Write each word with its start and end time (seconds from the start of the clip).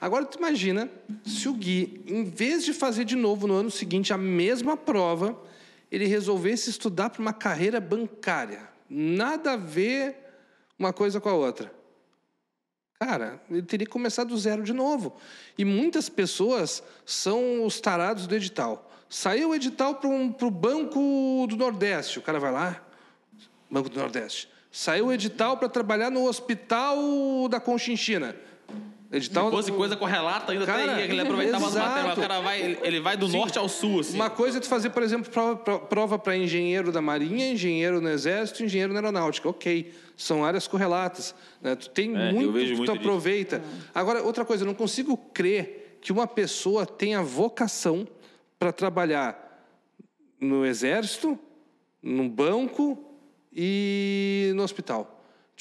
Agora, 0.00 0.24
tu 0.24 0.38
imagina 0.38 0.88
se 1.24 1.48
o 1.48 1.54
Gui, 1.54 2.02
em 2.06 2.24
vez 2.24 2.64
de 2.64 2.72
fazer 2.72 3.04
de 3.04 3.16
novo 3.16 3.46
no 3.46 3.54
ano 3.54 3.70
seguinte 3.70 4.12
a 4.12 4.18
mesma 4.18 4.76
prova, 4.76 5.36
ele 5.90 6.06
resolvesse 6.06 6.70
estudar 6.70 7.10
para 7.10 7.20
uma 7.20 7.32
carreira 7.32 7.80
bancária. 7.80 8.68
Nada 8.88 9.52
a 9.52 9.56
ver 9.56 10.16
uma 10.78 10.92
coisa 10.92 11.20
com 11.20 11.28
a 11.28 11.34
outra. 11.34 11.72
Cara, 13.00 13.40
ele 13.48 13.62
teria 13.62 13.86
que 13.86 13.92
começar 13.92 14.24
do 14.24 14.36
zero 14.36 14.62
de 14.62 14.72
novo. 14.72 15.16
E 15.56 15.64
muitas 15.64 16.08
pessoas 16.08 16.82
são 17.06 17.64
os 17.64 17.80
tarados 17.80 18.26
do 18.26 18.34
edital. 18.34 18.90
Saiu 19.08 19.50
o 19.50 19.54
edital 19.54 19.94
para 19.94 20.10
um, 20.10 20.34
o 20.40 20.50
Banco 20.50 21.46
do 21.48 21.56
Nordeste. 21.56 22.18
O 22.18 22.22
cara 22.22 22.38
vai 22.38 22.52
lá, 22.52 22.84
Banco 23.70 23.88
do 23.88 23.98
Nordeste. 23.98 24.48
Saiu 24.70 25.06
o 25.06 25.12
edital 25.12 25.56
para 25.56 25.68
trabalhar 25.68 26.10
no 26.10 26.24
Hospital 26.24 27.48
da 27.48 27.58
Conchinchina. 27.58 28.36
Edital 29.10 29.46
Se 29.46 29.50
fosse 29.50 29.72
coisa 29.72 29.96
correlata, 29.96 30.52
ainda 30.52 30.66
cara, 30.66 30.96
teria, 30.96 31.04
ele 31.04 31.20
aproveitava 31.20 31.66
as 31.66 31.74
matérias. 31.74 32.18
O 32.18 32.20
cara 32.20 32.40
vai, 32.40 32.60
ele, 32.60 32.78
ele 32.82 33.00
vai 33.00 33.16
do 33.16 33.26
Sim. 33.26 33.38
norte 33.38 33.58
ao 33.58 33.68
sul. 33.68 34.00
Assim. 34.00 34.14
Uma 34.14 34.28
coisa 34.28 34.58
é 34.58 34.60
tu 34.60 34.68
fazer, 34.68 34.90
por 34.90 35.02
exemplo, 35.02 35.30
prova 35.88 36.18
para 36.18 36.36
engenheiro 36.36 36.92
da 36.92 37.00
Marinha, 37.00 37.50
engenheiro 37.50 38.02
no 38.02 38.08
Exército, 38.10 38.62
engenheiro 38.62 38.92
na 38.92 38.98
Aeronáutica. 38.98 39.48
Ok, 39.48 39.94
são 40.14 40.44
áreas 40.44 40.68
correlatas. 40.68 41.34
Né? 41.62 41.74
Tu 41.74 41.88
tem 41.88 42.14
é, 42.14 42.32
muito 42.32 42.52
que 42.52 42.74
muito 42.74 42.84
tu 42.84 42.98
aproveita. 42.98 43.60
Disso. 43.60 43.90
Agora, 43.94 44.22
outra 44.22 44.44
coisa, 44.44 44.62
eu 44.64 44.66
não 44.66 44.74
consigo 44.74 45.16
crer 45.16 45.98
que 46.02 46.12
uma 46.12 46.26
pessoa 46.26 46.84
tenha 46.84 47.22
vocação 47.22 48.06
para 48.58 48.72
trabalhar 48.72 49.64
no 50.38 50.66
Exército, 50.66 51.38
no 52.02 52.28
banco 52.28 52.98
e 53.52 54.52
no 54.54 54.62
hospital. 54.62 55.17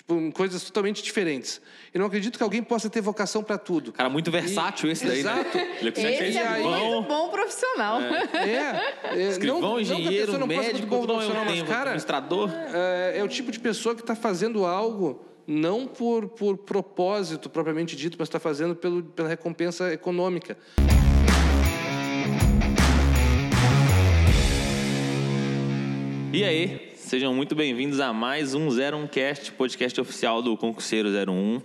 Tipo, 0.08 0.32
coisas 0.32 0.64
totalmente 0.64 1.04
diferentes. 1.04 1.60
Eu 1.94 2.00
não 2.00 2.08
acredito 2.08 2.38
que 2.38 2.44
alguém 2.44 2.64
possa 2.64 2.90
ter 2.90 3.02
vocação 3.02 3.44
para 3.44 3.58
tudo. 3.58 3.92
Cara, 3.92 4.10
muito 4.10 4.32
versátil 4.32 4.88
e, 4.88 4.94
esse 4.94 5.06
daí, 5.06 5.22
né? 5.22 5.32
exato. 5.34 5.58
né? 5.58 5.78
Ele 5.82 5.90
esse 5.90 6.38
é 6.38 6.60
muito 6.60 7.02
bom 7.10 7.28
profissional. 7.28 8.00
É, 8.02 9.14
é, 9.14 9.22
é 9.22 9.28
Escrivão, 9.28 9.60
não, 9.60 9.80
engenheiro, 9.82 10.32
não 10.32 10.40
não 10.40 10.48
médico, 10.48 10.88
bom 10.88 11.06
profissional, 11.06 11.44
mas, 11.44 11.62
cara, 11.64 11.90
administrador. 11.92 12.50
É, 12.74 13.18
é 13.18 13.24
o 13.24 13.28
tipo 13.28 13.52
de 13.52 13.60
pessoa 13.60 13.94
que 13.96 14.02
está 14.02 14.16
fazendo 14.16 14.66
algo 14.66 15.26
não 15.46 15.86
por, 15.86 16.30
por 16.30 16.58
propósito 16.58 17.50
propriamente 17.50 17.94
dito, 17.94 18.16
mas 18.18 18.30
está 18.30 18.40
fazendo 18.40 18.76
pelo, 18.76 19.04
pela 19.04 19.28
recompensa 19.28 19.92
econômica. 19.92 20.58
E 26.34 26.44
aí, 26.44 26.87
Sejam 27.08 27.34
muito 27.34 27.56
bem-vindos 27.56 28.02
a 28.02 28.12
mais 28.12 28.54
um 28.54 28.68
01cast, 28.68 29.54
podcast 29.54 30.02
oficial 30.02 30.42
do 30.42 30.58
Concurseiro 30.58 31.08
01. 31.08 31.62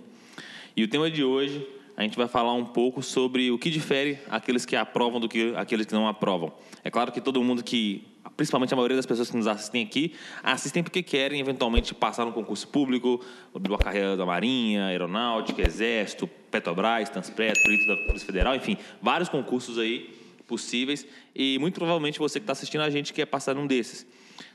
E 0.73 0.85
o 0.85 0.87
tema 0.87 1.11
de 1.11 1.21
hoje, 1.21 1.67
a 1.97 2.01
gente 2.01 2.15
vai 2.15 2.29
falar 2.29 2.53
um 2.53 2.63
pouco 2.63 3.03
sobre 3.03 3.51
o 3.51 3.59
que 3.59 3.69
difere 3.69 4.17
aqueles 4.29 4.65
que 4.65 4.73
aprovam 4.73 5.19
do 5.19 5.27
que 5.27 5.53
aqueles 5.57 5.85
que 5.85 5.91
não 5.91 6.07
aprovam. 6.07 6.53
É 6.81 6.89
claro 6.89 7.11
que 7.11 7.19
todo 7.19 7.43
mundo 7.43 7.61
que, 7.61 8.07
principalmente 8.37 8.73
a 8.73 8.77
maioria 8.77 8.95
das 8.95 9.05
pessoas 9.05 9.29
que 9.29 9.35
nos 9.35 9.45
assistem 9.45 9.83
aqui, 9.83 10.13
assistem 10.41 10.81
porque 10.81 11.03
querem 11.03 11.41
eventualmente 11.41 11.93
passar 11.93 12.23
no 12.23 12.31
concurso 12.31 12.65
público, 12.69 13.19
uma 13.53 13.77
carreira 13.77 14.15
da 14.15 14.25
Marinha, 14.25 14.85
Aeronáutica, 14.85 15.61
Exército, 15.61 16.25
Petrobras, 16.49 17.09
Transpret, 17.09 17.61
Perito 17.61 17.85
da 17.85 17.97
Polícia 18.05 18.25
Federal, 18.25 18.55
enfim, 18.55 18.77
vários 19.01 19.27
concursos 19.27 19.77
aí 19.77 20.09
possíveis. 20.47 21.05
E 21.35 21.59
muito 21.59 21.73
provavelmente 21.73 22.17
você 22.17 22.39
que 22.39 22.43
está 22.43 22.53
assistindo 22.53 22.79
a 22.79 22.89
gente 22.89 23.11
quer 23.11 23.25
passar 23.25 23.53
num 23.53 23.67
desses. 23.67 24.07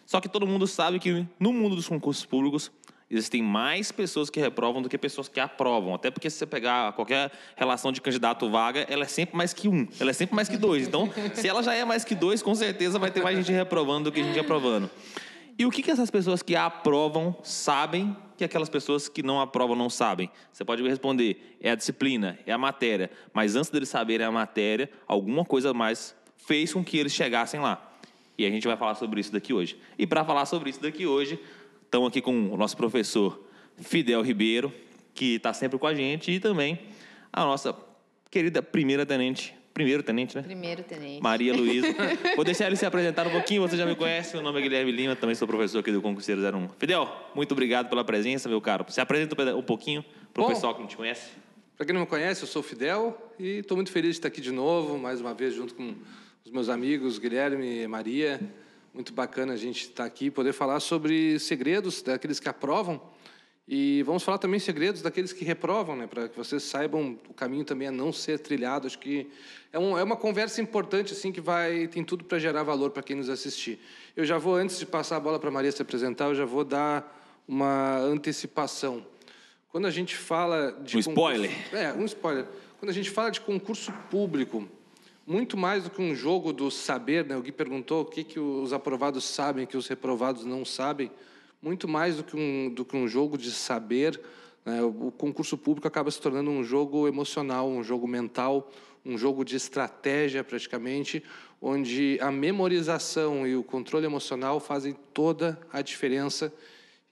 Só 0.09 0.23
que 0.23 0.29
todo 0.29 0.47
mundo 0.47 0.67
sabe 0.67 0.99
que 0.99 1.27
no 1.39 1.53
mundo 1.53 1.77
dos 1.77 1.87
concursos 1.87 2.25
públicos 2.25 2.73
existem 3.11 3.43
mais 3.43 3.93
pessoas 3.93 4.31
que 4.31 4.41
reprovam 4.41 4.81
do 4.81 4.89
que 4.89 4.97
pessoas 4.97 5.29
que 5.29 5.39
aprovam. 5.39 5.95
Até 5.95 6.11
porque 6.11 6.31
se 6.31 6.39
você 6.39 6.47
pegar 6.47 6.95
qualquer 6.95 7.31
relação 7.55 7.93
de 7.93 8.01
candidato 8.01 8.49
vaga, 8.49 8.87
ela 8.89 9.05
é 9.05 9.07
sempre 9.07 9.37
mais 9.37 9.53
que 9.53 9.69
um, 9.69 9.87
ela 10.01 10.09
é 10.09 10.15
sempre 10.15 10.35
mais 10.35 10.49
que 10.49 10.57
dois. 10.57 10.89
Então, 10.89 11.13
se 11.35 11.47
ela 11.47 11.63
já 11.63 11.75
é 11.75 11.85
mais 11.85 12.05
que 12.05 12.15
dois, 12.15 12.41
com 12.41 12.55
certeza 12.55 12.99
vai 12.99 13.11
ter 13.11 13.23
mais 13.23 13.37
gente 13.37 13.53
reprovando 13.53 14.05
do 14.05 14.13
que 14.13 14.25
gente 14.25 14.39
aprovando. 14.41 14.91
E 15.59 15.67
o 15.67 15.71
que, 15.71 15.83
que 15.83 15.91
essas 15.91 16.11
pessoas 16.11 16.41
que 16.41 16.57
aprovam 16.57 17.37
sabem 17.43 18.17
que 18.35 18.45
aquelas 18.45 18.71
pessoas 18.71 19.11
que 19.11 19.23
não 19.23 19.43
aprovam 19.43 19.77
não 19.77 19.91
sabem? 19.91 20.31
Você 20.51 20.65
pode 20.65 20.83
me 20.83 20.89
responder, 20.89 21.59
é 21.61 21.71
a 21.71 21.75
disciplina, 21.75 22.39
é 22.47 22.53
a 22.53 22.57
matéria. 22.57 23.11
Mas 23.35 23.57
antes 23.57 23.69
deles 23.69 23.91
saberem 23.91 24.27
a 24.27 24.33
matéria, 24.33 24.91
alguma 25.07 25.45
coisa 25.45 25.75
mais 25.75 26.17
fez 26.35 26.73
com 26.73 26.83
que 26.83 26.97
eles 26.97 27.13
chegassem 27.13 27.61
lá. 27.61 27.88
E 28.39 28.47
a 28.47 28.51
gente 28.51 28.69
vai 28.69 28.77
falar 28.77 28.95
sobre 28.95 29.21
isso 29.21 29.33
daqui 29.33 29.53
hoje. 29.53 29.77
E 29.99 30.07
para 30.07 30.25
falar 30.25 30.47
sobre 30.47 30.71
isso 30.71 30.81
daqui 30.81 31.05
hoje, 31.05 31.41
estamos 31.85 32.07
aqui 32.07 32.23
com 32.23 32.53
o 32.53 32.57
nosso 32.57 32.77
professor 32.77 33.45
Fidel 33.77 34.23
Ribeiro, 34.23 34.73
que 35.13 35.35
está 35.35 35.53
sempre 35.53 35.77
com 35.77 35.89
a 35.89 35.93
gente, 35.93 36.31
e 36.31 36.39
também 36.39 36.79
a 37.33 37.45
nossa 37.45 37.75
querida 38.31 38.63
primeira 38.63 39.05
tenente. 39.05 39.53
Primeiro 39.75 40.05
tenente, 40.05 40.37
né? 40.37 40.43
Primeiro 40.43 40.85
tenente. 40.85 41.21
Maria 41.21 41.53
Luísa. 41.53 41.89
Vou 42.37 42.45
deixar 42.45 42.69
ele 42.69 42.77
se 42.77 42.87
apresentar 42.87 43.27
um 43.27 43.31
pouquinho, 43.31 43.63
você 43.63 43.77
já 43.77 43.85
me 43.85 43.97
conhece. 43.97 44.35
Meu 44.35 44.43
nome 44.43 44.61
é 44.61 44.63
Guilherme 44.63 44.93
Lima, 44.93 45.17
também 45.17 45.35
sou 45.35 45.47
professor 45.47 45.81
aqui 45.81 45.91
do 45.91 46.01
Concurseiro 46.01 46.41
01. 46.41 46.69
Fidel, 46.79 47.09
muito 47.35 47.53
obrigado 47.53 47.89
pela 47.89 48.05
presença, 48.05 48.49
meu 48.49 48.61
caro. 48.61 48.85
Se 48.89 49.01
apresenta 49.01 49.57
um 49.57 49.63
pouquinho 49.63 50.05
para 50.33 50.45
o 50.45 50.47
pessoal 50.47 50.75
que 50.75 50.81
não 50.81 50.89
te 50.89 50.97
conhece. 50.97 51.31
Para 51.77 51.87
quem 51.87 51.93
não 51.93 52.03
me 52.03 52.07
conhece, 52.07 52.43
eu 52.43 52.49
sou 52.49 52.61
o 52.61 52.63
Fidel 52.63 53.17
e 53.39 53.59
estou 53.59 53.77
muito 53.77 53.91
feliz 53.91 54.13
de 54.13 54.19
estar 54.19 54.29
aqui 54.29 54.41
de 54.41 54.51
novo, 54.51 54.99
mais 54.99 55.21
uma 55.21 55.33
vez, 55.33 55.55
junto 55.55 55.75
com 55.75 55.95
os 56.45 56.51
meus 56.51 56.69
amigos 56.69 57.19
Guilherme 57.19 57.83
e 57.83 57.89
Maria. 57.89 58.41
Muito 58.95 59.13
bacana 59.13 59.53
a 59.53 59.57
gente 59.57 59.83
estar 59.83 60.05
aqui 60.05 60.27
e 60.27 60.31
poder 60.31 60.53
falar 60.53 60.81
sobre 60.81 61.39
segredos 61.39 62.03
daqueles 62.03 62.41
que 62.41 62.49
aprovam. 62.49 63.01
E 63.67 64.03
vamos 64.05 64.23
falar 64.23 64.39
também 64.39 64.59
segredos 64.59 65.03
daqueles 65.03 65.33
que 65.33 65.45
reprovam, 65.45 65.95
né? 65.95 66.07
para 66.07 66.29
que 66.29 66.37
vocês 66.37 66.63
saibam 66.63 67.19
o 67.29 67.35
caminho 67.35 67.65
também 67.65 67.89
a 67.89 67.93
não 67.93 68.13
ser 68.13 68.39
trilhado. 68.39 68.87
Acho 68.87 68.99
que 68.99 69.29
é, 69.73 69.79
um, 69.79 69.99
é 69.99 70.03
uma 70.03 70.17
conversa 70.17 70.63
importante 70.63 71.13
assim 71.13 71.31
que 71.31 71.41
vai 71.41 71.87
tem 71.89 72.03
tudo 72.03 72.25
para 72.25 72.39
gerar 72.39 72.63
valor 72.63 72.91
para 72.91 73.03
quem 73.03 73.17
nos 73.17 73.29
assistir. 73.29 73.79
Eu 74.17 74.25
já 74.25 74.39
vou 74.39 74.55
antes 74.55 74.79
de 74.79 74.87
passar 74.87 75.17
a 75.17 75.21
bola 75.21 75.39
para 75.39 75.51
a 75.51 75.53
Maria 75.53 75.71
se 75.71 75.83
apresentar, 75.83 76.27
eu 76.27 76.35
já 76.35 76.47
vou 76.47 76.65
dar 76.65 77.15
uma 77.47 77.99
antecipação. 77.99 79.07
Quando 79.69 79.87
a 79.87 79.91
gente 79.91 80.17
fala 80.17 80.73
de 80.83 80.97
um 80.97 81.01
spoiler, 81.01 81.51
é 81.75 81.93
um 81.93 82.07
spoiler. 82.07 82.47
Quando 82.79 82.91
a 82.91 82.95
gente 82.95 83.11
fala 83.11 83.31
de 83.31 83.43
concurso 83.43 83.93
público, 84.11 84.67
muito 85.29 85.59
mais 85.59 85.85
do 85.85 85.91
que 85.91 86.01
um 86.01 86.15
jogo 86.15 86.55
do 86.55 86.71
saber, 86.71 87.23
né? 87.27 87.37
o 87.37 87.43
Gui 87.43 87.53
perguntou 87.53 88.01
o 88.01 88.05
que, 88.07 88.25
que 88.25 88.41
os 88.41 88.73
aprovados 88.73 89.25
sabem 89.25 89.67
que 89.67 89.77
os 89.77 89.87
reprovados 89.87 90.43
não 90.43 90.65
sabem, 90.65 91.11
muito 91.61 91.87
mais 91.87 92.17
do 92.17 92.25
que 92.25 92.35
um, 92.35 92.73
do 92.73 92.83
que 92.83 92.97
um 92.97 93.07
jogo 93.07 93.37
de 93.37 93.53
saber, 93.53 94.19
né? 94.65 94.83
o 94.83 95.13
concurso 95.13 95.59
público 95.59 95.87
acaba 95.87 96.11
se 96.11 96.19
tornando 96.19 96.51
um 96.51 96.65
jogo 96.65 97.07
emocional, 97.07 97.69
um 97.69 97.85
jogo 97.85 98.09
mental, 98.09 98.73
um 99.05 99.19
jogo 99.19 99.45
de 99.45 99.55
estratégia 99.55 100.43
praticamente, 100.43 101.23
onde 101.61 102.19
a 102.23 102.33
memorização 102.33 103.47
e 103.47 103.55
o 103.55 103.63
controle 103.63 104.07
emocional 104.07 104.59
fazem 104.59 104.97
toda 105.13 105.61
a 105.71 105.83
diferença 105.83 106.51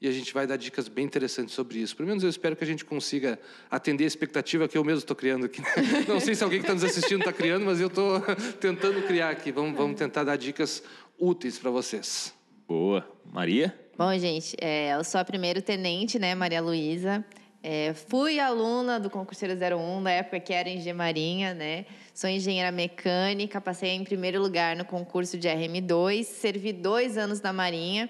e 0.00 0.06
a 0.06 0.12
gente 0.12 0.32
vai 0.34 0.46
dar 0.46 0.56
dicas 0.56 0.88
bem 0.88 1.04
interessantes 1.04 1.54
sobre 1.54 1.78
isso. 1.78 1.96
Pelo 1.96 2.08
menos 2.08 2.22
eu 2.22 2.28
espero 2.28 2.54
que 2.54 2.62
a 2.62 2.66
gente 2.66 2.84
consiga 2.84 3.38
atender 3.70 4.04
a 4.04 4.06
expectativa 4.06 4.68
que 4.68 4.76
eu 4.76 4.84
mesmo 4.84 4.98
estou 4.98 5.16
criando 5.16 5.46
aqui. 5.46 5.62
Não 6.06 6.20
sei 6.20 6.34
se 6.34 6.44
alguém 6.44 6.60
que 6.60 6.64
está 6.64 6.74
nos 6.74 6.84
assistindo 6.84 7.20
está 7.20 7.32
criando, 7.32 7.64
mas 7.64 7.80
eu 7.80 7.86
estou 7.86 8.20
tentando 8.60 9.02
criar 9.02 9.30
aqui. 9.30 9.50
Vamos, 9.50 9.76
vamos 9.76 9.98
tentar 9.98 10.24
dar 10.24 10.36
dicas 10.36 10.82
úteis 11.18 11.58
para 11.58 11.70
vocês. 11.70 12.34
Boa. 12.68 13.08
Maria? 13.24 13.74
Bom, 13.96 14.16
gente, 14.18 14.54
é, 14.60 14.94
eu 14.94 15.02
sou 15.02 15.18
a 15.18 15.24
primeira 15.24 15.62
tenente, 15.62 16.18
né, 16.18 16.34
Maria 16.34 16.60
Luísa. 16.60 17.24
É, 17.62 17.94
fui 17.94 18.38
aluna 18.38 19.00
do 19.00 19.08
concurseiro 19.08 19.54
01, 19.54 20.00
na 20.00 20.10
época 20.10 20.38
que 20.38 20.52
era 20.52 20.68
em 20.68 20.92
Marinha, 20.92 21.54
né? 21.54 21.86
Sou 22.14 22.28
engenheira 22.28 22.70
mecânica, 22.70 23.60
passei 23.60 23.90
em 23.90 24.04
primeiro 24.04 24.40
lugar 24.40 24.76
no 24.76 24.84
concurso 24.84 25.38
de 25.38 25.48
RM2, 25.48 26.24
servi 26.24 26.72
dois 26.72 27.16
anos 27.16 27.40
na 27.40 27.52
Marinha. 27.52 28.08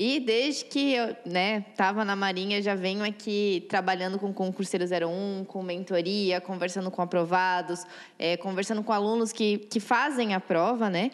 E 0.00 0.20
desde 0.20 0.64
que 0.66 0.92
eu 0.92 1.16
né, 1.26 1.64
na 2.06 2.14
Marinha, 2.14 2.62
já 2.62 2.76
venho 2.76 3.02
aqui 3.02 3.66
trabalhando 3.68 4.16
com 4.16 4.32
Concurseiro 4.32 4.84
01, 4.84 5.44
com 5.44 5.60
mentoria, 5.60 6.40
conversando 6.40 6.88
com 6.88 7.02
aprovados, 7.02 7.84
é, 8.16 8.36
conversando 8.36 8.80
com 8.84 8.92
alunos 8.92 9.32
que, 9.32 9.58
que 9.58 9.80
fazem 9.80 10.34
a 10.34 10.38
prova, 10.38 10.88
né? 10.88 11.10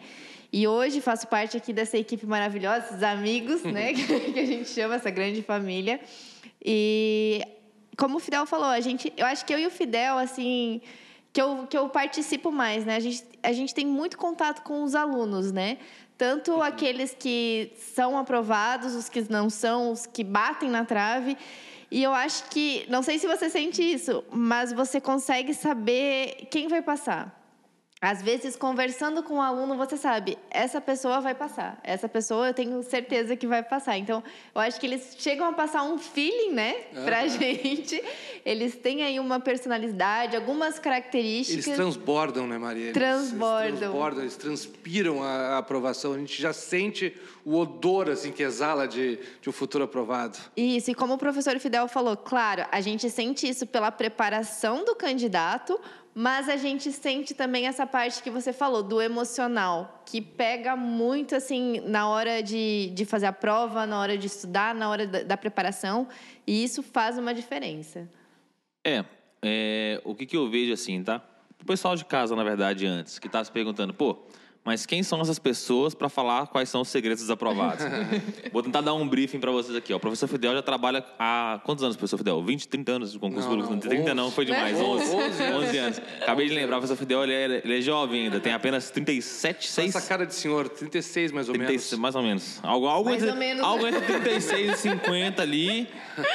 E 0.53 0.67
hoje 0.67 1.01
faço 1.01 1.27
parte 1.27 1.57
aqui 1.57 1.73
dessa 1.73 1.97
equipe 1.97 2.27
maravilhosa, 2.27 2.85
esses 2.85 3.01
amigos, 3.01 3.63
né? 3.63 3.91
que 4.31 4.39
a 4.39 4.45
gente 4.45 4.69
chama, 4.69 4.93
essa 4.93 5.09
grande 5.09 5.41
família. 5.41 5.99
E 6.63 7.41
como 7.97 8.17
o 8.17 8.19
Fidel 8.19 8.45
falou, 8.45 8.67
a 8.67 8.79
gente, 8.81 9.11
eu 9.17 9.25
acho 9.25 9.43
que 9.47 9.51
eu 9.51 9.57
e 9.57 9.65
o 9.65 9.71
Fidel, 9.71 10.19
assim, 10.19 10.79
que 11.33 11.41
eu, 11.41 11.65
que 11.67 11.75
eu 11.75 11.89
participo 11.89 12.51
mais, 12.51 12.85
né? 12.85 12.97
A 12.97 12.99
gente, 12.99 13.23
a 13.41 13.51
gente 13.51 13.73
tem 13.73 13.85
muito 13.85 14.15
contato 14.15 14.61
com 14.61 14.83
os 14.83 14.93
alunos, 14.93 15.51
né? 15.51 15.79
Tanto 16.17 16.53
uhum. 16.53 16.61
aqueles 16.61 17.15
que 17.17 17.73
são 17.93 18.17
aprovados, 18.17 18.95
os 18.95 19.09
que 19.09 19.29
não 19.29 19.49
são, 19.49 19.91
os 19.91 20.05
que 20.05 20.23
batem 20.23 20.69
na 20.69 20.85
trave. 20.85 21.37
E 21.91 22.01
eu 22.01 22.13
acho 22.13 22.45
que, 22.49 22.85
não 22.89 23.03
sei 23.03 23.19
se 23.19 23.27
você 23.27 23.49
sente 23.49 23.81
isso, 23.81 24.23
mas 24.31 24.71
você 24.71 24.99
consegue 24.99 25.53
saber 25.53 26.47
quem 26.49 26.67
vai 26.67 26.81
passar. 26.81 27.44
Às 28.01 28.21
vezes, 28.21 28.55
conversando 28.55 29.23
com 29.23 29.35
o 29.35 29.41
aluno, 29.41 29.77
você 29.77 29.95
sabe, 29.95 30.37
essa 30.51 30.81
pessoa 30.81 31.21
vai 31.21 31.33
passar. 31.33 31.79
Essa 31.81 32.09
pessoa 32.09 32.49
eu 32.49 32.53
tenho 32.53 32.83
certeza 32.83 33.35
que 33.37 33.47
vai 33.47 33.63
passar. 33.63 33.97
Então, 33.97 34.21
eu 34.53 34.61
acho 34.61 34.79
que 34.79 34.85
eles 34.85 35.15
chegam 35.17 35.47
a 35.47 35.53
passar 35.53 35.81
um 35.83 35.97
feeling, 35.97 36.51
né, 36.51 36.73
pra 37.05 37.23
uhum. 37.23 37.29
gente. 37.29 38.03
Eles 38.45 38.75
têm 38.75 39.01
aí 39.01 39.19
uma 39.19 39.39
personalidade, 39.39 40.35
algumas 40.35 40.77
características. 40.77 41.65
Eles 41.65 41.75
transbordam, 41.77 42.45
né, 42.45 42.57
Maria? 42.57 42.91
transbordam. 42.91 43.67
Eles 43.67 43.79
transbordam, 43.79 44.21
eles 44.21 44.35
transpiram 44.35 45.23
a 45.23 45.57
aprovação. 45.57 46.13
A 46.13 46.17
gente 46.17 46.39
já 46.39 46.51
sente 46.51 47.15
o 47.45 47.57
odor, 47.57 48.09
assim, 48.09 48.31
que 48.31 48.43
exala 48.43 48.87
de, 48.87 49.17
de 49.41 49.49
um 49.49 49.53
futuro 49.53 49.85
aprovado. 49.85 50.37
Isso, 50.57 50.91
e 50.91 50.95
como 50.95 51.13
o 51.13 51.17
professor 51.17 51.57
Fidel 51.59 51.87
falou, 51.87 52.17
claro, 52.17 52.65
a 52.71 52.81
gente 52.81 53.09
sente 53.09 53.47
isso 53.47 53.65
pela 53.65 53.89
preparação 53.89 54.83
do 54.83 54.95
candidato, 54.95 55.79
mas 56.17 56.47
a 56.47 56.55
gente 56.55 56.93
sente 56.93 57.33
também 57.33 57.67
essa 57.67 57.85
parte 57.85 58.23
que 58.23 58.29
você 58.29 58.53
falou, 58.53 58.81
do 58.81 59.01
emocional, 59.01 60.01
que 60.05 60.21
pega 60.21 60.73
muito 60.73 61.35
assim 61.35 61.81
na 61.81 62.07
hora 62.07 62.41
de, 62.41 62.89
de 62.93 63.03
fazer 63.03 63.25
a 63.25 63.33
prova, 63.33 63.85
na 63.85 63.99
hora 63.99 64.17
de 64.17 64.27
estudar, 64.27 64.73
na 64.73 64.89
hora 64.89 65.05
da, 65.05 65.23
da 65.23 65.35
preparação, 65.35 66.07
e 66.47 66.63
isso 66.63 66.81
faz 66.81 67.17
uma 67.17 67.33
diferença. 67.33 68.09
É, 68.87 69.03
é 69.41 70.01
o 70.05 70.15
que, 70.15 70.25
que 70.25 70.37
eu 70.37 70.49
vejo 70.49 70.71
assim, 70.71 71.03
tá? 71.03 71.21
O 71.61 71.65
pessoal 71.65 71.97
de 71.97 72.05
casa, 72.05 72.33
na 72.33 72.45
verdade, 72.45 72.85
antes, 72.85 73.19
que 73.19 73.27
estava 73.27 73.43
se 73.43 73.51
perguntando, 73.51 73.93
pô, 73.93 74.17
mas 74.65 74.83
quem 74.83 75.03
são 75.03 75.21
essas 75.21 75.37
pessoas 75.37 75.93
para 75.93 76.09
falar 76.09 76.47
quais 76.47 76.69
são 76.69 76.81
os 76.81 76.87
segredos 76.87 77.21
desaprovados? 77.21 77.85
Vou 78.51 78.63
tentar 78.63 78.81
dar 78.81 78.95
um 78.95 79.07
briefing 79.07 79.39
para 79.39 79.51
vocês 79.51 79.77
aqui. 79.77 79.93
Ó. 79.93 79.97
O 79.97 79.99
professor 79.99 80.27
Fidel 80.27 80.55
já 80.55 80.63
trabalha 80.63 81.05
há 81.19 81.61
quantos 81.63 81.83
anos, 81.83 81.95
professor 81.95 82.17
Fidel? 82.17 82.43
20, 82.43 82.67
30 82.67 82.91
anos 82.91 83.11
de 83.11 83.19
concurso 83.19 83.47
não, 83.47 83.55
público? 83.55 83.73
Não, 83.73 83.79
30 83.79 84.01
11, 84.01 84.13
não, 84.15 84.31
foi 84.31 84.43
demais. 84.43 84.75
11, 84.75 85.15
11, 85.15 85.43
11 85.43 85.77
anos. 85.77 86.01
Acabei 86.19 86.49
de 86.49 86.55
lembrar, 86.55 86.77
o 86.77 86.79
professor 86.79 86.97
Fidel 86.97 87.23
ele 87.23 87.33
é, 87.33 87.61
ele 87.63 87.77
é 87.77 87.81
jovem 87.81 88.23
ainda, 88.23 88.39
tem 88.39 88.53
apenas 88.53 88.89
37, 88.89 89.67
6... 89.67 89.95
Essa 89.95 90.07
cara 90.07 90.25
de 90.25 90.33
senhor, 90.33 90.67
36 90.67 91.31
mais 91.31 91.47
ou 91.47 91.53
36, 91.53 91.91
menos. 91.91 92.01
Mais 92.01 92.15
ou 92.15 92.23
menos. 92.23 92.59
Algo, 92.63 92.87
algo, 92.87 93.09
mais 93.11 93.21
entre, 93.21 93.33
ou 93.33 93.39
menos. 93.39 93.63
algo 93.63 93.85
entre 93.85 94.01
36 94.01 94.73
e 94.73 94.77
50 94.77 95.41
ali, 95.43 95.87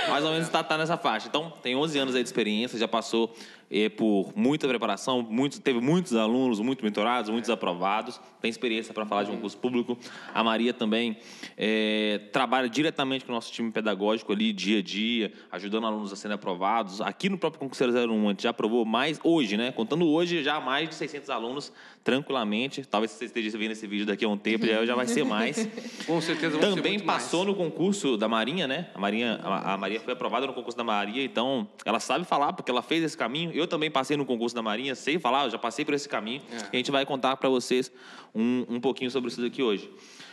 mais 0.09 0.25
ou 0.25 0.31
menos 0.31 0.47
está 0.47 0.63
tá 0.63 0.79
nessa 0.79 0.97
faixa. 0.97 1.27
Então, 1.27 1.53
tem 1.61 1.75
11 1.75 1.99
anos 1.99 2.15
aí 2.15 2.23
de 2.23 2.29
experiência, 2.29 2.79
já 2.79 2.87
passou 2.87 3.35
e 3.71 3.89
por 3.89 4.33
muita 4.35 4.67
preparação, 4.67 5.23
muito, 5.23 5.61
teve 5.61 5.81
muitos 5.81 6.15
alunos, 6.17 6.59
muito 6.59 6.85
mentorados, 6.85 7.31
muitos 7.31 7.49
aprovados, 7.49 8.21
tem 8.41 8.49
experiência 8.49 8.93
para 8.93 9.07
falar 9.07 9.23
de 9.23 9.31
um 9.31 9.39
curso 9.39 9.57
público. 9.57 9.97
A 10.35 10.43
Maria 10.43 10.75
também 10.75 11.17
é, 11.57 12.21
trabalha 12.33 12.69
diretamente 12.69 13.25
com 13.25 13.31
o 13.31 13.35
nosso 13.35 13.53
time 13.53 13.71
pedagógico 13.71 14.33
ali, 14.33 14.53
dia 14.53 14.81
a 14.81 14.83
dia, 14.83 15.33
ajudando 15.53 15.87
alunos 15.87 16.13
a 16.13 16.17
serem 16.17 16.35
aprovados. 16.35 17.01
Aqui 17.01 17.29
no 17.29 17.39
próprio 17.39 17.61
Concurseiro 17.61 17.93
01, 17.93 18.27
a 18.27 18.31
gente 18.31 18.43
já 18.43 18.51
aprovou 18.51 18.85
mais, 18.85 19.21
hoje, 19.23 19.57
né? 19.57 19.71
Contando 19.71 20.09
hoje, 20.09 20.43
já 20.43 20.59
mais 20.59 20.89
de 20.89 20.95
600 20.97 21.31
alunos 21.31 21.73
tranquilamente. 22.03 22.85
Talvez 22.87 23.11
você 23.13 23.27
esteja 23.27 23.57
vendo 23.59 23.73
esse 23.73 23.87
vídeo 23.87 24.07
daqui 24.07 24.25
a 24.25 24.29
um 24.29 24.37
tempo, 24.37 24.67
já, 24.67 24.85
já 24.85 24.95
vai 24.95 25.07
ser 25.07 25.25
mais. 25.25 25.69
com 26.07 26.21
certeza 26.21 26.59
Também 26.59 26.99
passou 26.99 27.45
mais. 27.45 27.57
no 27.57 27.63
concurso 27.63 28.17
da 28.17 28.27
Marinha, 28.27 28.67
né? 28.67 28.91
A, 28.95 28.99
Marinha, 28.99 29.41
a, 29.43 29.75
a 29.75 29.77
Maria 29.77 30.01
foi 30.01 30.13
aprovada 30.13 30.47
no 30.47 30.53
concurso 30.55 30.77
da 30.77 30.85
Maria, 30.85 31.23
então 31.23 31.69
ela 31.85 32.01
sabe 32.01 32.25
falar, 32.25 32.53
porque 32.53 32.71
ela 32.71 32.83
fez 32.83 33.03
esse 33.05 33.17
caminho 33.17 33.51
eu 33.53 33.67
também 33.67 33.91
passei 33.91 34.17
no 34.17 34.25
concurso 34.25 34.55
da 34.55 34.63
Marinha, 34.63 34.95
sei 34.95 35.19
falar, 35.19 35.49
já 35.49 35.59
passei 35.59 35.85
por 35.85 35.95
esse 35.95 36.09
caminho. 36.09 36.43
É. 36.51 36.57
E 36.57 36.69
a 36.73 36.77
gente 36.77 36.91
vai 36.91 37.05
contar 37.05 37.37
para 37.37 37.49
vocês 37.49 37.93
um, 38.35 38.65
um 38.69 38.81
pouquinho 38.81 39.11
sobre 39.11 39.29
isso 39.29 39.41
daqui 39.41 39.63
hoje. 39.63 39.91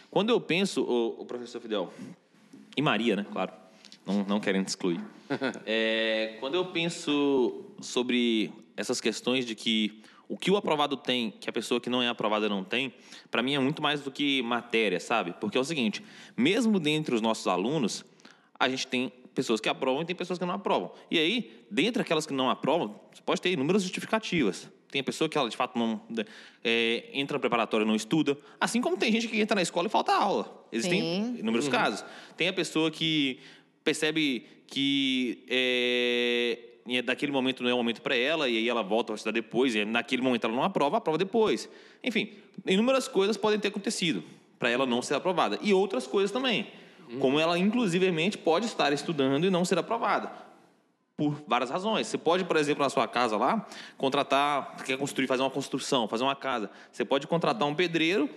Quando 0.09 0.29
eu 0.29 0.39
penso, 0.39 0.81
o, 0.81 1.21
o 1.21 1.25
professor 1.25 1.61
Fidel, 1.61 1.93
e 2.75 2.81
Maria, 2.81 3.15
né? 3.15 3.25
Claro, 3.31 3.51
não, 4.05 4.23
não 4.23 4.39
querendo 4.39 4.67
excluir. 4.67 5.01
é, 5.65 6.37
quando 6.39 6.55
eu 6.55 6.65
penso 6.65 7.65
sobre 7.81 8.51
essas 8.75 9.01
questões 9.01 9.45
de 9.45 9.55
que 9.55 10.01
o 10.27 10.37
que 10.37 10.51
o 10.51 10.57
aprovado 10.57 10.97
tem, 10.97 11.31
que 11.31 11.49
a 11.49 11.53
pessoa 11.53 11.79
que 11.79 11.89
não 11.89 12.01
é 12.01 12.07
aprovada 12.07 12.49
não 12.49 12.63
tem, 12.63 12.93
para 13.31 13.41
mim 13.41 13.55
é 13.55 13.59
muito 13.59 13.81
mais 13.81 14.01
do 14.01 14.11
que 14.11 14.41
matéria, 14.41 14.99
sabe? 14.99 15.33
Porque 15.39 15.57
é 15.57 15.61
o 15.61 15.63
seguinte, 15.63 16.03
mesmo 16.35 16.79
dentre 16.79 17.15
os 17.15 17.21
nossos 17.21 17.47
alunos, 17.47 18.03
a 18.59 18.67
gente 18.67 18.87
tem 18.87 19.11
pessoas 19.33 19.61
que 19.61 19.69
aprovam 19.69 20.01
e 20.01 20.05
tem 20.05 20.15
pessoas 20.15 20.39
que 20.39 20.45
não 20.45 20.55
aprovam. 20.55 20.91
E 21.09 21.17
aí, 21.17 21.63
dentre 21.69 22.01
aquelas 22.01 22.25
que 22.25 22.33
não 22.33 22.49
aprovam, 22.49 22.99
você 23.13 23.21
pode 23.21 23.41
ter 23.41 23.51
inúmeras 23.51 23.83
justificativas. 23.83 24.69
Tem 24.89 25.01
a 25.01 25.03
pessoa 25.03 25.29
que 25.29 25.37
ela, 25.37 25.49
de 25.49 25.55
fato, 25.55 25.77
não 25.77 26.01
é, 26.63 27.09
entra 27.13 27.35
no 27.35 27.39
preparatório 27.39 27.83
e 27.83 27.87
não 27.87 27.95
estuda. 27.95 28.37
Assim 28.59 28.81
como 28.81 28.97
tem 28.97 29.11
gente 29.11 29.27
que 29.27 29.39
entra 29.39 29.55
na 29.55 29.61
escola 29.61 29.87
e 29.87 29.89
falta 29.89 30.13
aula. 30.13 30.65
Existem 30.71 31.01
Sim. 31.01 31.39
inúmeros 31.39 31.65
uhum. 31.65 31.71
casos. 31.71 32.05
Tem 32.35 32.47
a 32.47 32.53
pessoa 32.53 32.89
que 32.89 33.39
percebe 33.83 34.45
que 34.65 35.45
é, 35.49 36.59
daquele 37.03 37.31
momento 37.31 37.61
não 37.61 37.69
é 37.69 37.73
o 37.73 37.77
momento 37.77 38.01
para 38.01 38.15
ela, 38.15 38.47
e 38.47 38.57
aí 38.57 38.69
ela 38.69 38.81
volta 38.81 39.13
a 39.13 39.15
estudar 39.15 39.33
depois, 39.33 39.75
e 39.75 39.83
naquele 39.83 40.21
momento 40.21 40.45
ela 40.45 40.55
não 40.55 40.63
aprova, 40.63 40.97
aprova 40.97 41.17
depois. 41.17 41.69
Enfim, 42.03 42.31
inúmeras 42.65 43.07
coisas 43.07 43.35
podem 43.35 43.59
ter 43.59 43.67
acontecido 43.67 44.23
para 44.57 44.69
ela 44.69 44.85
não 44.85 45.01
ser 45.01 45.15
aprovada. 45.15 45.59
E 45.61 45.73
outras 45.73 46.07
coisas 46.07 46.31
também. 46.31 46.67
Como 47.19 47.39
ela, 47.39 47.57
inclusivemente, 47.57 48.37
pode 48.37 48.65
estar 48.65 48.91
estudando 48.91 49.45
e 49.45 49.49
não 49.49 49.63
ser 49.63 49.77
aprovada. 49.77 50.31
Por 51.15 51.41
várias 51.47 51.69
razões. 51.69 52.05
Você 52.07 52.17
pode, 52.17 52.43
por 52.43 52.57
exemplo, 52.57 52.83
na 52.83 52.89
sua 52.89 53.07
casa 53.07 53.37
lá, 53.37 53.65
contratar, 53.97 54.75
quer 54.85 54.97
construir, 54.97 55.25
fazer 55.25 55.41
uma 55.41 55.49
construção, 55.49 56.07
fazer 56.07 56.23
uma 56.23 56.35
casa. 56.35 56.69
Você 56.91 57.05
pode 57.05 57.25
contratar 57.25 57.67
um 57.67 57.73
pedreiro, 57.73 58.29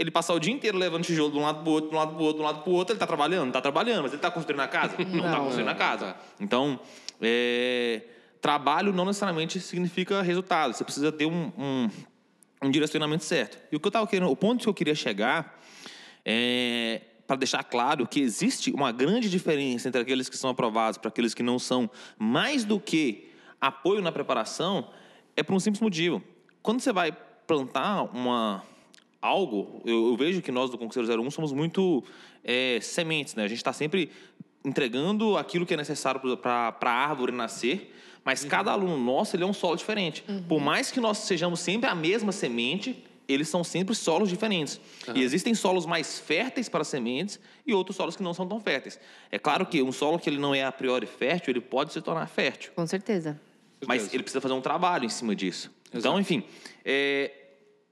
ele 0.00 0.10
passar 0.10 0.32
o 0.32 0.40
dia 0.40 0.52
inteiro 0.52 0.78
levando 0.78 1.04
tijolo 1.04 1.30
de 1.30 1.36
um 1.36 1.42
lado 1.42 1.62
para 1.62 1.68
o 1.68 1.72
outro, 1.72 1.90
de 1.90 1.94
um 1.94 1.98
lado 1.98 2.14
para 2.14 2.22
o 2.22 2.24
outro, 2.24 2.36
de 2.38 2.42
um 2.42 2.46
lado 2.46 2.62
para 2.62 2.70
o 2.70 2.74
outro, 2.74 2.92
ele 2.92 2.96
está 2.96 3.06
trabalhando? 3.06 3.48
Está 3.48 3.60
trabalhando, 3.60 4.02
mas 4.02 4.12
ele 4.12 4.16
está 4.16 4.30
construindo 4.30 4.60
a 4.60 4.66
casa? 4.66 4.96
Não 5.12 5.26
está 5.26 5.40
construindo 5.40 5.68
a 5.68 5.74
casa. 5.74 6.16
Então, 6.40 6.80
é, 7.20 8.00
trabalho 8.40 8.94
não 8.94 9.04
necessariamente 9.04 9.60
significa 9.60 10.22
resultado. 10.22 10.72
Você 10.72 10.84
precisa 10.84 11.12
ter 11.12 11.26
um, 11.26 11.52
um, 11.58 11.90
um 12.62 12.70
direcionamento 12.70 13.24
certo. 13.24 13.58
E 13.70 13.76
o 13.76 13.80
que 13.80 13.86
eu 13.86 13.90
estava 13.90 14.06
querendo, 14.06 14.30
o 14.30 14.36
ponto 14.36 14.62
que 14.62 14.68
eu 14.70 14.74
queria 14.74 14.94
chegar 14.94 15.60
é 16.24 17.02
para 17.26 17.36
deixar 17.36 17.62
claro 17.62 18.08
que 18.08 18.20
existe 18.20 18.72
uma 18.72 18.90
grande 18.90 19.28
diferença 19.30 19.86
entre 19.86 20.00
aqueles 20.00 20.28
que 20.30 20.36
são 20.36 20.50
aprovados 20.50 20.96
para 20.98 21.10
aqueles 21.10 21.34
que 21.34 21.42
não 21.42 21.58
são, 21.58 21.88
mais 22.18 22.64
do 22.64 22.80
que 22.80 23.30
apoio 23.60 24.00
na 24.00 24.10
preparação, 24.10 24.90
é 25.36 25.42
por 25.42 25.54
um 25.54 25.60
simples 25.60 25.80
motivo. 25.80 26.20
Quando 26.62 26.80
você 26.80 26.90
vai 26.90 27.12
plantar 27.46 28.04
uma 28.14 28.64
algo, 29.20 29.82
eu, 29.84 30.08
eu 30.08 30.16
vejo 30.16 30.40
que 30.40 30.50
nós 30.50 30.70
do 30.70 30.78
Concurseiro 30.78 31.22
01 31.22 31.30
somos 31.30 31.52
muito 31.52 32.02
é, 32.42 32.78
sementes, 32.80 33.34
né? 33.34 33.44
A 33.44 33.48
gente 33.48 33.58
está 33.58 33.72
sempre 33.72 34.10
entregando 34.64 35.36
aquilo 35.36 35.64
que 35.64 35.74
é 35.74 35.76
necessário 35.76 36.20
para 36.36 36.74
a 36.80 36.90
árvore 36.90 37.32
nascer, 37.32 37.94
mas 38.24 38.42
uhum. 38.42 38.48
cada 38.48 38.72
aluno 38.72 38.96
nosso 38.96 39.36
ele 39.36 39.42
é 39.42 39.46
um 39.46 39.52
solo 39.52 39.76
diferente. 39.76 40.24
Uhum. 40.28 40.42
Por 40.42 40.60
mais 40.60 40.90
que 40.90 41.00
nós 41.00 41.18
sejamos 41.18 41.60
sempre 41.60 41.88
a 41.88 41.94
mesma 41.94 42.32
semente, 42.32 43.04
eles 43.26 43.48
são 43.48 43.62
sempre 43.62 43.94
solos 43.94 44.28
diferentes. 44.28 44.80
Uhum. 45.06 45.16
E 45.16 45.22
existem 45.22 45.54
solos 45.54 45.86
mais 45.86 46.18
férteis 46.18 46.68
para 46.68 46.84
sementes 46.84 47.38
e 47.66 47.72
outros 47.72 47.96
solos 47.96 48.16
que 48.16 48.22
não 48.22 48.34
são 48.34 48.46
tão 48.46 48.60
férteis. 48.60 48.98
É 49.30 49.38
claro 49.38 49.64
que 49.66 49.82
um 49.82 49.92
solo 49.92 50.18
que 50.18 50.28
ele 50.28 50.38
não 50.38 50.54
é 50.54 50.64
a 50.64 50.72
priori 50.72 51.06
fértil, 51.06 51.52
ele 51.52 51.60
pode 51.60 51.92
se 51.92 52.00
tornar 52.00 52.26
fértil. 52.26 52.72
Com 52.74 52.86
certeza. 52.86 53.40
Mas 53.86 54.12
ele 54.12 54.22
precisa 54.22 54.40
fazer 54.40 54.54
um 54.54 54.60
trabalho 54.60 55.06
em 55.06 55.08
cima 55.08 55.34
disso. 55.34 55.70
Então, 55.88 55.98
Exato. 55.98 56.08
Então, 56.08 56.20
enfim, 56.20 56.44
é, 56.84 57.32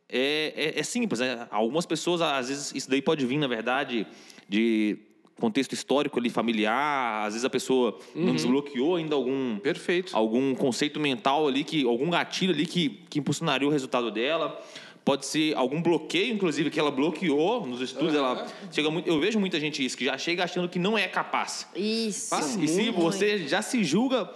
é, 0.08 0.52
é, 0.56 0.80
é 0.80 0.82
simples. 0.82 1.20
Né? 1.20 1.46
Algumas 1.50 1.86
pessoas, 1.86 2.20
às 2.20 2.48
vezes, 2.48 2.72
isso 2.74 2.88
daí 2.88 3.02
pode 3.02 3.24
vir, 3.26 3.38
na 3.38 3.46
verdade, 3.46 4.06
de 4.48 4.98
contexto 5.38 5.72
histórico 5.72 6.18
ali 6.18 6.30
familiar, 6.30 7.26
às 7.26 7.34
vezes 7.34 7.44
a 7.44 7.50
pessoa 7.50 7.96
uhum. 8.14 8.26
não 8.26 8.34
desbloqueou 8.34 8.96
ainda 8.96 9.14
algum 9.14 9.56
Perfeito. 9.58 10.16
algum 10.16 10.52
conceito 10.54 10.98
mental 10.98 11.46
ali 11.46 11.62
que 11.62 11.86
algum 11.86 12.10
gatilho 12.10 12.52
ali 12.52 12.66
que, 12.66 13.04
que 13.08 13.20
impulsionaria 13.20 13.66
o 13.66 13.70
resultado 13.70 14.10
dela 14.10 14.60
pode 15.04 15.24
ser 15.24 15.56
algum 15.56 15.80
bloqueio, 15.80 16.34
inclusive, 16.34 16.68
que 16.68 16.78
ela 16.78 16.90
bloqueou 16.90 17.66
nos 17.66 17.80
estudos. 17.80 18.12
Uhum. 18.12 18.18
Ela 18.18 18.46
chega 18.70 18.90
muito, 18.90 19.08
eu 19.08 19.18
vejo 19.18 19.40
muita 19.40 19.58
gente 19.58 19.82
isso, 19.82 19.96
que 19.96 20.04
já 20.04 20.18
chega 20.18 20.44
achando 20.44 20.68
que 20.68 20.78
não 20.78 20.98
é 20.98 21.08
capaz. 21.08 21.66
Isso. 21.74 22.34
E 22.60 22.68
se 22.68 22.90
você 22.90 23.48
já 23.48 23.62
se 23.62 23.82
julga 23.82 24.30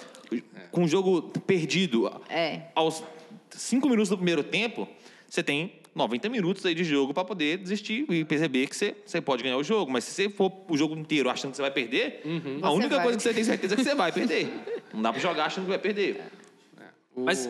com 0.70 0.84
o 0.84 0.88
jogo 0.88 1.22
perdido 1.46 2.10
é. 2.30 2.62
aos 2.74 3.02
cinco 3.50 3.86
minutos 3.86 4.08
do 4.08 4.16
primeiro 4.16 4.42
tempo, 4.42 4.88
você 5.32 5.42
tem 5.42 5.80
90 5.94 6.28
minutos 6.28 6.66
aí 6.66 6.74
de 6.74 6.84
jogo 6.84 7.14
para 7.14 7.24
poder 7.24 7.56
desistir 7.56 8.04
e 8.10 8.22
perceber 8.22 8.66
que 8.66 8.76
você, 8.76 8.94
você 9.02 9.18
pode 9.18 9.42
ganhar 9.42 9.56
o 9.56 9.64
jogo. 9.64 9.90
Mas 9.90 10.04
se 10.04 10.10
você 10.10 10.28
for 10.28 10.52
o 10.68 10.76
jogo 10.76 10.94
inteiro 10.94 11.30
achando 11.30 11.52
que 11.52 11.56
você 11.56 11.62
vai 11.62 11.70
perder, 11.70 12.20
uhum. 12.22 12.58
a 12.60 12.70
única 12.70 13.00
coisa 13.00 13.16
que 13.16 13.22
você 13.22 13.32
tem 13.32 13.42
certeza 13.42 13.72
é 13.72 13.76
que 13.78 13.82
você 13.82 13.94
vai 13.94 14.12
perder. 14.12 14.52
Não 14.92 15.00
dá 15.00 15.10
para 15.10 15.22
jogar 15.22 15.46
achando 15.46 15.64
que 15.64 15.70
vai 15.70 15.78
perder. 15.78 16.20
É. 16.78 16.84
O... 17.16 17.24
Mas 17.24 17.48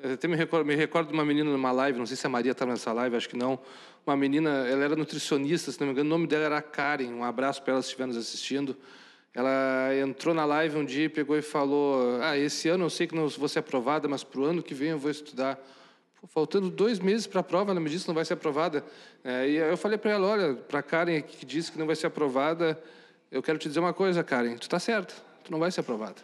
eu 0.00 0.12
até 0.14 0.28
me 0.28 0.36
recordo, 0.36 0.64
me 0.64 0.76
recordo 0.76 1.08
de 1.08 1.14
uma 1.14 1.24
menina 1.24 1.50
numa 1.50 1.72
live, 1.72 1.98
não 1.98 2.06
sei 2.06 2.16
se 2.16 2.24
a 2.24 2.30
Maria 2.30 2.52
estava 2.52 2.70
nessa 2.70 2.92
live, 2.92 3.16
acho 3.16 3.28
que 3.28 3.36
não. 3.36 3.58
Uma 4.06 4.16
menina, 4.16 4.48
ela 4.68 4.84
era 4.84 4.94
nutricionista, 4.94 5.72
se 5.72 5.80
não 5.80 5.88
me 5.88 5.92
engano, 5.92 6.08
o 6.08 6.10
nome 6.10 6.28
dela 6.28 6.44
era 6.44 6.62
Karen. 6.62 7.12
Um 7.12 7.24
abraço 7.24 7.64
para 7.64 7.72
ela 7.72 7.82
se 7.82 7.88
estiver 7.88 8.06
nos 8.06 8.16
assistindo. 8.16 8.76
Ela 9.34 9.90
entrou 10.00 10.32
na 10.32 10.44
live 10.44 10.78
um 10.78 10.84
dia 10.84 11.06
e 11.06 11.08
pegou 11.08 11.36
e 11.36 11.42
falou: 11.42 12.20
Ah, 12.22 12.38
esse 12.38 12.68
ano 12.68 12.84
eu 12.84 12.90
sei 12.90 13.08
que 13.08 13.14
não 13.16 13.26
vou 13.26 13.48
ser 13.48 13.58
aprovada, 13.58 14.06
mas 14.06 14.22
para 14.22 14.40
o 14.40 14.44
ano 14.44 14.62
que 14.62 14.72
vem 14.72 14.90
eu 14.90 14.98
vou 15.00 15.10
estudar. 15.10 15.60
Faltando 16.28 16.70
dois 16.70 16.98
meses 16.98 17.26
para 17.26 17.40
a 17.40 17.42
prova, 17.42 17.70
ela 17.70 17.80
me 17.80 17.88
disse 17.88 18.04
que 18.04 18.08
não 18.08 18.14
vai 18.14 18.24
ser 18.24 18.34
aprovada. 18.34 18.84
É, 19.22 19.48
e 19.48 19.56
eu 19.56 19.76
falei 19.76 19.98
para 19.98 20.12
ela: 20.12 20.26
Olha, 20.26 20.54
para 20.54 20.80
a 20.80 20.82
Karen 20.82 21.20
que 21.20 21.44
disse 21.44 21.70
que 21.70 21.78
não 21.78 21.86
vai 21.86 21.94
ser 21.94 22.06
aprovada, 22.06 22.80
eu 23.30 23.42
quero 23.42 23.58
te 23.58 23.68
dizer 23.68 23.80
uma 23.80 23.92
coisa, 23.92 24.24
Karen: 24.24 24.56
tu 24.56 24.62
está 24.62 24.78
certa, 24.78 25.14
tu 25.44 25.52
não 25.52 25.58
vai 25.58 25.70
ser 25.70 25.80
aprovada. 25.80 26.16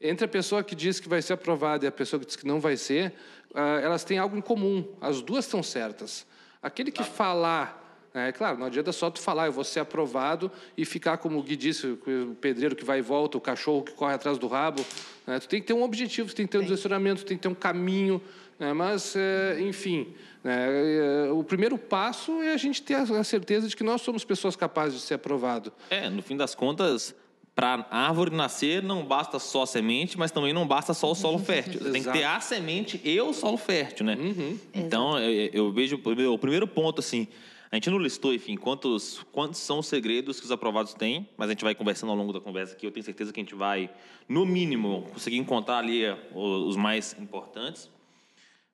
Entre 0.00 0.24
a 0.24 0.28
pessoa 0.28 0.62
que 0.62 0.74
diz 0.74 1.00
que 1.00 1.08
vai 1.08 1.20
ser 1.20 1.34
aprovada 1.34 1.84
e 1.84 1.88
a 1.88 1.92
pessoa 1.92 2.20
que 2.20 2.26
diz 2.26 2.36
que 2.36 2.46
não 2.46 2.60
vai 2.60 2.76
ser, 2.76 3.12
uh, 3.52 3.80
elas 3.82 4.04
têm 4.04 4.18
algo 4.18 4.36
em 4.36 4.40
comum. 4.40 4.86
As 5.00 5.20
duas 5.22 5.44
estão 5.44 5.62
certas. 5.62 6.26
Aquele 6.62 6.90
que 6.90 7.02
falar 7.02 7.84
é 8.16 8.30
claro, 8.30 8.56
não 8.56 8.66
adianta 8.66 8.92
só 8.92 9.10
tu 9.10 9.20
falar, 9.20 9.46
eu 9.46 9.52
vou 9.52 9.64
ser 9.64 9.80
aprovado 9.80 10.48
e 10.78 10.84
ficar, 10.84 11.18
como 11.18 11.36
o 11.36 11.42
Gui 11.42 11.56
disse, 11.56 11.84
o 11.84 12.36
pedreiro 12.40 12.76
que 12.76 12.84
vai 12.84 13.00
e 13.00 13.02
volta, 13.02 13.36
o 13.36 13.40
cachorro 13.40 13.82
que 13.82 13.90
corre 13.90 14.14
atrás 14.14 14.38
do 14.38 14.46
rabo. 14.46 14.86
Né? 15.26 15.40
Tu 15.40 15.48
tem 15.48 15.60
que 15.60 15.66
ter 15.66 15.72
um 15.72 15.82
objetivo, 15.82 16.28
tu 16.28 16.34
tem 16.36 16.46
que 16.46 16.52
ter 16.52 16.58
um 16.58 16.62
direcionamento, 16.62 17.24
tu 17.24 17.26
tem 17.26 17.36
que 17.36 17.42
ter 17.42 17.48
um 17.48 17.54
caminho. 17.54 18.22
Né? 18.58 18.72
Mas, 18.72 19.14
é, 19.16 19.60
enfim, 19.60 20.14
né? 20.44 21.26
É, 21.26 21.32
o 21.32 21.42
primeiro 21.42 21.78
passo 21.78 22.42
é 22.42 22.52
a 22.52 22.56
gente 22.58 22.82
ter 22.82 22.94
a 22.94 23.24
certeza 23.24 23.66
de 23.66 23.74
que 23.74 23.82
nós 23.82 24.02
somos 24.02 24.24
pessoas 24.24 24.54
capazes 24.54 25.00
de 25.00 25.06
ser 25.06 25.14
aprovado. 25.14 25.72
É, 25.88 26.10
no 26.10 26.22
fim 26.22 26.36
das 26.36 26.54
contas, 26.54 27.14
para 27.54 27.86
a 27.90 28.08
árvore 28.08 28.30
nascer, 28.30 28.82
não 28.82 29.04
basta 29.04 29.38
só 29.38 29.62
a 29.62 29.66
semente, 29.66 30.18
mas 30.18 30.30
também 30.30 30.52
não 30.52 30.66
basta 30.66 30.92
só 30.92 31.10
o 31.10 31.14
solo 31.14 31.38
fértil. 31.38 31.80
Você 31.80 31.92
tem 31.92 32.02
que 32.02 32.12
ter 32.12 32.24
a 32.24 32.40
semente 32.40 33.00
e 33.02 33.18
o 33.20 33.32
solo 33.32 33.56
fértil, 33.56 34.04
né? 34.04 34.16
Uhum. 34.16 34.58
Então, 34.74 35.18
eu, 35.18 35.50
eu 35.52 35.72
vejo 35.72 35.96
o 35.96 36.38
primeiro 36.38 36.66
ponto, 36.66 37.00
assim, 37.00 37.26
a 37.72 37.76
gente 37.76 37.90
não 37.90 37.98
listou, 37.98 38.32
enfim, 38.32 38.56
quantos, 38.56 39.24
quantos 39.32 39.60
são 39.60 39.78
os 39.78 39.86
segredos 39.86 40.38
que 40.38 40.46
os 40.46 40.52
aprovados 40.52 40.94
têm, 40.94 41.28
mas 41.36 41.48
a 41.48 41.52
gente 41.52 41.64
vai 41.64 41.74
conversando 41.74 42.10
ao 42.10 42.16
longo 42.16 42.32
da 42.32 42.40
conversa 42.40 42.74
aqui. 42.74 42.86
Eu 42.86 42.92
tenho 42.92 43.04
certeza 43.04 43.32
que 43.32 43.40
a 43.40 43.42
gente 43.42 43.54
vai, 43.54 43.90
no 44.28 44.44
mínimo, 44.44 45.08
conseguir 45.12 45.38
encontrar 45.38 45.78
ali 45.78 46.04
eh, 46.04 46.16
os 46.34 46.76
mais 46.76 47.16
importantes. 47.18 47.90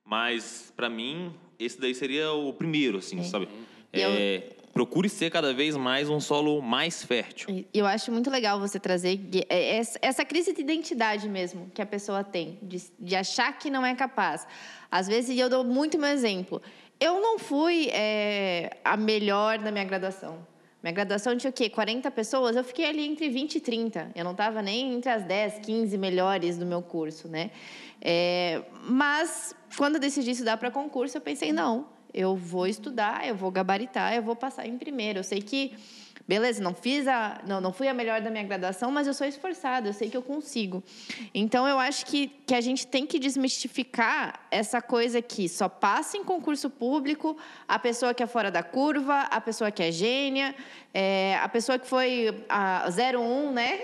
Mas, 0.04 0.72
para 0.76 0.88
mim, 0.88 1.32
esse 1.58 1.80
daí 1.80 1.94
seria 1.94 2.32
o 2.32 2.52
primeiro, 2.52 2.98
assim, 2.98 3.20
é. 3.20 3.22
sabe? 3.24 3.48
É, 3.92 4.54
procure 4.72 5.08
ser 5.08 5.30
cada 5.30 5.52
vez 5.52 5.76
mais 5.76 6.08
um 6.08 6.20
solo 6.20 6.62
mais 6.62 7.04
fértil. 7.04 7.64
Eu 7.72 7.86
acho 7.86 8.10
muito 8.12 8.30
legal 8.30 8.58
você 8.58 8.78
trazer 8.78 9.20
é, 9.48 9.80
essa 10.00 10.24
crise 10.24 10.52
de 10.52 10.60
identidade 10.60 11.28
mesmo 11.28 11.70
que 11.74 11.82
a 11.82 11.86
pessoa 11.86 12.22
tem, 12.22 12.58
de, 12.62 12.82
de 12.98 13.16
achar 13.16 13.56
que 13.58 13.70
não 13.70 13.84
é 13.84 13.94
capaz. 13.94 14.46
Às 14.90 15.06
vezes, 15.06 15.36
e 15.36 15.40
eu 15.40 15.48
dou 15.48 15.64
muito 15.64 15.98
meu 15.98 16.08
exemplo, 16.08 16.62
eu 16.98 17.20
não 17.20 17.38
fui 17.38 17.88
é, 17.92 18.76
a 18.84 18.96
melhor 18.96 19.58
na 19.58 19.70
minha 19.70 19.84
graduação. 19.84 20.46
Minha 20.82 20.92
graduação 20.92 21.36
tinha 21.36 21.50
o 21.50 21.52
quê? 21.52 21.68
40 21.68 22.10
pessoas? 22.10 22.56
Eu 22.56 22.64
fiquei 22.64 22.86
ali 22.86 23.06
entre 23.06 23.28
20 23.28 23.56
e 23.56 23.60
30. 23.60 24.12
Eu 24.14 24.24
não 24.24 24.32
estava 24.32 24.62
nem 24.62 24.94
entre 24.94 25.10
as 25.10 25.22
10, 25.24 25.58
15 25.58 25.98
melhores 25.98 26.56
do 26.56 26.64
meu 26.64 26.80
curso, 26.80 27.28
né? 27.28 27.50
É, 28.00 28.62
mas, 28.84 29.54
quando 29.76 29.96
eu 29.96 30.00
decidi 30.00 30.30
estudar 30.30 30.56
para 30.56 30.70
concurso, 30.70 31.16
eu 31.16 31.20
pensei, 31.20 31.52
não, 31.52 31.86
eu 32.12 32.36
vou 32.36 32.66
estudar, 32.66 33.26
eu 33.26 33.34
vou 33.34 33.50
gabaritar, 33.50 34.14
eu 34.14 34.22
vou 34.22 34.34
passar 34.34 34.66
em 34.66 34.78
primeiro. 34.78 35.18
Eu 35.18 35.24
sei 35.24 35.40
que 35.40 35.74
beleza, 36.30 36.62
não 36.62 36.72
fiz 36.72 37.08
a, 37.08 37.40
não, 37.44 37.60
não 37.60 37.72
fui 37.72 37.88
a 37.88 37.92
melhor 37.92 38.20
da 38.20 38.30
minha 38.30 38.44
graduação, 38.44 38.88
mas 38.92 39.08
eu 39.08 39.12
sou 39.12 39.26
esforçada, 39.26 39.88
eu 39.88 39.92
sei 39.92 40.08
que 40.08 40.16
eu 40.16 40.22
consigo. 40.22 40.80
Então 41.34 41.66
eu 41.66 41.76
acho 41.76 42.06
que, 42.06 42.28
que 42.46 42.54
a 42.54 42.60
gente 42.60 42.86
tem 42.86 43.04
que 43.04 43.18
desmistificar 43.18 44.38
essa 44.48 44.80
coisa 44.80 45.20
que 45.20 45.48
só 45.48 45.68
passa 45.68 46.16
em 46.16 46.22
concurso 46.22 46.70
público 46.70 47.36
a 47.66 47.80
pessoa 47.80 48.14
que 48.14 48.22
é 48.22 48.28
fora 48.28 48.48
da 48.48 48.62
curva, 48.62 49.22
a 49.22 49.40
pessoa 49.40 49.72
que 49.72 49.82
é 49.82 49.90
gênia, 49.90 50.54
é, 50.94 51.36
a 51.42 51.48
pessoa 51.48 51.80
que 51.80 51.86
foi 51.88 52.44
a 52.48 52.86
01, 52.88 53.50
né, 53.50 53.80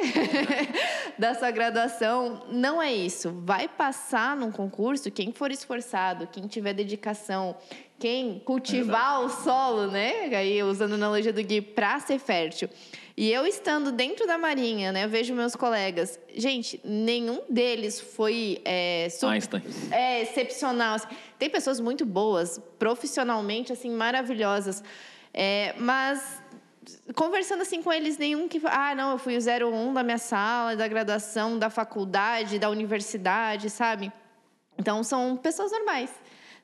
da 1.18 1.34
sua 1.34 1.50
graduação. 1.50 2.46
Não 2.48 2.80
é 2.80 2.92
isso. 2.92 3.32
Vai 3.44 3.66
passar 3.66 4.36
num 4.36 4.52
concurso 4.52 5.10
quem 5.10 5.32
for 5.32 5.50
esforçado, 5.50 6.28
quem 6.28 6.46
tiver 6.46 6.74
dedicação, 6.74 7.56
quem 7.98 8.38
cultivar 8.40 9.22
é 9.22 9.24
o 9.24 9.28
solo, 9.28 9.86
né? 9.86 10.26
Aí 10.36 10.62
usando 10.62 10.92
a 10.92 10.94
analogia 10.96 11.32
do 11.32 11.42
Gui, 11.42 11.60
para 11.60 11.98
ser 12.00 12.18
fértil. 12.18 12.68
E 13.16 13.32
eu 13.32 13.46
estando 13.46 13.90
dentro 13.90 14.26
da 14.26 14.36
marinha, 14.36 14.92
né? 14.92 15.04
Eu 15.04 15.08
vejo 15.08 15.34
meus 15.34 15.56
colegas. 15.56 16.20
Gente, 16.34 16.78
nenhum 16.84 17.40
deles 17.48 17.98
foi 17.98 18.60
é, 18.62 19.08
Einstein. 19.22 19.62
É, 19.90 20.20
excepcional. 20.20 20.96
Assim. 20.96 21.08
Tem 21.38 21.48
pessoas 21.48 21.80
muito 21.80 22.04
boas, 22.04 22.60
profissionalmente, 22.78 23.72
assim, 23.72 23.90
maravilhosas. 23.90 24.84
É, 25.32 25.74
mas 25.78 26.42
conversando 27.14 27.62
assim 27.62 27.82
com 27.82 27.90
eles, 27.90 28.18
nenhum 28.18 28.46
que. 28.48 28.60
Ah, 28.66 28.94
não, 28.94 29.12
eu 29.12 29.18
fui 29.18 29.34
o 29.36 29.40
01 29.40 29.94
da 29.94 30.02
minha 30.02 30.18
sala, 30.18 30.76
da 30.76 30.86
graduação, 30.86 31.58
da 31.58 31.70
faculdade, 31.70 32.58
da 32.58 32.68
universidade, 32.68 33.70
sabe? 33.70 34.12
Então 34.78 35.02
são 35.02 35.36
pessoas 35.36 35.72
normais. 35.72 36.10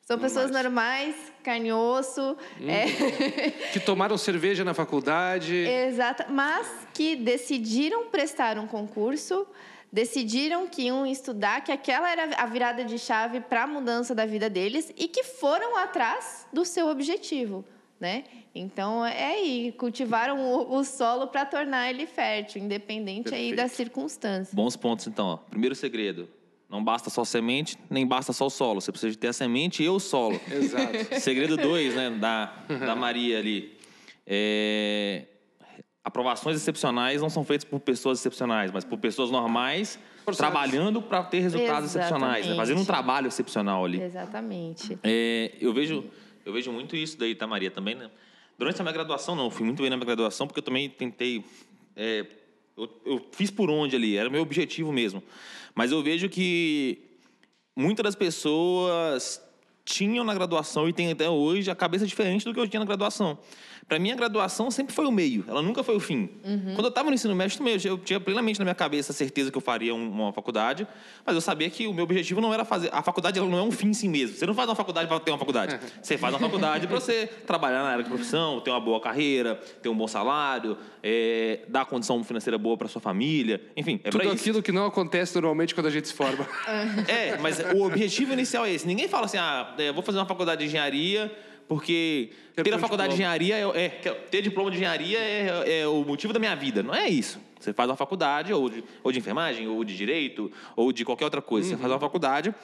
São 0.02 0.18
pessoas 0.18 0.50
normais, 0.50 1.14
carne 1.44 1.68
e 1.68 1.73
osso. 1.73 2.37
Hum. 2.61 2.68
É... 2.68 3.50
que 3.73 3.78
tomaram 3.78 4.18
cerveja 4.18 4.64
na 4.64 4.75
faculdade. 4.75 5.54
Exato, 5.54 6.25
mas 6.30 6.66
que 6.92 7.14
decidiram 7.14 8.09
prestar 8.09 8.59
um 8.59 8.66
concurso, 8.66 9.47
decidiram 9.92 10.66
que 10.66 10.82
iam 10.82 11.06
estudar, 11.06 11.62
que 11.62 11.71
aquela 11.71 12.11
era 12.11 12.35
a 12.37 12.47
virada 12.47 12.85
de 12.85 12.99
chave 12.99 13.40
para 13.40 13.62
a 13.62 13.66
mudança 13.66 14.12
da 14.12 14.26
vida 14.26 14.50
deles 14.50 14.92
e 14.97 15.06
que 15.06 15.23
foram 15.23 15.76
atrás 15.76 16.47
do 16.52 16.64
seu 16.64 16.88
objetivo. 16.88 17.64
Né? 18.00 18.25
Então 18.52 19.06
é 19.06 19.26
aí, 19.35 19.73
cultivaram 19.78 20.40
o, 20.40 20.76
o 20.78 20.82
solo 20.82 21.28
para 21.28 21.47
tornar 21.47 21.88
ele 21.88 22.04
fértil, 22.04 22.61
independente 22.61 23.30
Perfeito. 23.30 23.52
aí 23.52 23.56
das 23.56 23.71
circunstâncias. 23.71 24.52
Bons 24.52 24.75
pontos 24.75 25.06
então. 25.06 25.26
Ó. 25.28 25.37
Primeiro 25.37 25.76
segredo: 25.76 26.28
não 26.73 26.83
basta 26.83 27.11
só 27.11 27.23
semente, 27.23 27.76
nem 27.91 28.07
basta 28.07 28.33
só 28.33 28.47
o 28.47 28.50
solo. 28.50 28.81
Você 28.81 28.91
precisa 28.91 29.14
ter 29.17 29.29
a 29.29 29.33
semente 29.35 29.83
e 29.83 29.88
o 29.91 30.00
solo. 30.00 30.41
Exato. 30.50 31.21
Segredo 31.21 31.59
2, 31.59 31.95
né, 31.95 32.11
da, 32.19 32.47
da 32.67 32.97
Maria 32.97 33.38
ali. 33.38 33.79
É, 34.26 35.26
aprovações 36.02 36.57
excepcionais 36.57 37.21
não 37.21 37.29
são 37.29 37.45
feitas 37.45 37.64
por 37.64 37.79
pessoas 37.79 38.19
excepcionais, 38.19 38.73
mas 38.73 38.85
por 38.85 38.99
pessoas 38.99 39.31
normais 39.31 39.99
trabalhando 40.37 41.02
para 41.02 41.23
ter 41.25 41.41
resultados 41.41 41.91
Exatamente. 41.91 41.99
excepcionais, 41.99 42.47
né? 42.47 42.57
fazendo 42.57 42.81
um 42.81 42.85
trabalho 42.85 43.26
excepcional 43.26 43.85
ali. 43.85 44.00
Exatamente. 44.00 44.99
É, 45.02 45.52
eu 45.61 45.75
vejo 45.75 46.05
eu 46.45 46.52
vejo 46.52 46.73
muito 46.73 46.97
isso 46.97 47.19
daí, 47.19 47.35
tá, 47.35 47.47
Maria, 47.47 47.71
também, 47.71 47.95
né? 47.95 48.11
Durante 48.59 48.81
a 48.81 48.85
minha 48.85 48.93
graduação, 48.93 49.35
não, 49.37 49.50
fui 49.50 49.64
muito 49.64 49.81
bem 49.81 49.91
na 49.91 49.97
minha 49.97 50.07
graduação, 50.07 50.47
porque 50.47 50.61
eu 50.61 50.64
também 50.64 50.88
tentei 50.88 51.45
é, 51.97 52.25
eu, 52.76 52.88
eu 53.05 53.26
fiz 53.33 53.50
por 53.50 53.71
onde 53.71 53.97
ali, 53.97 54.17
era 54.17 54.31
meu 54.31 54.43
objetivo 54.43 54.93
mesmo. 54.93 55.23
Mas 55.75 55.93
eu 55.93 56.02
vejo 56.02 56.29
que 56.29 56.99
muitas 57.76 58.05
das 58.05 58.14
pessoas 58.14 59.43
tinham 59.85 60.25
na 60.25 60.35
graduação 60.35 60.88
e 60.88 60.93
têm 60.93 61.11
até 61.11 61.29
hoje 61.29 61.71
a 61.71 61.75
cabeça 61.75 62.07
diferente 62.07 62.45
do 62.45 62.55
que 62.55 62.61
eu 62.61 62.69
tinha 62.69 62.81
na 62.81 62.87
graduação. 62.87 63.38
Para 63.88 63.98
mim, 63.98 64.10
a 64.10 64.16
graduação 64.16 64.70
sempre 64.70 64.94
foi 64.94 65.06
o 65.06 65.12
meio, 65.12 65.44
ela 65.46 65.60
nunca 65.60 65.82
foi 65.82 65.96
o 65.96 66.00
fim. 66.00 66.30
Uhum. 66.44 66.74
Quando 66.74 66.84
eu 66.84 66.88
estava 66.88 67.08
no 67.08 67.14
ensino 67.14 67.34
médio, 67.34 67.58
também, 67.58 67.76
eu 67.84 67.98
tinha 67.98 68.20
plenamente 68.20 68.58
na 68.58 68.64
minha 68.64 68.74
cabeça 68.74 69.12
a 69.12 69.14
certeza 69.14 69.50
que 69.50 69.56
eu 69.56 69.62
faria 69.62 69.94
uma 69.94 70.32
faculdade, 70.32 70.86
mas 71.26 71.34
eu 71.34 71.40
sabia 71.40 71.68
que 71.68 71.86
o 71.86 71.92
meu 71.92 72.04
objetivo 72.04 72.40
não 72.40 72.54
era 72.54 72.64
fazer. 72.64 72.88
A 72.92 73.02
faculdade 73.02 73.38
ela 73.38 73.48
não 73.48 73.58
é 73.58 73.62
um 73.62 73.70
fim 73.70 73.88
em 73.88 73.94
si 73.94 74.08
mesmo. 74.08 74.36
Você 74.36 74.46
não 74.46 74.54
faz 74.54 74.68
uma 74.68 74.74
faculdade 74.74 75.08
para 75.08 75.20
ter 75.20 75.30
uma 75.30 75.38
faculdade. 75.38 75.78
Você 76.02 76.16
faz 76.16 76.32
uma 76.32 76.40
faculdade 76.40 76.86
para 76.86 76.98
você 76.98 77.26
trabalhar 77.46 77.82
na 77.82 77.90
área 77.90 78.02
de 78.02 78.08
profissão, 78.08 78.60
ter 78.60 78.70
uma 78.70 78.80
boa 78.80 79.00
carreira, 79.00 79.56
ter 79.82 79.88
um 79.88 79.96
bom 79.96 80.08
salário, 80.08 80.76
é, 81.02 81.60
dar 81.68 81.84
condição 81.84 82.22
financeira 82.24 82.58
boa 82.58 82.76
para 82.76 82.88
sua 82.88 83.00
família. 83.00 83.60
Enfim, 83.76 84.00
é 84.04 84.10
Tudo 84.10 84.30
aquilo 84.30 84.62
que 84.62 84.72
não 84.72 84.86
acontece 84.86 85.34
normalmente 85.34 85.74
quando 85.74 85.86
a 85.86 85.90
gente 85.90 86.08
se 86.08 86.14
forma. 86.14 86.46
é, 87.08 87.36
mas 87.38 87.58
o 87.74 87.84
objetivo 87.84 88.32
inicial 88.32 88.64
é 88.64 88.72
esse. 88.72 88.86
Ninguém 88.86 89.08
fala 89.08 89.26
assim, 89.26 89.38
ah, 89.38 89.74
é, 89.78 89.92
vou 89.92 90.02
fazer 90.02 90.18
uma 90.18 90.26
faculdade 90.26 90.60
de 90.60 90.66
engenharia 90.66 91.30
porque 91.73 92.29
ter 92.55 92.75
a 92.75 92.79
faculdade 92.79 93.14
diploma. 93.14 93.38
de 93.38 93.45
engenharia 93.45 93.57
é, 93.57 93.85
é, 93.85 93.88
ter 93.88 94.43
diploma 94.43 94.71
de 94.71 94.76
engenharia 94.76 95.19
é, 95.19 95.81
é, 95.81 95.88
o 95.88 96.05
motivo 96.05 96.35
da 96.35 96.38
minha 96.38 96.55
vida. 96.55 96.83
Não 96.83 96.95
é 96.95 97.09
isso. 97.09 97.41
Você 97.59 97.73
faz 97.73 97.88
uma 97.88 97.97
faculdade 97.97 98.52
ou 98.52 98.69
de, 98.69 98.85
ou 99.02 99.11
de 99.11 99.19
enfermagem, 99.19 99.67
ou 99.67 99.83
de 99.83 99.97
direito, 99.97 100.52
ou 100.76 100.93
de 100.93 101.02
qualquer 101.02 101.25
outra 101.25 101.41
coisa. 101.41 101.69
Uhum. 101.71 101.76
Você 101.76 101.81
faz 101.81 101.93
uma 101.93 101.99
faculdade 101.99 102.55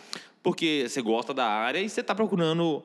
porque 0.42 0.84
você 0.86 1.00
gosta 1.00 1.32
da 1.32 1.46
área 1.46 1.78
e 1.78 1.88
você 1.88 2.02
está 2.02 2.14
procurando 2.14 2.84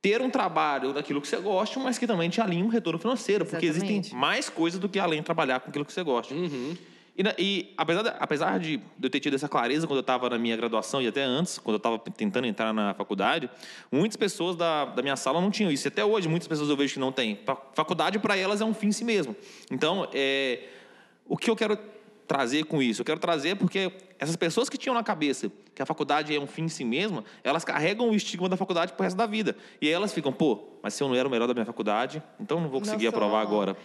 ter 0.00 0.22
um 0.22 0.30
trabalho 0.30 0.94
daquilo 0.94 1.20
que 1.20 1.28
você 1.28 1.36
gosta, 1.36 1.78
mas 1.78 1.98
que 1.98 2.06
também 2.06 2.30
te 2.30 2.40
alinhe 2.40 2.62
um 2.62 2.68
retorno 2.68 2.98
financeiro. 2.98 3.44
Exatamente. 3.44 3.72
Porque 3.72 3.86
existem 3.86 4.18
mais 4.18 4.48
coisas 4.48 4.80
do 4.80 4.88
que 4.88 4.98
além 4.98 5.18
de 5.20 5.26
trabalhar 5.26 5.60
com 5.60 5.68
aquilo 5.68 5.84
que 5.84 5.92
você 5.92 6.02
gosta. 6.02 6.32
Uhum. 6.34 6.74
E, 7.20 7.34
e, 7.38 7.74
apesar, 7.76 8.02
de, 8.02 8.08
apesar 8.18 8.58
de 8.58 8.80
eu 9.02 9.10
ter 9.10 9.20
tido 9.20 9.34
essa 9.34 9.48
clareza 9.48 9.86
quando 9.86 9.98
eu 9.98 10.02
estava 10.02 10.30
na 10.30 10.38
minha 10.38 10.56
graduação 10.56 11.02
e 11.02 11.06
até 11.06 11.22
antes, 11.22 11.58
quando 11.58 11.74
eu 11.74 11.78
estava 11.78 11.98
tentando 11.98 12.46
entrar 12.46 12.72
na 12.72 12.94
faculdade, 12.94 13.50
muitas 13.92 14.16
pessoas 14.16 14.56
da, 14.56 14.86
da 14.86 15.02
minha 15.02 15.16
sala 15.16 15.38
não 15.38 15.50
tinham 15.50 15.70
isso. 15.70 15.86
E 15.86 15.88
até 15.88 16.02
hoje, 16.02 16.28
muitas 16.28 16.48
pessoas 16.48 16.70
eu 16.70 16.76
vejo 16.76 16.94
que 16.94 17.00
não 17.00 17.12
têm. 17.12 17.38
Faculdade, 17.74 18.18
para 18.18 18.36
elas, 18.36 18.62
é 18.62 18.64
um 18.64 18.72
fim 18.72 18.88
em 18.88 18.92
si 18.92 19.04
mesmo. 19.04 19.36
Então, 19.70 20.08
é, 20.14 20.60
o 21.28 21.36
que 21.36 21.50
eu 21.50 21.56
quero 21.56 21.78
trazer 22.30 22.64
com 22.64 22.80
isso? 22.80 23.00
Eu 23.00 23.04
quero 23.04 23.18
trazer 23.18 23.56
porque 23.56 23.90
essas 24.16 24.36
pessoas 24.36 24.68
que 24.68 24.78
tinham 24.78 24.94
na 24.94 25.02
cabeça 25.02 25.50
que 25.74 25.82
a 25.82 25.86
faculdade 25.86 26.32
é 26.32 26.38
um 26.38 26.46
fim 26.46 26.62
em 26.62 26.68
si 26.68 26.84
mesma, 26.84 27.24
elas 27.42 27.64
carregam 27.64 28.08
o 28.08 28.14
estigma 28.14 28.48
da 28.48 28.56
faculdade 28.56 28.92
pro 28.92 29.02
resto 29.02 29.16
da 29.16 29.26
vida. 29.26 29.56
E 29.80 29.88
aí 29.88 29.92
elas 29.92 30.12
ficam, 30.12 30.32
pô, 30.32 30.62
mas 30.80 30.94
se 30.94 31.02
eu 31.02 31.08
não 31.08 31.16
era 31.16 31.26
o 31.26 31.30
melhor 31.30 31.48
da 31.48 31.54
minha 31.54 31.66
faculdade, 31.66 32.22
então 32.38 32.60
não 32.60 32.68
vou 32.68 32.78
conseguir 32.78 33.06
não 33.06 33.08
aprovar 33.08 33.42
agora. 33.42 33.76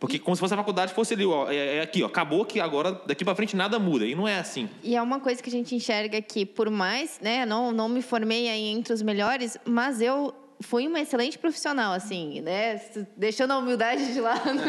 Porque 0.00 0.18
como 0.18 0.34
se 0.34 0.40
fosse 0.40 0.54
a 0.54 0.56
faculdade 0.56 0.94
fosse 0.94 1.12
ali, 1.12 1.26
ó, 1.26 1.50
é, 1.50 1.76
é 1.76 1.82
aqui, 1.82 2.02
ó, 2.02 2.06
acabou 2.06 2.46
que 2.46 2.58
agora 2.58 3.02
daqui 3.06 3.22
para 3.22 3.34
frente 3.34 3.54
nada 3.54 3.78
muda. 3.78 4.06
E 4.06 4.14
não 4.14 4.26
é 4.26 4.38
assim. 4.38 4.66
E 4.82 4.96
é 4.96 5.02
uma 5.02 5.20
coisa 5.20 5.42
que 5.42 5.50
a 5.50 5.52
gente 5.52 5.74
enxerga 5.74 6.22
que 6.22 6.46
por 6.46 6.70
mais, 6.70 7.20
né, 7.20 7.44
não 7.44 7.70
não 7.70 7.86
me 7.86 8.00
formei 8.00 8.48
aí 8.48 8.68
entre 8.68 8.94
os 8.94 9.02
melhores, 9.02 9.58
mas 9.66 10.00
eu 10.00 10.34
fui 10.60 10.86
uma 10.86 11.00
excelente 11.00 11.38
profissional, 11.38 11.92
assim, 11.92 12.40
né? 12.40 12.80
Deixando 13.16 13.52
a 13.52 13.58
humildade 13.58 14.12
de 14.12 14.20
lado. 14.20 14.60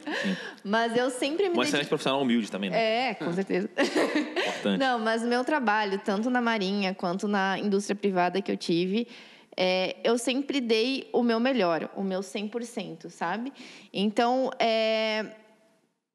mas 0.62 0.96
eu 0.96 1.10
sempre 1.10 1.48
me. 1.48 1.54
Uma 1.54 1.64
excelente 1.64 1.88
profissional 1.88 2.20
humilde 2.20 2.50
também, 2.50 2.70
né? 2.70 3.10
É, 3.10 3.14
com 3.14 3.32
certeza. 3.32 3.68
Importante. 3.76 4.78
Não, 4.78 4.98
mas 4.98 5.22
o 5.22 5.26
meu 5.26 5.44
trabalho, 5.44 5.98
tanto 6.04 6.28
na 6.30 6.40
Marinha 6.40 6.94
quanto 6.94 7.26
na 7.26 7.58
indústria 7.58 7.96
privada 7.96 8.40
que 8.42 8.52
eu 8.52 8.56
tive, 8.56 9.08
é, 9.56 9.96
eu 10.04 10.18
sempre 10.18 10.60
dei 10.60 11.08
o 11.12 11.22
meu 11.22 11.40
melhor, 11.40 11.90
o 11.96 12.02
meu 12.02 12.20
100%, 12.20 13.10
sabe? 13.10 13.52
Então, 13.92 14.50
é, 14.58 15.26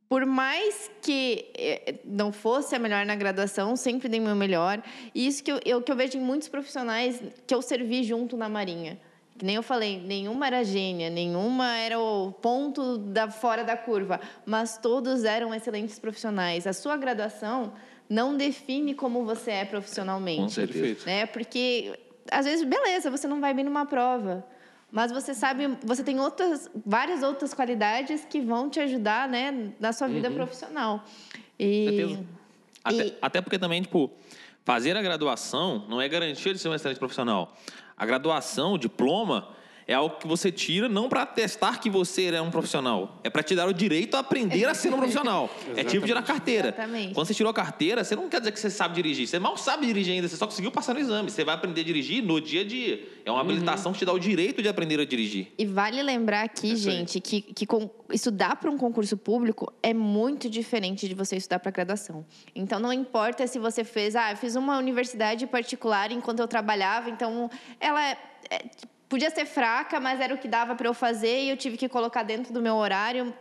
por 0.07 0.25
mais 0.25 0.89
que 1.01 1.51
é, 1.57 1.95
não 2.05 2.31
fosse 2.31 2.75
a 2.75 2.79
melhor 2.79 3.05
na 3.05 3.15
graduação, 3.15 3.75
sempre 3.75 4.07
dei 4.07 4.19
o 4.19 4.23
meu 4.23 4.35
melhor. 4.35 4.81
E 5.13 5.25
isso 5.25 5.43
que 5.43 5.51
eu, 5.51 5.59
eu, 5.65 5.81
que 5.81 5.91
eu 5.91 5.95
vejo 5.95 6.17
em 6.17 6.21
muitos 6.21 6.47
profissionais 6.47 7.21
que 7.47 7.53
eu 7.53 7.61
servi 7.61 8.03
junto 8.03 8.37
na 8.37 8.47
Marinha. 8.47 8.99
Que 9.37 9.45
nem 9.45 9.55
eu 9.55 9.63
falei, 9.63 9.99
nenhuma 9.99 10.47
era 10.47 10.63
gênia, 10.63 11.09
nenhuma 11.09 11.75
era 11.77 11.99
o 11.99 12.31
ponto 12.31 12.97
da 12.97 13.29
fora 13.29 13.63
da 13.63 13.75
curva, 13.75 14.19
mas 14.45 14.77
todos 14.77 15.25
eram 15.25 15.53
excelentes 15.53 15.99
profissionais. 15.99 16.65
A 16.65 16.71
sua 16.71 16.95
graduação 16.95 17.73
não 18.09 18.37
define 18.37 18.93
como 18.93 19.25
você 19.25 19.51
é 19.51 19.65
profissionalmente. 19.65 20.41
Com 20.41 20.49
certeza. 20.49 21.05
Né? 21.05 21.25
Porque 21.25 21.93
às 22.31 22.45
vezes, 22.45 22.65
beleza, 22.65 23.11
você 23.11 23.27
não 23.27 23.39
vai 23.39 23.53
bem 23.53 23.65
numa 23.65 23.85
prova. 23.85 24.45
Mas 24.91 25.11
você 25.11 25.33
sabe, 25.33 25.77
você 25.83 26.03
tem 26.03 26.19
outras, 26.19 26.69
várias 26.85 27.21
outras 27.21 27.53
qualidades 27.53 28.25
que 28.25 28.39
vão 28.39 28.69
te 28.69 28.79
ajudar, 28.79 29.27
né, 29.27 29.71
na 29.79 29.91
sua 29.91 30.07
vida 30.07 30.29
uhum. 30.29 30.35
profissional. 30.35 31.03
E, 31.59 32.17
até, 32.83 33.07
e... 33.07 33.17
até 33.21 33.41
porque 33.41 33.59
também, 33.59 33.81
tipo, 33.81 34.09
fazer 34.65 34.97
a 34.97 35.01
graduação 35.01 35.85
não 35.87 36.01
é 36.01 36.09
garantia 36.09 36.51
de 36.51 36.59
ser 36.59 36.67
um 36.67 36.73
excelente 36.73 36.97
profissional. 36.97 37.55
A 37.95 38.05
graduação, 38.05 38.73
o 38.73 38.77
diploma, 38.77 39.47
é 39.87 39.93
algo 39.93 40.17
que 40.17 40.27
você 40.27 40.51
tira 40.51 40.89
não 40.89 41.07
para 41.07 41.21
atestar 41.21 41.79
que 41.79 41.89
você 41.89 42.25
é 42.25 42.41
um 42.41 42.49
profissional, 42.49 43.19
é 43.23 43.29
para 43.29 43.43
te 43.43 43.55
dar 43.55 43.67
o 43.67 43.73
direito 43.73 44.15
a 44.15 44.19
aprender 44.19 44.65
a 44.65 44.73
ser 44.73 44.93
um 44.93 44.97
profissional. 44.97 45.49
é 45.75 45.83
tipo 45.83 46.05
tirar 46.05 46.23
carteira. 46.23 46.69
Exatamente. 46.69 47.13
Quando 47.13 47.27
você 47.27 47.33
tirou 47.33 47.51
a 47.51 47.53
carteira, 47.53 48.03
você 48.03 48.15
não 48.15 48.27
quer 48.27 48.39
dizer 48.39 48.51
que 48.51 48.59
você 48.59 48.69
sabe 48.69 48.95
dirigir, 48.95 49.27
você 49.27 49.37
mal 49.37 49.57
sabe 49.57 49.85
dirigir 49.85 50.13
ainda, 50.13 50.27
você 50.27 50.35
só 50.35 50.45
conseguiu 50.45 50.71
passar 50.71 50.93
no 50.93 50.99
exame. 50.99 51.29
Você 51.29 51.43
vai 51.43 51.55
aprender 51.55 51.81
a 51.81 51.83
dirigir 51.83 52.23
no 52.23 52.41
dia 52.41 52.61
a 52.61 52.65
dia. 52.65 53.07
É 53.23 53.29
uma 53.29 53.35
uhum. 53.35 53.45
habilitação 53.45 53.93
que 53.93 53.99
te 53.99 54.05
dá 54.05 54.13
o 54.13 54.19
direito 54.19 54.61
de 54.61 54.67
aprender 54.67 54.99
a 54.99 55.05
dirigir. 55.05 55.53
E 55.57 55.65
vale 55.65 56.01
lembrar 56.01 56.43
aqui, 56.43 56.71
é 56.71 56.75
gente, 56.75 57.19
que, 57.19 57.41
que 57.41 57.65
com, 57.65 57.89
estudar 58.11 58.55
para 58.55 58.71
um 58.71 58.77
concurso 58.77 59.17
público 59.17 59.71
é 59.83 59.93
muito 59.93 60.49
diferente 60.49 61.07
de 61.07 61.13
você 61.13 61.35
estudar 61.35 61.59
para 61.59 61.71
graduação. 61.71 62.25
Então 62.55 62.79
não 62.79 62.91
importa 62.91 63.45
se 63.45 63.59
você 63.59 63.83
fez, 63.83 64.15
ah, 64.15 64.31
eu 64.31 64.37
fiz 64.37 64.55
uma 64.55 64.77
universidade 64.77 65.45
particular 65.45 66.11
enquanto 66.11 66.39
eu 66.39 66.47
trabalhava, 66.47 67.09
então 67.09 67.49
ela 67.79 68.03
é, 68.03 68.17
é 68.49 68.65
podia 69.07 69.29
ser 69.29 69.45
fraca, 69.45 69.99
mas 69.99 70.19
era 70.19 70.33
o 70.33 70.37
que 70.37 70.47
dava 70.47 70.75
para 70.75 70.87
eu 70.87 70.93
fazer 70.93 71.43
e 71.43 71.49
eu 71.49 71.57
tive 71.57 71.77
que 71.77 71.87
colocar 71.87 72.23
dentro 72.23 72.53
do 72.53 72.61
meu 72.61 72.75
horário. 72.75 73.33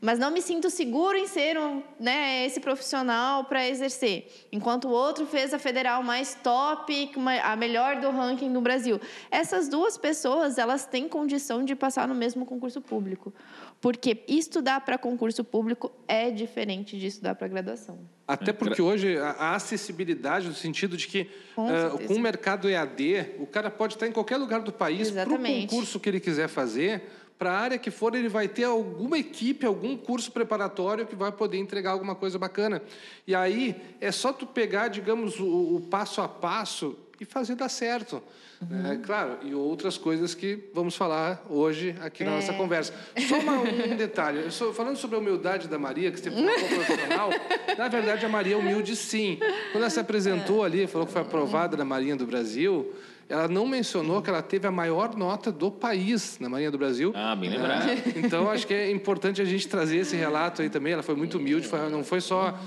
Mas 0.00 0.18
não 0.18 0.30
me 0.30 0.40
sinto 0.40 0.70
seguro 0.70 1.16
em 1.16 1.26
ser 1.26 1.58
um, 1.58 1.82
né, 1.98 2.44
esse 2.46 2.60
profissional 2.60 3.44
para 3.44 3.66
exercer. 3.66 4.46
Enquanto 4.52 4.86
o 4.86 4.90
outro 4.90 5.26
fez 5.26 5.52
a 5.52 5.58
federal 5.58 6.02
mais 6.02 6.34
top, 6.34 7.10
a 7.42 7.56
melhor 7.56 8.00
do 8.00 8.10
ranking 8.10 8.48
no 8.48 8.60
Brasil. 8.60 9.00
Essas 9.30 9.68
duas 9.68 9.96
pessoas, 9.96 10.58
elas 10.58 10.86
têm 10.86 11.08
condição 11.08 11.64
de 11.64 11.74
passar 11.74 12.06
no 12.06 12.14
mesmo 12.14 12.44
concurso 12.44 12.80
público. 12.80 13.32
Porque 13.80 14.24
estudar 14.26 14.80
para 14.80 14.98
concurso 14.98 15.44
público 15.44 15.92
é 16.08 16.30
diferente 16.30 16.98
de 16.98 17.06
estudar 17.06 17.34
para 17.36 17.46
graduação. 17.46 17.98
Até 18.26 18.52
porque 18.52 18.82
hoje 18.82 19.16
a 19.16 19.54
acessibilidade, 19.54 20.48
no 20.48 20.54
sentido 20.54 20.96
de 20.96 21.06
que 21.06 21.30
com, 21.54 21.66
uh, 21.66 22.06
com 22.06 22.14
o 22.14 22.18
mercado 22.18 22.68
EAD, 22.68 23.36
o 23.38 23.46
cara 23.46 23.70
pode 23.70 23.94
estar 23.94 24.06
em 24.06 24.12
qualquer 24.12 24.36
lugar 24.36 24.60
do 24.60 24.72
país 24.72 25.10
para 25.10 25.32
o 25.32 25.38
concurso 25.38 26.00
que 26.00 26.08
ele 26.08 26.20
quiser 26.20 26.48
fazer, 26.48 27.04
para 27.38 27.52
a 27.52 27.56
área 27.58 27.78
que 27.78 27.90
for, 27.90 28.14
ele 28.16 28.28
vai 28.28 28.48
ter 28.48 28.64
alguma 28.64 29.16
equipe, 29.16 29.64
algum 29.64 29.96
curso 29.96 30.32
preparatório 30.32 31.06
que 31.06 31.14
vai 31.14 31.30
poder 31.30 31.58
entregar 31.58 31.92
alguma 31.92 32.16
coisa 32.16 32.36
bacana. 32.36 32.82
E 33.26 33.34
aí 33.34 33.76
é 34.00 34.10
só 34.10 34.32
tu 34.32 34.44
pegar, 34.44 34.88
digamos, 34.88 35.38
o, 35.38 35.76
o 35.76 35.80
passo 35.88 36.20
a 36.20 36.28
passo 36.28 36.98
e 37.20 37.24
fazer 37.24 37.54
dar 37.54 37.68
certo. 37.68 38.20
Uhum. 38.60 38.92
É, 38.92 38.96
claro, 38.96 39.38
e 39.42 39.54
outras 39.54 39.96
coisas 39.96 40.34
que 40.34 40.68
vamos 40.74 40.96
falar 40.96 41.44
hoje 41.48 41.94
aqui 42.00 42.24
na 42.24 42.32
é. 42.32 42.34
nossa 42.34 42.52
conversa. 42.52 42.92
Só 43.28 43.38
uma, 43.38 43.52
um 43.60 43.96
detalhe, 43.96 44.40
eu 44.40 44.50
sou, 44.50 44.74
falando 44.74 44.96
sobre 44.96 45.16
a 45.16 45.20
humildade 45.20 45.68
da 45.68 45.78
Maria, 45.78 46.10
que 46.10 46.18
você 46.18 46.30
falou 46.30 46.46
profissional, 46.46 47.30
na 47.76 47.88
verdade 47.88 48.26
a 48.26 48.28
Maria 48.28 48.54
é 48.54 48.56
humilde 48.56 48.96
sim. 48.96 49.38
Quando 49.70 49.82
ela 49.82 49.90
se 49.90 50.00
apresentou 50.00 50.64
ali, 50.64 50.88
falou 50.88 51.06
que 51.06 51.12
foi 51.12 51.22
aprovada 51.22 51.76
na 51.76 51.84
Marinha 51.84 52.16
do 52.16 52.26
Brasil, 52.26 52.92
ela 53.28 53.46
não 53.46 53.66
mencionou 53.66 54.22
que 54.22 54.30
ela 54.30 54.40
teve 54.40 54.66
a 54.66 54.70
maior 54.70 55.14
nota 55.14 55.52
do 55.52 55.70
país 55.70 56.38
na 56.40 56.48
Marinha 56.48 56.70
do 56.70 56.78
Brasil. 56.78 57.12
Ah, 57.14 57.36
bem 57.36 57.50
lembrado. 57.50 57.88
É, 57.88 58.02
então 58.16 58.50
acho 58.50 58.66
que 58.66 58.72
é 58.72 58.90
importante 58.90 59.42
a 59.42 59.44
gente 59.44 59.68
trazer 59.68 59.98
esse 59.98 60.16
relato 60.16 60.62
aí 60.62 60.70
também. 60.70 60.94
Ela 60.94 61.02
foi 61.02 61.14
muito 61.14 61.36
humilde, 61.36 61.68
foi, 61.68 61.90
não 61.90 62.02
foi 62.02 62.20
só 62.20 62.58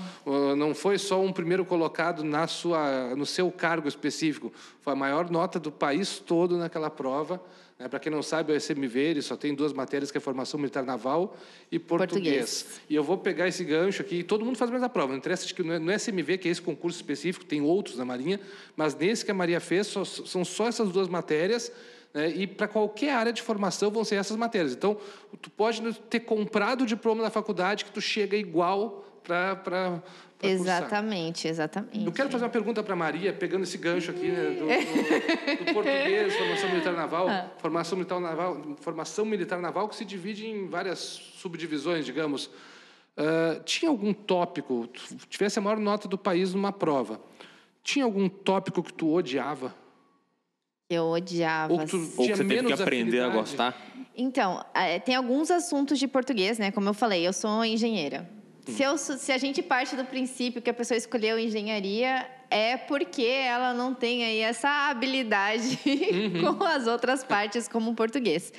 não 0.56 0.74
foi 0.74 0.98
só 0.98 1.20
um 1.20 1.32
primeiro 1.32 1.64
colocado 1.64 2.22
na 2.22 2.46
sua 2.46 3.14
no 3.16 3.26
seu 3.26 3.50
cargo 3.50 3.88
específico, 3.88 4.52
foi 4.80 4.92
a 4.92 4.96
maior 4.96 5.28
nota 5.30 5.58
do 5.58 5.72
país 5.72 6.18
todo 6.20 6.56
naquela 6.56 6.90
prova. 6.90 7.40
É, 7.82 7.88
Para 7.88 7.98
quem 7.98 8.12
não 8.12 8.22
sabe, 8.22 8.52
o 8.52 8.60
SMV 8.60 9.00
ele 9.00 9.22
só 9.22 9.36
tem 9.36 9.54
duas 9.54 9.72
matérias, 9.72 10.10
que 10.10 10.18
é 10.18 10.20
Formação 10.20 10.58
Militar 10.58 10.84
Naval 10.84 11.36
e 11.70 11.78
Português. 11.78 12.62
português. 12.62 12.80
E 12.88 12.94
eu 12.94 13.02
vou 13.02 13.18
pegar 13.18 13.48
esse 13.48 13.64
gancho 13.64 14.02
aqui, 14.02 14.22
todo 14.22 14.44
mundo 14.44 14.56
faz 14.56 14.70
a 14.70 14.72
mesma 14.72 14.88
prova, 14.88 15.12
não 15.12 15.18
interessa 15.18 15.52
que 15.52 15.62
no 15.62 15.92
SMV, 15.92 16.38
que 16.38 16.48
é 16.48 16.52
esse 16.52 16.62
concurso 16.62 16.96
específico, 16.96 17.44
tem 17.44 17.60
outros 17.60 17.96
na 17.98 18.04
Marinha, 18.04 18.38
mas 18.76 18.94
nesse 18.94 19.24
que 19.24 19.30
a 19.30 19.34
Maria 19.34 19.58
fez, 19.58 19.88
só, 19.88 20.04
são 20.04 20.44
só 20.44 20.68
essas 20.68 20.90
duas 20.90 21.08
matérias, 21.08 21.72
né? 22.14 22.28
e 22.30 22.46
para 22.46 22.68
qualquer 22.68 23.14
área 23.14 23.32
de 23.32 23.42
formação 23.42 23.90
vão 23.90 24.04
ser 24.04 24.14
essas 24.16 24.36
matérias. 24.36 24.74
Então, 24.74 24.96
tu 25.40 25.50
pode 25.50 25.82
ter 26.08 26.20
comprado 26.20 26.82
o 26.82 26.86
diploma 26.86 27.22
da 27.22 27.30
faculdade 27.30 27.84
que 27.84 27.90
tu 27.90 28.00
chega 28.00 28.36
igual 28.36 29.04
para 29.24 30.02
Exatamente, 30.42 31.46
exatamente. 31.46 32.04
Eu 32.04 32.10
quero 32.10 32.28
fazer 32.28 32.44
uma 32.44 32.50
pergunta 32.50 32.82
para 32.82 32.96
Maria, 32.96 33.32
pegando 33.32 33.62
esse 33.62 33.78
gancho 33.78 34.10
aqui 34.10 34.28
né, 34.28 34.50
do, 34.50 34.66
do, 34.66 35.64
do, 35.64 35.72
português, 35.72 36.34
formação 36.34 36.68
militar 36.68 36.92
naval, 36.94 37.28
ah. 37.28 37.50
formação 37.58 37.96
militar 37.96 38.20
naval, 38.20 38.76
formação 38.80 39.24
militar 39.24 39.60
naval 39.60 39.88
que 39.88 39.94
se 39.94 40.04
divide 40.04 40.46
em 40.46 40.66
várias 40.68 40.98
subdivisões, 40.98 42.04
digamos. 42.04 42.46
Uh, 43.16 43.62
tinha 43.64 43.88
algum 43.90 44.12
tópico, 44.12 44.88
tivesse 45.28 45.58
a 45.58 45.62
maior 45.62 45.78
nota 45.78 46.08
do 46.08 46.18
país 46.18 46.54
numa 46.54 46.72
prova, 46.72 47.20
tinha 47.84 48.04
algum 48.04 48.28
tópico 48.28 48.82
que 48.82 48.92
tu 48.92 49.12
odiava? 49.14 49.72
Eu 50.90 51.04
odiava. 51.04 51.72
Ou 51.72 51.78
que, 51.80 51.86
tu 51.86 51.96
Ou 51.96 52.26
que 52.26 52.36
você 52.36 52.44
teve 52.44 52.66
que 52.66 52.72
aprender 52.72 53.20
a 53.20 53.28
gostar? 53.28 53.80
Então, 54.16 54.64
é, 54.74 54.98
tem 54.98 55.14
alguns 55.14 55.50
assuntos 55.50 55.98
de 55.98 56.08
português, 56.08 56.58
né? 56.58 56.70
Como 56.70 56.88
eu 56.88 56.94
falei, 56.94 57.26
eu 57.26 57.32
sou 57.32 57.64
engenheira. 57.64 58.28
Se, 58.66 58.82
eu, 58.82 58.96
se, 58.96 59.32
a 59.32 59.38
gente 59.38 59.60
parte 59.60 59.96
do 59.96 60.04
princípio 60.04 60.62
que 60.62 60.70
a 60.70 60.74
pessoa 60.74 60.96
escolheu 60.96 61.38
engenharia, 61.38 62.28
é 62.48 62.76
porque 62.76 63.24
ela 63.24 63.74
não 63.74 63.92
tem 63.92 64.24
aí 64.24 64.38
essa 64.38 64.88
habilidade 64.88 65.78
uhum. 65.84 66.56
com 66.56 66.64
as 66.64 66.86
outras 66.86 67.24
partes, 67.24 67.66
como 67.66 67.90
o 67.90 67.94
português. 67.94 68.52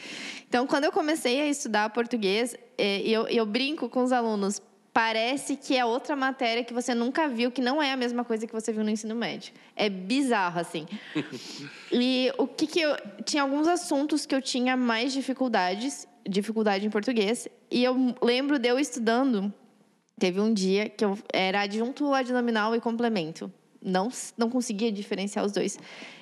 Então, 0.47 0.67
quando 0.67 0.83
eu 0.83 0.91
comecei 0.91 1.39
a 1.39 1.47
estudar 1.47 1.89
português, 1.91 2.55
é, 2.77 2.99
eu, 3.01 3.27
eu 3.27 3.45
brinco 3.45 3.87
com 3.87 4.03
os 4.03 4.11
alunos, 4.11 4.61
parece 4.91 5.55
que 5.55 5.77
é 5.77 5.85
outra 5.85 6.17
matéria 6.17 6.65
que 6.65 6.73
você 6.73 6.93
nunca 6.93 7.29
viu, 7.29 7.49
que 7.49 7.61
não 7.61 7.81
é 7.81 7.93
a 7.93 7.97
mesma 7.97 8.25
coisa 8.25 8.45
que 8.45 8.53
você 8.53 8.73
viu 8.73 8.83
no 8.83 8.89
ensino 8.89 9.15
médio. 9.15 9.53
É 9.73 9.89
bizarro, 9.89 10.59
assim. 10.59 10.85
e 11.91 12.29
o 12.37 12.45
que 12.45 12.67
que 12.67 12.81
eu... 12.81 12.95
Tinha 13.23 13.41
alguns 13.41 13.67
assuntos 13.69 14.25
que 14.25 14.35
eu 14.35 14.41
tinha 14.41 14.75
mais 14.75 15.13
dificuldades, 15.13 16.05
dificuldade 16.27 16.85
em 16.85 16.89
português, 16.89 17.47
e 17.71 17.83
eu 17.83 18.13
lembro 18.21 18.59
de 18.59 18.67
eu 18.67 18.77
estudando 18.77 19.51
Teve 20.19 20.39
um 20.39 20.53
dia 20.53 20.89
que 20.89 21.03
eu 21.03 21.17
era 21.31 21.61
adjunto 21.61 22.13
adnominal 22.13 22.75
e 22.75 22.79
complemento. 22.79 23.51
Não, 23.81 24.09
não 24.37 24.49
conseguia 24.49 24.91
diferenciar 24.91 25.43
os 25.43 25.51
dois. 25.51 25.77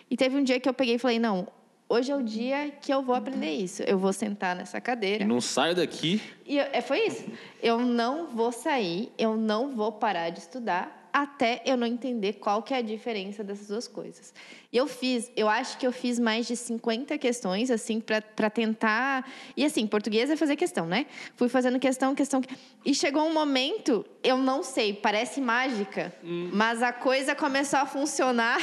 E 0.10 0.18
teve 0.18 0.36
um 0.36 0.44
dia 0.44 0.60
que 0.60 0.68
eu 0.68 0.74
peguei 0.74 0.96
e 0.96 0.98
falei: 0.98 1.20
não, 1.20 1.48
hoje 1.88 2.12
é 2.12 2.16
o 2.16 2.24
dia 2.24 2.72
que 2.82 2.94
eu 2.94 3.04
vou 3.04 3.14
aprender 3.14 3.52
isso. 3.52 3.84
Eu 3.84 4.00
vou 4.00 4.14
sentar 4.14 4.56
nessa 4.56 4.80
cadeira. 4.80 5.26
Não 5.26 5.42
saio 5.42 5.76
daqui. 5.76 6.22
E 6.46 6.58
eu, 6.58 6.66
é, 6.72 6.82
foi 6.82 7.06
isso. 7.06 7.26
Eu 7.62 7.80
não 7.80 8.28
vou 8.28 8.52
sair, 8.52 9.12
eu 9.18 9.36
não 9.36 9.76
vou 9.76 9.92
parar 9.92 10.30
de 10.30 10.40
estudar 10.40 11.01
até 11.14 11.62
eu 11.66 11.76
não 11.76 11.86
entender 11.88 12.34
qual 12.34 12.64
que 12.64 12.74
é 12.74 12.78
a 12.78 12.82
diferença 12.82 13.44
dessas 13.44 13.68
duas 13.68 13.88
coisas. 13.88 14.34
E 14.72 14.78
eu 14.78 14.88
fiz, 14.88 15.30
eu 15.36 15.50
acho 15.50 15.78
que 15.78 15.86
eu 15.86 15.92
fiz 15.92 16.18
mais 16.18 16.48
de 16.48 16.56
50 16.56 17.18
questões, 17.18 17.70
assim, 17.70 18.00
para 18.00 18.50
tentar. 18.50 19.30
E 19.58 19.66
assim, 19.66 19.86
português 19.86 20.30
é 20.30 20.38
fazer 20.38 20.56
questão, 20.56 20.88
né? 20.88 21.08
Fui 21.36 21.50
fazendo 21.50 21.78
questão, 21.78 22.16
questão. 22.16 22.42
E 22.86 22.96
chegou 22.96 23.24
um 23.24 23.34
momento, 23.34 24.06
eu 24.24 24.38
não 24.38 24.64
sei, 24.64 24.94
parece 24.94 25.42
mágica, 25.42 26.14
hum. 26.24 26.50
mas 26.54 26.82
a 26.82 26.94
coisa 26.94 27.36
começou 27.36 27.80
a 27.80 27.86
funcionar. 27.86 28.60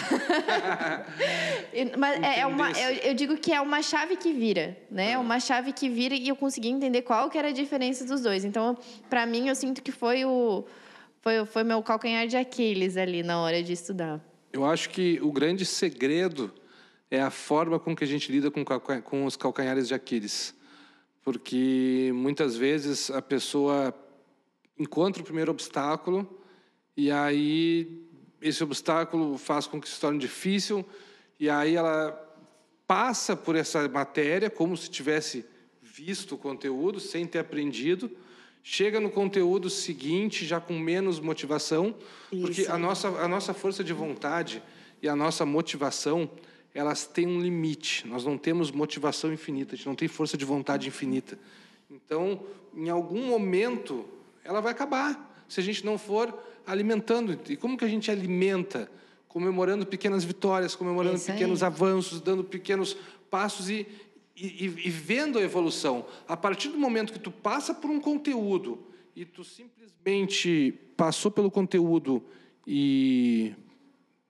mas 1.99 2.23
é, 2.23 2.41
é 2.41 2.47
uma, 2.47 2.71
eu, 2.71 3.11
eu, 3.11 3.15
digo 3.15 3.37
que 3.37 3.53
é 3.53 3.61
uma 3.61 3.83
chave 3.83 4.17
que 4.17 4.33
vira, 4.33 4.79
né? 4.91 5.13
É 5.13 5.19
uma 5.19 5.39
chave 5.39 5.73
que 5.73 5.91
vira 5.91 6.15
e 6.15 6.29
eu 6.29 6.37
consegui 6.37 6.69
entender 6.69 7.03
qual 7.03 7.29
que 7.29 7.37
era 7.37 7.49
a 7.49 7.53
diferença 7.53 8.07
dos 8.07 8.23
dois. 8.23 8.47
Então, 8.47 8.79
para 9.11 9.27
mim, 9.27 9.49
eu 9.49 9.55
sinto 9.55 9.83
que 9.83 9.93
foi 9.93 10.25
o 10.25 10.65
foi, 11.29 11.45
foi 11.45 11.62
meu 11.62 11.83
calcanhar 11.83 12.27
de 12.27 12.38
Aquiles 12.38 12.97
ali 12.97 13.23
na 13.23 13.38
hora 13.38 13.62
de 13.62 13.75
estudar. 13.75 14.19
Eu 14.51 14.64
acho 14.64 14.88
que 14.88 15.21
o 15.21 15.31
grande 15.31 15.67
segredo 15.67 16.51
é 17.11 17.21
a 17.21 17.31
forma 17.31 17.79
com 17.79 17.95
que 17.95 18.03
a 18.03 18.07
gente 18.07 18.33
lida 18.33 18.51
com, 18.51 18.64
com 18.64 19.27
os 19.27 19.37
calcanhares 19.37 19.88
de 19.88 19.95
Aquiles. 19.95 20.55
Porque 21.23 22.11
muitas 22.14 22.57
vezes 22.57 23.11
a 23.11 23.21
pessoa 23.21 23.95
encontra 24.79 25.21
o 25.21 25.25
primeiro 25.25 25.51
obstáculo 25.51 26.41
e 26.97 27.11
aí 27.11 28.07
esse 28.41 28.64
obstáculo 28.64 29.37
faz 29.37 29.67
com 29.67 29.79
que 29.79 29.88
se 29.88 30.01
torne 30.01 30.19
difícil 30.19 30.83
e 31.38 31.51
aí 31.51 31.77
ela 31.77 32.12
passa 32.87 33.37
por 33.37 33.55
essa 33.55 33.87
matéria 33.87 34.49
como 34.49 34.75
se 34.79 34.88
tivesse 34.88 35.45
visto 35.83 36.37
o 36.37 36.38
conteúdo 36.38 36.99
sem 36.99 37.27
ter 37.27 37.41
aprendido, 37.41 38.11
chega 38.62 39.01
no 39.01 39.11
conteúdo 39.11 39.71
seguinte 39.71 40.47
já 40.47 40.61
com 40.61 40.79
menos 40.79 41.21
motivação, 41.21 41.94
Isso. 42.33 42.42
porque 42.42 42.66
a 42.66 42.79
nossa 42.79 43.09
a 43.09 43.29
nossa 43.29 43.55
força 43.55 43.83
de 43.83 43.92
vontade 43.92 44.62
e 45.03 45.09
a 45.09 45.16
nossa 45.16 45.47
motivação 45.47 46.31
elas 46.75 47.07
têm 47.07 47.27
um 47.27 47.40
limite. 47.40 48.07
Nós 48.07 48.25
não 48.25 48.38
temos 48.38 48.71
motivação 48.71 49.33
infinita, 49.33 49.75
a 49.75 49.77
gente 49.77 49.87
não 49.87 49.94
tem 49.94 50.07
força 50.07 50.37
de 50.37 50.44
vontade 50.44 50.87
infinita. 50.87 51.38
Então, 51.90 52.42
em 52.75 52.88
algum 52.88 53.27
momento, 53.27 54.05
ela 54.44 54.61
vai 54.61 54.73
acabar 54.73 55.44
se 55.49 55.61
a 55.61 55.62
gente 55.62 55.85
não 55.85 55.99
for 55.99 56.33
alimentando. 56.66 57.38
E 57.49 57.57
como 57.57 57.77
que 57.77 57.85
a 57.85 57.88
gente 57.88 58.11
alimenta? 58.11 58.90
Comemorando 59.27 59.87
pequenas 59.87 60.25
vitórias, 60.25 60.75
comemorando 60.75 61.18
pequenos 61.18 61.62
avanços, 61.62 62.21
dando 62.21 62.44
pequenos 62.44 62.97
passos 63.31 63.68
e, 63.68 63.87
e, 64.40 64.64
e, 64.87 64.90
vendo 64.90 65.38
a 65.38 65.42
evolução. 65.42 66.07
A 66.27 66.37
partir 66.37 66.68
do 66.68 66.79
momento 66.79 67.12
que 67.12 67.18
tu 67.18 67.31
passa 67.31 67.74
por 67.74 67.90
um 67.90 68.01
conteúdo 68.01 68.87
e 69.14 69.24
tu 69.24 69.42
simplesmente 69.42 70.72
passou 70.96 71.31
pelo 71.31 71.51
conteúdo 71.51 72.22
e 72.66 73.53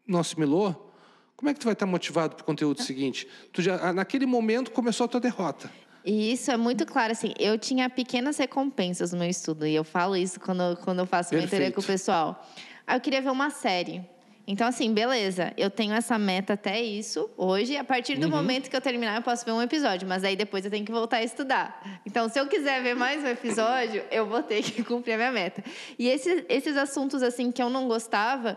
não 0.07 0.21
assimilou, 0.21 0.93
como 1.37 1.51
é 1.51 1.55
que 1.55 1.61
tu 1.61 1.65
vai 1.65 1.75
estar 1.75 1.87
motivado 1.87 2.35
para 2.35 2.43
o 2.43 2.47
conteúdo 2.47 2.83
seguinte? 2.83 3.29
Tu 3.53 3.63
já, 3.63 3.93
naquele 3.93 4.27
momento 4.27 4.71
começou 4.73 5.05
a 5.05 5.09
tua 5.09 5.21
derrota. 5.21 5.71
E 6.05 6.33
isso 6.33 6.51
é 6.51 6.57
muito 6.57 6.87
claro, 6.87 7.13
assim, 7.13 7.35
eu 7.39 7.59
tinha 7.59 7.91
pequenas 7.91 8.39
recompensas 8.39 9.13
no 9.13 9.19
meu 9.19 9.29
estudo, 9.29 9.67
e 9.67 9.75
eu 9.75 9.85
falo 9.85 10.17
isso 10.17 10.41
quando, 10.41 10.77
quando 10.79 11.01
eu 11.01 11.07
faço 11.07 11.31
Perfeito. 11.31 11.53
mentoria 11.53 11.73
com 11.73 11.81
o 11.81 11.85
pessoal. 11.85 12.49
Aí 12.87 12.97
eu 12.97 13.01
queria 13.01 13.21
ver 13.21 13.31
uma 13.31 13.51
série. 13.51 14.03
Então, 14.51 14.67
assim, 14.67 14.95
beleza, 14.95 15.53
eu 15.59 15.69
tenho 15.69 15.93
essa 15.93 16.19
meta 16.19 16.55
até 16.55 16.81
isso 16.81 17.29
hoje. 17.37 17.77
A 17.77 17.85
partir 17.85 18.17
do 18.17 18.29
uhum. 18.29 18.33
momento 18.33 18.71
que 18.71 18.75
eu 18.75 18.81
terminar, 18.81 19.17
eu 19.17 19.21
posso 19.21 19.45
ver 19.45 19.53
um 19.53 19.61
episódio, 19.61 20.09
mas 20.09 20.25
aí 20.25 20.35
depois 20.35 20.65
eu 20.65 20.71
tenho 20.71 20.87
que 20.87 20.91
voltar 20.91 21.19
a 21.19 21.23
estudar. 21.23 22.01
Então, 22.07 22.31
se 22.31 22.41
eu 22.41 22.47
quiser 22.47 22.83
ver 22.83 22.95
mais 22.95 23.23
um 23.23 23.27
episódio, 23.27 24.03
eu 24.11 24.25
vou 24.25 24.43
ter 24.43 24.63
que 24.63 24.83
cumprir 24.85 25.13
a 25.13 25.17
minha 25.19 25.33
meta. 25.33 25.63
E 25.99 26.09
esses, 26.09 26.47
esses 26.49 26.79
assuntos, 26.79 27.23
assim, 27.23 27.53
que 27.53 27.63
eu 27.63 27.69
não 27.69 27.87
gostava, 27.87 28.57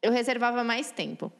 eu 0.00 0.10
reservava 0.10 0.64
mais 0.64 0.90
tempo 0.90 1.30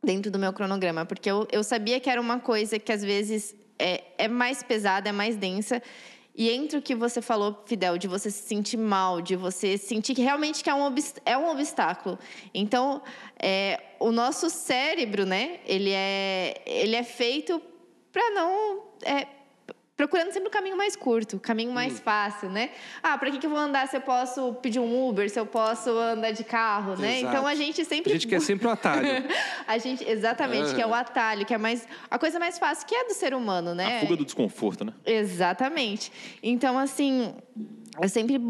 dentro 0.00 0.30
do 0.30 0.38
meu 0.38 0.52
cronograma, 0.52 1.04
porque 1.04 1.28
eu, 1.28 1.44
eu 1.50 1.64
sabia 1.64 1.98
que 1.98 2.08
era 2.08 2.20
uma 2.20 2.38
coisa 2.38 2.78
que 2.78 2.92
às 2.92 3.02
vezes 3.02 3.52
é, 3.80 4.04
é 4.16 4.28
mais 4.28 4.62
pesada, 4.62 5.08
é 5.08 5.12
mais 5.12 5.34
densa. 5.34 5.82
E 6.38 6.50
entre 6.50 6.78
o 6.78 6.82
que 6.82 6.94
você 6.94 7.20
falou, 7.20 7.64
Fidel, 7.66 7.98
de 7.98 8.06
você 8.06 8.30
se 8.30 8.46
sentir 8.46 8.76
mal, 8.76 9.20
de 9.20 9.34
você 9.34 9.76
sentir 9.76 10.14
que 10.14 10.22
realmente 10.22 10.62
é 10.70 10.72
um, 10.72 10.94
é 11.26 11.36
um 11.36 11.50
obstáculo. 11.50 12.16
Então, 12.54 13.02
é, 13.42 13.80
o 13.98 14.12
nosso 14.12 14.48
cérebro, 14.48 15.26
né, 15.26 15.58
ele 15.66 15.90
é, 15.90 16.62
ele 16.64 16.94
é 16.94 17.02
feito 17.02 17.60
para 18.12 18.30
não 18.30 18.84
é, 19.02 19.26
procurando 19.98 20.30
sempre 20.32 20.48
o 20.48 20.50
caminho 20.50 20.76
mais 20.76 20.94
curto, 20.94 21.36
o 21.36 21.40
caminho 21.40 21.72
mais 21.72 21.94
hum. 21.94 22.02
fácil, 22.04 22.48
né? 22.48 22.70
Ah, 23.02 23.18
para 23.18 23.32
que, 23.32 23.38
que 23.38 23.46
eu 23.46 23.50
vou 23.50 23.58
andar 23.58 23.88
se 23.88 23.96
eu 23.96 24.00
posso 24.00 24.54
pedir 24.54 24.78
um 24.78 25.08
Uber, 25.08 25.28
se 25.28 25.38
eu 25.38 25.44
posso 25.44 25.90
andar 25.90 26.30
de 26.30 26.44
carro, 26.44 26.96
né? 26.96 27.18
Então 27.18 27.44
a 27.44 27.54
gente 27.56 27.84
sempre. 27.84 28.12
A 28.12 28.14
gente 28.14 28.28
quer 28.28 28.40
sempre 28.40 28.68
o 28.68 28.70
atalho. 28.70 29.08
a 29.66 29.76
gente, 29.76 30.08
exatamente, 30.08 30.68
uhum. 30.68 30.74
que 30.76 30.80
é 30.80 30.86
o 30.86 30.94
atalho, 30.94 31.44
que 31.44 31.52
é 31.52 31.58
mais. 31.58 31.86
A 32.08 32.16
coisa 32.16 32.38
mais 32.38 32.60
fácil 32.60 32.86
que 32.86 32.94
é 32.94 33.04
do 33.04 33.12
ser 33.12 33.34
humano, 33.34 33.74
né? 33.74 33.98
A 33.98 34.00
fuga 34.02 34.16
do 34.16 34.24
desconforto, 34.24 34.84
né? 34.84 34.92
Exatamente. 35.04 36.12
Então, 36.40 36.78
assim. 36.78 37.34
Eu 38.00 38.08
sempre, 38.08 38.40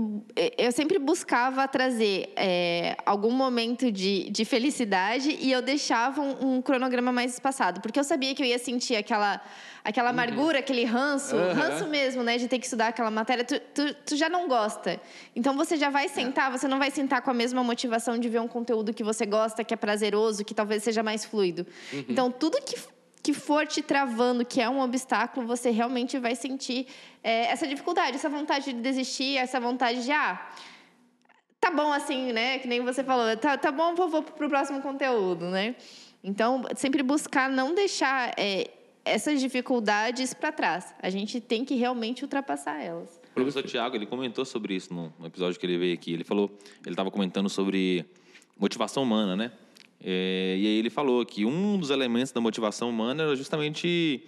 eu 0.58 0.70
sempre 0.72 0.98
buscava 0.98 1.66
trazer 1.66 2.32
é, 2.36 2.96
algum 3.06 3.30
momento 3.30 3.90
de, 3.90 4.28
de 4.30 4.44
felicidade 4.44 5.36
e 5.40 5.50
eu 5.50 5.62
deixava 5.62 6.20
um, 6.20 6.56
um 6.56 6.62
cronograma 6.62 7.10
mais 7.10 7.32
espaçado, 7.32 7.80
porque 7.80 7.98
eu 7.98 8.04
sabia 8.04 8.34
que 8.34 8.42
eu 8.42 8.46
ia 8.46 8.58
sentir 8.58 8.96
aquela 8.96 9.40
aquela 9.84 10.08
uhum. 10.08 10.14
amargura, 10.14 10.58
aquele 10.58 10.84
ranço, 10.84 11.34
uhum. 11.34 11.52
ranço 11.54 11.86
mesmo, 11.86 12.22
né, 12.22 12.36
de 12.36 12.46
ter 12.46 12.58
que 12.58 12.66
estudar 12.66 12.88
aquela 12.88 13.10
matéria, 13.10 13.42
tu, 13.42 13.58
tu, 13.74 13.94
tu, 14.04 14.16
já 14.16 14.28
não 14.28 14.46
gosta. 14.46 15.00
Então 15.34 15.56
você 15.56 15.78
já 15.78 15.88
vai 15.88 16.08
sentar, 16.08 16.50
você 16.50 16.68
não 16.68 16.78
vai 16.78 16.90
sentar 16.90 17.22
com 17.22 17.30
a 17.30 17.34
mesma 17.34 17.64
motivação 17.64 18.18
de 18.18 18.28
ver 18.28 18.40
um 18.40 18.48
conteúdo 18.48 18.92
que 18.92 19.02
você 19.02 19.24
gosta, 19.24 19.64
que 19.64 19.72
é 19.72 19.76
prazeroso, 19.76 20.44
que 20.44 20.52
talvez 20.52 20.82
seja 20.82 21.02
mais 21.02 21.24
fluido. 21.24 21.66
Uhum. 21.92 22.04
Então 22.06 22.30
tudo 22.30 22.60
que 22.60 22.76
que 23.28 23.34
for 23.34 23.66
te 23.66 23.82
travando, 23.82 24.42
que 24.42 24.58
é 24.58 24.70
um 24.70 24.80
obstáculo, 24.80 25.46
você 25.46 25.68
realmente 25.68 26.18
vai 26.18 26.34
sentir 26.34 26.86
é, 27.22 27.44
essa 27.52 27.68
dificuldade, 27.68 28.16
essa 28.16 28.30
vontade 28.30 28.72
de 28.72 28.80
desistir, 28.80 29.36
essa 29.36 29.60
vontade 29.60 30.02
de 30.02 30.10
ah, 30.10 30.50
tá 31.60 31.70
bom 31.70 31.92
assim, 31.92 32.32
né? 32.32 32.58
Que 32.58 32.66
nem 32.66 32.80
você 32.80 33.04
falou, 33.04 33.36
tá, 33.36 33.58
tá 33.58 33.70
bom, 33.70 33.94
vou, 33.94 34.08
vou 34.08 34.22
pro 34.22 34.48
próximo 34.48 34.80
conteúdo, 34.80 35.50
né? 35.50 35.76
Então, 36.24 36.62
sempre 36.74 37.02
buscar 37.02 37.50
não 37.50 37.74
deixar 37.74 38.32
é, 38.38 38.70
essas 39.04 39.42
dificuldades 39.42 40.32
para 40.32 40.50
trás. 40.50 40.94
A 40.98 41.10
gente 41.10 41.38
tem 41.38 41.66
que 41.66 41.74
realmente 41.74 42.22
ultrapassar 42.22 42.82
elas. 42.82 43.20
O 43.32 43.34
professor 43.34 43.62
Tiago, 43.62 43.94
ele 43.94 44.06
comentou 44.06 44.46
sobre 44.46 44.74
isso 44.74 44.94
no 44.94 45.12
episódio 45.26 45.60
que 45.60 45.66
ele 45.66 45.76
veio 45.76 45.92
aqui. 45.92 46.14
Ele 46.14 46.24
falou, 46.24 46.50
ele 46.82 46.94
estava 46.94 47.10
comentando 47.10 47.50
sobre 47.50 48.06
motivação 48.58 49.02
humana, 49.02 49.36
né? 49.36 49.52
É, 50.02 50.56
e 50.58 50.66
aí 50.66 50.78
ele 50.78 50.90
falou 50.90 51.24
que 51.26 51.44
um 51.44 51.78
dos 51.78 51.90
elementos 51.90 52.32
da 52.32 52.40
motivação 52.40 52.90
humana 52.90 53.24
era 53.24 53.36
justamente 53.36 54.24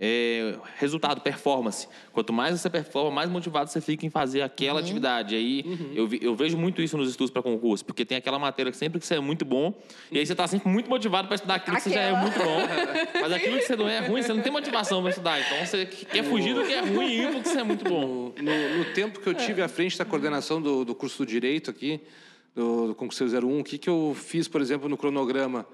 é, 0.00 0.54
resultado, 0.76 1.20
performance. 1.20 1.88
Quanto 2.12 2.32
mais 2.32 2.58
você 2.58 2.70
performa, 2.70 3.10
mais 3.10 3.28
motivado 3.28 3.68
você 3.68 3.80
fica 3.80 4.06
em 4.06 4.10
fazer 4.10 4.42
aquela 4.42 4.74
uhum. 4.74 4.84
atividade. 4.84 5.34
Aí 5.34 5.64
uhum. 5.66 5.92
eu, 5.92 6.08
eu, 6.20 6.36
vejo 6.36 6.56
muito 6.56 6.80
isso 6.80 6.96
nos 6.96 7.10
estudos 7.10 7.32
para 7.32 7.42
concurso, 7.42 7.84
porque 7.84 8.04
tem 8.04 8.16
aquela 8.16 8.38
matéria 8.38 8.70
que 8.70 8.78
sempre 8.78 9.00
que 9.00 9.06
você 9.06 9.16
é 9.16 9.20
muito 9.20 9.44
bom, 9.44 9.74
e 10.12 10.18
aí 10.18 10.24
você 10.24 10.32
está 10.32 10.46
sempre 10.46 10.68
muito 10.68 10.88
motivado 10.88 11.26
para 11.26 11.34
estudar 11.34 11.56
aquilo 11.56 11.76
aquela. 11.76 11.92
que 11.92 11.98
você 11.98 12.06
já 12.10 12.16
é 12.16 12.20
muito 12.20 12.38
bom. 12.38 12.60
Mas 13.20 13.32
aquilo 13.32 13.58
que 13.58 13.64
você 13.64 13.76
não 13.76 13.88
é 13.88 13.98
ruim, 13.98 14.22
você 14.22 14.32
não 14.32 14.42
tem 14.42 14.52
motivação 14.52 15.00
para 15.00 15.10
estudar. 15.10 15.40
Então 15.40 15.66
você 15.66 15.84
quer 15.86 16.22
fugir 16.22 16.54
do 16.54 16.64
que 16.64 16.72
é 16.72 16.80
ruim 16.80 17.08
e 17.08 17.20
ir 17.20 17.32
porque 17.32 17.48
você 17.48 17.58
é 17.58 17.64
muito 17.64 17.84
bom. 17.84 18.32
No, 18.40 18.78
no 18.78 18.84
tempo 18.94 19.18
que 19.18 19.28
eu 19.28 19.34
tive 19.34 19.62
à 19.62 19.68
frente 19.68 19.98
da 19.98 20.04
coordenação 20.04 20.62
do, 20.62 20.84
do 20.84 20.94
curso 20.94 21.24
do 21.24 21.26
Direito 21.26 21.70
aqui, 21.70 22.00
do, 22.58 22.88
do 22.88 22.94
concurso 22.94 23.24
01, 23.24 23.60
o 23.60 23.64
que, 23.64 23.78
que 23.78 23.88
eu 23.88 24.16
fiz, 24.18 24.48
por 24.48 24.60
exemplo, 24.60 24.88
no 24.88 24.96
cronograma? 24.96 25.64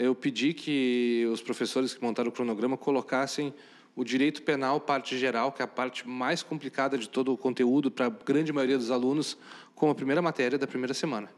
eu 0.00 0.14
pedi 0.14 0.54
que 0.54 1.28
os 1.30 1.42
professores 1.42 1.92
que 1.92 2.02
montaram 2.02 2.30
o 2.30 2.32
cronograma 2.32 2.74
colocassem 2.74 3.52
o 3.94 4.02
direito 4.02 4.40
penal, 4.40 4.80
parte 4.80 5.18
geral, 5.18 5.52
que 5.52 5.60
é 5.60 5.64
a 5.64 5.68
parte 5.68 6.08
mais 6.08 6.42
complicada 6.42 6.96
de 6.96 7.06
todo 7.06 7.34
o 7.34 7.36
conteúdo 7.36 7.90
para 7.90 8.06
a 8.06 8.08
grande 8.08 8.50
maioria 8.50 8.78
dos 8.78 8.90
alunos, 8.90 9.36
como 9.74 9.92
a 9.92 9.94
primeira 9.94 10.22
matéria 10.22 10.56
da 10.56 10.66
primeira 10.66 10.94
semana. 10.94 11.28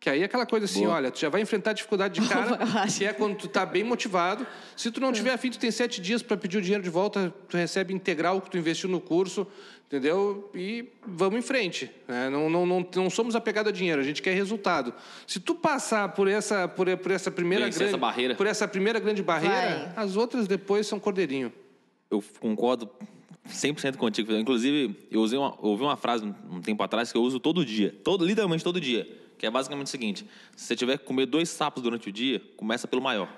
Que 0.00 0.10
aí 0.10 0.22
é 0.22 0.24
aquela 0.24 0.46
coisa 0.46 0.64
assim, 0.64 0.84
Boa. 0.84 0.96
olha, 0.96 1.10
tu 1.12 1.20
já 1.20 1.28
vai 1.28 1.40
enfrentar 1.40 1.72
dificuldade 1.74 2.20
de 2.20 2.26
cara, 2.28 2.58
que 2.86 3.04
é 3.04 3.12
quando 3.12 3.36
tu 3.36 3.46
está 3.46 3.64
bem 3.64 3.84
motivado. 3.84 4.44
Se 4.76 4.90
tu 4.90 5.00
não 5.00 5.12
tiver 5.12 5.32
afim, 5.32 5.50
tu 5.50 5.58
tem 5.58 5.70
sete 5.70 6.00
dias 6.00 6.20
para 6.20 6.36
pedir 6.36 6.58
o 6.58 6.62
dinheiro 6.62 6.82
de 6.82 6.90
volta, 6.90 7.32
tu 7.48 7.56
recebe 7.56 7.94
integral 7.94 8.38
o 8.38 8.40
que 8.40 8.50
tu 8.50 8.58
investiu 8.58 8.88
no 8.88 9.00
curso, 9.00 9.46
entendeu? 9.88 10.50
E 10.54 10.86
vamos 11.06 11.38
em 11.38 11.42
frente. 11.42 11.90
Né? 12.06 12.28
Não, 12.28 12.48
não, 12.48 12.66
não, 12.66 12.86
não 12.94 13.10
somos 13.10 13.34
apegados 13.34 13.72
a 13.72 13.74
dinheiro, 13.74 14.00
a 14.00 14.04
gente 14.04 14.22
quer 14.22 14.34
resultado. 14.34 14.94
Se 15.26 15.40
tu 15.40 15.54
passar 15.54 16.10
por 16.10 16.28
essa, 16.28 16.68
por, 16.68 16.94
por 16.98 17.10
essa 17.10 17.30
primeira 17.30 17.68
grande, 17.68 17.84
essa 17.84 17.96
barreira. 17.96 18.34
por 18.34 18.46
essa 18.46 18.68
primeira 18.68 19.00
grande 19.00 19.22
barreira, 19.22 19.90
vai. 19.94 20.04
as 20.04 20.14
outras 20.14 20.46
depois 20.46 20.86
são 20.86 21.00
cordeirinho. 21.00 21.52
Eu 22.10 22.22
concordo 22.38 22.88
100% 23.48 23.96
contigo. 23.96 24.32
Inclusive, 24.34 24.94
eu 25.10 25.20
usei 25.20 25.38
uma, 25.38 25.54
ouvi 25.58 25.82
uma 25.82 25.96
frase 25.96 26.24
um 26.50 26.60
tempo 26.60 26.82
atrás 26.82 27.10
que 27.10 27.16
eu 27.16 27.22
uso 27.22 27.40
todo 27.40 27.64
dia, 27.64 27.94
todo, 28.04 28.24
literalmente 28.24 28.62
todo 28.62 28.80
dia, 28.80 29.08
que 29.38 29.46
é 29.46 29.50
basicamente 29.50 29.86
o 29.86 29.90
seguinte: 29.90 30.26
se 30.54 30.66
você 30.66 30.76
tiver 30.76 30.98
que 30.98 31.04
comer 31.04 31.26
dois 31.26 31.48
sapos 31.48 31.82
durante 31.82 32.10
o 32.10 32.12
dia, 32.12 32.42
começa 32.56 32.86
pelo 32.86 33.02
maior. 33.02 33.28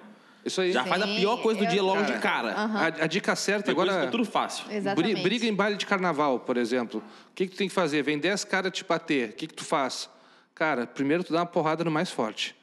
Isso 0.44 0.60
aí. 0.60 0.72
Já 0.72 0.82
Sim, 0.84 0.88
faz 0.88 1.02
a 1.02 1.06
pior 1.06 1.36
coisa 1.42 1.60
do 1.60 1.66
dia 1.66 1.82
logo 1.82 2.00
cara, 2.00 2.14
de 2.14 2.20
cara. 2.20 2.48
Uh 2.48 2.54
-huh. 2.54 3.00
a, 3.00 3.04
a, 3.04 3.06
dica 3.06 3.36
certa 3.36 3.68
Depois 3.68 3.88
agora. 3.88 4.06
Fica 4.06 4.12
tudo 4.12 4.24
fácil. 4.24 4.64
Exatamente. 4.70 5.22
Briga 5.22 5.46
em 5.46 5.54
baile 5.54 5.76
de 5.76 5.86
carnaval, 5.86 6.40
por 6.40 6.56
exemplo. 6.56 7.00
O 7.30 7.34
que, 7.34 7.46
que 7.46 7.54
tu 7.54 7.58
tem 7.58 7.68
que 7.68 7.74
fazer? 7.74 8.02
Vem 8.02 8.18
10 8.18 8.44
caras 8.44 8.72
te 8.72 8.84
bater. 8.84 9.30
O 9.30 9.32
que, 9.32 9.46
que 9.46 9.54
tu 9.54 9.64
faz? 9.64 10.08
Cara, 10.54 10.86
primeiro 10.86 11.24
tu 11.24 11.32
dá 11.32 11.40
uma 11.40 11.46
porrada 11.46 11.84
no 11.84 11.90
mais 11.90 12.10
forte. 12.10 12.54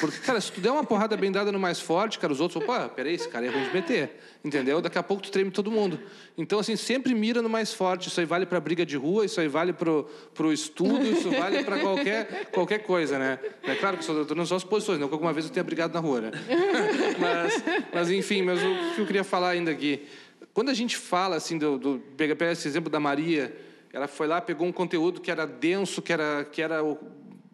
Porque, 0.00 0.18
cara, 0.18 0.40
se 0.40 0.50
tu 0.50 0.60
der 0.60 0.70
uma 0.70 0.82
porrada 0.82 1.16
bem 1.16 1.30
dada 1.30 1.52
no 1.52 1.58
mais 1.58 1.78
forte, 1.78 2.18
cara, 2.18 2.32
os 2.32 2.40
outros, 2.40 2.62
opa, 2.62 2.88
peraí, 2.88 3.14
esse 3.14 3.28
cara 3.28 3.44
é 3.44 3.50
ruim 3.50 3.64
de 3.64 3.72
meter. 3.72 4.18
Entendeu? 4.42 4.80
Daqui 4.80 4.98
a 4.98 5.02
pouco 5.02 5.22
tu 5.22 5.30
treme 5.30 5.50
todo 5.50 5.70
mundo. 5.70 6.00
Então, 6.38 6.58
assim, 6.58 6.74
sempre 6.74 7.14
mira 7.14 7.42
no 7.42 7.48
mais 7.48 7.72
forte. 7.74 8.08
Isso 8.08 8.18
aí 8.18 8.26
vale 8.26 8.46
para 8.46 8.58
briga 8.60 8.84
de 8.84 8.96
rua, 8.96 9.26
isso 9.26 9.40
aí 9.40 9.48
vale 9.48 9.72
para 9.74 9.90
o 9.90 10.52
estudo, 10.52 11.06
isso 11.06 11.30
vale 11.30 11.62
para 11.64 11.78
qualquer, 11.80 12.46
qualquer 12.50 12.78
coisa, 12.80 13.18
né? 13.18 13.38
É 13.62 13.74
claro 13.74 13.98
que 13.98 14.08
eu 14.08 14.22
estou 14.22 14.36
dando 14.36 14.46
só 14.46 14.56
as 14.56 14.64
posições, 14.64 14.98
não 14.98 15.08
que 15.08 15.14
alguma 15.14 15.32
vez 15.32 15.46
eu 15.46 15.52
tenha 15.52 15.64
brigado 15.64 15.92
na 15.92 16.00
rua, 16.00 16.22
né? 16.22 16.30
Mas, 17.18 17.64
mas 17.92 18.10
enfim, 18.10 18.42
mas 18.42 18.60
o 18.60 18.94
que 18.94 19.00
eu 19.00 19.06
queria 19.06 19.24
falar 19.24 19.50
ainda 19.50 19.70
aqui. 19.70 20.06
Quando 20.52 20.70
a 20.70 20.74
gente 20.74 20.96
fala, 20.96 21.36
assim, 21.36 21.56
do, 21.56 21.78
do 21.78 22.02
pega 22.16 22.52
esse 22.52 22.66
exemplo 22.66 22.90
da 22.90 23.00
Maria, 23.00 23.54
ela 23.92 24.08
foi 24.08 24.26
lá, 24.26 24.40
pegou 24.40 24.66
um 24.66 24.72
conteúdo 24.72 25.20
que 25.20 25.30
era 25.30 25.46
denso, 25.46 26.02
que 26.02 26.12
era, 26.12 26.44
que 26.44 26.60
era 26.60 26.80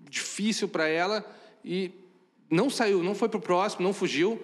difícil 0.08 0.68
para 0.68 0.88
ela 0.88 1.24
e 1.64 1.99
não 2.50 2.68
saiu, 2.68 3.02
não 3.02 3.14
foi 3.14 3.28
para 3.28 3.38
o 3.38 3.42
próximo, 3.42 3.82
não 3.82 3.92
fugiu. 3.92 4.40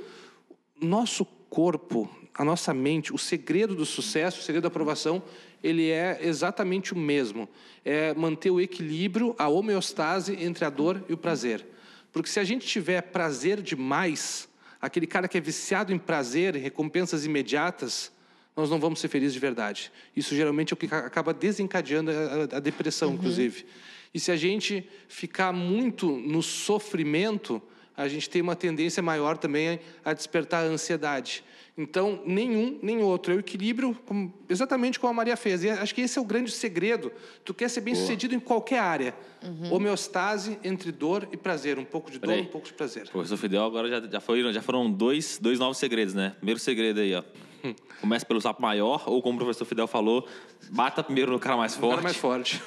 Nosso 0.80 1.24
corpo, 1.24 2.08
a 2.34 2.44
nossa 2.44 2.72
mente, 2.72 3.12
o 3.12 3.18
segredo 3.18 3.74
do 3.74 3.84
sucesso, 3.84 4.40
o 4.40 4.42
segredo 4.42 4.62
da 4.62 4.68
aprovação, 4.68 5.22
ele 5.62 5.90
é 5.90 6.18
exatamente 6.22 6.92
o 6.92 6.96
mesmo. 6.96 7.48
É 7.84 8.14
manter 8.14 8.50
o 8.50 8.60
equilíbrio, 8.60 9.34
a 9.38 9.48
homeostase 9.48 10.36
entre 10.40 10.64
a 10.64 10.70
dor 10.70 11.04
e 11.08 11.12
o 11.12 11.16
prazer. 11.16 11.66
Porque 12.12 12.30
se 12.30 12.38
a 12.38 12.44
gente 12.44 12.66
tiver 12.66 13.00
prazer 13.02 13.60
demais, 13.60 14.48
aquele 14.80 15.06
cara 15.06 15.28
que 15.28 15.36
é 15.36 15.40
viciado 15.40 15.92
em 15.92 15.98
prazer, 15.98 16.54
em 16.54 16.60
recompensas 16.60 17.24
imediatas, 17.24 18.12
nós 18.56 18.70
não 18.70 18.80
vamos 18.80 19.00
ser 19.00 19.08
felizes 19.08 19.34
de 19.34 19.40
verdade. 19.40 19.92
Isso 20.14 20.34
geralmente 20.34 20.72
é 20.72 20.74
o 20.74 20.76
que 20.76 20.86
acaba 20.86 21.34
desencadeando 21.34 22.10
a, 22.10 22.56
a 22.56 22.60
depressão, 22.60 23.08
uhum. 23.08 23.14
inclusive. 23.16 23.66
E 24.14 24.20
se 24.20 24.32
a 24.32 24.36
gente 24.36 24.88
ficar 25.08 25.52
muito 25.52 26.10
no 26.10 26.42
sofrimento, 26.42 27.62
a 27.96 28.08
gente 28.08 28.28
tem 28.28 28.42
uma 28.42 28.54
tendência 28.54 29.02
maior 29.02 29.38
também 29.38 29.80
a 30.04 30.12
despertar 30.12 30.64
a 30.64 30.66
ansiedade. 30.66 31.42
Então, 31.78 32.22
nenhum 32.24 32.78
nem 32.82 33.02
outro. 33.02 33.32
É 33.32 33.36
o 33.36 33.40
equilíbrio, 33.40 33.94
como, 34.06 34.32
exatamente 34.48 34.98
como 34.98 35.10
a 35.10 35.14
Maria 35.14 35.36
fez. 35.36 35.62
E 35.62 35.68
acho 35.68 35.94
que 35.94 36.00
esse 36.00 36.18
é 36.18 36.20
o 36.20 36.24
grande 36.24 36.50
segredo. 36.50 37.12
Tu 37.44 37.52
quer 37.52 37.68
ser 37.68 37.82
bem 37.82 37.92
Boa. 37.92 38.04
sucedido 38.04 38.34
em 38.34 38.40
qualquer 38.40 38.78
área. 38.78 39.14
Uhum. 39.42 39.74
Homeostase 39.74 40.58
entre 40.64 40.90
dor 40.90 41.28
e 41.32 41.36
prazer. 41.36 41.78
Um 41.78 41.84
pouco 41.84 42.10
de 42.10 42.18
dor, 42.18 42.38
um 42.38 42.46
pouco 42.46 42.66
de 42.66 42.72
prazer. 42.72 43.08
Professor 43.10 43.36
Fidel, 43.36 43.64
agora 43.64 43.88
já, 43.88 44.00
já, 44.08 44.20
foram, 44.20 44.52
já 44.52 44.62
foram 44.62 44.90
dois, 44.90 45.38
dois 45.38 45.58
novos 45.58 45.76
segredos, 45.76 46.14
né? 46.14 46.32
Primeiro 46.38 46.58
segredo 46.58 47.00
aí, 47.00 47.14
ó. 47.14 47.22
Começa 48.00 48.24
pelo 48.24 48.40
sapo 48.40 48.62
maior, 48.62 49.04
ou 49.06 49.20
como 49.20 49.36
o 49.36 49.38
professor 49.38 49.66
Fidel 49.66 49.86
falou, 49.86 50.26
bata 50.70 51.02
primeiro 51.02 51.30
no 51.32 51.38
cara 51.38 51.56
mais 51.58 51.74
forte. 51.74 51.84
No 51.84 51.90
cara 51.90 52.02
mais 52.02 52.16
forte. 52.16 52.62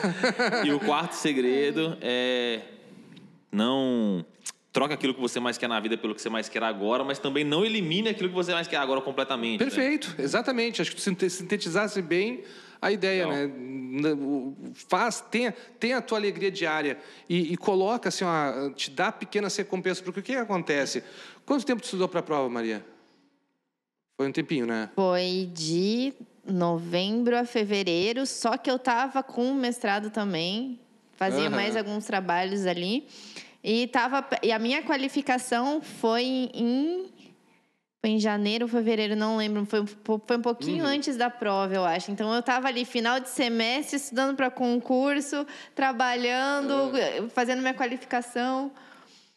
e 0.66 0.72
o 0.72 0.80
quarto 0.80 1.12
segredo 1.12 1.96
é 2.02 2.60
não 3.50 4.24
troca 4.72 4.94
aquilo 4.94 5.12
que 5.12 5.20
você 5.20 5.38
mais 5.38 5.58
quer 5.58 5.68
na 5.68 5.78
vida 5.78 5.98
pelo 5.98 6.14
que 6.14 6.22
você 6.22 6.30
mais 6.30 6.48
quer 6.48 6.62
agora, 6.62 7.04
mas 7.04 7.18
também 7.18 7.44
não 7.44 7.64
elimine 7.64 8.08
aquilo 8.08 8.30
que 8.30 8.34
você 8.34 8.52
mais 8.52 8.66
quer 8.66 8.78
agora 8.78 9.00
completamente. 9.00 9.60
Né? 9.60 9.66
Perfeito, 9.66 10.14
né? 10.16 10.24
exatamente. 10.24 10.80
Acho 10.80 10.90
que 10.90 10.96
tu 10.96 11.02
sintetizasse 11.02 12.00
bem 12.00 12.42
a 12.80 12.90
ideia, 12.90 13.26
né? 13.26 13.52
Faz, 14.74 15.20
tenha, 15.30 15.52
tenha 15.78 15.98
a 15.98 16.02
tua 16.02 16.18
alegria 16.18 16.50
diária 16.50 16.98
e, 17.28 17.52
e 17.52 17.56
coloca 17.56 18.08
assim, 18.08 18.24
ó, 18.24 18.70
te 18.70 18.90
dá 18.90 19.12
pequenas 19.12 19.54
recompensas, 19.54 20.00
porque 20.00 20.20
o 20.20 20.22
que 20.22 20.34
acontece? 20.34 21.04
Quanto 21.44 21.66
tempo 21.66 21.80
tu 21.80 21.84
estudou 21.84 22.08
para 22.08 22.20
a 22.20 22.22
prova, 22.22 22.48
Maria? 22.48 22.84
Foi 24.16 24.26
um 24.26 24.32
tempinho, 24.32 24.66
né? 24.66 24.90
Foi 24.96 25.50
de 25.52 26.14
novembro 26.44 27.36
a 27.36 27.44
fevereiro, 27.44 28.26
só 28.26 28.56
que 28.56 28.70
eu 28.70 28.78
tava 28.78 29.22
com 29.22 29.52
o 29.52 29.54
mestrado 29.54 30.10
também, 30.10 30.80
fazia 31.12 31.44
uhum. 31.44 31.50
mais 31.50 31.76
alguns 31.76 32.04
trabalhos 32.04 32.66
ali. 32.66 33.06
E, 33.62 33.86
tava, 33.86 34.26
e 34.42 34.50
a 34.50 34.58
minha 34.58 34.82
qualificação 34.82 35.80
foi 35.80 36.24
em, 36.52 37.06
foi 38.00 38.10
em 38.10 38.18
janeiro, 38.18 38.66
fevereiro, 38.66 39.14
não 39.14 39.36
lembro. 39.36 39.64
Foi, 39.64 39.84
foi 40.26 40.36
um 40.36 40.42
pouquinho 40.42 40.84
uhum. 40.84 40.90
antes 40.90 41.16
da 41.16 41.30
prova, 41.30 41.72
eu 41.72 41.84
acho. 41.84 42.10
Então, 42.10 42.32
eu 42.32 42.40
estava 42.40 42.66
ali, 42.66 42.84
final 42.84 43.20
de 43.20 43.28
semestre, 43.28 43.96
estudando 43.96 44.36
para 44.36 44.50
concurso, 44.50 45.46
trabalhando, 45.74 46.72
uhum. 46.72 47.30
fazendo 47.30 47.60
minha 47.60 47.74
qualificação. 47.74 48.72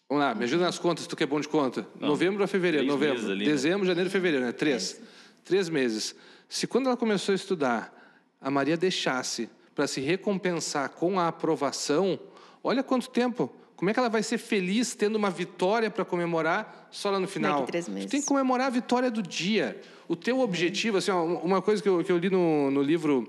Vamos 0.10 0.24
lá, 0.24 0.34
me 0.34 0.44
ajuda 0.44 0.66
nas 0.66 0.80
contas, 0.80 1.06
tu 1.06 1.16
que 1.16 1.24
é 1.24 1.28
bom 1.28 1.40
de 1.40 1.48
conta. 1.48 1.86
Não, 2.00 2.10
novembro 2.10 2.44
a 2.44 2.48
fevereiro, 2.48 2.88
novembro. 2.88 3.32
Ali, 3.32 3.46
né? 3.46 3.52
dezembro, 3.52 3.82
né? 3.82 3.88
janeiro, 3.88 4.10
fevereiro, 4.10 4.46
né? 4.46 4.52
Três. 4.52 5.00
É 5.02 5.16
Três 5.44 5.70
meses. 5.70 6.16
Se 6.50 6.66
quando 6.66 6.88
ela 6.88 6.98
começou 6.98 7.34
a 7.34 7.36
estudar, 7.36 7.94
a 8.42 8.50
Maria 8.50 8.76
deixasse 8.76 9.50
para 9.76 9.86
se 9.86 10.02
recompensar 10.02 10.90
com 10.90 11.20
a 11.20 11.28
aprovação, 11.28 12.20
olha 12.64 12.82
quanto 12.82 13.10
tempo. 13.10 13.52
Como 13.76 13.90
é 13.90 13.94
que 13.94 14.00
ela 14.00 14.10
vai 14.10 14.24
ser 14.24 14.38
feliz 14.38 14.96
tendo 14.96 15.18
uma 15.18 15.30
vitória 15.30 15.90
para 15.90 16.06
comemorar 16.06 16.88
só 16.92 17.10
lá 17.10 17.20
no 17.20 17.28
final? 17.28 17.60
Daqui 17.60 17.72
três 17.72 17.90
meses. 17.90 18.10
Tu 18.10 18.12
tem 18.12 18.22
que 18.22 18.28
comemorar 18.28 18.68
a 18.68 18.70
vitória 18.70 19.12
do 19.12 19.22
dia. 19.22 19.80
O 20.08 20.16
teu 20.16 20.40
objetivo, 20.40 20.98
assim, 20.98 21.12
uma 21.12 21.62
coisa 21.62 21.82
que 21.82 21.90
eu, 21.90 22.04
que 22.04 22.12
eu 22.12 22.18
li 22.18 22.30
no, 22.30 22.72
no 22.72 22.82
livro 22.82 23.28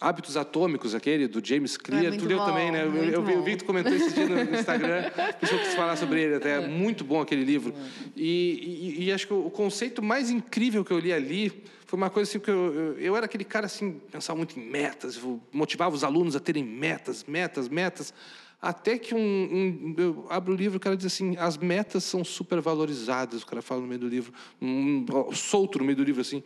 Hábitos 0.00 0.36
Atômicos, 0.36 0.94
aquele 0.94 1.26
do 1.26 1.44
James 1.44 1.76
Clear. 1.76 2.14
É 2.14 2.16
tu 2.16 2.26
leu 2.26 2.38
também, 2.38 2.70
né? 2.70 2.82
Eu, 2.82 2.94
eu, 2.94 3.22
vi, 3.22 3.32
eu, 3.32 3.42
vi, 3.42 3.50
que 3.52 3.56
tu 3.58 3.64
comentou 3.64 3.92
esse 3.92 4.14
dia 4.14 4.28
no 4.28 4.54
Instagram. 4.54 5.10
Por 5.40 5.52
eu 5.52 5.58
quis 5.58 5.74
falar 5.74 5.96
sobre 5.96 6.22
ele 6.22 6.36
até. 6.36 6.62
É 6.62 6.68
muito 6.68 7.02
bom 7.02 7.20
aquele 7.20 7.42
livro. 7.42 7.74
E, 8.16 8.94
e, 8.98 9.04
e, 9.04 9.12
acho 9.12 9.26
que 9.26 9.34
o 9.34 9.50
conceito 9.50 10.00
mais 10.00 10.30
incrível 10.30 10.84
que 10.84 10.92
eu 10.92 11.00
li 11.00 11.12
ali 11.12 11.64
foi 11.84 11.96
uma 11.96 12.10
coisa 12.10 12.30
assim 12.30 12.38
que 12.38 12.48
eu, 12.48 12.74
eu, 12.74 12.98
eu 12.98 13.16
era 13.16 13.26
aquele 13.26 13.44
cara 13.44 13.66
assim, 13.66 14.00
pensava 14.12 14.36
muito 14.36 14.60
em 14.60 14.62
metas, 14.62 15.20
motivava 15.50 15.96
os 15.96 16.04
alunos 16.04 16.36
a 16.36 16.40
terem 16.40 16.62
metas, 16.62 17.24
metas, 17.26 17.68
metas. 17.68 18.14
Até 18.60 18.98
que 18.98 19.14
um, 19.14 19.18
um, 19.18 19.94
eu 19.96 20.26
abro 20.28 20.52
o 20.52 20.56
livro 20.56 20.78
o 20.78 20.80
cara 20.80 20.96
diz 20.96 21.06
assim: 21.06 21.36
as 21.36 21.56
metas 21.56 22.02
são 22.02 22.24
supervalorizadas. 22.24 23.42
O 23.42 23.46
cara 23.46 23.62
fala 23.62 23.80
no 23.80 23.86
meio 23.86 24.00
do 24.00 24.08
livro, 24.08 24.32
um, 24.60 25.06
solto 25.32 25.78
no 25.78 25.84
meio 25.84 25.96
do 25.96 26.02
livro 26.02 26.20
assim. 26.20 26.42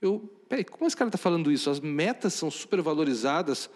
Eu, 0.00 0.30
peraí, 0.48 0.64
como 0.64 0.86
esse 0.86 0.96
cara 0.96 1.08
está 1.08 1.16
falando 1.16 1.50
isso? 1.50 1.70
As 1.70 1.80
metas 1.80 2.34
são 2.34 2.50
supervalorizadas. 2.50 3.70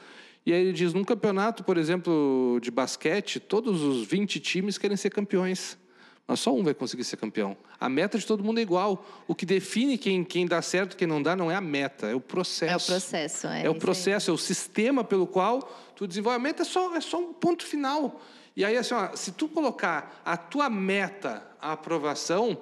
E 0.44 0.53
aí 0.53 0.61
ele 0.61 0.72
diz: 0.72 0.92
num 0.92 1.05
campeonato, 1.05 1.64
por 1.64 1.79
exemplo, 1.79 2.59
de 2.61 2.70
basquete, 2.70 3.40
todos 3.40 3.81
os 3.81 4.07
20 4.07 4.38
times 4.38 4.77
querem 4.77 4.96
ser 4.96 5.09
campeões. 5.09 5.79
Mas 6.29 6.41
só 6.41 6.55
um 6.55 6.62
vai 6.62 6.75
conseguir 6.75 7.05
ser 7.05 7.17
campeão. 7.17 7.57
A 7.81 7.88
meta 7.88 8.19
de 8.19 8.27
todo 8.27 8.45
mundo 8.45 8.59
é 8.59 8.62
igual. 8.62 9.03
O 9.27 9.35
que 9.35 9.47
define 9.47 9.97
quem, 9.97 10.23
quem 10.23 10.47
dá 10.47 10.61
certo 10.61 10.93
e 10.93 10.97
quem 10.97 11.09
não 11.09 11.23
dá 11.23 11.35
não 11.35 11.51
é 11.51 11.55
a 11.57 11.61
meta, 11.61 12.07
é 12.07 12.14
o 12.14 12.21
processo. 12.21 12.71
É 12.71 12.77
o 12.77 12.81
processo, 12.81 13.47
é. 13.47 13.64
É 13.64 13.71
o 13.71 13.75
processo, 13.75 14.31
é 14.31 14.35
o 14.35 14.37
sistema 14.37 15.03
pelo 15.03 15.27
qual 15.27 15.62
tu 15.97 16.07
desenvolve. 16.07 16.37
A 16.37 16.38
meta 16.38 16.62
é 16.62 16.67
só, 16.67 16.95
é 16.95 17.01
só 17.01 17.19
um 17.19 17.33
ponto 17.33 17.64
final. 17.64 18.21
E 18.55 18.62
aí, 18.62 18.77
assim, 18.77 18.93
ó, 18.93 19.17
se 19.17 19.33
tu 19.33 19.49
colocar 19.49 20.21
a 20.23 20.37
tua 20.37 20.69
meta, 20.69 21.43
a 21.59 21.73
aprovação, 21.73 22.59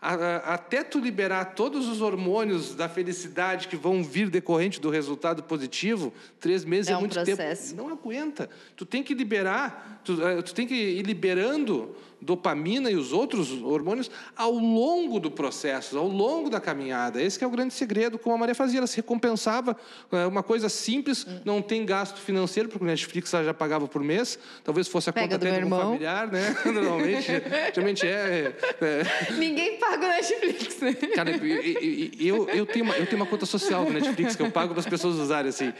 até 0.00 0.84
tu 0.84 1.00
liberar 1.00 1.56
todos 1.56 1.88
os 1.88 2.00
hormônios 2.00 2.72
da 2.72 2.88
felicidade 2.88 3.66
que 3.66 3.76
vão 3.76 4.04
vir 4.04 4.30
decorrente 4.30 4.80
do 4.80 4.90
resultado 4.90 5.42
positivo, 5.42 6.12
três 6.38 6.64
meses 6.64 6.88
é, 6.88 6.92
é 6.92 6.96
um 6.96 7.00
muito 7.00 7.14
processo. 7.14 7.70
tempo. 7.74 7.82
Não 7.82 7.92
aguenta. 7.92 8.48
Tu 8.76 8.86
tem 8.86 9.02
que 9.02 9.12
liberar, 9.12 10.00
tu, 10.04 10.24
eh, 10.24 10.40
tu 10.40 10.54
tem 10.54 10.68
que 10.68 10.74
ir 10.74 11.02
liberando 11.02 11.96
dopamina 12.20 12.90
e 12.90 12.96
os 12.96 13.12
outros 13.12 13.50
hormônios 13.62 14.10
ao 14.36 14.52
longo 14.52 15.20
do 15.20 15.30
processo, 15.30 15.98
ao 15.98 16.08
longo 16.08 16.50
da 16.50 16.60
caminhada. 16.60 17.22
Esse 17.22 17.42
é 17.42 17.46
o 17.46 17.50
grande 17.50 17.74
segredo, 17.74 18.18
como 18.18 18.34
a 18.34 18.38
Maria 18.38 18.54
fazia, 18.54 18.78
ela 18.78 18.86
se 18.86 18.96
recompensava, 18.96 19.76
é 20.10 20.26
uma 20.26 20.42
coisa 20.42 20.68
simples, 20.68 21.26
não 21.44 21.62
tem 21.62 21.84
gasto 21.86 22.18
financeiro, 22.20 22.68
porque 22.68 22.84
o 22.84 22.86
Netflix 22.86 23.32
ela 23.32 23.44
já 23.44 23.54
pagava 23.54 23.86
por 23.86 24.02
mês, 24.02 24.38
talvez 24.64 24.88
fosse 24.88 25.10
a 25.10 25.12
Pega 25.12 25.38
conta 25.38 25.48
até 25.48 25.58
de 25.58 25.64
um 25.64 25.70
familiar, 25.70 26.30
né? 26.30 26.56
Normalmente, 26.66 27.26
geralmente 27.74 28.06
é, 28.06 28.56
é, 28.80 29.32
Ninguém 29.38 29.78
paga 29.78 30.06
o 30.06 30.08
Netflix, 30.08 30.80
né? 30.80 30.94
Cara, 31.14 31.30
eu, 31.30 32.48
eu, 32.48 32.66
tenho 32.66 32.84
uma, 32.84 32.96
eu 32.96 33.06
tenho 33.06 33.16
uma 33.16 33.26
conta 33.26 33.46
social 33.46 33.84
do 33.84 33.92
Netflix 33.92 34.36
que 34.36 34.42
eu 34.42 34.50
pago 34.50 34.72
para 34.72 34.80
as 34.80 34.86
pessoas 34.86 35.16
usarem 35.16 35.48
assim. 35.48 35.72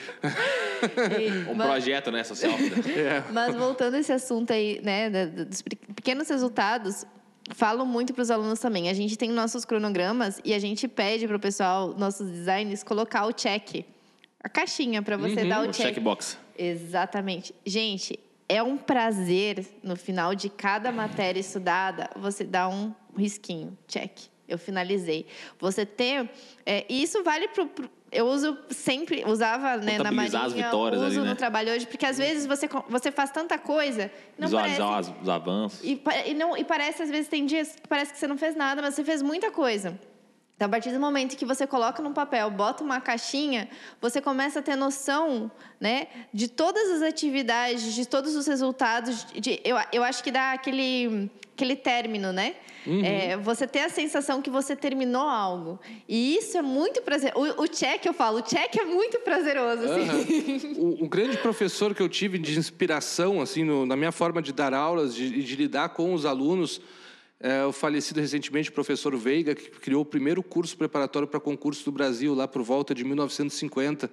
E, 1.20 1.50
um 1.50 1.54
mas, 1.54 1.66
projeto, 1.66 2.10
né, 2.10 2.24
social. 2.24 2.52
É. 2.88 3.22
Mas 3.32 3.54
voltando 3.54 3.94
a 3.94 3.98
esse 4.00 4.12
assunto 4.12 4.52
aí, 4.52 4.80
né, 4.82 5.26
dos 5.26 5.62
pequenos 5.62 6.28
resultados, 6.28 7.06
falo 7.54 7.84
muito 7.84 8.12
para 8.12 8.22
os 8.22 8.30
alunos 8.30 8.58
também. 8.58 8.88
A 8.88 8.94
gente 8.94 9.16
tem 9.16 9.30
nossos 9.30 9.64
cronogramas 9.64 10.40
e 10.44 10.54
a 10.54 10.58
gente 10.58 10.88
pede 10.88 11.26
para 11.26 11.36
o 11.36 11.40
pessoal, 11.40 11.94
nossos 11.96 12.28
designers, 12.30 12.82
colocar 12.82 13.26
o 13.26 13.32
check. 13.32 13.84
A 14.42 14.48
caixinha 14.48 15.02
para 15.02 15.16
você 15.16 15.42
uhum, 15.42 15.48
dar 15.48 15.60
o, 15.66 15.68
o 15.68 15.72
check. 15.72 15.86
checkbox. 15.86 16.38
Exatamente. 16.56 17.54
Gente, 17.64 18.18
é 18.48 18.62
um 18.62 18.76
prazer 18.76 19.64
no 19.82 19.96
final 19.96 20.34
de 20.34 20.48
cada 20.48 20.90
matéria 20.90 21.40
estudada 21.40 22.10
você 22.16 22.44
dar 22.44 22.68
um 22.68 22.94
risquinho, 23.16 23.76
check. 23.86 24.12
Eu 24.48 24.58
finalizei. 24.58 25.26
Você 25.60 25.84
ter. 25.84 26.28
É, 26.64 26.86
isso 26.88 27.22
vale 27.22 27.48
para 27.48 27.68
eu 28.10 28.26
uso 28.26 28.56
sempre, 28.70 29.24
usava 29.26 29.76
né, 29.76 29.98
na 29.98 30.10
Marinha, 30.10 30.40
as 30.40 30.52
vitórias 30.52 31.00
uso 31.00 31.18
ali, 31.18 31.20
né? 31.20 31.30
no 31.30 31.36
trabalho 31.36 31.72
hoje, 31.72 31.86
porque 31.86 32.06
às 32.06 32.16
vezes 32.16 32.46
você, 32.46 32.68
você 32.88 33.12
faz 33.12 33.30
tanta 33.30 33.58
coisa... 33.58 34.10
Não 34.38 34.46
Visualizar 34.46 34.88
parece, 34.88 35.12
os, 35.22 35.28
avanços. 35.28 35.80
E, 35.84 36.00
e, 36.26 36.34
não, 36.34 36.56
e 36.56 36.64
parece, 36.64 37.02
às 37.02 37.10
vezes, 37.10 37.28
tem 37.28 37.44
dias 37.44 37.76
que 37.76 37.86
parece 37.88 38.12
que 38.12 38.18
você 38.18 38.26
não 38.26 38.38
fez 38.38 38.56
nada, 38.56 38.80
mas 38.80 38.94
você 38.94 39.04
fez 39.04 39.20
muita 39.20 39.50
coisa. 39.50 39.98
Então, 40.58 40.66
a 40.66 40.68
partir 40.68 40.90
do 40.90 40.98
momento 40.98 41.36
que 41.36 41.44
você 41.44 41.68
coloca 41.68 42.02
num 42.02 42.12
papel, 42.12 42.50
bota 42.50 42.82
uma 42.82 43.00
caixinha, 43.00 43.68
você 44.00 44.20
começa 44.20 44.58
a 44.58 44.62
ter 44.62 44.74
noção 44.74 45.48
né, 45.80 46.08
de 46.34 46.48
todas 46.48 46.90
as 46.90 47.02
atividades, 47.02 47.94
de 47.94 48.04
todos 48.04 48.34
os 48.34 48.44
resultados. 48.44 49.24
De, 49.32 49.60
eu, 49.64 49.76
eu 49.92 50.02
acho 50.02 50.20
que 50.20 50.32
dá 50.32 50.50
aquele, 50.50 51.30
aquele 51.54 51.76
término, 51.76 52.32
né? 52.32 52.56
Uhum. 52.84 53.04
É, 53.04 53.36
você 53.36 53.68
ter 53.68 53.82
a 53.82 53.88
sensação 53.88 54.42
que 54.42 54.50
você 54.50 54.74
terminou 54.74 55.28
algo. 55.28 55.78
E 56.08 56.34
isso 56.34 56.58
é 56.58 56.62
muito 56.62 57.02
prazeroso. 57.02 57.54
O, 57.56 57.62
o 57.62 57.68
check, 57.68 58.04
eu 58.04 58.12
falo, 58.12 58.38
o 58.38 58.42
check 58.42 58.78
é 58.78 58.84
muito 58.84 59.20
prazeroso. 59.20 59.84
Assim. 59.84 60.10
Uhum. 60.10 60.78
O, 60.78 61.04
o, 61.04 61.08
grande 61.08 61.36
professor 61.38 61.94
que 61.94 62.02
eu 62.02 62.08
tive 62.08 62.36
de 62.36 62.58
inspiração, 62.58 63.40
assim, 63.40 63.62
no, 63.62 63.86
na 63.86 63.94
minha 63.94 64.10
forma 64.10 64.42
de 64.42 64.52
dar 64.52 64.74
aulas, 64.74 65.14
de, 65.14 65.42
de 65.42 65.56
lidar 65.56 65.90
com 65.90 66.12
os 66.12 66.24
alunos, 66.24 66.80
é, 67.40 67.64
o 67.64 67.72
falecido 67.72 68.20
recentemente 68.20 68.70
professor 68.70 69.16
Veiga, 69.16 69.54
que 69.54 69.70
criou 69.70 70.02
o 70.02 70.06
primeiro 70.06 70.42
curso 70.42 70.76
preparatório 70.76 71.28
para 71.28 71.38
concurso 71.38 71.84
do 71.84 71.92
Brasil, 71.92 72.34
lá 72.34 72.48
por 72.48 72.62
volta 72.62 72.94
de 72.94 73.04
1950. 73.04 74.10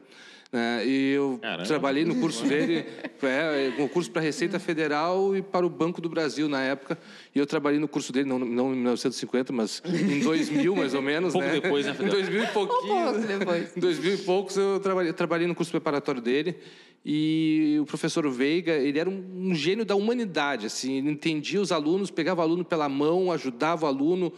Né? 0.52 0.86
E 0.88 1.12
eu 1.14 1.40
Caramba. 1.42 1.64
trabalhei 1.66 2.06
no 2.06 2.16
curso 2.16 2.46
dele, 2.46 2.86
é, 3.24 3.72
concurso 3.76 4.10
para 4.12 4.22
a 4.22 4.26
Receita 4.26 4.60
Federal 4.60 5.36
e 5.36 5.42
para 5.42 5.66
o 5.66 5.70
Banco 5.70 6.00
do 6.00 6.08
Brasil 6.08 6.48
na 6.48 6.62
época. 6.62 6.98
E 7.34 7.40
eu 7.40 7.46
trabalhei 7.46 7.80
no 7.80 7.88
curso 7.88 8.14
dele, 8.14 8.30
não, 8.30 8.40
não 8.40 8.72
em 8.72 8.76
1950, 8.78 9.52
mas 9.52 9.82
em 9.86 10.20
2000 10.22 10.76
mais 10.76 10.94
ou 10.94 11.02
menos. 11.02 11.34
Pouco 11.34 11.48
né? 11.48 11.60
depois, 11.60 11.86
né, 11.86 11.92
Em 11.92 11.96
Fidel? 11.96 12.12
2000 12.14 12.44
e 12.44 12.48
pouquinho. 12.48 13.04
pouco 13.04 13.20
depois. 13.28 13.78
Em 13.78 13.80
2000 13.80 14.14
e 14.14 14.18
poucos 14.20 14.56
eu 14.58 14.80
trabalhei, 14.80 15.14
trabalhei 15.14 15.48
no 15.48 15.56
curso 15.56 15.72
preparatório 15.72 16.22
dele 16.22 16.56
e 17.04 17.78
o 17.82 17.86
professor 17.86 18.28
Veiga, 18.32 18.74
ele 18.74 18.98
era 18.98 19.10
um, 19.10 19.24
um 19.50 19.54
gênio 19.54 19.86
da 19.86 19.96
humanidade, 19.96 20.66
assim, 20.66 20.98
ele 20.98 21.12
entendia 21.12 21.62
os 21.62 21.72
alunos, 21.72 22.10
pegava 22.10 22.42
o 22.42 22.44
aluno 22.44 22.66
pela 22.66 22.90
mão, 22.90 23.32
ajudava 23.32 23.86
o 23.86 23.88
aluno 23.88 24.34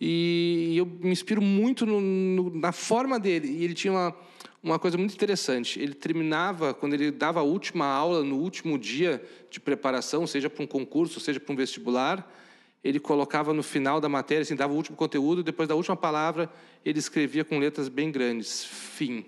e 0.00 0.74
eu 0.76 0.86
me 0.86 1.10
inspiro 1.10 1.40
muito 1.42 1.84
no- 1.86 2.00
no- 2.00 2.50
na 2.60 2.70
forma 2.72 3.18
dele. 3.18 3.48
E 3.48 3.64
ele 3.64 3.74
tinha 3.74 3.92
uma, 3.92 4.14
uma 4.62 4.78
coisa 4.78 4.96
muito 4.96 5.14
interessante, 5.14 5.80
ele 5.80 5.94
terminava, 5.94 6.72
quando 6.72 6.94
ele 6.94 7.10
dava 7.10 7.40
a 7.40 7.42
última 7.42 7.84
aula, 7.84 8.22
no 8.22 8.36
último 8.36 8.78
dia 8.78 9.22
de 9.50 9.58
preparação, 9.58 10.26
seja 10.26 10.48
para 10.48 10.62
um 10.62 10.66
concurso, 10.66 11.18
seja 11.18 11.40
para 11.40 11.52
um 11.52 11.56
vestibular, 11.56 12.30
ele 12.84 13.00
colocava 13.00 13.52
no 13.52 13.62
final 13.62 14.00
da 14.00 14.08
matéria, 14.08 14.42
assim, 14.42 14.54
dava 14.54 14.72
o 14.72 14.76
último 14.76 14.96
conteúdo, 14.96 15.42
depois 15.42 15.68
da 15.68 15.74
última 15.74 15.96
palavra, 15.96 16.50
ele 16.84 16.98
escrevia 16.98 17.44
com 17.44 17.58
letras 17.58 17.88
bem 17.88 18.10
grandes, 18.10 18.64
fim, 18.64 19.24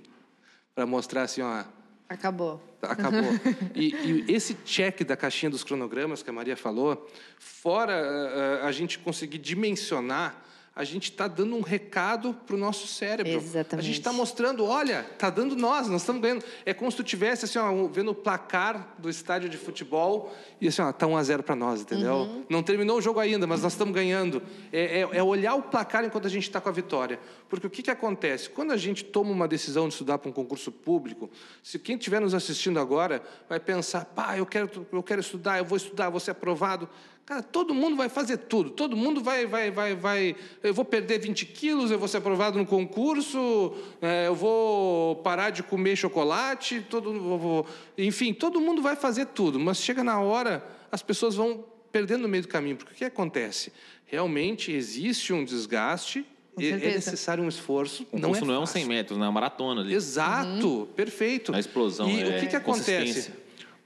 para 0.75 0.87
mostrar 0.87 1.23
assim, 1.23 1.43
ó, 1.43 1.65
Acabou. 2.09 2.63
acabou. 2.83 3.31
E, 3.75 3.95
e 4.29 4.33
esse 4.33 4.55
check 4.65 5.03
da 5.05 5.17
caixinha 5.17 5.51
dos 5.51 5.65
cronogramas 5.65 6.23
que 6.23 6.31
a 6.31 6.33
Maria 6.33 6.57
falou, 6.57 7.11
fora 7.39 7.93
ah, 7.93 8.61
ah, 8.63 8.69
a 8.69 8.73
gente 8.73 8.99
conseguir 8.99 9.39
dimensionar, 9.39 10.43
a 10.77 10.83
gente 10.83 11.11
está 11.11 11.29
dando 11.29 11.55
um 11.55 11.61
recado 11.61 12.35
para 12.47 12.57
o 12.57 12.59
nosso 12.59 12.89
cérebro. 12.89 13.33
A 13.33 13.37
Exatamente. 13.37 13.87
gente 13.87 13.99
está 13.99 14.13
mostrando, 14.13 14.65
olha, 14.65 15.07
está 15.13 15.31
dando 15.31 15.55
nós, 15.55 15.87
nós 15.89 16.03
estamos 16.03 16.21
ganhando. 16.21 16.45
É 16.67 16.75
como 16.75 16.91
se 16.91 16.97
tu 16.97 17.05
tivesse 17.05 17.45
assim, 17.45 17.59
ó, 17.61 17.87
vendo 17.87 18.11
o 18.11 18.15
placar 18.15 18.95
do 18.99 19.09
estádio 19.09 19.49
de 19.49 19.57
futebol 19.57 20.35
e 20.61 20.67
assim, 20.67 20.83
ó, 20.83 20.93
tá 20.93 21.07
1 21.07 21.17
a 21.17 21.23
0 21.23 21.43
para 21.45 21.55
nós, 21.55 21.83
entendeu? 21.83 22.15
Uhum. 22.15 22.45
Não 22.49 22.61
terminou 22.61 22.99
o 22.99 23.01
jogo 23.01 23.21
ainda, 23.21 23.47
mas 23.47 23.63
nós 23.63 23.73
estamos 23.73 23.95
ganhando. 23.95 24.43
É, 24.73 25.01
é- 25.03 25.09
é 25.19 25.23
olhar 25.23 25.55
o 25.55 25.63
placar 25.63 26.05
enquanto 26.05 26.27
a 26.27 26.31
gente 26.31 26.43
está 26.43 26.61
com 26.61 26.69
a 26.69 26.73
vitória. 26.73 27.21
Porque 27.49 27.69
o 27.69 27.71
que, 27.71 27.81
que 27.83 27.91
acontece? 27.91 28.51
Quando 28.51 28.73
a 28.73 28.77
gente 28.77 29.05
toma 29.05 29.31
uma 29.31 29.47
decisão 29.47 29.87
de 29.87 29.95
estudar 29.95 30.19
para 30.19 30.29
um 30.29 30.33
concurso 30.33 30.73
público, 30.73 31.31
se 31.63 31.79
quem 31.79 31.97
estiver 31.97 32.21
nos 32.21 32.35
assistindo 32.35 32.81
agora 32.81 33.23
vai 33.49 33.61
pensar, 33.61 34.07
pá, 34.07 34.37
eu 34.37 34.45
quero, 34.45 34.69
eu 34.91 35.03
quero 35.05 35.21
estudar, 35.21 35.59
eu 35.59 35.65
vou 35.65 35.77
estudar, 35.77 36.11
vou 36.11 36.19
ser 36.19 36.33
aprovado. 36.33 36.89
Cara, 37.27 37.43
todo 37.43 37.73
mundo 37.73 37.97
vai 37.97 38.11
fazer 38.11 38.37
tudo, 38.37 38.69
todo 38.69 38.95
mundo 38.95 39.23
vai, 39.23 39.47
vai, 39.47 39.71
vai, 39.71 39.95
vai. 39.95 40.37
Eu 40.63 40.75
vou 40.75 40.85
perder 40.85 41.19
20 41.19 41.47
quilos, 41.47 41.91
eu 41.91 41.99
vou 41.99 42.07
ser 42.07 42.19
aprovado 42.19 42.59
no 42.59 42.67
concurso, 42.67 43.73
é, 44.03 44.27
eu 44.27 44.35
vou 44.35 45.17
parar 45.17 45.49
de 45.49 45.63
comer 45.63 45.97
chocolate, 45.97 46.85
todo, 46.91 47.13
vou- 47.39 47.67
enfim, 47.97 48.35
todo 48.35 48.61
mundo 48.61 48.83
vai 48.83 48.95
fazer 48.95 49.27
tudo, 49.27 49.59
mas 49.59 49.79
chega 49.79 50.05
na 50.05 50.21
hora, 50.21 50.63
as 50.93 51.03
pessoas 51.03 51.35
vão 51.35 51.65
perdendo 51.91 52.23
no 52.23 52.29
meio 52.29 52.43
do 52.43 52.49
caminho, 52.49 52.77
porque 52.77 52.93
o 52.93 52.97
que 52.97 53.05
acontece? 53.07 53.73
Realmente 54.05 54.71
existe 54.71 55.33
um 55.33 55.47
desgaste, 55.47 56.27
é 56.59 56.73
necessário 56.77 57.43
um 57.43 57.49
esforço, 57.49 58.07
O 58.13 58.19
não 58.19 58.29
curso 58.29 58.45
é 58.45 58.47
não 58.47 58.55
é 58.55 58.59
um 58.59 58.67
fácil. 58.67 58.81
100 58.83 58.89
metros, 58.89 59.19
não 59.19 59.25
é 59.25 59.29
uma 59.29 59.33
maratona 59.41 59.81
ali. 59.81 59.95
Exato, 59.95 60.89
perfeito. 60.95 61.55
A 61.55 61.59
explosão, 61.59 62.07
E 62.11 62.21
é 62.21 62.37
o 62.37 62.41
que, 62.41 62.49
que 62.49 62.57
acontece? 62.57 63.33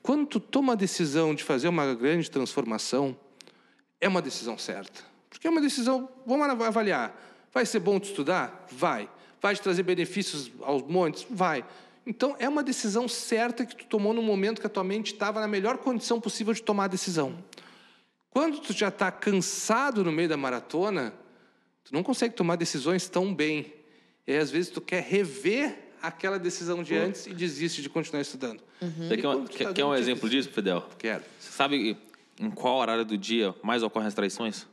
Quando 0.02 0.26
tu 0.26 0.40
toma 0.40 0.72
a 0.72 0.76
decisão 0.76 1.34
de 1.34 1.44
fazer 1.44 1.68
uma 1.68 1.94
grande 1.94 2.30
transformação, 2.30 3.16
é 4.00 4.08
uma 4.08 4.22
decisão 4.22 4.56
certa. 4.58 5.02
Porque 5.28 5.46
é 5.46 5.50
uma 5.50 5.60
decisão, 5.60 6.08
vamos 6.26 6.48
avaliar. 6.62 7.14
Vai 7.52 7.66
ser 7.66 7.80
bom 7.80 7.98
te 7.98 8.10
estudar? 8.10 8.66
Vai. 8.70 9.08
Vai 9.40 9.54
te 9.54 9.62
trazer 9.62 9.82
benefícios 9.82 10.50
aos 10.62 10.82
montes? 10.82 11.26
Vai. 11.30 11.64
Então, 12.06 12.34
é 12.38 12.48
uma 12.48 12.62
decisão 12.62 13.06
certa 13.06 13.66
que 13.66 13.76
tu 13.76 13.84
tomou 13.84 14.14
no 14.14 14.22
momento 14.22 14.60
que 14.60 14.66
a 14.66 14.70
tua 14.70 14.84
mente 14.84 15.12
estava 15.12 15.40
na 15.40 15.46
melhor 15.46 15.78
condição 15.78 16.20
possível 16.20 16.54
de 16.54 16.62
tomar 16.62 16.84
a 16.84 16.88
decisão. 16.88 17.44
Quando 18.30 18.60
tu 18.60 18.72
já 18.72 18.88
está 18.88 19.10
cansado 19.10 20.02
no 20.02 20.10
meio 20.10 20.28
da 20.28 20.36
maratona, 20.36 21.12
tu 21.84 21.92
não 21.92 22.02
consegue 22.02 22.34
tomar 22.34 22.56
decisões 22.56 23.08
tão 23.08 23.34
bem. 23.34 23.72
E 24.26 24.32
aí, 24.32 24.38
às 24.38 24.50
vezes, 24.50 24.70
tu 24.70 24.80
quer 24.80 25.02
rever 25.02 25.76
aquela 26.00 26.38
decisão 26.38 26.82
de 26.82 26.96
antes 26.96 27.26
e 27.26 27.34
desiste 27.34 27.82
de 27.82 27.88
continuar 27.88 28.22
estudando. 28.22 28.62
Você 28.80 29.16
quer, 29.16 29.64
tá 29.64 29.70
um 29.70 29.90
dando 29.90 29.96
exemplo 29.96 30.30
disso, 30.30 30.48
Fidel? 30.50 30.86
Quero. 30.98 31.22
Você 31.38 31.52
sabe 31.52 31.96
em 32.40 32.50
qual 32.50 32.76
horário 32.78 33.04
do 33.04 33.16
dia 33.16 33.54
mais 33.62 33.82
ocorrem 33.82 34.06
as 34.08 34.14
traições? 34.14 34.66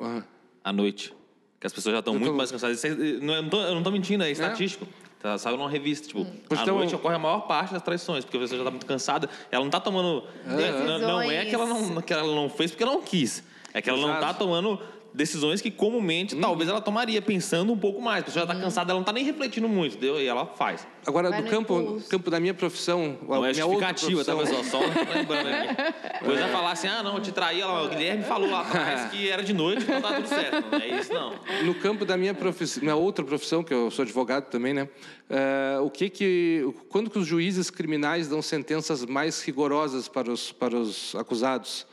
Ah. 0.00 0.22
À 0.64 0.72
noite. 0.72 1.14
Que 1.60 1.66
as 1.66 1.72
pessoas 1.72 1.92
já 1.94 1.98
estão 1.98 2.14
muito 2.14 2.26
tô- 2.30 2.36
mais 2.36 2.50
cansadas. 2.52 2.84
É- 2.84 2.90
não, 2.94 3.34
é- 3.34 3.38
eu 3.38 3.42
não 3.42 3.50
tô- 3.50 3.60
eu 3.60 3.70
não 3.72 3.78
estou 3.78 3.92
mentindo, 3.92 4.22
é 4.24 4.30
estatístico. 4.30 4.86
Tá, 5.20 5.36
saiu 5.36 5.56
numa 5.56 5.68
revista, 5.68 6.06
tipo, 6.06 6.24
Pois 6.48 6.60
à 6.60 6.62
então- 6.62 6.76
noite 6.78 6.94
ocorre 6.94 7.16
a 7.16 7.18
maior 7.18 7.40
parte 7.40 7.72
das 7.72 7.82
traições, 7.82 8.24
porque 8.24 8.36
a 8.36 8.40
pessoa 8.40 8.56
já 8.58 8.62
está 8.62 8.70
muito 8.70 8.86
cansada, 8.86 9.28
ela 9.50 9.62
não 9.64 9.68
está 9.68 9.80
tomando... 9.80 10.22
Não, 10.46 10.98
não 11.00 11.20
é 11.20 11.44
que 11.44 11.54
ela 11.56 11.66
não, 11.66 12.00
que 12.02 12.12
ela 12.12 12.34
não 12.34 12.48
fez 12.48 12.70
porque 12.70 12.84
ela 12.84 12.92
não 12.92 13.02
quis, 13.02 13.42
é 13.74 13.82
que 13.82 13.90
ela 13.90 13.98
não 13.98 14.10
está 14.14 14.26
Exato. 14.28 14.38
tomando 14.38 14.80
decisões 15.18 15.60
que 15.60 15.70
comumente 15.70 16.36
talvez 16.36 16.70
ela 16.70 16.80
tomaria, 16.80 17.20
pensando 17.20 17.72
um 17.72 17.76
pouco 17.76 18.00
mais. 18.00 18.22
A 18.22 18.24
pessoa 18.26 18.46
já 18.46 18.52
está 18.52 18.64
cansada, 18.64 18.92
ela 18.92 18.98
não 18.98 19.02
está 19.02 19.12
nem 19.12 19.24
refletindo 19.24 19.68
muito, 19.68 19.96
entendeu? 19.96 20.20
E 20.20 20.26
ela 20.26 20.46
faz. 20.46 20.86
Agora, 21.04 21.28
Vai 21.28 21.40
do 21.40 21.44
no 21.44 21.50
campo, 21.50 21.80
impulso. 21.80 22.08
campo 22.08 22.30
da 22.30 22.38
minha 22.38 22.54
profissão, 22.54 23.18
Não 23.26 23.44
é 23.44 23.52
justificativa, 23.52 24.24
tá, 24.24 24.36
pessoal? 24.36 24.64
Só 24.64 24.78
lembrando 24.78 25.48
aqui. 25.48 25.98
Depois 26.20 26.40
vai 26.40 26.50
falar 26.50 26.70
assim, 26.70 26.86
ah, 26.86 27.02
não, 27.02 27.16
eu 27.16 27.20
te 27.20 27.32
traí, 27.32 27.60
ela, 27.60 27.84
o 27.84 27.88
Guilherme 27.88 28.22
falou 28.22 28.48
lá 28.48 28.60
atrás 28.60 29.10
que 29.10 29.28
era 29.28 29.42
de 29.42 29.52
noite, 29.52 29.82
então 29.82 30.00
tá 30.00 30.14
tudo 30.14 30.28
certo. 30.28 30.70
Não 30.70 30.78
é 30.78 31.00
isso, 31.00 31.12
não. 31.12 31.34
No 31.64 31.74
campo 31.74 32.04
da 32.04 32.16
minha 32.16 32.34
profissão, 32.34 32.82
minha 32.82 32.96
outra 32.96 33.24
profissão, 33.24 33.62
que 33.64 33.74
eu 33.74 33.90
sou 33.90 34.04
advogado 34.04 34.44
também, 34.44 34.72
né? 34.72 34.88
eh, 35.28 35.78
o 35.82 35.90
que 35.90 36.08
que, 36.08 36.72
quando 36.88 37.10
que 37.10 37.18
os 37.18 37.26
juízes 37.26 37.70
criminais 37.70 38.28
dão 38.28 38.40
sentenças 38.40 39.04
mais 39.04 39.42
rigorosas 39.42 40.08
para 40.08 40.30
os 40.30 40.52
para 40.52 40.76
os 40.76 41.14
acusados? 41.14 41.86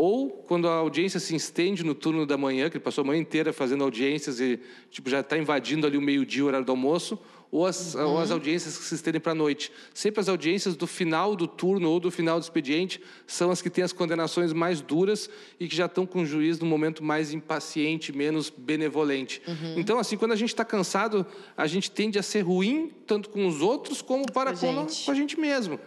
Ou 0.00 0.30
quando 0.30 0.66
a 0.66 0.72
audiência 0.76 1.20
se 1.20 1.36
estende 1.36 1.84
no 1.84 1.94
turno 1.94 2.24
da 2.24 2.38
manhã, 2.38 2.70
que 2.70 2.78
ele 2.78 2.84
passou 2.84 3.02
a 3.02 3.06
manhã 3.06 3.20
inteira 3.20 3.52
fazendo 3.52 3.84
audiências 3.84 4.40
e 4.40 4.58
tipo 4.90 5.10
já 5.10 5.20
está 5.20 5.36
invadindo 5.36 5.86
ali 5.86 5.98
o 5.98 6.00
meio-dia, 6.00 6.42
o 6.42 6.46
horário 6.46 6.64
do 6.64 6.72
almoço, 6.72 7.18
ou 7.52 7.66
as, 7.66 7.94
ou 7.96 8.16
as 8.18 8.30
audiências 8.30 8.78
que 8.78 8.84
se 8.84 8.94
estendem 8.94 9.20
para 9.20 9.32
a 9.32 9.34
noite. 9.34 9.70
Sempre 9.92 10.20
as 10.20 10.28
audiências 10.30 10.74
do 10.74 10.86
final 10.86 11.36
do 11.36 11.46
turno 11.46 11.90
ou 11.90 12.00
do 12.00 12.10
final 12.10 12.38
do 12.40 12.42
expediente 12.44 12.98
são 13.26 13.50
as 13.50 13.60
que 13.60 13.68
têm 13.68 13.84
as 13.84 13.92
condenações 13.92 14.52
mais 14.54 14.80
duras 14.80 15.28
e 15.58 15.68
que 15.68 15.76
já 15.76 15.84
estão 15.84 16.06
com 16.06 16.22
o 16.22 16.24
juiz 16.26 16.58
no 16.60 16.64
momento 16.66 17.04
mais 17.04 17.34
impaciente, 17.34 18.10
menos 18.16 18.48
benevolente. 18.48 19.42
Então, 19.76 19.98
assim, 19.98 20.16
quando 20.16 20.32
a 20.32 20.36
gente 20.36 20.48
está 20.50 20.64
cansado, 20.64 21.26
a 21.56 21.66
gente 21.66 21.90
tende 21.90 22.18
a 22.18 22.22
ser 22.22 22.40
ruim 22.40 22.90
tanto 23.06 23.28
com 23.28 23.46
os 23.46 23.60
outros 23.60 24.00
como 24.00 24.24
para 24.32 24.52
Com 24.52 24.56
a 24.56 24.60
com, 24.60 24.66
a- 24.80 24.82
gente. 24.86 25.04
com 25.04 25.10
a 25.10 25.14
gente 25.14 25.38
mesmo. 25.38 25.78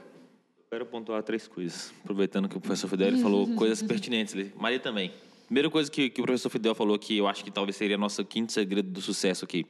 Quero 0.74 0.88
pontuar 0.88 1.22
três 1.22 1.48
coisas, 1.48 1.94
aproveitando 2.02 2.50
que 2.50 2.58
o 2.58 2.60
professor 2.60 2.88
Fidel 2.88 3.16
falou 3.20 3.48
coisas 3.54 3.84
pertinentes 3.84 4.34
ali. 4.34 4.52
Maria 4.58 4.80
também. 4.80 5.12
Primeira 5.46 5.70
coisa 5.70 5.92
que, 5.92 6.10
que 6.10 6.20
o 6.20 6.24
professor 6.24 6.50
Fidel 6.50 6.74
falou 6.74 6.98
que 6.98 7.16
eu 7.16 7.28
acho 7.28 7.44
que 7.44 7.52
talvez 7.52 7.76
seria 7.76 7.96
nosso 7.96 8.26
quinto 8.26 8.52
segredo 8.52 8.90
do 8.90 9.00
sucesso 9.00 9.46
aqui. 9.46 9.68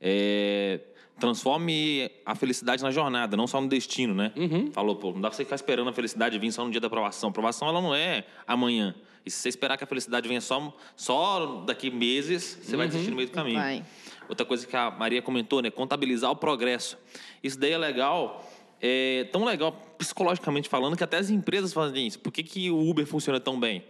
É, 0.00 0.78
transforme 1.18 2.08
a 2.24 2.36
felicidade 2.36 2.80
na 2.80 2.92
jornada, 2.92 3.36
não 3.36 3.48
só 3.48 3.60
no 3.60 3.66
destino, 3.66 4.14
né? 4.14 4.32
Falou, 4.72 4.94
pô, 4.94 5.10
não 5.10 5.20
dá 5.20 5.30
pra 5.30 5.36
você 5.36 5.42
ficar 5.42 5.56
esperando 5.56 5.90
a 5.90 5.92
felicidade 5.92 6.38
vir 6.38 6.52
só 6.52 6.64
no 6.64 6.70
dia 6.70 6.80
da 6.80 6.86
aprovação. 6.86 7.28
A 7.28 7.30
aprovação, 7.30 7.66
ela 7.66 7.82
não 7.82 7.92
é 7.92 8.24
amanhã. 8.46 8.94
E 9.24 9.30
se 9.32 9.38
você 9.38 9.48
esperar 9.48 9.76
que 9.76 9.82
a 9.82 9.86
felicidade 9.88 10.28
venha 10.28 10.40
só, 10.40 10.72
só 10.94 11.64
daqui 11.66 11.90
meses, 11.90 12.56
você 12.62 12.76
vai 12.76 12.86
desistir 12.86 13.10
no 13.10 13.16
meio 13.16 13.28
do 13.28 13.32
caminho. 13.32 13.58
Vai. 13.58 13.84
Outra 14.28 14.46
coisa 14.46 14.64
que 14.64 14.76
a 14.76 14.92
Maria 14.92 15.20
comentou, 15.20 15.60
né? 15.60 15.72
Contabilizar 15.72 16.30
o 16.30 16.36
progresso. 16.36 16.96
Isso 17.42 17.58
daí 17.58 17.72
é 17.72 17.78
legal, 17.78 18.48
é 18.80 19.24
tão 19.32 19.44
legal 19.44 19.72
psicologicamente 19.98 20.68
falando 20.68 20.96
que 20.96 21.04
até 21.04 21.16
as 21.18 21.30
empresas 21.30 21.72
fazem 21.72 22.06
isso. 22.06 22.18
Por 22.18 22.32
que, 22.32 22.42
que 22.42 22.70
o 22.70 22.88
Uber 22.88 23.06
funciona 23.06 23.40
tão 23.40 23.58
bem? 23.58 23.84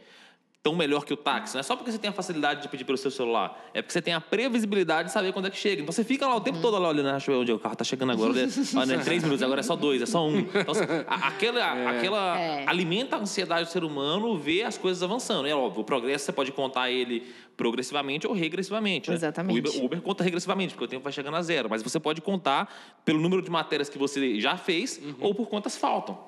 Tão 0.62 0.74
melhor 0.74 1.04
que 1.04 1.12
o 1.12 1.16
táxi? 1.16 1.54
Não 1.54 1.60
é 1.60 1.62
só 1.62 1.76
porque 1.76 1.92
você 1.92 1.98
tem 1.98 2.10
a 2.10 2.12
facilidade 2.12 2.60
de 2.62 2.68
pedir 2.68 2.82
pelo 2.84 2.98
seu 2.98 3.08
celular. 3.10 3.56
É 3.72 3.80
porque 3.80 3.92
você 3.92 4.02
tem 4.02 4.12
a 4.14 4.20
previsibilidade 4.20 5.08
de 5.08 5.12
saber 5.12 5.32
quando 5.32 5.46
é 5.46 5.50
que 5.50 5.56
chega. 5.56 5.80
Então 5.82 5.92
você 5.92 6.02
fica 6.02 6.26
lá 6.26 6.34
o 6.34 6.40
tempo 6.40 6.60
todo 6.60 6.76
lá 6.76 6.88
olhando, 6.88 7.08
deixa 7.08 7.30
eu 7.30 7.36
ver 7.36 7.40
onde 7.42 7.52
o 7.52 7.58
carro 7.60 7.76
tá 7.76 7.84
chegando 7.84 8.10
agora. 8.10 8.32
Olha, 8.32 8.40
é 8.94 8.98
três 8.98 9.22
minutos, 9.22 9.44
agora 9.44 9.60
é 9.60 9.62
só 9.62 9.76
dois, 9.76 10.02
é 10.02 10.06
só 10.06 10.26
um. 10.26 10.38
Então, 10.40 10.72
assim, 10.72 10.82
a- 11.06 11.28
aquela, 11.28 11.70
aquela 11.90 12.40
É. 12.40 12.64
alimenta 12.68 13.14
a 13.14 13.20
ansiedade 13.20 13.66
do 13.68 13.70
ser 13.70 13.84
humano 13.84 14.36
ver 14.36 14.64
as 14.64 14.76
coisas 14.76 15.00
avançando. 15.04 15.46
É 15.46 15.54
óbvio, 15.54 15.82
o 15.82 15.84
progresso 15.84 16.24
você 16.24 16.32
pode 16.32 16.50
contar 16.50 16.90
ele 16.90 17.32
progressivamente 17.56 18.26
ou 18.26 18.34
regressivamente. 18.34 19.08
né? 19.08 19.16
Exatamente. 19.16 19.56
O 19.56 19.58
Uber, 19.58 19.82
o 19.82 19.86
Uber 19.86 20.00
conta 20.02 20.22
regressivamente, 20.22 20.74
porque 20.74 20.84
o 20.84 20.88
tempo 20.88 21.02
vai 21.02 21.12
chegando 21.12 21.36
a 21.36 21.42
zero. 21.42 21.68
Mas 21.70 21.82
você 21.82 21.98
pode 21.98 22.20
contar 22.20 22.98
pelo 23.04 23.18
número 23.20 23.40
de 23.42 23.50
matérias 23.50 23.88
que 23.88 23.96
você 23.98 24.38
já 24.40 24.56
fez 24.56 25.00
ou 25.20 25.34
por 25.34 25.48
quantas 25.48 25.76
faltam. 25.76 26.18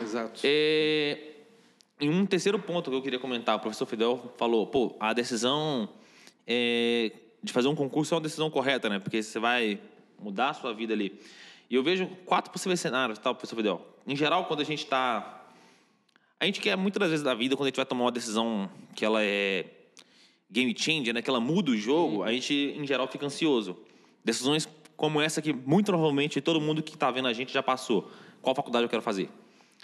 Exato. 0.00 0.40
É, 0.44 1.18
E 2.00 2.08
um 2.08 2.26
terceiro 2.26 2.58
ponto 2.58 2.90
que 2.90 2.96
eu 2.96 3.02
queria 3.02 3.18
comentar, 3.18 3.56
o 3.56 3.60
professor 3.60 3.86
Fidel 3.86 4.34
falou, 4.38 4.66
pô, 4.66 4.96
a 4.98 5.12
decisão 5.12 5.88
é, 6.46 7.12
de 7.42 7.52
fazer 7.52 7.68
um 7.68 7.74
concurso 7.74 8.14
é 8.14 8.16
uma 8.16 8.22
decisão 8.22 8.50
correta, 8.50 8.88
né? 8.88 8.98
Porque 8.98 9.22
você 9.22 9.38
vai 9.38 9.78
mudar 10.18 10.50
a 10.50 10.54
sua 10.54 10.74
vida 10.74 10.92
ali. 10.94 11.18
E 11.70 11.74
eu 11.76 11.82
vejo 11.82 12.06
quatro 12.26 12.50
possíveis 12.50 12.80
cenários, 12.80 13.18
tá, 13.18 13.32
professor 13.32 13.54
Fidel? 13.54 13.86
Em 14.06 14.16
geral, 14.16 14.46
quando 14.46 14.60
a 14.60 14.64
gente 14.64 14.82
está... 14.82 15.36
A 16.40 16.46
gente 16.46 16.58
quer 16.60 16.74
muitas 16.76 16.98
das 16.98 17.10
vezes 17.10 17.22
da 17.24 17.34
vida, 17.34 17.54
quando 17.54 17.66
a 17.66 17.68
gente 17.68 17.76
vai 17.76 17.84
tomar 17.86 18.04
uma 18.04 18.10
decisão 18.12 18.68
que 18.96 19.04
ela 19.04 19.22
é 19.22 19.66
game 20.50 20.74
changer, 20.76 21.14
né, 21.14 21.22
que 21.22 21.30
ela 21.30 21.40
muda 21.40 21.70
o 21.70 21.76
jogo, 21.76 22.22
a 22.22 22.32
gente, 22.32 22.54
em 22.54 22.86
geral, 22.86 23.06
fica 23.06 23.24
ansioso. 23.24 23.76
Decisões 24.24 24.68
como 24.96 25.20
essa 25.20 25.40
que, 25.40 25.52
muito 25.52 25.86
provavelmente, 25.86 26.40
todo 26.40 26.60
mundo 26.60 26.82
que 26.82 26.94
está 26.94 27.10
vendo 27.10 27.28
a 27.28 27.32
gente 27.32 27.52
já 27.52 27.62
passou. 27.62 28.10
Qual 28.42 28.54
faculdade 28.54 28.84
eu 28.84 28.88
quero 28.88 29.00
fazer? 29.00 29.30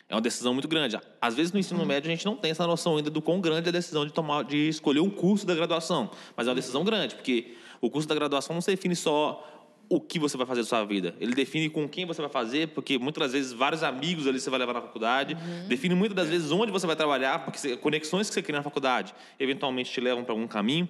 É 0.08 0.14
uma 0.14 0.20
decisão 0.20 0.52
muito 0.52 0.68
grande. 0.68 0.98
Às 1.20 1.34
vezes, 1.34 1.52
no 1.52 1.58
ensino 1.58 1.84
médio, 1.86 2.08
a 2.10 2.14
gente 2.14 2.26
não 2.26 2.36
tem 2.36 2.50
essa 2.50 2.66
noção 2.66 2.96
ainda 2.96 3.10
do 3.10 3.22
quão 3.22 3.40
grande 3.40 3.66
é 3.66 3.70
a 3.70 3.72
decisão 3.72 4.04
de, 4.04 4.12
tomar, 4.12 4.44
de 4.44 4.68
escolher 4.68 5.00
um 5.00 5.08
curso 5.08 5.46
da 5.46 5.54
graduação. 5.54 6.10
Mas 6.36 6.46
é 6.46 6.50
uma 6.50 6.54
decisão 6.54 6.84
grande, 6.84 7.14
porque 7.14 7.56
o 7.80 7.90
curso 7.90 8.06
da 8.06 8.14
graduação 8.14 8.54
não 8.54 8.60
se 8.60 8.70
define 8.70 8.94
só 8.94 9.55
o 9.88 10.00
que 10.00 10.18
você 10.18 10.36
vai 10.36 10.46
fazer 10.46 10.62
da 10.62 10.66
sua 10.66 10.84
vida. 10.84 11.14
Ele 11.20 11.34
define 11.34 11.70
com 11.70 11.88
quem 11.88 12.04
você 12.04 12.20
vai 12.20 12.30
fazer, 12.30 12.68
porque 12.68 12.98
muitas 12.98 13.22
das 13.24 13.32
vezes 13.32 13.52
vários 13.52 13.82
amigos 13.82 14.26
ali 14.26 14.40
você 14.40 14.50
vai 14.50 14.58
levar 14.58 14.74
na 14.74 14.82
faculdade. 14.82 15.34
Uhum. 15.34 15.68
Define 15.68 15.94
muitas 15.94 16.16
das 16.16 16.28
vezes 16.28 16.50
onde 16.50 16.72
você 16.72 16.86
vai 16.86 16.96
trabalhar, 16.96 17.44
porque 17.44 17.76
conexões 17.76 18.28
que 18.28 18.34
você 18.34 18.42
cria 18.42 18.58
na 18.58 18.62
faculdade 18.62 19.14
eventualmente 19.38 19.90
te 19.90 20.00
levam 20.00 20.24
para 20.24 20.32
algum 20.32 20.46
caminho. 20.46 20.88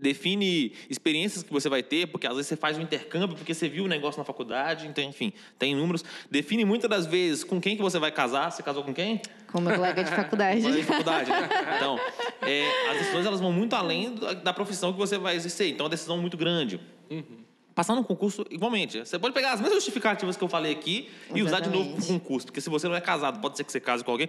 Define 0.00 0.72
experiências 0.88 1.42
que 1.42 1.52
você 1.52 1.68
vai 1.68 1.82
ter, 1.82 2.06
porque 2.06 2.24
às 2.24 2.32
vezes 2.32 2.46
você 2.46 2.56
faz 2.56 2.78
um 2.78 2.82
intercâmbio, 2.82 3.36
porque 3.36 3.52
você 3.52 3.68
viu 3.68 3.82
o 3.82 3.86
um 3.86 3.88
negócio 3.88 4.16
na 4.16 4.24
faculdade, 4.24 4.86
então, 4.86 5.02
enfim, 5.02 5.32
tem 5.58 5.74
números. 5.74 6.04
Define 6.30 6.64
muitas 6.64 6.88
das 6.88 7.04
vezes 7.04 7.42
com 7.42 7.60
quem 7.60 7.74
que 7.74 7.82
você 7.82 7.98
vai 7.98 8.12
casar. 8.12 8.52
Você 8.52 8.62
casou 8.62 8.84
com 8.84 8.94
quem? 8.94 9.20
Com 9.50 9.60
meu 9.60 9.74
colega 9.74 10.04
de 10.04 10.10
faculdade. 10.14 10.62
colega 10.62 10.80
de 10.80 10.86
faculdade, 10.86 11.30
né? 11.30 11.48
Então, 11.76 11.98
é, 12.42 12.90
as 12.90 12.98
decisões 12.98 13.26
elas 13.26 13.40
vão 13.40 13.52
muito 13.52 13.74
além 13.74 14.14
da 14.44 14.52
profissão 14.52 14.92
que 14.92 14.98
você 14.98 15.18
vai 15.18 15.34
exercer. 15.34 15.68
Então, 15.68 15.84
é 15.84 15.88
uma 15.88 15.90
decisão 15.90 16.16
muito 16.16 16.36
grande. 16.36 16.78
Uhum 17.10 17.47
passar 17.78 17.94
no 17.94 18.02
concurso 18.02 18.44
igualmente. 18.50 18.98
Você 18.98 19.20
pode 19.20 19.32
pegar 19.32 19.52
as 19.52 19.60
mesmas 19.60 19.76
justificativas 19.76 20.36
que 20.36 20.42
eu 20.42 20.48
falei 20.48 20.72
aqui 20.72 21.08
Exatamente. 21.26 21.38
e 21.38 21.42
usar 21.44 21.60
de 21.60 21.70
novo 21.70 21.92
para 21.92 22.02
o 22.02 22.06
concurso. 22.08 22.46
Porque 22.48 22.60
se 22.60 22.68
você 22.68 22.88
não 22.88 22.96
é 22.96 23.00
casado, 23.00 23.40
pode 23.40 23.56
ser 23.56 23.62
que 23.62 23.70
você 23.70 23.78
case 23.78 24.02
com 24.02 24.10
alguém. 24.10 24.28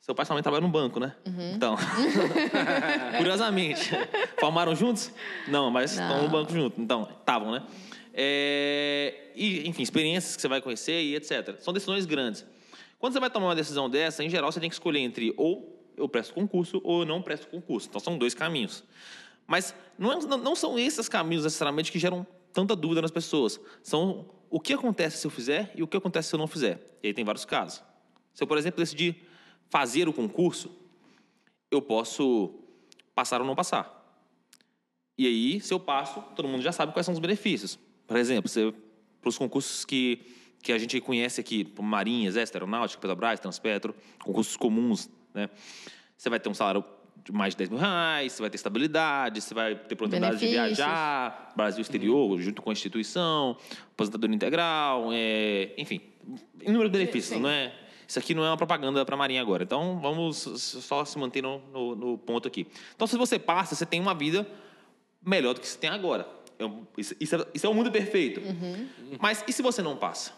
Seu 0.00 0.14
pai 0.14 0.24
também 0.24 0.40
trabalha 0.40 0.60
no 0.60 0.68
banco, 0.68 1.00
né? 1.00 1.16
Uhum. 1.26 1.52
Então, 1.56 1.76
curiosamente, 3.18 3.90
formaram 4.38 4.72
juntos? 4.76 5.10
Não, 5.48 5.68
mas 5.68 5.94
estão 5.94 6.22
no 6.22 6.28
banco 6.28 6.52
juntos. 6.52 6.78
Então, 6.78 7.08
estavam, 7.18 7.50
né? 7.50 7.62
É... 8.12 9.32
E, 9.34 9.68
enfim, 9.68 9.82
experiências 9.82 10.36
que 10.36 10.42
você 10.42 10.46
vai 10.46 10.60
conhecer 10.60 11.02
e 11.02 11.16
etc. 11.16 11.56
São 11.58 11.74
decisões 11.74 12.06
grandes. 12.06 12.46
Quando 13.00 13.14
você 13.14 13.18
vai 13.18 13.30
tomar 13.30 13.46
uma 13.46 13.56
decisão 13.56 13.90
dessa, 13.90 14.22
em 14.22 14.30
geral, 14.30 14.52
você 14.52 14.60
tem 14.60 14.68
que 14.68 14.76
escolher 14.76 15.00
entre 15.00 15.34
ou 15.36 15.84
eu 15.96 16.08
presto 16.08 16.32
concurso 16.32 16.80
ou 16.84 17.00
eu 17.00 17.04
não 17.04 17.20
presto 17.20 17.48
concurso. 17.48 17.88
Então, 17.88 18.00
são 18.00 18.16
dois 18.16 18.32
caminhos. 18.32 18.84
Mas 19.44 19.74
não, 19.98 20.12
é, 20.12 20.20
não 20.36 20.54
são 20.54 20.78
esses 20.78 21.08
caminhos 21.08 21.42
necessariamente 21.42 21.90
que 21.90 21.98
geram 21.98 22.24
tanta 22.54 22.74
dúvida 22.74 23.02
nas 23.02 23.10
pessoas. 23.10 23.60
São 23.82 24.30
o 24.48 24.60
que 24.60 24.72
acontece 24.72 25.18
se 25.18 25.26
eu 25.26 25.30
fizer 25.30 25.72
e 25.76 25.82
o 25.82 25.86
que 25.86 25.96
acontece 25.96 26.28
se 26.28 26.34
eu 26.34 26.38
não 26.38 26.46
fizer. 26.46 26.98
E 27.02 27.08
aí 27.08 27.12
tem 27.12 27.24
vários 27.24 27.44
casos. 27.44 27.82
Se 28.32 28.42
eu, 28.42 28.46
por 28.46 28.56
exemplo, 28.56 28.80
decidir 28.80 29.16
fazer 29.68 30.08
o 30.08 30.12
concurso, 30.12 30.70
eu 31.70 31.82
posso 31.82 32.54
passar 33.14 33.40
ou 33.40 33.46
não 33.46 33.54
passar. 33.54 34.02
E 35.18 35.26
aí, 35.26 35.60
se 35.60 35.74
eu 35.74 35.78
passo, 35.78 36.22
todo 36.34 36.48
mundo 36.48 36.62
já 36.62 36.72
sabe 36.72 36.92
quais 36.92 37.04
são 37.04 37.12
os 37.12 37.20
benefícios. 37.20 37.78
Por 38.06 38.16
exemplo, 38.16 38.50
para 39.20 39.28
os 39.28 39.38
concursos 39.38 39.84
que, 39.84 40.20
que 40.62 40.72
a 40.72 40.78
gente 40.78 41.00
conhece 41.00 41.40
aqui, 41.40 41.72
Marinha, 41.80 42.28
Exército, 42.28 42.58
Aeronáutica, 42.58 43.00
Petrobras, 43.00 43.40
Transpetro, 43.40 43.94
concursos 44.22 44.56
comuns, 44.56 45.10
né? 45.32 45.50
Você 46.16 46.30
vai 46.30 46.40
ter 46.40 46.48
um 46.48 46.54
salário 46.54 46.84
mais 47.32 47.54
de 47.54 47.58
10 47.58 47.70
mil 47.70 47.78
reais, 47.78 48.32
você 48.32 48.42
vai 48.42 48.50
ter 48.50 48.56
estabilidade, 48.56 49.40
você 49.40 49.54
vai 49.54 49.74
ter 49.74 49.94
oportunidade 49.94 50.38
de 50.38 50.46
viajar, 50.48 51.52
Brasil 51.56 51.80
exterior, 51.80 52.30
uhum. 52.30 52.38
junto 52.38 52.60
com 52.60 52.70
a 52.70 52.72
instituição, 52.72 53.56
aposentadoria 53.92 54.34
integral, 54.34 55.08
é, 55.12 55.72
enfim, 55.78 56.00
inúmeros 56.60 56.92
benefícios, 56.92 57.36
Sim. 57.36 57.42
não 57.42 57.48
é? 57.48 57.72
Isso 58.06 58.18
aqui 58.18 58.34
não 58.34 58.44
é 58.44 58.50
uma 58.50 58.56
propaganda 58.56 59.04
para 59.04 59.14
a 59.14 59.18
Marinha 59.18 59.40
agora. 59.40 59.62
Então, 59.62 59.98
vamos 60.00 60.36
só 60.36 61.04
se 61.04 61.18
manter 61.18 61.42
no, 61.42 61.58
no, 61.72 61.96
no, 61.96 62.18
ponto 62.18 62.46
aqui. 62.46 62.66
Então, 62.94 63.06
se 63.06 63.16
você 63.16 63.38
passa, 63.38 63.74
você 63.74 63.86
tem 63.86 64.00
uma 64.00 64.14
vida 64.14 64.46
melhor 65.24 65.54
do 65.54 65.60
que 65.60 65.66
você 65.66 65.78
tem 65.78 65.90
agora. 65.90 66.28
É 66.58 66.64
isso, 66.98 67.16
isso, 67.18 67.36
é, 67.36 67.46
isso 67.54 67.66
é 67.66 67.68
o 67.68 67.74
mundo 67.74 67.90
perfeito. 67.90 68.40
Uhum. 68.40 68.88
Mas 69.18 69.42
e 69.48 69.52
se 69.52 69.62
você 69.62 69.82
não 69.82 69.96
passa? 69.96 70.32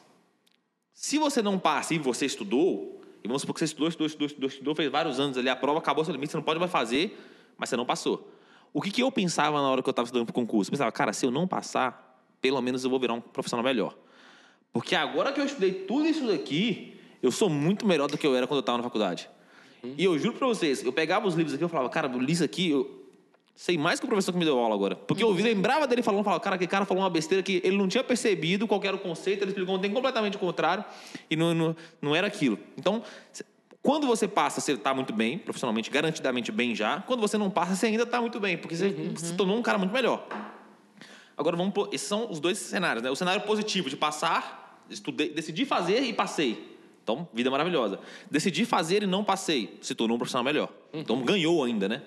Se 0.92 1.18
você 1.18 1.42
não 1.42 1.58
passa 1.58 1.92
e 1.92 1.98
você 1.98 2.24
estudou, 2.24 3.02
e 3.26 3.28
vamos 3.28 3.42
supor 3.42 3.54
que 3.54 3.60
você 3.60 3.64
estudou, 3.66 3.88
estudou, 3.88 4.06
estudou, 4.06 4.26
estudou, 4.26 4.48
estudou 4.48 4.74
fez 4.74 4.90
vários 4.90 5.18
anos 5.18 5.36
ali, 5.36 5.48
a 5.48 5.56
prova 5.56 5.80
acabou 5.80 6.04
seu 6.04 6.14
limite, 6.14 6.30
você 6.30 6.36
não 6.36 6.44
pode 6.44 6.58
mais 6.58 6.70
fazer, 6.70 7.18
mas 7.58 7.68
você 7.68 7.76
não 7.76 7.84
passou. 7.84 8.32
O 8.72 8.80
que, 8.80 8.90
que 8.90 9.02
eu 9.02 9.10
pensava 9.10 9.60
na 9.60 9.68
hora 9.68 9.82
que 9.82 9.88
eu 9.88 9.90
estava 9.90 10.06
estudando 10.06 10.26
para 10.26 10.30
o 10.30 10.34
concurso? 10.34 10.70
Eu 10.70 10.72
pensava, 10.72 10.92
cara, 10.92 11.12
se 11.12 11.26
eu 11.26 11.30
não 11.30 11.46
passar, 11.46 12.20
pelo 12.40 12.60
menos 12.60 12.84
eu 12.84 12.90
vou 12.90 13.00
virar 13.00 13.14
um 13.14 13.20
profissional 13.20 13.64
melhor. 13.64 13.96
Porque 14.72 14.94
agora 14.94 15.32
que 15.32 15.40
eu 15.40 15.44
estudei 15.44 15.72
tudo 15.72 16.06
isso 16.06 16.26
daqui, 16.26 16.94
eu 17.22 17.32
sou 17.32 17.48
muito 17.48 17.86
melhor 17.86 18.08
do 18.08 18.16
que 18.16 18.26
eu 18.26 18.36
era 18.36 18.46
quando 18.46 18.58
eu 18.58 18.60
estava 18.60 18.78
na 18.78 18.84
faculdade. 18.84 19.28
E 19.96 20.04
eu 20.04 20.18
juro 20.18 20.36
para 20.36 20.46
vocês, 20.46 20.84
eu 20.84 20.92
pegava 20.92 21.26
os 21.26 21.34
livros 21.34 21.54
aqui, 21.54 21.64
eu 21.64 21.68
falava, 21.68 21.88
cara, 21.88 22.08
li 22.08 22.32
isso 22.32 22.44
aqui, 22.44 22.70
eu, 22.70 23.05
Sei 23.56 23.78
mais 23.78 23.98
que 23.98 24.04
o 24.04 24.08
professor 24.08 24.32
que 24.32 24.38
me 24.38 24.44
deu 24.44 24.58
aula 24.58 24.74
agora. 24.74 24.94
Porque 24.94 25.24
eu 25.24 25.30
lembrava 25.30 25.86
dele 25.86 26.02
falando, 26.02 26.22
falava, 26.22 26.40
cara, 26.40 26.56
aquele 26.56 26.70
cara 26.70 26.84
falou 26.84 27.02
uma 27.02 27.08
besteira 27.08 27.42
que 27.42 27.62
ele 27.64 27.78
não 27.78 27.88
tinha 27.88 28.04
percebido 28.04 28.68
qual 28.68 28.78
era 28.84 28.94
o 28.94 28.98
conceito, 28.98 29.42
ele 29.42 29.50
explicou 29.50 29.74
um 29.74 29.78
tem 29.78 29.90
completamente 29.90 30.36
o 30.36 30.38
contrário 30.38 30.84
e 31.30 31.34
não, 31.34 31.54
não, 31.54 31.76
não 32.02 32.14
era 32.14 32.26
aquilo. 32.26 32.58
Então, 32.76 33.02
quando 33.80 34.06
você 34.06 34.28
passa, 34.28 34.60
você 34.60 34.72
está 34.72 34.92
muito 34.92 35.14
bem, 35.14 35.38
profissionalmente, 35.38 35.90
garantidamente 35.90 36.52
bem 36.52 36.74
já. 36.74 37.00
Quando 37.00 37.20
você 37.20 37.38
não 37.38 37.48
passa, 37.48 37.74
você 37.74 37.86
ainda 37.86 38.02
está 38.02 38.20
muito 38.20 38.38
bem, 38.38 38.58
porque 38.58 38.76
você 38.76 38.88
uhum. 38.88 39.16
se 39.16 39.34
tornou 39.34 39.56
um 39.56 39.62
cara 39.62 39.78
muito 39.78 39.92
melhor. 39.92 40.26
Agora, 41.34 41.56
vamos 41.56 41.72
esses 41.92 42.06
são 42.06 42.30
os 42.30 42.38
dois 42.38 42.58
cenários. 42.58 43.02
Né? 43.02 43.10
O 43.10 43.16
cenário 43.16 43.40
positivo 43.42 43.88
de 43.88 43.96
passar, 43.96 44.84
estudei, 44.90 45.30
decidi 45.30 45.64
fazer 45.64 46.00
e 46.00 46.12
passei. 46.12 46.76
Então, 47.02 47.26
vida 47.32 47.50
maravilhosa. 47.50 48.00
Decidi 48.30 48.66
fazer 48.66 49.02
e 49.02 49.06
não 49.06 49.24
passei, 49.24 49.78
se 49.80 49.94
tornou 49.94 50.16
um 50.16 50.18
profissional 50.18 50.44
melhor. 50.44 50.68
Uhum. 50.92 51.00
Então, 51.00 51.22
ganhou 51.22 51.64
ainda, 51.64 51.88
né? 51.88 52.02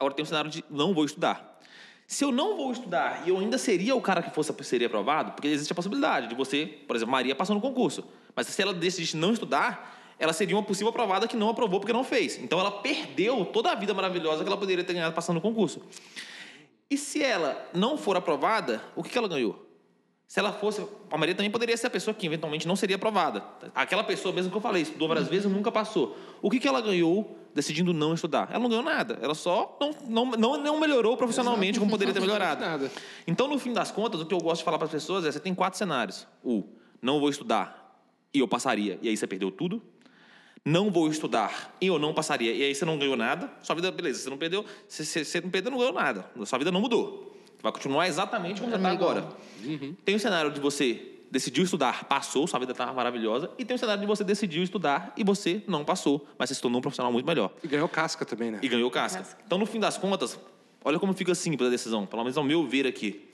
Agora 0.00 0.14
tem 0.14 0.22
um 0.22 0.26
cenário 0.26 0.50
de 0.50 0.64
não 0.70 0.94
vou 0.94 1.04
estudar. 1.04 1.58
Se 2.06 2.24
eu 2.24 2.30
não 2.30 2.56
vou 2.56 2.72
estudar 2.72 3.24
e 3.26 3.30
eu 3.30 3.38
ainda 3.38 3.58
seria 3.58 3.94
o 3.94 4.00
cara 4.00 4.22
que 4.22 4.30
fosse 4.30 4.52
seria 4.64 4.86
aprovado, 4.86 5.32
porque 5.32 5.48
existe 5.48 5.72
a 5.72 5.74
possibilidade 5.74 6.28
de 6.28 6.34
você, 6.34 6.66
por 6.86 6.96
exemplo, 6.96 7.12
Maria 7.12 7.34
passou 7.34 7.54
no 7.54 7.60
concurso, 7.60 8.04
mas 8.34 8.46
se 8.46 8.62
ela 8.62 8.72
decidisse 8.72 9.16
não 9.16 9.32
estudar, 9.32 10.14
ela 10.18 10.32
seria 10.32 10.56
uma 10.56 10.62
possível 10.62 10.88
aprovada 10.88 11.28
que 11.28 11.36
não 11.36 11.48
aprovou 11.48 11.80
porque 11.80 11.92
não 11.92 12.04
fez. 12.04 12.38
Então 12.38 12.58
ela 12.60 12.70
perdeu 12.70 13.44
toda 13.44 13.72
a 13.72 13.74
vida 13.74 13.92
maravilhosa 13.92 14.42
que 14.42 14.48
ela 14.48 14.56
poderia 14.56 14.84
ter 14.84 14.94
ganhado 14.94 15.14
passando 15.14 15.34
no 15.34 15.40
concurso. 15.42 15.82
E 16.88 16.96
se 16.96 17.22
ela 17.22 17.68
não 17.74 17.98
for 17.98 18.16
aprovada, 18.16 18.82
o 18.96 19.02
que 19.02 19.18
ela 19.18 19.28
ganhou? 19.28 19.67
Se 20.28 20.38
ela 20.38 20.52
fosse. 20.52 20.86
A 21.10 21.16
Maria 21.16 21.34
também 21.34 21.50
poderia 21.50 21.74
ser 21.74 21.86
a 21.86 21.90
pessoa 21.90 22.12
que 22.12 22.26
eventualmente 22.26 22.68
não 22.68 22.76
seria 22.76 22.96
aprovada. 22.96 23.42
Aquela 23.74 24.04
pessoa, 24.04 24.32
mesmo 24.32 24.50
que 24.50 24.56
eu 24.58 24.60
falei, 24.60 24.82
estudou 24.82 25.08
várias 25.08 25.26
vezes 25.26 25.50
nunca 25.50 25.72
passou. 25.72 26.18
O 26.42 26.50
que, 26.50 26.60
que 26.60 26.68
ela 26.68 26.82
ganhou 26.82 27.38
decidindo 27.54 27.94
não 27.94 28.12
estudar? 28.12 28.46
Ela 28.50 28.58
não 28.58 28.68
ganhou 28.68 28.84
nada. 28.84 29.18
Ela 29.22 29.34
só 29.34 29.78
não, 29.80 29.90
não, 30.06 30.30
não, 30.32 30.62
não 30.62 30.78
melhorou 30.78 31.16
profissionalmente 31.16 31.78
como 31.78 31.90
poderia 31.90 32.12
ter 32.12 32.20
melhorado. 32.20 32.60
Nada. 32.60 32.92
Então, 33.26 33.48
no 33.48 33.58
fim 33.58 33.72
das 33.72 33.90
contas, 33.90 34.20
o 34.20 34.26
que 34.26 34.34
eu 34.34 34.38
gosto 34.38 34.58
de 34.58 34.64
falar 34.64 34.76
para 34.76 34.84
as 34.84 34.92
pessoas 34.92 35.24
é: 35.24 35.32
você 35.32 35.40
tem 35.40 35.54
quatro 35.54 35.78
cenários. 35.78 36.26
O 36.44 36.62
não 37.00 37.20
vou 37.20 37.30
estudar 37.30 37.98
e 38.34 38.40
eu 38.40 38.46
passaria, 38.46 38.98
e 39.00 39.08
aí 39.08 39.16
você 39.16 39.26
perdeu 39.26 39.50
tudo. 39.50 39.82
Não 40.62 40.90
vou 40.90 41.08
estudar 41.08 41.74
e 41.80 41.86
eu 41.86 41.98
não 41.98 42.12
passaria, 42.12 42.52
e 42.52 42.62
aí 42.62 42.74
você 42.74 42.84
não 42.84 42.98
ganhou 42.98 43.16
nada. 43.16 43.50
Sua 43.62 43.74
vida, 43.74 43.90
beleza, 43.90 44.18
você 44.18 44.28
não 44.28 44.36
perdeu, 44.36 44.62
você, 44.86 45.24
você 45.24 45.40
não 45.40 45.48
perdeu, 45.48 45.70
não 45.70 45.78
ganhou 45.78 45.94
nada. 45.94 46.26
Sua 46.44 46.58
vida 46.58 46.70
não 46.70 46.82
mudou. 46.82 47.27
Vai 47.62 47.72
continuar 47.72 48.06
exatamente 48.06 48.60
como 48.60 48.70
você 48.70 48.76
está 48.76 48.90
agora. 48.90 49.28
Uhum. 49.64 49.94
Tem 50.04 50.14
o 50.14 50.20
cenário 50.20 50.50
de 50.50 50.60
você 50.60 51.14
decidiu 51.30 51.64
estudar, 51.64 52.04
passou, 52.04 52.46
sua 52.46 52.58
vida 52.58 52.72
estava 52.72 52.92
maravilhosa, 52.92 53.50
e 53.58 53.64
tem 53.64 53.74
o 53.74 53.78
cenário 53.78 54.00
de 54.00 54.06
você 54.06 54.24
decidiu 54.24 54.62
estudar 54.62 55.12
e 55.16 55.22
você 55.22 55.62
não 55.66 55.84
passou, 55.84 56.26
mas 56.38 56.48
você 56.48 56.54
se 56.54 56.62
tornou 56.62 56.78
um 56.78 56.82
profissional 56.82 57.12
muito 57.12 57.26
melhor. 57.26 57.52
E 57.62 57.68
ganhou 57.68 57.88
casca 57.88 58.24
também, 58.24 58.50
né? 58.50 58.60
E 58.62 58.68
ganhou 58.68 58.90
casca. 58.90 59.18
casca. 59.18 59.42
Então, 59.44 59.58
no 59.58 59.66
fim 59.66 59.78
das 59.78 59.98
contas, 59.98 60.38
olha 60.84 60.98
como 60.98 61.12
fica 61.12 61.34
simples 61.34 61.68
a 61.68 61.70
decisão, 61.70 62.06
pelo 62.06 62.22
menos 62.22 62.36
ao 62.36 62.44
meu 62.44 62.66
ver 62.66 62.86
aqui. 62.86 63.28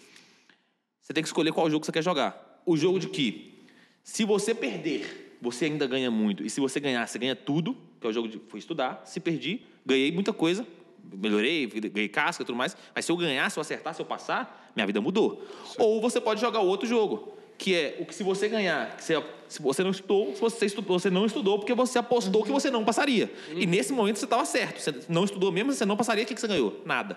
Você 1.00 1.12
tem 1.12 1.22
que 1.22 1.28
escolher 1.28 1.52
qual 1.52 1.68
jogo 1.70 1.84
você 1.84 1.92
quer 1.92 2.02
jogar. 2.02 2.62
O 2.66 2.76
jogo 2.76 2.98
de 2.98 3.08
que, 3.08 3.66
se 4.02 4.24
você 4.24 4.54
perder, 4.54 5.38
você 5.40 5.66
ainda 5.66 5.86
ganha 5.86 6.10
muito, 6.10 6.44
e 6.44 6.50
se 6.50 6.60
você 6.60 6.80
ganhar, 6.80 7.06
você 7.06 7.18
ganha 7.18 7.36
tudo, 7.36 7.76
que 8.00 8.06
é 8.06 8.10
o 8.10 8.12
jogo 8.12 8.26
de 8.26 8.40
foi 8.48 8.58
estudar. 8.58 9.02
Se 9.04 9.20
perdi, 9.20 9.62
ganhei 9.84 10.10
muita 10.10 10.32
coisa, 10.32 10.66
melhorei, 11.12 11.66
ganhei 11.66 12.08
casca 12.08 12.42
e 12.42 12.46
tudo 12.46 12.56
mais. 12.56 12.76
Mas 12.94 13.04
se 13.04 13.12
eu 13.12 13.16
ganhar, 13.16 13.50
se 13.50 13.58
eu 13.58 13.60
acertar, 13.60 13.94
se 13.94 14.00
eu 14.00 14.06
passar, 14.06 14.70
minha 14.74 14.86
vida 14.86 15.00
mudou. 15.00 15.46
Sim. 15.66 15.76
Ou 15.78 16.00
você 16.00 16.20
pode 16.20 16.40
jogar 16.40 16.60
outro 16.60 16.86
jogo, 16.86 17.36
que 17.56 17.74
é 17.74 17.96
o 18.00 18.06
que 18.06 18.14
se 18.14 18.22
você 18.22 18.48
ganhar, 18.48 18.96
que 18.96 19.04
você, 19.04 19.22
se 19.48 19.62
você 19.62 19.82
não 19.82 19.90
estudou, 19.90 20.34
se 20.34 20.40
você 20.40 20.66
estudou, 20.66 20.98
você 20.98 21.10
não 21.10 21.26
estudou 21.26 21.58
porque 21.58 21.74
você 21.74 21.98
apostou 21.98 22.40
uhum. 22.40 22.46
que 22.46 22.52
você 22.52 22.70
não 22.70 22.84
passaria. 22.84 23.32
Uhum. 23.50 23.60
E 23.60 23.66
nesse 23.66 23.92
momento 23.92 24.18
você 24.18 24.24
estava 24.24 24.44
certo. 24.44 24.80
Você 24.80 24.94
não 25.08 25.24
estudou 25.24 25.52
mesmo, 25.52 25.72
você 25.72 25.84
não 25.84 25.96
passaria, 25.96 26.24
o 26.24 26.26
que, 26.26 26.34
que 26.34 26.40
você 26.40 26.48
ganhou? 26.48 26.82
Nada. 26.84 27.16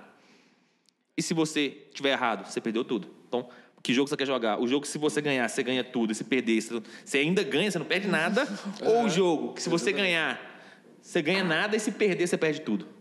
E 1.17 1.21
se 1.21 1.33
você 1.33 1.69
tiver 1.93 2.11
errado, 2.11 2.47
você 2.47 2.61
perdeu 2.61 2.83
tudo. 2.83 3.09
Então, 3.27 3.47
que 3.81 3.93
jogo 3.93 4.07
você 4.07 4.17
quer 4.17 4.27
jogar? 4.27 4.61
O 4.61 4.67
jogo 4.67 4.81
que 4.81 4.87
se 4.87 4.97
você 4.97 5.21
ganhar, 5.21 5.47
você 5.47 5.63
ganha 5.63 5.83
tudo, 5.83 6.11
e 6.11 6.15
se 6.15 6.23
perder, 6.23 6.61
você 6.61 7.17
ainda 7.17 7.41
ganha, 7.41 7.71
você 7.71 7.79
não 7.79 7.85
perde 7.85 8.07
nada. 8.07 8.47
Ou 8.85 9.05
o 9.05 9.09
jogo 9.09 9.53
que 9.53 9.61
se 9.61 9.69
você 9.69 9.91
ganhar, 9.91 10.39
você 11.01 11.21
ganha 11.21 11.43
nada, 11.43 11.75
e 11.75 11.79
se 11.79 11.91
perder, 11.91 12.27
você 12.27 12.37
perde 12.37 12.61
tudo 12.61 12.96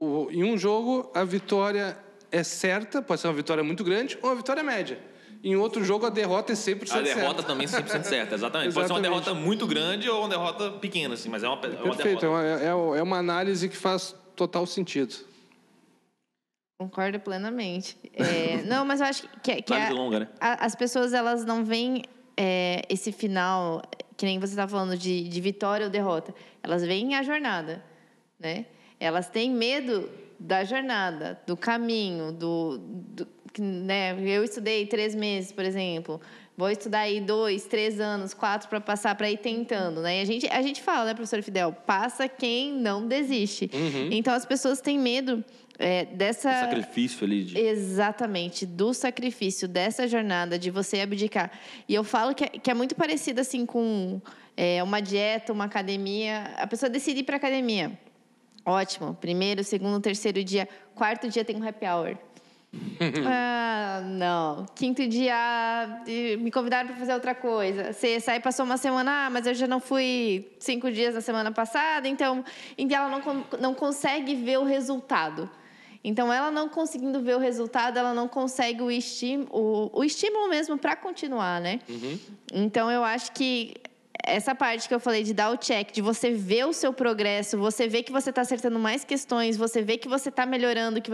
o, 0.00 0.28
em 0.30 0.44
um 0.44 0.56
jogo 0.56 1.10
a 1.14 1.24
vitória 1.24 1.96
é 2.30 2.42
certa, 2.42 3.00
pode 3.02 3.20
ser 3.20 3.28
uma 3.28 3.34
vitória 3.34 3.62
muito 3.64 3.82
grande 3.84 4.18
ou 4.22 4.28
uma 4.30 4.36
vitória 4.36 4.62
média. 4.62 4.98
Em 5.42 5.54
outro 5.54 5.84
jogo, 5.84 6.04
a 6.04 6.10
derrota 6.10 6.52
é 6.52 6.56
100% 6.56 6.86
certa. 6.86 6.98
A 6.98 7.02
derrota 7.02 7.42
também 7.44 7.64
é 7.64 7.68
100% 7.68 8.02
certa, 8.02 8.34
exatamente. 8.34 8.34
exatamente. 8.34 8.74
Pode 8.74 8.86
ser 8.88 8.92
uma 8.92 9.00
derrota 9.00 9.34
muito 9.34 9.66
grande 9.68 10.10
ou 10.10 10.20
uma 10.20 10.28
derrota 10.28 10.72
pequena, 10.72 11.14
assim, 11.14 11.28
mas 11.28 11.44
é 11.44 11.48
uma, 11.48 11.64
é 11.64 11.68
uma 11.82 11.94
Perfeito, 11.94 12.20
derrota. 12.22 12.44
É, 12.44 12.64
é, 12.64 12.68
é 12.68 13.02
uma 13.02 13.18
análise 13.18 13.68
que 13.68 13.76
faz 13.76 14.14
total 14.34 14.66
sentido. 14.66 15.14
Concordo 16.80 17.18
plenamente. 17.20 17.96
É, 18.12 18.62
não, 18.66 18.84
mas 18.84 19.00
eu 19.00 19.06
acho 19.06 19.28
que, 19.42 19.62
que 19.62 19.72
a- 19.74 19.90
longa, 19.90 20.20
né? 20.20 20.28
a- 20.40 20.64
as 20.64 20.74
pessoas 20.74 21.12
elas 21.12 21.44
não 21.44 21.64
veem 21.64 22.02
é, 22.36 22.82
esse 22.88 23.12
final, 23.12 23.82
que 24.16 24.26
nem 24.26 24.38
você 24.40 24.52
está 24.52 24.66
falando 24.66 24.96
de, 24.96 25.28
de 25.28 25.40
vitória 25.40 25.86
ou 25.86 25.90
derrota. 25.90 26.34
Elas 26.62 26.84
veem 26.84 27.14
a 27.14 27.22
jornada, 27.22 27.84
né? 28.38 28.66
Elas 29.00 29.28
têm 29.28 29.50
medo 29.50 30.08
da 30.38 30.64
jornada, 30.64 31.40
do 31.46 31.56
caminho, 31.56 32.32
do, 32.32 32.78
do 32.78 33.26
né? 33.58 34.16
Eu 34.20 34.44
estudei 34.44 34.86
três 34.86 35.14
meses, 35.14 35.52
por 35.52 35.64
exemplo. 35.64 36.20
Vou 36.56 36.70
estudar 36.70 37.00
aí 37.00 37.20
dois, 37.20 37.66
três 37.66 38.00
anos, 38.00 38.34
quatro 38.34 38.68
para 38.68 38.80
passar 38.80 39.14
para 39.14 39.30
ir 39.30 39.38
tentando, 39.38 40.00
né? 40.00 40.18
E 40.18 40.22
a 40.22 40.24
gente, 40.24 40.48
a 40.48 40.60
gente 40.60 40.82
fala, 40.82 41.06
né, 41.06 41.14
professor 41.14 41.40
Fidel? 41.42 41.72
Passa 41.72 42.28
quem 42.28 42.72
não 42.72 43.06
desiste. 43.06 43.70
Então 44.10 44.34
as 44.34 44.44
pessoas 44.44 44.80
têm 44.80 44.98
medo 44.98 45.44
é, 45.78 46.04
dessa 46.06 46.50
O 46.50 46.60
sacrifício 46.60 47.24
ali 47.24 47.44
de... 47.44 47.58
Exatamente, 47.58 48.66
do 48.66 48.92
sacrifício, 48.92 49.68
dessa 49.68 50.08
jornada, 50.08 50.58
de 50.58 50.70
você 50.70 51.00
abdicar. 51.00 51.52
E 51.88 51.94
eu 51.94 52.02
falo 52.02 52.34
que 52.34 52.44
é, 52.44 52.48
que 52.48 52.70
é 52.70 52.74
muito 52.74 52.96
parecido 52.96 53.40
assim 53.40 53.64
com 53.64 54.20
é, 54.56 54.82
uma 54.82 55.00
dieta, 55.00 55.52
uma 55.52 55.64
academia. 55.64 56.52
A 56.56 56.66
pessoa 56.66 56.90
decide 56.90 57.20
ir 57.20 57.24
para 57.24 57.36
academia. 57.36 57.96
Ótimo. 58.68 59.14
Primeiro, 59.14 59.64
segundo, 59.64 59.98
terceiro 59.98 60.44
dia. 60.44 60.68
Quarto 60.94 61.26
dia 61.26 61.42
tem 61.42 61.56
um 61.56 61.66
happy 61.66 61.86
hour. 61.86 62.18
ah, 63.26 64.02
não. 64.04 64.66
Quinto 64.74 65.08
dia, 65.08 66.02
me 66.38 66.50
convidaram 66.50 66.88
para 66.88 66.96
fazer 66.98 67.14
outra 67.14 67.34
coisa. 67.34 67.94
Sexta, 67.94 68.32
aí 68.32 68.40
passou 68.40 68.66
uma 68.66 68.76
semana, 68.76 69.24
ah, 69.24 69.30
mas 69.30 69.46
eu 69.46 69.54
já 69.54 69.66
não 69.66 69.80
fui 69.80 70.52
cinco 70.58 70.92
dias 70.92 71.14
na 71.14 71.22
semana 71.22 71.50
passada, 71.50 72.06
então, 72.06 72.44
então 72.76 72.98
ela 72.98 73.08
não, 73.18 73.44
não 73.58 73.74
consegue 73.74 74.34
ver 74.34 74.58
o 74.58 74.64
resultado. 74.64 75.50
Então, 76.04 76.30
ela 76.30 76.50
não 76.50 76.68
conseguindo 76.68 77.22
ver 77.22 77.36
o 77.36 77.38
resultado, 77.38 77.98
ela 77.98 78.12
não 78.12 78.28
consegue 78.28 78.82
o, 78.82 78.90
estim 78.90 79.46
o, 79.50 79.90
o 79.92 80.04
estímulo 80.04 80.48
mesmo 80.48 80.76
para 80.76 80.94
continuar, 80.94 81.58
né? 81.60 81.80
Então, 82.52 82.90
eu 82.90 83.02
acho 83.02 83.32
que 83.32 83.74
essa 84.24 84.54
parte 84.54 84.88
que 84.88 84.94
eu 84.94 85.00
falei 85.00 85.22
de 85.22 85.32
dar 85.32 85.50
o 85.50 85.56
check, 85.56 85.92
de 85.92 86.02
você 86.02 86.30
ver 86.30 86.66
o 86.66 86.72
seu 86.72 86.92
progresso, 86.92 87.56
você 87.56 87.88
ver 87.88 88.02
que 88.02 88.12
você 88.12 88.30
está 88.30 88.42
acertando 88.42 88.78
mais 88.78 89.04
questões, 89.04 89.56
você 89.56 89.80
ver 89.82 89.98
que 89.98 90.08
você 90.08 90.28
está 90.28 90.44
melhorando, 90.44 91.00
que 91.00 91.10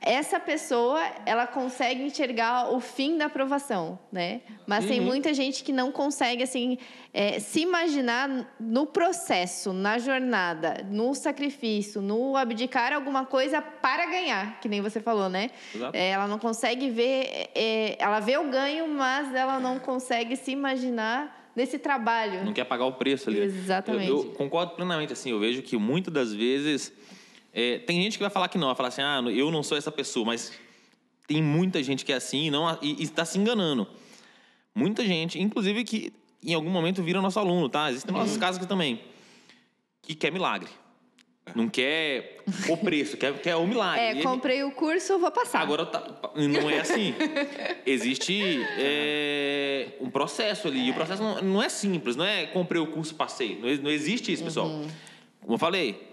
essa 0.00 0.40
pessoa 0.40 1.00
ela 1.24 1.46
consegue 1.46 2.02
enxergar 2.02 2.72
o 2.72 2.80
fim 2.80 3.16
da 3.16 3.26
aprovação, 3.26 3.98
né? 4.10 4.40
Mas 4.66 4.84
tem 4.86 5.00
muita 5.00 5.32
gente 5.32 5.62
que 5.62 5.72
não 5.72 5.92
consegue 5.92 6.42
assim 6.42 6.78
é, 7.12 7.38
se 7.38 7.60
imaginar 7.60 8.28
no 8.58 8.86
processo, 8.86 9.72
na 9.72 9.98
jornada, 9.98 10.84
no 10.90 11.14
sacrifício, 11.14 12.00
no 12.02 12.36
abdicar 12.36 12.92
alguma 12.92 13.24
coisa 13.24 13.62
para 13.62 14.06
ganhar, 14.06 14.60
que 14.60 14.68
nem 14.68 14.80
você 14.80 15.00
falou, 15.00 15.28
né? 15.28 15.50
É, 15.92 16.10
ela 16.10 16.26
não 16.26 16.38
consegue 16.38 16.90
ver, 16.90 17.50
é, 17.54 17.96
ela 17.98 18.20
vê 18.20 18.36
o 18.38 18.44
ganho, 18.50 18.88
mas 18.88 19.34
ela 19.34 19.60
não 19.60 19.78
consegue 19.78 20.36
se 20.36 20.50
imaginar 20.50 21.45
nesse 21.56 21.78
trabalho. 21.78 22.44
Não 22.44 22.52
quer 22.52 22.64
pagar 22.64 22.84
o 22.84 22.92
preço 22.92 23.28
ali. 23.30 23.40
Exatamente. 23.40 24.08
Eu, 24.10 24.18
eu 24.18 24.24
concordo 24.32 24.72
plenamente, 24.74 25.12
assim, 25.12 25.30
eu 25.30 25.40
vejo 25.40 25.62
que 25.62 25.76
muitas 25.76 26.12
das 26.12 26.32
vezes 26.34 26.92
é, 27.52 27.78
tem 27.78 28.00
gente 28.02 28.18
que 28.18 28.22
vai 28.22 28.30
falar 28.30 28.48
que 28.48 28.58
não, 28.58 28.66
vai 28.68 28.76
falar 28.76 28.88
assim, 28.90 29.02
ah, 29.02 29.20
eu 29.34 29.50
não 29.50 29.62
sou 29.62 29.76
essa 29.78 29.90
pessoa, 29.90 30.26
mas 30.26 30.52
tem 31.26 31.42
muita 31.42 31.82
gente 31.82 32.04
que 32.04 32.12
é 32.12 32.16
assim 32.16 32.46
e 32.46 32.50
não 32.50 32.78
e 32.82 33.02
está 33.02 33.24
se 33.24 33.38
enganando. 33.38 33.86
Muita 34.74 35.04
gente, 35.04 35.40
inclusive 35.40 35.82
que 35.82 36.12
em 36.44 36.52
algum 36.54 36.70
momento 36.70 37.02
vira 37.02 37.20
nosso 37.20 37.38
aluno, 37.40 37.68
tá? 37.68 37.90
Existem 37.90 38.14
Uhum. 38.14 38.20
nossos 38.20 38.36
casos 38.36 38.58
aqui 38.58 38.66
também 38.68 39.00
que 40.02 40.14
quer 40.14 40.30
milagre. 40.30 40.68
Não 41.54 41.68
quer 41.68 42.38
o 42.68 42.76
preço, 42.76 43.16
quer, 43.16 43.32
quer 43.40 43.56
o 43.56 43.66
milagre. 43.66 44.20
É, 44.20 44.22
comprei 44.22 44.64
o 44.64 44.72
curso, 44.72 45.18
vou 45.18 45.30
passar. 45.30 45.60
Agora 45.60 45.86
tá- 45.86 46.04
não 46.34 46.68
é 46.68 46.80
assim. 46.80 47.14
Existe 47.86 48.60
é, 48.78 49.88
um 50.00 50.10
processo 50.10 50.66
ali. 50.68 50.88
E 50.88 50.90
o 50.90 50.94
processo 50.94 51.22
não, 51.22 51.40
não 51.42 51.62
é 51.62 51.68
simples, 51.68 52.16
não 52.16 52.24
é 52.24 52.46
comprei 52.46 52.80
o 52.80 52.88
curso, 52.88 53.14
passei. 53.14 53.58
Não, 53.60 53.84
não 53.84 53.90
existe 53.90 54.32
isso, 54.32 54.42
pessoal. 54.42 54.68
Como 55.40 55.54
eu 55.54 55.58
falei, 55.58 56.06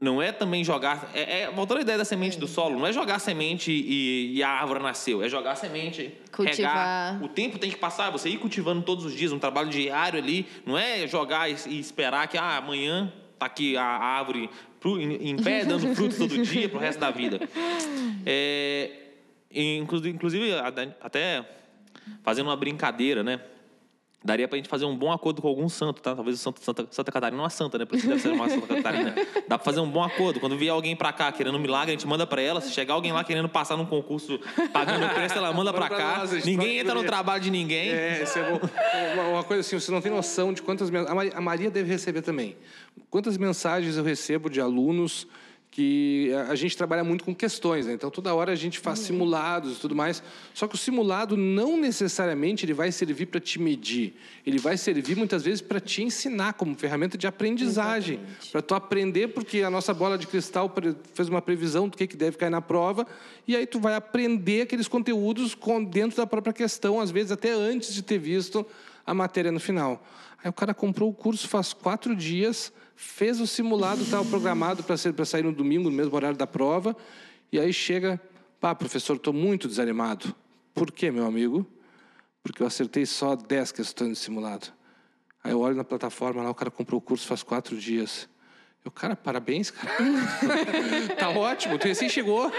não 0.00 0.20
é 0.22 0.32
também 0.32 0.64
jogar. 0.64 1.10
É, 1.14 1.42
é- 1.42 1.50
voltando 1.50 1.78
à 1.78 1.80
ideia 1.82 1.98
da 1.98 2.04
semente 2.04 2.38
do 2.38 2.48
solo, 2.48 2.78
não 2.78 2.86
é 2.86 2.92
jogar 2.92 3.18
semente 3.18 3.70
e, 3.70 4.36
e 4.36 4.42
a 4.42 4.48
árvore 4.48 4.82
nasceu. 4.82 5.22
É 5.22 5.28
jogar 5.28 5.52
a 5.52 5.56
semente, 5.56 6.12
Cultivar. 6.32 7.12
regar. 7.12 7.22
O 7.22 7.28
tempo 7.28 7.58
tem 7.58 7.70
que 7.70 7.76
passar, 7.76 8.10
você 8.10 8.30
ir 8.30 8.38
cultivando 8.38 8.82
todos 8.82 9.04
os 9.04 9.14
dias, 9.14 9.32
um 9.32 9.38
trabalho 9.38 9.68
diário 9.68 10.18
ali. 10.18 10.46
Não 10.64 10.76
é 10.78 11.06
jogar 11.06 11.48
e, 11.50 11.54
e 11.68 11.78
esperar 11.78 12.26
que 12.26 12.36
ah, 12.38 12.56
amanhã 12.56 13.12
tá 13.38 13.46
aqui 13.46 13.76
a 13.76 13.84
árvore 13.84 14.50
em, 15.20 15.36
pé, 15.36 15.64
dando 15.64 15.94
frutos 15.94 16.18
todo 16.18 16.42
dia 16.42 16.68
pro 16.68 16.78
resto 16.78 17.00
da 17.00 17.10
vida. 17.10 17.40
É, 18.28 18.90
inclusive, 19.54 20.52
até 21.00 21.48
fazendo 22.24 22.48
uma 22.48 22.56
brincadeira, 22.56 23.22
né? 23.22 23.40
Daria 24.26 24.48
pra 24.48 24.56
gente 24.56 24.68
fazer 24.68 24.84
um 24.84 24.96
bom 24.96 25.12
acordo 25.12 25.40
com 25.40 25.46
algum 25.46 25.68
santo, 25.68 26.02
tá? 26.02 26.12
Talvez 26.12 26.36
o 26.36 26.42
santo 26.42 26.60
Santa, 26.60 26.84
Santa 26.90 27.12
Catarina 27.12 27.36
não 27.36 27.44
é 27.44 27.46
uma 27.46 27.50
santa, 27.50 27.78
né? 27.78 27.84
Por 27.84 27.96
isso 27.96 28.08
deve 28.08 28.20
ser 28.20 28.30
uma 28.30 28.48
Santa 28.48 28.74
Catarina. 28.74 29.14
Dá 29.46 29.56
pra 29.56 29.64
fazer 29.64 29.78
um 29.78 29.88
bom 29.88 30.02
acordo. 30.02 30.40
Quando 30.40 30.58
vier 30.58 30.72
alguém 30.72 30.96
pra 30.96 31.12
cá 31.12 31.30
querendo 31.30 31.54
um 31.54 31.60
milagre, 31.60 31.92
a 31.92 31.94
gente 31.96 32.08
manda 32.08 32.26
pra 32.26 32.42
ela. 32.42 32.60
Se 32.60 32.72
chegar 32.72 32.94
alguém 32.94 33.12
lá 33.12 33.22
querendo 33.22 33.48
passar 33.48 33.76
num 33.76 33.86
concurso 33.86 34.40
pagando 34.72 35.08
preço, 35.14 35.38
ela 35.38 35.52
manda 35.52 35.72
pra 35.72 35.88
cá. 35.88 36.18
nós, 36.18 36.44
Ninguém 36.44 36.78
entra 36.78 36.92
no 36.92 37.04
trabalho 37.04 37.40
de 37.40 37.52
ninguém. 37.52 37.90
É, 37.90 38.24
isso 38.24 38.36
é 38.36 38.50
bom. 38.50 38.58
Uma, 39.30 39.44
coisa 39.44 39.60
assim, 39.60 39.78
você 39.78 39.92
não 39.92 40.00
tem 40.00 40.10
noção 40.10 40.52
de 40.52 40.60
quantas 40.60 40.90
a 40.92 41.40
Maria 41.40 41.70
deve 41.70 41.88
receber 41.88 42.20
também. 42.20 42.56
Quantas 43.08 43.38
mensagens 43.38 43.96
eu 43.96 44.02
recebo 44.02 44.50
de 44.50 44.60
alunos 44.60 45.28
que 45.76 46.32
a 46.48 46.54
gente 46.54 46.74
trabalha 46.74 47.04
muito 47.04 47.22
com 47.22 47.34
questões, 47.34 47.84
né? 47.84 47.92
Então 47.92 48.10
toda 48.10 48.34
hora 48.34 48.50
a 48.50 48.54
gente 48.54 48.78
faz 48.78 48.98
simulados 49.00 49.76
e 49.76 49.78
tudo 49.78 49.94
mais. 49.94 50.22
Só 50.54 50.66
que 50.66 50.74
o 50.74 50.78
simulado 50.78 51.36
não 51.36 51.76
necessariamente 51.76 52.64
ele 52.64 52.72
vai 52.72 52.90
servir 52.90 53.26
para 53.26 53.38
te 53.38 53.60
medir. 53.60 54.14
Ele 54.46 54.58
vai 54.58 54.78
servir 54.78 55.14
muitas 55.18 55.42
vezes 55.42 55.60
para 55.60 55.78
te 55.78 56.02
ensinar 56.02 56.54
como 56.54 56.74
ferramenta 56.74 57.18
de 57.18 57.26
aprendizagem, 57.26 58.20
para 58.50 58.62
tu 58.62 58.74
aprender 58.74 59.28
porque 59.28 59.60
a 59.60 59.68
nossa 59.68 59.92
bola 59.92 60.16
de 60.16 60.26
cristal 60.26 60.72
fez 61.12 61.28
uma 61.28 61.42
previsão 61.42 61.90
do 61.90 61.96
que 61.98 62.06
que 62.06 62.16
deve 62.16 62.38
cair 62.38 62.48
na 62.48 62.62
prova 62.62 63.06
e 63.46 63.54
aí 63.54 63.66
tu 63.66 63.78
vai 63.78 63.94
aprender 63.94 64.62
aqueles 64.62 64.88
conteúdos 64.88 65.54
com- 65.54 65.84
dentro 65.84 66.16
da 66.16 66.26
própria 66.26 66.54
questão, 66.54 66.98
às 66.98 67.10
vezes 67.10 67.30
até 67.32 67.52
antes 67.52 67.92
de 67.92 68.00
ter 68.02 68.16
visto 68.16 68.64
a 69.04 69.12
matéria 69.12 69.52
no 69.52 69.60
final. 69.60 70.02
Aí 70.46 70.50
o 70.50 70.52
cara 70.52 70.72
comprou 70.72 71.10
o 71.10 71.12
curso 71.12 71.48
faz 71.48 71.72
quatro 71.72 72.14
dias, 72.14 72.72
fez 72.94 73.40
o 73.40 73.48
simulado, 73.48 74.02
estava 74.02 74.24
programado 74.24 74.80
para 74.84 74.96
sair 74.96 75.42
no 75.42 75.52
domingo, 75.52 75.90
no 75.90 75.96
mesmo 75.96 76.14
horário 76.14 76.38
da 76.38 76.46
prova, 76.46 76.96
e 77.50 77.58
aí 77.58 77.72
chega, 77.72 78.20
pá, 78.60 78.72
professor, 78.72 79.16
estou 79.16 79.32
muito 79.32 79.66
desanimado. 79.66 80.32
Por 80.72 80.92
quê, 80.92 81.10
meu 81.10 81.26
amigo? 81.26 81.66
Porque 82.44 82.62
eu 82.62 82.66
acertei 82.68 83.04
só 83.04 83.34
10 83.34 83.72
questões 83.72 84.10
do 84.10 84.14
simulado. 84.14 84.68
Aí 85.42 85.50
eu 85.50 85.58
olho 85.58 85.74
na 85.74 85.82
plataforma 85.82 86.44
lá, 86.44 86.50
o 86.50 86.54
cara 86.54 86.70
comprou 86.70 86.98
o 86.98 87.02
curso 87.02 87.26
faz 87.26 87.42
quatro 87.42 87.76
dias. 87.76 88.28
Eu, 88.86 88.92
cara, 88.92 89.16
parabéns, 89.16 89.68
cara. 89.68 89.92
tá 91.18 91.28
ótimo, 91.30 91.76
tu 91.76 91.88
recém 91.88 92.08
chegou. 92.08 92.52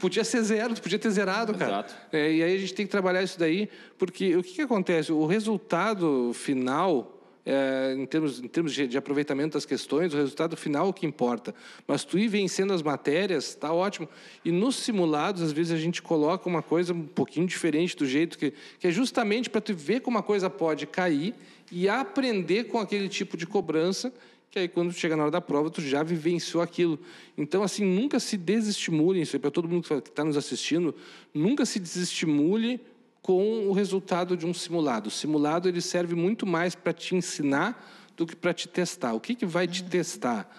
Podia 0.00 0.24
ser 0.24 0.42
zero, 0.42 0.74
tu 0.74 0.82
podia 0.82 0.98
ter 0.98 1.08
zerado, 1.10 1.54
cara. 1.54 1.70
Exato. 1.70 1.94
É, 2.10 2.32
e 2.32 2.42
aí 2.42 2.56
a 2.56 2.58
gente 2.58 2.74
tem 2.74 2.84
que 2.84 2.90
trabalhar 2.90 3.22
isso 3.22 3.38
daí, 3.38 3.68
porque 3.96 4.36
o 4.36 4.42
que, 4.42 4.54
que 4.54 4.62
acontece? 4.62 5.12
O 5.12 5.24
resultado 5.24 6.32
final, 6.34 7.16
é, 7.46 7.94
em 7.96 8.04
termos, 8.06 8.40
em 8.40 8.48
termos 8.48 8.74
de, 8.74 8.88
de 8.88 8.98
aproveitamento 8.98 9.52
das 9.52 9.64
questões, 9.64 10.12
o 10.12 10.16
resultado 10.16 10.56
final 10.56 10.86
é 10.86 10.88
o 10.88 10.92
que 10.92 11.06
importa. 11.06 11.54
Mas 11.86 12.02
tu 12.02 12.18
ir 12.18 12.26
vencendo 12.26 12.72
as 12.72 12.82
matérias, 12.82 13.50
está 13.50 13.72
ótimo. 13.72 14.08
E 14.44 14.50
nos 14.50 14.74
simulados, 14.74 15.42
às 15.42 15.52
vezes, 15.52 15.70
a 15.70 15.78
gente 15.78 16.02
coloca 16.02 16.48
uma 16.48 16.60
coisa 16.60 16.92
um 16.92 17.06
pouquinho 17.06 17.46
diferente 17.46 17.96
do 17.96 18.04
jeito 18.04 18.36
que... 18.36 18.52
Que 18.80 18.88
é 18.88 18.90
justamente 18.90 19.48
para 19.48 19.60
tu 19.60 19.76
ver 19.76 20.00
como 20.00 20.18
a 20.18 20.24
coisa 20.24 20.50
pode 20.50 20.88
cair 20.88 21.36
e 21.70 21.88
aprender 21.88 22.64
com 22.64 22.80
aquele 22.80 23.08
tipo 23.08 23.36
de 23.36 23.46
cobrança 23.46 24.12
que 24.52 24.58
aí 24.58 24.68
quando 24.68 24.92
chega 24.92 25.16
na 25.16 25.22
hora 25.22 25.32
da 25.32 25.40
prova 25.40 25.70
tu 25.70 25.80
já 25.80 26.02
vivenciou 26.02 26.62
aquilo. 26.62 27.00
Então 27.38 27.62
assim, 27.62 27.84
nunca 27.84 28.20
se 28.20 28.36
desestimule, 28.36 29.22
isso 29.22 29.34
é 29.34 29.38
para 29.38 29.50
todo 29.50 29.66
mundo 29.66 29.88
que 29.88 30.10
está 30.10 30.22
nos 30.22 30.36
assistindo, 30.36 30.94
nunca 31.32 31.64
se 31.64 31.80
desestimule 31.80 32.78
com 33.22 33.66
o 33.66 33.72
resultado 33.72 34.36
de 34.36 34.44
um 34.44 34.52
simulado. 34.52 35.08
O 35.08 35.10
simulado 35.10 35.70
ele 35.70 35.80
serve 35.80 36.14
muito 36.14 36.46
mais 36.46 36.74
para 36.74 36.92
te 36.92 37.16
ensinar 37.16 38.12
do 38.14 38.26
que 38.26 38.36
para 38.36 38.52
te 38.52 38.68
testar. 38.68 39.14
O 39.14 39.20
que, 39.20 39.34
que 39.34 39.46
vai 39.46 39.66
te 39.66 39.82
testar? 39.84 40.54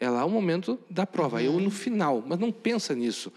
É 0.00 0.10
lá 0.10 0.24
o 0.24 0.30
momento 0.30 0.76
da 0.90 1.06
prova, 1.06 1.40
eu 1.40 1.60
no 1.60 1.70
final, 1.70 2.24
mas 2.26 2.40
não 2.40 2.50
pensa 2.50 2.92
nisso. 2.92 3.32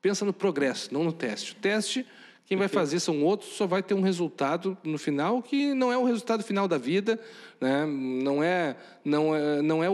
Pensa 0.00 0.24
no 0.24 0.32
progresso, 0.32 0.94
não 0.94 1.04
no 1.04 1.12
teste. 1.12 1.52
O 1.52 1.56
teste, 1.56 2.06
quem 2.50 2.58
vai 2.58 2.66
fazer 2.66 2.98
são 2.98 3.22
outros, 3.22 3.52
só 3.52 3.64
vai 3.64 3.80
ter 3.80 3.94
um 3.94 4.00
resultado 4.00 4.76
no 4.82 4.98
final 4.98 5.40
que 5.40 5.72
não 5.72 5.92
é 5.92 5.96
o 5.96 6.02
resultado 6.02 6.42
final 6.42 6.66
da 6.66 6.76
vida, 6.78 7.16
né? 7.60 7.86
Não 7.86 8.42
é, 8.42 8.74
não 9.04 9.32
é, 9.36 9.62
não 9.62 9.84
é 9.84 9.88
o, 9.88 9.92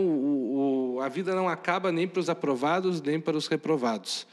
o- 0.95 0.99
a 1.03 1.07
vida 1.07 1.35
não 1.35 1.47
acaba 1.47 1.91
nem 1.91 2.07
para 2.07 2.19
os 2.19 2.31
aprovados 2.31 2.99
nem 2.99 3.19
para 3.19 3.37
os 3.37 3.45
reprovados. 3.45 4.25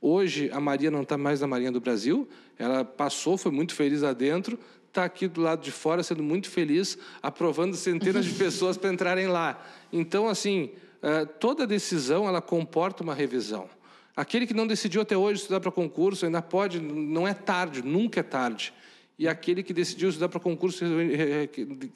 Hoje 0.00 0.48
a 0.52 0.60
Maria 0.60 0.92
não 0.92 1.02
está 1.02 1.18
mais 1.18 1.40
na 1.40 1.48
Marinha 1.48 1.72
do 1.72 1.80
Brasil, 1.80 2.28
ela 2.56 2.84
passou, 2.84 3.36
foi 3.36 3.50
muito 3.50 3.74
feliz 3.74 4.02
lá 4.02 4.12
dentro, 4.12 4.56
está 4.86 5.02
aqui 5.04 5.26
do 5.26 5.40
lado 5.40 5.60
de 5.60 5.72
fora 5.72 6.04
sendo 6.04 6.22
muito 6.22 6.48
feliz, 6.48 6.96
aprovando 7.20 7.74
centenas 7.74 8.24
de 8.24 8.30
pessoas 8.38 8.76
para 8.76 8.92
entrarem 8.92 9.26
lá. 9.26 9.60
Então, 9.92 10.28
assim, 10.28 10.70
eh, 11.02 11.24
toda 11.24 11.66
decisão 11.66 12.28
ela 12.28 12.40
comporta 12.40 13.02
uma 13.02 13.14
revisão. 13.14 13.68
Aquele 14.16 14.46
que 14.46 14.52
não 14.54 14.66
decidiu 14.66 15.00
até 15.00 15.16
hoje 15.16 15.40
estudar 15.40 15.60
para 15.60 15.70
concurso 15.70 16.26
ainda 16.26 16.42
pode, 16.42 16.78
não 16.80 17.26
é 17.26 17.32
tarde, 17.32 17.82
nunca 17.82 18.20
é 18.20 18.22
tarde. 18.22 18.72
E 19.18 19.26
aquele 19.28 19.62
que 19.62 19.72
decidiu 19.72 20.08
estudar 20.08 20.28
para 20.28 20.40
concurso 20.40 20.84
e 20.84 21.48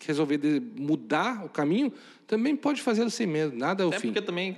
resolver 0.07 0.39
mudar 0.79 1.45
o 1.45 1.49
caminho, 1.49 1.93
também 2.27 2.55
pode 2.57 2.81
fazê-lo 2.83 3.11
sem 3.11 3.27
medo, 3.27 3.57
nada 3.57 3.83
é 3.83 3.87
o 3.87 3.89
Até 3.89 3.99
fim. 4.01 4.09
porque 4.09 4.23
também, 4.23 4.57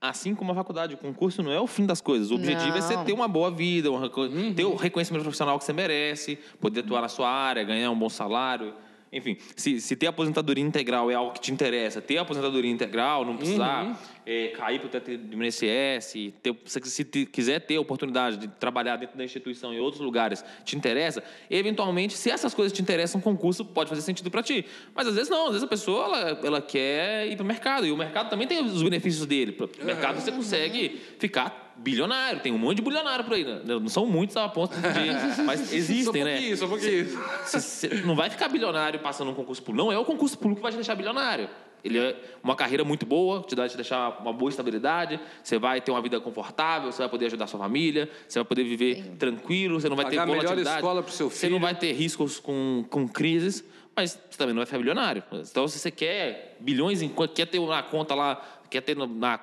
assim 0.00 0.34
como 0.34 0.52
a 0.52 0.54
faculdade, 0.54 0.94
o 0.94 0.96
concurso 0.96 1.42
não 1.42 1.52
é 1.52 1.60
o 1.60 1.66
fim 1.66 1.84
das 1.86 2.00
coisas. 2.00 2.30
O 2.30 2.34
objetivo 2.36 2.76
é 2.76 2.80
você 2.80 2.94
Não. 2.96 3.04
ter 3.04 3.12
uma 3.12 3.28
boa 3.28 3.50
vida, 3.50 3.90
um 3.90 3.96
Uhum. 3.96 4.54
ter 4.54 4.64
o 4.64 4.74
reconhecimento 4.74 5.22
profissional 5.22 5.58
que 5.58 5.64
você 5.64 5.72
merece, 5.72 6.38
poder 6.60 6.80
atuar 6.80 7.02
na 7.02 7.08
sua 7.08 7.28
área, 7.30 7.62
ganhar 7.64 7.90
um 7.90 7.98
bom 7.98 8.08
salário. 8.08 8.72
Enfim, 9.10 9.38
se, 9.56 9.80
se 9.80 9.96
ter 9.96 10.06
aposentadoria 10.06 10.62
integral 10.62 11.10
é 11.10 11.14
algo 11.14 11.32
que 11.32 11.40
te 11.40 11.50
interessa, 11.50 12.00
ter 12.00 12.18
aposentadoria 12.18 12.70
integral, 12.70 13.24
não 13.24 13.36
precisar 13.38 13.84
Uhum. 13.86 13.96
É, 14.30 14.48
cair 14.48 14.78
para 14.78 14.86
o 14.88 14.90
teto 14.90 15.16
de 15.16 15.36
INSS, 15.36 16.34
ter, 16.42 16.54
se, 16.66 17.04
quiser 17.24 17.60
ter 17.60 17.76
a 17.76 17.80
oportunidade 17.80 18.36
de 18.36 18.46
trabalhar 18.46 18.96
dentro 18.96 19.16
da 19.16 19.24
instituição 19.24 19.72
em 19.72 19.80
outros 19.80 20.02
lugares, 20.02 20.44
te 20.66 20.76
interessa, 20.76 21.24
eventualmente, 21.50 22.12
se 22.12 22.30
essas 22.30 22.52
coisas 22.52 22.70
te 22.76 22.82
interessam, 22.82 23.18
um 23.18 23.22
concurso 23.22 23.64
pode 23.64 23.88
fazer 23.88 24.02
sentido 24.02 24.30
para 24.30 24.42
ti. 24.42 24.66
Mas 24.94 25.06
às 25.08 25.14
vezes 25.14 25.30
não, 25.30 25.44
às 25.46 25.52
vezes 25.52 25.62
a 25.62 25.66
pessoa 25.66 26.04
ela, 26.04 26.40
ela 26.44 26.60
quer 26.60 27.26
ir 27.26 27.36
para 27.36 27.44
o 27.44 27.46
mercado, 27.46 27.86
e 27.86 27.90
o 27.90 27.96
mercado 27.96 28.28
também 28.28 28.46
tem 28.46 28.62
os 28.62 28.82
benefícios 28.82 29.24
dele. 29.24 29.56
O 29.80 29.84
mercado 29.86 30.20
você 30.20 30.30
consegue 30.30 31.00
ficar 31.18 31.72
bilionário, 31.78 32.40
tem 32.40 32.52
um 32.52 32.58
monte 32.58 32.76
de 32.76 32.82
bilionário 32.82 33.24
por 33.24 33.32
aí. 33.32 33.44
Né? 33.44 33.62
Não 33.64 33.88
são 33.88 34.04
muitos 34.04 34.36
a 34.36 34.46
ponto 34.46 34.74
de. 34.76 34.82
Mas 35.42 35.60
Só 35.60 35.74
um 35.74 35.78
existem, 35.78 36.24
né? 36.24 36.32
pouquinho, 36.32 36.56
só 36.58 36.66
um 36.66 36.68
pouquinho. 36.68 37.04
Você- 37.44 37.60
você 37.60 37.88
não 38.04 38.14
vai 38.14 38.28
ficar 38.28 38.48
bilionário 38.48 39.00
passando 39.00 39.30
um 39.30 39.34
concurso 39.34 39.62
público. 39.62 39.86
Não 39.86 39.90
é 39.92 39.98
o 39.98 40.04
concurso 40.04 40.36
público 40.36 40.56
que 40.56 40.62
vai 40.62 40.72
te 40.72 40.74
deixar 40.74 40.94
bilionário. 40.96 41.48
Ele 41.84 41.98
é 41.98 42.16
uma 42.42 42.56
carreira 42.56 42.84
muito 42.84 43.06
boa, 43.06 43.42
te 43.42 43.54
dá 43.54 43.68
te 43.68 43.76
deixar 43.76 44.20
uma 44.20 44.32
boa 44.32 44.48
estabilidade. 44.48 45.18
Você 45.42 45.58
vai 45.58 45.80
ter 45.80 45.90
uma 45.90 46.02
vida 46.02 46.20
confortável, 46.20 46.90
você 46.92 46.98
vai 46.98 47.08
poder 47.08 47.26
ajudar 47.26 47.46
sua 47.46 47.58
família, 47.60 48.10
você 48.26 48.38
vai 48.38 48.44
poder 48.46 48.64
viver 48.64 49.14
tranquilo, 49.18 49.80
você 49.80 49.88
não 49.88 49.96
vai 49.96 50.06
Pagar 50.06 50.22
a 50.22 50.24
ter 50.24 50.30
melhor 50.30 50.42
volatilidade. 50.42 50.76
escola 50.78 51.02
pro 51.02 51.12
seu 51.12 51.30
Você 51.30 51.46
não 51.48 51.56
filho. 51.58 51.60
vai 51.62 51.74
ter 51.74 51.92
riscos 51.92 52.38
com, 52.40 52.84
com 52.90 53.06
crises, 53.08 53.64
mas 53.96 54.12
você 54.30 54.38
também 54.38 54.54
não 54.54 54.60
vai 54.60 54.66
ficar 54.66 54.78
bilionário. 54.78 55.22
Então, 55.32 55.66
se 55.68 55.78
você 55.78 55.90
quer 55.90 56.56
bilhões, 56.60 57.02
em, 57.02 57.08
quer 57.34 57.46
ter 57.46 57.58
uma 57.58 57.82
conta 57.82 58.14
lá, 58.14 58.40
quer 58.70 58.80
ter 58.80 58.96
na 58.96 59.38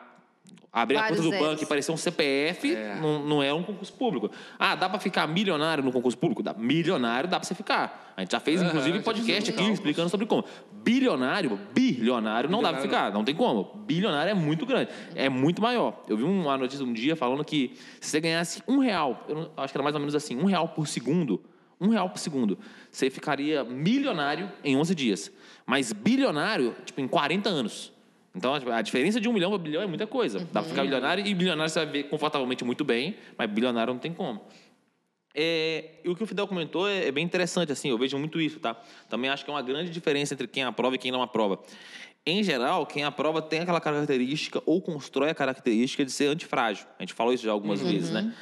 abrir 0.76 0.98
a 0.98 1.08
conta 1.08 1.22
do 1.22 1.30
zeros. 1.30 1.48
banco 1.48 1.64
e 1.64 1.66
parecer 1.66 1.92
um 1.92 1.98
CPF, 1.98 2.76
Não, 3.02 3.26
não 3.26 3.42
é 3.42 3.54
um 3.54 3.64
concurso 3.64 3.94
público. 3.94 4.30
Ah, 4.60 4.76
dá 4.76 4.90
para 4.90 5.00
ficar 5.00 5.26
milionário 5.26 5.82
no 5.82 5.92
concurso 5.92 6.18
público? 6.18 6.44
Dá. 6.44 6.54
Milionário 6.54 7.30
dá 7.30 7.40
para 7.40 7.48
você 7.48 7.56
ficar. 7.56 8.14
A 8.18 8.22
gente 8.22 8.32
já 8.32 8.42
fez, 8.42 8.62
inclusive, 8.62 8.98
já 8.98 9.04
podcast 9.04 9.50
aqui 9.50 9.58
cálculos. 9.58 9.80
explicando 9.80 10.10
sobre 10.10 10.26
como. 10.26 10.44
Bilionário, 10.84 11.58
bilionário, 11.74 12.50
não 12.50 12.62
dá 12.62 12.74
para 12.74 12.82
ficar, 12.82 13.12
não 13.12 13.24
tem 13.24 13.34
como. 13.34 13.72
Bilionário 13.86 14.32
é 14.32 14.34
muito 14.34 14.66
grande, 14.66 14.90
é 15.16 15.30
muito 15.30 15.62
maior. 15.62 16.04
Eu 16.10 16.18
vi 16.18 16.24
uma 16.24 16.58
notícia 16.58 16.86
um 16.86 16.94
dia 16.94 17.16
falando 17.16 17.44
que 17.46 17.74
se 18.02 18.10
você 18.10 18.20
ganhasse 18.20 18.62
um 18.68 18.80
real, 18.80 19.26
eu 19.30 19.50
acho 19.58 19.72
que 19.72 19.78
era 19.78 19.84
mais 19.84 19.96
ou 19.96 20.00
menos 20.00 20.14
assim, 20.14 20.38
um 20.38 20.46
real 20.46 20.68
por 20.70 20.88
segundo, 20.88 21.42
um 21.80 21.90
real 21.90 22.10
por 22.10 22.20
segundo, 22.20 22.58
você 22.92 23.10
ficaria 23.10 23.64
milionário 23.64 24.52
em 24.64 24.76
11 24.76 24.94
dias. 24.94 25.32
Mas 25.66 25.94
bilionário, 25.94 26.76
tipo, 26.86 27.00
em 27.00 27.08
40 27.08 27.50
anos. 27.50 27.95
Então, 28.36 28.58
tipo, 28.60 28.70
a 28.70 28.82
diferença 28.82 29.22
de 29.22 29.30
um 29.30 29.34
milhão 29.34 29.50
para 29.50 29.60
bilhão 29.60 29.82
é 29.82 29.88
muita 29.88 30.06
coisa. 30.06 30.40
Dá 30.52 30.62
para 30.62 30.70
ficar 30.70 30.82
bilionário 30.84 31.26
e 31.26 31.34
bilionário 31.34 31.70
você 31.70 31.80
vai 31.80 31.92
ver 31.92 32.04
confortavelmente 32.04 32.66
muito 32.66 32.84
bem, 32.84 33.16
mas 33.38 33.50
bilionário 33.50 33.94
não 33.94 34.00
tem 34.00 34.14
como. 34.14 34.42
É, 35.34 35.92
e 36.04 36.10
o 36.10 36.16
que 36.16 36.24
o 36.24 36.26
Fidel 36.26 36.48
comentou 36.48 36.88
é, 36.88 37.08
é 37.08 37.12
bem 37.12 37.24
interessante, 37.24 37.72
assim, 37.72 37.90
eu 37.90 37.98
vejo 37.98 38.18
muito 38.18 38.40
isso, 38.40 38.60
tá? 38.60 38.76
Também 39.10 39.30
acho 39.30 39.44
que 39.44 39.52
é 39.52 39.54
uma 39.54 39.62
grande 39.62 39.90
diferença 39.90 40.34
entre 40.34 40.48
quem 40.48 40.64
aprova 40.64 40.96
e 40.96 40.98
quem 40.98 41.12
não 41.12 41.22
aprova. 41.22 41.60
Em 42.26 42.42
geral, 42.42 42.86
quem 42.86 43.04
aprova 43.04 43.42
tem 43.42 43.60
aquela 43.60 43.80
característica 43.80 44.62
ou 44.66 44.82
constrói 44.82 45.30
a 45.30 45.36
característica 45.36 46.04
de 46.04 46.12
ser 46.12 46.28
antifrágil. 46.28 46.88
A 46.98 47.04
gente 47.04 47.14
falou 47.14 47.34
isso 47.34 47.44
já 47.44 47.52
algumas 47.52 47.82
vezes, 47.82 48.12
né? 48.12 48.34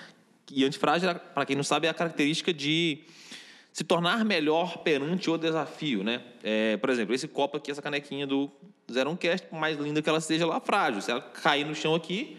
E 0.52 0.64
antifrágil, 0.64 1.14
para 1.34 1.46
quem 1.46 1.56
não 1.56 1.64
sabe, 1.64 1.88
é 1.88 1.89
a 1.89 1.94
característica 1.94 2.54
de 2.54 3.02
se 3.72 3.84
tornar 3.84 4.24
melhor 4.24 4.78
perante 4.78 5.30
o 5.30 5.38
desafio, 5.38 6.04
né? 6.04 6.22
É, 6.44 6.78
por 6.78 6.89
exemplo, 6.91 7.14
esse 7.14 7.28
copo 7.28 7.58
aqui, 7.58 7.72
essa 7.72 7.82
canequinha 7.82 8.28
do 8.28 8.52
Zero 8.92 9.10
um 9.10 9.16
Cast, 9.16 9.48
por 9.48 9.60
mais 9.60 9.78
linda 9.78 10.02
que 10.02 10.10
ela 10.10 10.22
seja, 10.22 10.44
ela 10.44 10.58
é 10.58 10.60
frágil. 10.60 11.02
Se 11.02 11.12
ela 11.12 11.22
cair 11.22 11.66
no 11.66 11.74
chão 11.74 11.96
aqui, 11.96 12.38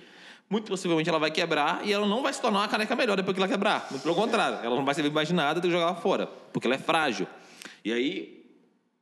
muito 0.48 0.68
possivelmente 0.68 1.08
ela 1.08 1.18
vai 1.18 1.30
quebrar 1.30 1.86
e 1.86 1.92
ela 1.92 2.06
não 2.06 2.22
vai 2.22 2.32
se 2.32 2.40
tornar 2.40 2.60
uma 2.60 2.68
caneca 2.68 2.94
melhor 2.94 3.16
depois 3.16 3.34
que 3.34 3.42
ela 3.42 3.50
quebrar. 3.50 3.86
Muito 3.90 4.02
pelo 4.02 4.14
contrário, 4.14 4.58
ela 4.64 4.76
não 4.76 4.84
vai 4.84 4.94
ser 4.94 5.04
imaginada 5.04 5.60
ter 5.60 5.68
que 5.68 5.72
jogar 5.72 5.86
ela 5.86 5.96
fora, 5.96 6.26
porque 6.52 6.66
ela 6.66 6.74
é 6.74 6.78
frágil. 6.78 7.26
E 7.84 7.92
aí, 7.92 8.44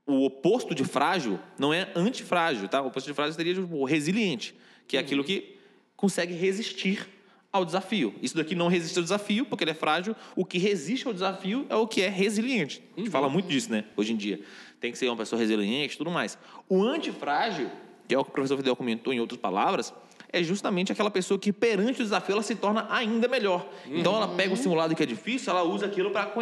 o 0.07 0.25
oposto 0.25 0.75
de 0.75 0.85
frágil 0.85 1.39
não 1.59 1.73
é 1.73 1.91
antifrágil, 1.95 2.69
tá? 2.69 2.81
O 2.83 2.87
oposto 2.89 3.07
de 3.07 3.15
frágil 3.15 3.35
seria 3.35 3.55
tipo, 3.55 3.85
resiliente, 3.85 4.55
que 4.87 4.97
é 4.97 5.01
aquilo 5.01 5.25
que 5.25 5.57
consegue 5.97 6.35
resistir 6.35 7.07
ao 7.53 7.65
desafio. 7.65 8.15
Isso 8.23 8.37
daqui 8.37 8.55
não 8.55 8.67
resiste 8.69 8.99
ao 8.99 9.03
desafio, 9.03 9.45
porque 9.45 9.63
ele 9.63 9.73
é 9.73 9.75
frágil. 9.75 10.17
O 10.35 10.45
que 10.45 10.59
resiste 10.59 11.07
ao 11.07 11.13
desafio 11.13 11.67
é 11.69 11.77
o 11.77 11.87
que 11.87 12.01
é 12.01 12.09
resiliente. 12.09 12.83
A 12.97 13.01
gente 13.01 13.11
fala 13.11 13.29
muito 13.29 13.47
disso, 13.47 13.71
né? 13.71 13.85
Hoje 13.95 14.13
em 14.13 14.17
dia. 14.17 14.41
Tem 14.83 14.91
que 14.91 14.99
ser 14.99 15.07
uma 15.07 15.17
pessoa 15.17 15.39
resiliente 15.39 15.95
e 15.95 15.97
tudo 15.97 16.11
mais. 16.11 16.37
O 16.69 16.83
antifrágil, 16.83 17.71
que 18.09 18.13
é 18.13 18.19
o 18.19 18.25
que 18.25 18.31
o 18.31 18.33
professor 18.33 18.57
Fidel 18.57 18.75
comentou 18.75 19.13
em 19.13 19.21
outras 19.21 19.39
palavras, 19.39 19.95
é 20.33 20.43
justamente 20.43 20.91
aquela 20.91 21.09
pessoa 21.09 21.39
que 21.39 21.53
perante 21.53 22.01
o 22.01 22.05
desafio 22.05 22.33
ela 22.33 22.43
se 22.43 22.57
torna 22.57 22.89
ainda 22.91 23.29
melhor. 23.29 23.65
Então 23.87 24.17
ela 24.17 24.27
pega 24.27 24.53
o 24.53 24.57
simulado 24.57 24.97
que 24.97 25.03
é 25.05 25.07
difícil, 25.07 25.53
ela 25.53 25.63
usa 25.63 25.87
aquilo 25.87 26.11
para 26.11 26.33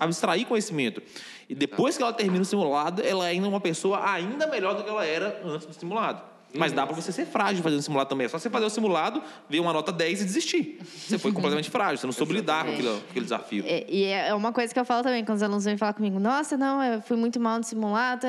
abstrair 0.00 0.46
conhecimento. 0.46 1.02
E 1.46 1.54
depois 1.54 1.98
que 1.98 2.02
ela 2.02 2.12
termina 2.12 2.40
o 2.40 2.44
simulado, 2.46 3.02
ela 3.02 3.26
ainda 3.26 3.46
é 3.46 3.50
uma 3.50 3.60
pessoa 3.60 4.10
ainda 4.10 4.46
melhor 4.46 4.74
do 4.74 4.82
que 4.82 4.88
ela 4.88 5.04
era 5.04 5.42
antes 5.44 5.66
do 5.66 5.74
simulado. 5.74 6.33
Mas 6.56 6.72
dá 6.72 6.86
para 6.86 6.94
você 6.94 7.10
ser 7.10 7.26
frágil 7.26 7.62
fazendo 7.62 7.82
simulado 7.82 8.08
também. 8.08 8.26
É 8.26 8.28
só 8.28 8.38
você 8.38 8.48
fazer 8.48 8.64
o 8.66 8.70
simulado, 8.70 9.22
ver 9.48 9.60
uma 9.60 9.72
nota 9.72 9.90
10 9.92 10.22
e 10.22 10.24
desistir. 10.24 10.78
Você 10.84 11.18
foi 11.18 11.32
completamente 11.32 11.68
frágil, 11.70 11.98
você 11.98 12.06
não 12.06 12.12
soube 12.12 12.32
lidar 12.32 12.64
com 12.64 12.72
aquilo- 12.72 13.00
com 13.00 13.10
aquele 13.10 13.24
desafio. 13.24 13.64
É, 13.66 13.84
e 13.88 14.04
é 14.04 14.32
uma 14.34 14.52
coisa 14.52 14.72
que 14.72 14.78
eu 14.78 14.84
falo 14.84 15.02
também 15.02 15.24
quando 15.24 15.36
os 15.36 15.42
alunos 15.42 15.64
vêm 15.64 15.76
falar 15.76 15.94
comigo: 15.94 16.18
Nossa, 16.20 16.56
não, 16.56 16.82
eu 16.82 17.02
fui 17.02 17.16
muito 17.16 17.40
mal 17.40 17.58
no 17.58 17.64
simulado. 17.64 18.26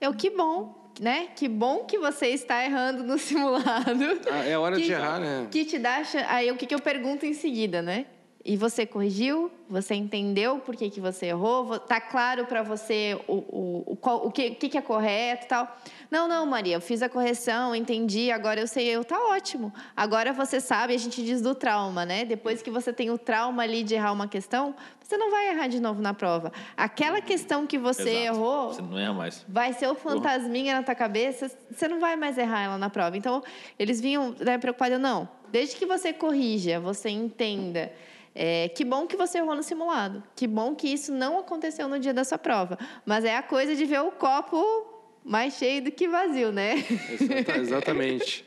Eu, 0.00 0.14
que 0.14 0.30
bom, 0.30 0.90
né? 1.00 1.28
Que 1.34 1.48
bom 1.48 1.78
que 1.84 1.98
você 1.98 2.28
está 2.28 2.64
errando 2.64 3.02
no 3.02 3.18
simulado. 3.18 4.20
Ah, 4.30 4.44
é 4.46 4.56
hora 4.56 4.76
que, 4.76 4.82
de 4.84 4.92
errar, 4.92 5.18
né? 5.18 5.48
Que 5.50 5.64
te 5.64 5.78
dá. 5.78 6.02
Aí 6.28 6.50
o 6.52 6.56
que, 6.56 6.66
que 6.66 6.74
eu 6.74 6.80
pergunto 6.80 7.26
em 7.26 7.34
seguida, 7.34 7.82
né? 7.82 8.06
E 8.46 8.58
você 8.58 8.84
corrigiu? 8.84 9.50
Você 9.70 9.94
entendeu 9.94 10.58
por 10.58 10.76
que, 10.76 10.90
que 10.90 11.00
você 11.00 11.26
errou? 11.26 11.78
Tá 11.78 11.98
claro 11.98 12.44
para 12.44 12.62
você 12.62 13.18
o, 13.26 13.32
o, 13.36 13.84
o, 13.92 13.96
qual- 13.96 14.26
o 14.26 14.30
que, 14.30 14.48
o 14.48 14.54
que, 14.56 14.68
que 14.68 14.76
é 14.76 14.82
correto 14.82 15.46
e 15.46 15.48
tal? 15.48 15.76
Não, 16.14 16.28
não, 16.28 16.46
Maria, 16.46 16.76
eu 16.76 16.80
fiz 16.80 17.02
a 17.02 17.08
correção, 17.08 17.74
entendi, 17.74 18.30
agora 18.30 18.60
eu 18.60 18.68
sei, 18.68 18.86
eu 18.86 19.04
tá 19.04 19.18
ótimo. 19.18 19.74
Agora 19.96 20.32
você 20.32 20.60
sabe, 20.60 20.94
a 20.94 20.96
gente 20.96 21.24
diz 21.24 21.42
do 21.42 21.56
trauma, 21.56 22.06
né? 22.06 22.24
Depois 22.24 22.62
que 22.62 22.70
você 22.70 22.92
tem 22.92 23.10
o 23.10 23.18
trauma 23.18 23.64
ali 23.64 23.82
de 23.82 23.96
errar 23.96 24.12
uma 24.12 24.28
questão, 24.28 24.76
você 25.02 25.16
não 25.16 25.28
vai 25.28 25.48
errar 25.48 25.66
de 25.66 25.80
novo 25.80 26.00
na 26.00 26.14
prova. 26.14 26.52
Aquela 26.76 27.20
questão 27.20 27.66
que 27.66 27.76
você 27.76 28.02
Exato. 28.10 28.36
errou, 28.38 28.72
Você 28.72 28.82
não 28.82 28.96
erra 28.96 29.12
mais. 29.12 29.44
vai 29.48 29.72
ser 29.72 29.88
o 29.88 29.96
fantasminha 29.96 30.76
na 30.76 30.84
tua 30.84 30.94
cabeça, 30.94 31.50
você 31.68 31.88
não 31.88 31.98
vai 31.98 32.14
mais 32.14 32.38
errar 32.38 32.62
ela 32.62 32.78
na 32.78 32.88
prova. 32.88 33.16
Então, 33.16 33.42
eles 33.76 34.00
vinham 34.00 34.36
né, 34.38 34.56
preocupados, 34.56 35.00
não, 35.00 35.28
desde 35.50 35.74
que 35.74 35.84
você 35.84 36.12
corrija, 36.12 36.78
você 36.78 37.10
entenda. 37.10 37.90
é, 38.36 38.68
que 38.68 38.84
bom 38.84 39.04
que 39.08 39.16
você 39.16 39.38
errou 39.38 39.56
no 39.56 39.64
simulado. 39.64 40.22
Que 40.36 40.46
bom 40.46 40.76
que 40.76 40.86
isso 40.86 41.12
não 41.12 41.40
aconteceu 41.40 41.88
no 41.88 41.98
dia 41.98 42.14
da 42.14 42.22
sua 42.22 42.38
prova. 42.38 42.78
Mas 43.04 43.24
é 43.24 43.36
a 43.36 43.42
coisa 43.42 43.74
de 43.74 43.84
ver 43.84 44.00
o 44.00 44.12
copo 44.12 44.93
mais 45.24 45.54
cheio 45.54 45.82
do 45.82 45.90
que 45.90 46.06
vazio, 46.06 46.52
né? 46.52 46.74
Exata- 47.10 47.56
exatamente. 47.58 48.44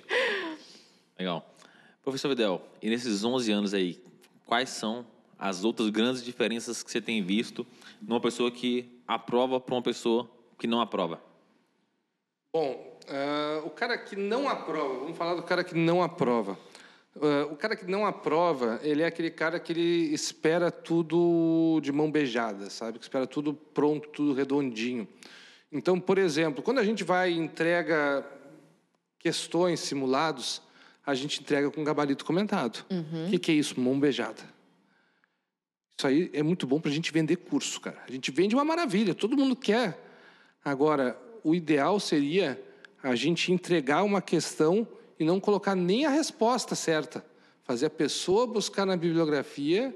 Legal. 1.18 1.44
Professor 2.04 2.30
Vidal, 2.30 2.66
e 2.82 2.90
nesses 2.90 3.24
11 3.24 3.52
anos 3.52 3.74
aí, 3.74 4.02
quais 4.46 4.70
são 4.70 5.06
as 5.38 5.64
outras 5.64 5.90
grandes 5.90 6.24
diferenças 6.24 6.82
que 6.82 6.90
você 6.90 7.02
tem 7.02 7.22
visto 7.22 7.66
numa 8.02 8.22
pessoa 8.22 8.50
que 8.52 9.02
aprova 9.08 9.60
para 9.60 9.76
uma 9.76 9.82
pessoa 9.82 10.30
que 10.58 10.68
não 10.68 10.80
aprova? 10.80 11.22
Bom, 12.54 12.98
ah, 13.10 13.62
o 13.66 13.70
cara 13.70 13.98
que 13.98 14.16
não 14.16 14.48
aprova, 14.48 15.00
vamos 15.00 15.18
falar 15.18 15.36
do 15.36 15.44
cara 15.44 15.64
que 15.64 15.76
não 15.76 16.02
aprova. 16.02 16.58
Ah, 17.22 17.48
o 17.52 17.56
cara 17.58 17.76
que 17.76 17.86
não 17.86 18.06
aprova, 18.06 18.80
ele 18.84 19.02
é 19.02 19.06
aquele 19.06 19.30
cara 19.30 19.60
que 19.60 19.74
ele 19.74 20.14
espera 20.14 20.72
tudo 20.72 21.80
de 21.82 21.92
mão 21.92 22.10
beijada, 22.10 22.70
sabe? 22.70 23.00
Que 23.00 23.06
espera 23.06 23.28
tudo 23.28 23.54
pronto, 23.54 24.08
tudo 24.10 24.34
redondinho. 24.34 25.08
Então, 25.72 26.00
por 26.00 26.18
exemplo, 26.18 26.64
quando 26.64 26.80
a 26.80 26.84
gente 26.84 27.04
vai 27.04 27.32
e 27.32 27.38
entrega 27.38 28.26
questões, 29.20 29.80
simulados, 29.82 30.62
a 31.06 31.14
gente 31.14 31.42
entrega 31.42 31.70
com 31.70 31.84
gabarito 31.84 32.24
comentado. 32.26 32.86
O 33.28 33.30
que, 33.30 33.40
que 33.40 33.52
é 33.52 33.56
isso? 33.56 33.80
Mão 33.80 34.00
beijada. 34.00 34.42
Isso 35.98 36.06
aí 36.06 36.30
é 36.32 36.44
muito 36.44 36.68
bom 36.68 36.80
para 36.80 36.92
a 36.92 36.94
gente 36.94 37.12
vender 37.12 37.38
curso, 37.38 37.82
cara. 37.82 37.98
A 38.08 38.12
gente 38.12 38.30
vende 38.32 38.56
uma 38.56 38.64
maravilha, 38.64 39.16
todo 39.16 39.36
mundo 39.36 39.56
quer. 39.56 40.00
Agora, 40.64 41.20
o 41.44 41.56
ideal 41.56 42.00
seria 42.00 42.62
a 43.02 43.16
gente 43.16 43.52
entregar 43.52 44.04
uma 44.04 44.22
questão 44.22 44.88
e 45.20 45.26
não 45.26 45.40
colocar 45.40 45.76
nem 45.76 46.06
a 46.06 46.10
resposta 46.10 46.76
certa. 46.76 47.26
Fazer 47.64 47.88
a 47.88 47.90
pessoa 47.90 48.46
buscar 48.46 48.86
na 48.86 48.96
bibliografia 48.96 49.96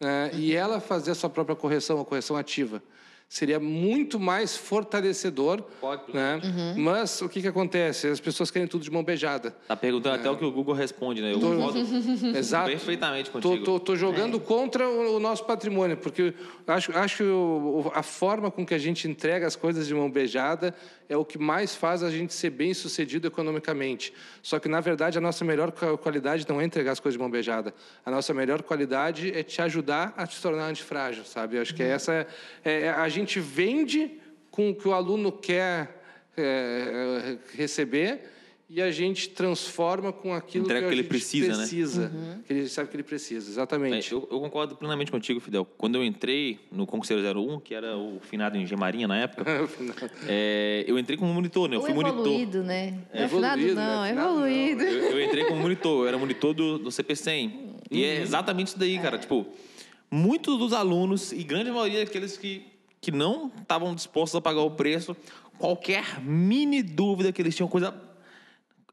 né, 0.00 0.30
e 0.34 0.54
ela 0.54 0.80
fazer 0.80 1.12
a 1.12 1.14
sua 1.14 1.30
própria 1.30 1.54
correção, 1.54 2.00
a 2.00 2.04
correção 2.04 2.36
ativa. 2.36 2.82
Seria 3.28 3.58
muito 3.58 4.20
mais 4.20 4.56
fortalecedor. 4.56 5.62
Pode. 5.80 6.02
Né? 6.14 6.40
Mas 6.76 7.20
o 7.20 7.28
que, 7.28 7.42
que 7.42 7.48
acontece? 7.48 8.06
As 8.06 8.20
pessoas 8.20 8.50
querem 8.50 8.68
tudo 8.68 8.82
de 8.84 8.90
mão 8.90 9.02
beijada. 9.02 9.50
Tá 9.66 9.76
perguntando 9.76 10.14
até 10.16 10.30
o 10.30 10.36
que 10.36 10.44
o 10.44 10.52
Google 10.52 10.74
responde, 10.74 11.20
né? 11.20 11.32
Eu 11.32 11.40
Tô- 11.40 11.50
concordo 11.50 11.78
Exato. 12.36 12.70
perfeitamente 12.70 13.30
Tô, 13.30 13.40
contigo. 13.40 13.64
tô, 13.64 13.80
tô 13.80 13.96
jogando 13.96 14.38
contra 14.38 14.88
o, 14.88 15.16
o 15.16 15.20
nosso 15.20 15.44
patrimônio, 15.44 15.96
porque 15.96 16.34
acho, 16.66 16.96
acho 16.96 17.16
que 17.18 17.22
o- 17.24 17.84
o- 17.86 17.92
a 17.94 18.02
forma 18.02 18.50
com 18.50 18.64
que 18.64 18.74
a 18.74 18.78
gente 18.78 19.08
entrega 19.08 19.46
as 19.46 19.56
coisas 19.56 19.86
de 19.88 19.94
mão 19.94 20.10
beijada 20.10 20.74
é 21.08 21.16
o 21.16 21.24
que 21.24 21.38
mais 21.38 21.74
faz 21.74 22.02
a 22.02 22.10
gente 22.10 22.34
ser 22.34 22.50
bem 22.50 22.74
sucedido 22.74 23.26
economicamente. 23.26 24.12
Só 24.42 24.58
que, 24.58 24.68
na 24.68 24.80
verdade, 24.80 25.16
a 25.18 25.20
nossa 25.20 25.44
melhor 25.44 25.70
qua- 25.72 25.96
qualidade 25.96 26.46
não 26.48 26.60
é 26.60 26.64
entregar 26.64 26.92
as 26.92 27.00
coisas 27.00 27.16
de 27.16 27.20
mão 27.22 27.30
beijada. 27.30 27.72
A 28.04 28.10
nossa 28.10 28.34
melhor 28.34 28.62
qualidade 28.62 29.30
é 29.36 29.42
te 29.42 29.62
ajudar 29.62 30.12
a 30.16 30.26
te 30.26 30.40
tornar 30.40 30.66
antifrágil, 30.68 31.24
sabe? 31.24 31.56
Eu 31.56 31.62
Acho 31.62 31.74
que 31.74 31.82
essa 31.82 32.26
é, 32.64 32.82
é- 32.82 32.90
a 32.90 33.08
gente 33.08 33.38
vende 33.40 34.20
com 34.50 34.70
o 34.70 34.74
que 34.74 34.88
o 34.88 34.92
aluno 34.92 35.30
quer 35.30 36.02
é, 36.36 37.38
receber 37.54 38.30
e 38.68 38.82
a 38.82 38.90
gente 38.90 39.28
transforma 39.28 40.12
com 40.12 40.34
aquilo 40.34 40.64
Entrega 40.64 40.80
que, 40.80 40.86
o 40.86 40.88
que 40.88 40.92
a 40.92 40.96
ele 40.96 41.02
gente 41.02 41.08
precisa, 41.08 41.48
né? 41.52 41.56
precisa, 41.58 42.12
que 42.46 42.52
ele 42.52 42.68
sabe 42.68 42.90
que 42.90 42.96
ele 42.96 43.02
precisa, 43.04 43.48
É, 43.48 43.52
exatamente. 43.52 44.12
eu, 44.12 44.28
eu 44.30 44.40
concordo 44.40 44.74
plenamente 44.74 45.10
contigo, 45.10 45.38
Fidel. 45.38 45.64
Quando 45.78 45.94
eu 45.94 46.04
entrei 46.04 46.58
no 46.72 46.84
Concurseiro 46.84 47.22
01, 47.40 47.60
que 47.60 47.74
era 47.74 47.96
o 47.96 48.18
finado 48.20 48.56
em 48.58 48.66
Gemarinha 48.66 49.06
na 49.06 49.18
época, 49.18 49.44
é, 50.26 50.84
eu 50.88 50.98
entrei 50.98 51.16
como 51.16 51.32
monitor, 51.32 51.68
né? 51.68 51.76
Eu 51.76 51.80
Ou 51.80 51.86
fui 51.86 51.94
monitor. 51.94 52.18
evoluído, 52.26 52.62
né? 52.64 52.98
É 53.12 53.22
é 53.22 53.24
evoluído, 53.24 53.74
não, 53.74 54.02
né? 54.02 54.08
é 54.08 54.10
Finado, 54.10 54.30
não. 54.34 54.46
evoluído. 54.48 54.82
Eu, 54.82 55.10
eu 55.12 55.24
entrei 55.24 55.44
como 55.44 55.60
monitor, 55.60 56.02
eu 56.02 56.08
era 56.08 56.18
monitor 56.18 56.52
do, 56.52 56.78
do 56.78 56.90
CP100. 56.90 57.52
E 57.88 57.98
Uhum. 57.98 58.04
é 58.04 58.20
exatamente 58.20 58.68
isso 58.68 58.78
daí, 58.80 58.98
cara. 58.98 59.16
Tipo, 59.16 59.46
muitos 60.10 60.58
dos 60.58 60.72
alunos, 60.72 61.30
e 61.30 61.44
grande 61.44 61.70
maioria 61.70 62.04
daqueles 62.04 62.36
que, 62.36 62.64
que 63.00 63.12
não 63.12 63.52
estavam 63.62 63.94
dispostos 63.94 64.34
a 64.36 64.40
pagar 64.40 64.62
o 64.62 64.72
preço, 64.72 65.16
qualquer 65.56 66.20
mini 66.20 66.82
dúvida 66.82 67.30
que 67.32 67.40
eles 67.40 67.54
tinham, 67.54 67.68
coisa. 67.68 67.94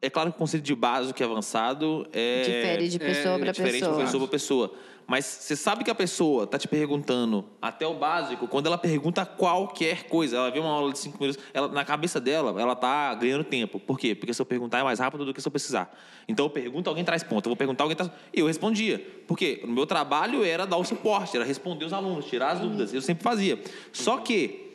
É 0.03 0.09
claro 0.09 0.31
que 0.31 0.35
o 0.35 0.39
conceito 0.39 0.65
de 0.65 0.75
básico 0.75 1.21
e 1.21 1.23
avançado 1.23 2.05
é. 2.11 2.41
Difere 2.41 2.89
de 2.89 2.99
pessoa 2.99 3.35
é 3.35 3.39
para 3.39 3.51
diferente 3.53 3.79
pessoa. 3.79 3.97
de 3.97 4.03
pessoa 4.03 4.19
para 4.21 4.31
pessoa. 4.31 4.73
Mas 5.07 5.25
você 5.25 5.55
sabe 5.55 5.83
que 5.83 5.89
a 5.89 5.95
pessoa 5.95 6.45
tá 6.45 6.57
te 6.57 6.67
perguntando 6.67 7.45
até 7.61 7.87
o 7.87 7.93
básico, 7.93 8.45
quando 8.47 8.67
ela 8.67 8.77
pergunta 8.77 9.25
qualquer 9.25 10.03
coisa, 10.03 10.37
ela 10.37 10.51
vê 10.51 10.59
uma 10.59 10.69
aula 10.69 10.91
de 10.91 10.99
cinco 10.99 11.17
minutos, 11.21 11.41
ela, 11.53 11.69
na 11.69 11.85
cabeça 11.85 12.19
dela, 12.19 12.59
ela 12.59 12.75
tá 12.75 13.13
ganhando 13.15 13.45
tempo. 13.45 13.79
Por 13.79 13.97
quê? 13.97 14.13
Porque 14.13 14.33
se 14.33 14.41
eu 14.41 14.45
perguntar 14.45 14.79
é 14.79 14.83
mais 14.83 14.99
rápido 14.99 15.23
do 15.23 15.33
que 15.33 15.41
se 15.41 15.47
eu 15.47 15.51
precisar. 15.51 15.93
Então 16.27 16.45
eu 16.45 16.49
pergunto, 16.49 16.89
alguém 16.89 17.05
traz 17.05 17.23
ponto. 17.23 17.45
Eu 17.45 17.51
vou 17.51 17.57
perguntar, 17.57 17.85
alguém 17.85 17.95
traz. 17.95 18.11
E 18.33 18.41
eu 18.41 18.47
respondia. 18.47 19.01
Porque 19.25 19.61
o 19.63 19.67
meu 19.67 19.85
trabalho 19.85 20.43
era 20.43 20.65
dar 20.65 20.77
o 20.77 20.83
suporte, 20.83 21.37
era 21.37 21.45
responder 21.45 21.85
os 21.85 21.93
alunos, 21.93 22.25
tirar 22.25 22.51
as 22.51 22.59
dúvidas. 22.59 22.93
Eu 22.93 23.01
sempre 23.01 23.23
fazia. 23.23 23.57
Só 23.93 24.17
que 24.17 24.72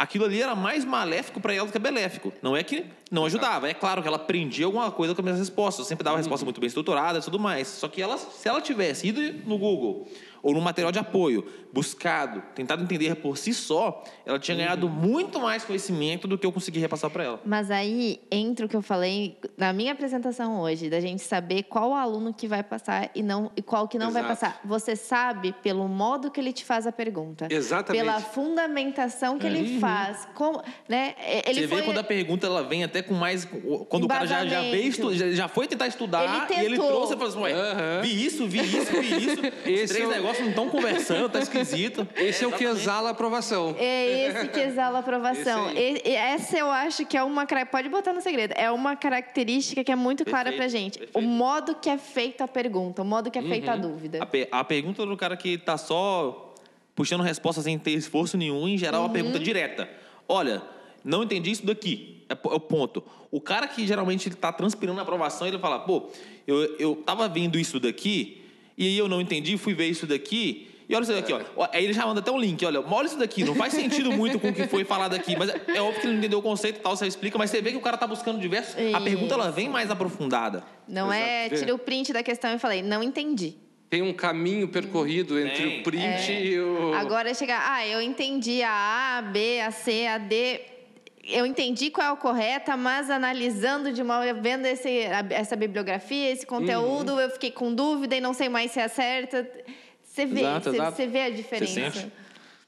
aquilo 0.00 0.24
ali 0.24 0.40
era 0.40 0.54
mais 0.54 0.82
maléfico 0.82 1.38
para 1.42 1.52
ela 1.52 1.66
do 1.66 1.72
que 1.72 1.78
benéfico. 1.78 2.32
Não 2.40 2.56
é 2.56 2.62
que 2.62 2.86
não 3.10 3.26
ajudava. 3.26 3.68
É 3.68 3.74
claro 3.74 4.00
que 4.00 4.08
ela 4.08 4.16
aprendia 4.16 4.64
alguma 4.64 4.90
coisa 4.90 5.14
com 5.14 5.20
as 5.20 5.24
minhas 5.24 5.38
respostas. 5.38 5.80
Eu 5.80 5.88
sempre 5.88 6.02
dava 6.02 6.16
resposta 6.16 6.42
muito 6.42 6.58
bem 6.58 6.68
estruturada 6.68 7.18
e 7.18 7.22
tudo 7.22 7.38
mais. 7.38 7.68
Só 7.68 7.86
que 7.86 8.00
ela, 8.00 8.16
se 8.16 8.48
ela 8.48 8.62
tivesse 8.62 9.08
ido 9.08 9.20
no 9.46 9.58
Google 9.58 10.08
ou 10.42 10.54
no 10.54 10.60
material 10.60 10.90
de 10.92 10.98
apoio, 10.98 11.44
buscado, 11.72 12.42
tentado 12.54 12.82
entender 12.82 13.14
por 13.16 13.36
si 13.38 13.52
só, 13.54 14.02
ela 14.26 14.38
tinha 14.38 14.56
ganhado 14.56 14.88
muito 14.88 15.38
mais 15.40 15.64
conhecimento 15.64 16.26
do 16.26 16.36
que 16.38 16.44
eu 16.46 16.52
consegui 16.52 16.78
repassar 16.80 17.10
para 17.10 17.24
ela. 17.24 17.40
Mas 17.44 17.70
aí 17.70 18.20
entra 18.30 18.66
o 18.66 18.68
que 18.68 18.76
eu 18.76 18.82
falei 18.82 19.36
na 19.56 19.72
minha 19.72 19.92
apresentação 19.92 20.60
hoje, 20.60 20.88
da 20.90 21.00
gente 21.00 21.22
saber 21.22 21.64
qual 21.64 21.94
aluno 21.94 22.32
que 22.34 22.48
vai 22.48 22.62
passar 22.62 23.10
e 23.14 23.22
não 23.22 23.50
e 23.56 23.62
qual 23.62 23.86
que 23.86 23.98
não 23.98 24.10
vai 24.10 24.22
Exato. 24.22 24.40
passar. 24.40 24.60
Você 24.64 24.96
sabe 24.96 25.54
pelo 25.62 25.86
modo 25.86 26.30
que 26.30 26.40
ele 26.40 26.52
te 26.52 26.64
faz 26.64 26.86
a 26.86 26.92
pergunta. 26.92 27.46
Exatamente. 27.50 28.02
Pela 28.04 28.20
fundamentação 28.20 29.38
que 29.38 29.46
ele 29.46 29.78
faz. 29.78 30.26
Como, 30.34 30.62
né? 30.88 31.14
Ele 31.46 31.60
Você 31.62 31.68
foi 31.68 31.78
vê 31.80 31.84
quando 31.84 31.98
a 31.98 32.04
pergunta 32.04 32.46
ela 32.46 32.62
vem 32.62 32.84
até 32.84 33.02
com 33.02 33.14
mais. 33.14 33.46
Quando 33.88 34.04
o 34.04 34.08
cara 34.08 34.26
já, 34.26 34.46
já 34.46 34.60
veio 34.62 34.88
estu- 34.88 35.14
já, 35.14 35.30
já 35.30 35.48
foi 35.48 35.66
tentar 35.66 35.86
estudar 35.86 36.46
Ele 36.50 36.60
e 36.62 36.64
ele 36.66 36.76
trouxe 36.76 37.14
e 37.14 37.16
falou 37.16 37.28
assim: 37.28 37.40
Ué, 37.40 37.52
Aham. 37.52 38.00
vi 38.02 38.24
isso, 38.24 38.46
vi 38.46 38.60
isso, 38.60 38.92
vi 39.00 39.24
isso. 39.26 39.40
Os 39.60 39.66
Esse 39.68 39.94
três 39.94 40.10
é 40.10 40.20
o- 40.20 40.29
negócios 40.30 40.40
não 40.40 40.48
estão 40.50 40.68
conversando, 40.68 41.28
tá 41.28 41.38
esquisito. 41.40 42.06
Esse 42.16 42.44
é 42.44 42.46
o 42.46 42.52
que 42.52 42.64
exala 42.64 43.08
a 43.08 43.12
aprovação. 43.12 43.74
É 43.78 44.28
esse 44.28 44.48
que 44.48 44.60
exala 44.60 44.98
a 44.98 45.00
aprovação. 45.00 45.70
Esse. 45.70 46.02
E- 46.06 46.10
e 46.10 46.14
essa 46.14 46.56
eu 46.58 46.70
acho 46.70 47.04
que 47.06 47.16
é 47.16 47.22
uma. 47.22 47.46
Pode 47.70 47.88
botar 47.88 48.12
no 48.12 48.20
segredo. 48.20 48.52
É 48.56 48.70
uma 48.70 48.96
característica 48.96 49.82
que 49.84 49.92
é 49.92 49.96
muito 49.96 50.24
clara 50.24 50.50
pra 50.50 50.60
Perfeito, 50.60 50.70
gente. 50.82 50.98
perfeito. 50.98 51.18
O 51.18 51.22
modo 51.22 51.74
que 51.74 51.88
é 51.90 51.98
feita 51.98 52.44
a 52.44 52.48
pergunta, 52.48 53.02
o 53.02 53.04
modo 53.04 53.30
que 53.30 53.38
é 53.38 53.42
feita 53.42 53.72
a 53.72 53.76
dúvida. 53.76 54.22
A, 54.22 54.26
pe- 54.26 54.48
a 54.50 54.64
pergunta 54.64 55.04
do 55.04 55.16
cara 55.16 55.36
que 55.36 55.58
tá 55.58 55.76
só 55.76 56.54
puxando 56.94 57.22
resposta 57.22 57.62
sem 57.62 57.78
ter 57.78 57.92
esforço 57.92 58.36
nenhum, 58.36 58.66
em 58.68 58.76
geral, 58.78 59.02
é 59.02 59.04
uma 59.06 59.12
pergunta 59.12 59.38
direta. 59.38 59.88
Olha, 60.28 60.62
não 61.04 61.22
entendi 61.24 61.50
isso 61.50 61.64
daqui. 61.66 62.22
É, 62.28 62.32
é 62.34 62.54
o 62.54 62.60
ponto. 62.60 63.02
O 63.30 63.40
cara 63.40 63.66
que 63.66 63.86
geralmente 63.86 64.28
ele 64.28 64.36
tá 64.36 64.52
transpirando 64.52 64.96
na 64.96 65.02
aprovação, 65.02 65.46
ele 65.46 65.58
fala, 65.58 65.78
pô, 65.80 66.08
eu, 66.46 66.76
eu 66.78 66.96
tava 66.96 67.28
vendo 67.28 67.58
isso 67.58 67.80
daqui, 67.80 68.39
e 68.80 68.86
aí 68.86 68.96
eu 68.96 69.06
não 69.06 69.20
entendi, 69.20 69.58
fui 69.58 69.74
ver 69.74 69.88
isso 69.88 70.06
daqui. 70.06 70.66
E 70.88 70.94
olha 70.94 71.02
isso 71.02 71.12
daqui, 71.12 71.34
ó. 71.34 71.40
Ó, 71.54 71.68
Aí 71.70 71.84
ele 71.84 71.92
já 71.92 72.06
manda 72.06 72.20
até 72.20 72.32
um 72.32 72.38
link, 72.38 72.64
olha, 72.64 72.80
olha 72.80 73.06
isso 73.06 73.18
daqui, 73.18 73.44
não 73.44 73.54
faz 73.54 73.74
sentido 73.74 74.10
muito 74.10 74.40
com 74.40 74.48
o 74.48 74.54
que 74.54 74.66
foi 74.66 74.84
falado 74.84 75.14
aqui, 75.14 75.36
mas 75.36 75.50
é, 75.50 75.60
é 75.76 75.82
óbvio 75.82 76.00
que 76.00 76.06
ele 76.06 76.14
não 76.14 76.18
entendeu 76.18 76.38
o 76.38 76.42
conceito 76.42 76.78
e 76.78 76.80
tal, 76.80 76.96
você 76.96 77.06
explica, 77.06 77.36
mas 77.36 77.50
você 77.50 77.60
vê 77.60 77.72
que 77.72 77.76
o 77.76 77.80
cara 77.82 77.98
tá 77.98 78.06
buscando 78.06 78.40
diversos. 78.40 78.74
A 78.94 79.00
pergunta 79.02 79.34
ela 79.34 79.50
vem 79.50 79.68
mais 79.68 79.90
aprofundada. 79.90 80.64
Não 80.88 81.12
é 81.12 81.44
Exato. 81.44 81.60
tirei 81.60 81.74
o 81.74 81.78
print 81.78 82.10
da 82.10 82.22
questão 82.22 82.50
e 82.54 82.58
falei, 82.58 82.80
não 82.80 83.02
entendi. 83.02 83.54
Tem 83.90 84.00
um 84.00 84.14
caminho 84.14 84.66
percorrido 84.66 85.38
entre 85.38 85.66
o 85.66 85.82
print 85.82 86.32
e 86.32 86.58
o. 86.58 86.94
Agora 86.94 87.28
é 87.28 87.34
chegar, 87.34 87.62
ah, 87.70 87.86
eu 87.86 88.00
entendi 88.00 88.62
a 88.62 88.70
A, 88.70 89.18
a 89.18 89.22
B, 89.22 89.60
a 89.60 89.70
C, 89.70 90.06
a 90.06 90.16
D. 90.16 90.60
Eu 91.22 91.44
entendi 91.44 91.90
qual 91.90 92.06
é 92.06 92.12
o 92.12 92.16
correta, 92.16 92.76
mas 92.76 93.10
analisando 93.10 93.92
de 93.92 94.00
uma 94.00 94.32
vendo 94.34 94.64
esse, 94.66 94.88
essa 95.30 95.54
bibliografia, 95.54 96.30
esse 96.30 96.46
conteúdo, 96.46 97.12
Uhum. 97.12 97.20
eu 97.20 97.30
fiquei 97.30 97.50
com 97.50 97.74
dúvida 97.74 98.16
e 98.16 98.20
não 98.20 98.32
sei 98.32 98.48
mais 98.48 98.70
se 98.70 98.80
acerta. 98.80 99.48
Você 100.02 100.24
vê, 100.26 100.40
Exato, 100.40 100.70
você, 100.70 100.76
exato. 100.76 100.96
você 100.96 101.06
vê 101.06 101.20
a 101.22 101.30
diferença. 101.30 102.12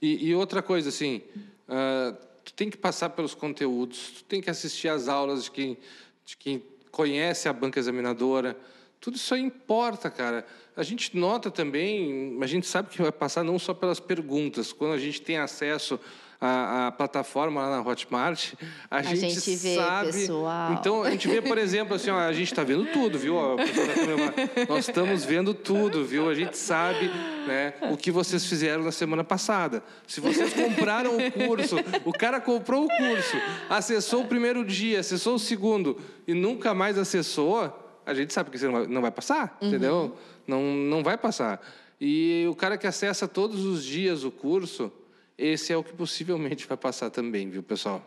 E, 0.00 0.28
e 0.28 0.34
outra 0.34 0.62
coisa, 0.62 0.90
assim, 0.90 1.22
ah, 1.68 2.14
tu 2.44 2.52
tem 2.52 2.68
que 2.68 2.76
passar 2.76 3.10
pelos 3.10 3.34
conteúdos, 3.34 4.10
tu 4.18 4.24
tem 4.24 4.40
que 4.40 4.50
assistir 4.50 4.88
às 4.88 5.08
aulas 5.08 5.44
de 5.44 5.50
quem, 5.50 5.78
de 6.24 6.36
quem 6.36 6.62
conhece 6.90 7.48
a 7.48 7.52
banca 7.52 7.78
examinadora. 7.80 8.56
Tudo 9.00 9.16
isso 9.16 9.34
aí 9.34 9.40
importa, 9.40 10.10
cara. 10.10 10.46
A 10.76 10.82
gente 10.82 11.16
nota 11.16 11.50
também, 11.50 12.38
a 12.40 12.46
gente 12.46 12.66
sabe 12.66 12.90
que 12.90 13.00
vai 13.00 13.10
passar 13.12 13.42
não 13.42 13.58
só 13.58 13.72
pelas 13.74 13.98
perguntas, 13.98 14.72
quando 14.72 14.92
a 14.92 14.98
gente 14.98 15.20
tem 15.22 15.38
acesso 15.38 15.98
à, 16.42 16.88
à 16.88 16.92
plataforma 16.92 17.62
lá 17.62 17.76
na 17.76 17.88
Hotmart, 17.88 18.54
a, 18.90 19.00
gente, 19.00 19.30
gente 19.30 19.56
vê, 19.56 19.76
sabe. 19.76 20.12
pessoal. 20.12 20.72
Então 20.72 21.04
a 21.04 21.10
gente 21.10 21.28
vê, 21.28 21.40
por 21.40 21.56
exemplo, 21.56 21.94
assim, 21.94 22.10
ó, 22.10 22.18
a 22.18 22.32
gente 22.32 22.50
está 22.50 22.64
vendo 22.64 22.84
tudo, 22.86 23.16
viu? 23.16 23.36
Ó, 23.36 23.56
câmera, 23.56 24.66
Nós 24.68 24.88
estamos 24.88 25.24
vendo 25.24 25.54
tudo, 25.54 26.04
viu? 26.04 26.28
A 26.28 26.34
gente 26.34 26.58
sabe 26.58 27.08
né, 27.46 27.74
o 27.92 27.96
que 27.96 28.10
vocês 28.10 28.44
fizeram 28.44 28.82
na 28.82 28.90
semana 28.90 29.22
passada. 29.22 29.84
Se 30.04 30.20
vocês 30.20 30.52
compraram 30.52 31.16
o 31.16 31.30
curso, 31.30 31.76
o 32.04 32.12
cara 32.12 32.40
comprou 32.40 32.86
o 32.86 32.88
curso, 32.88 33.36
acessou 33.70 34.22
o 34.22 34.26
primeiro 34.26 34.64
dia, 34.64 34.98
acessou 34.98 35.36
o 35.36 35.38
segundo 35.38 35.96
e 36.26 36.34
nunca 36.34 36.74
mais 36.74 36.98
acessou, 36.98 37.72
a 38.04 38.12
gente 38.12 38.32
sabe 38.32 38.50
que 38.50 38.58
você 38.58 38.66
não 38.66 38.72
vai, 38.72 38.86
não 38.88 39.00
vai 39.00 39.10
passar, 39.12 39.56
entendeu? 39.62 40.16
Não, 40.44 40.60
não 40.60 41.04
vai 41.04 41.16
passar. 41.16 41.64
E 42.00 42.44
o 42.50 42.54
cara 42.56 42.76
que 42.76 42.88
acessa 42.88 43.28
todos 43.28 43.64
os 43.64 43.84
dias 43.84 44.24
o 44.24 44.30
curso, 44.32 44.90
esse 45.38 45.72
é 45.72 45.76
o 45.76 45.82
que 45.82 45.92
possivelmente 45.92 46.66
vai 46.66 46.76
passar 46.76 47.10
também, 47.10 47.48
viu, 47.48 47.62
pessoal? 47.62 48.02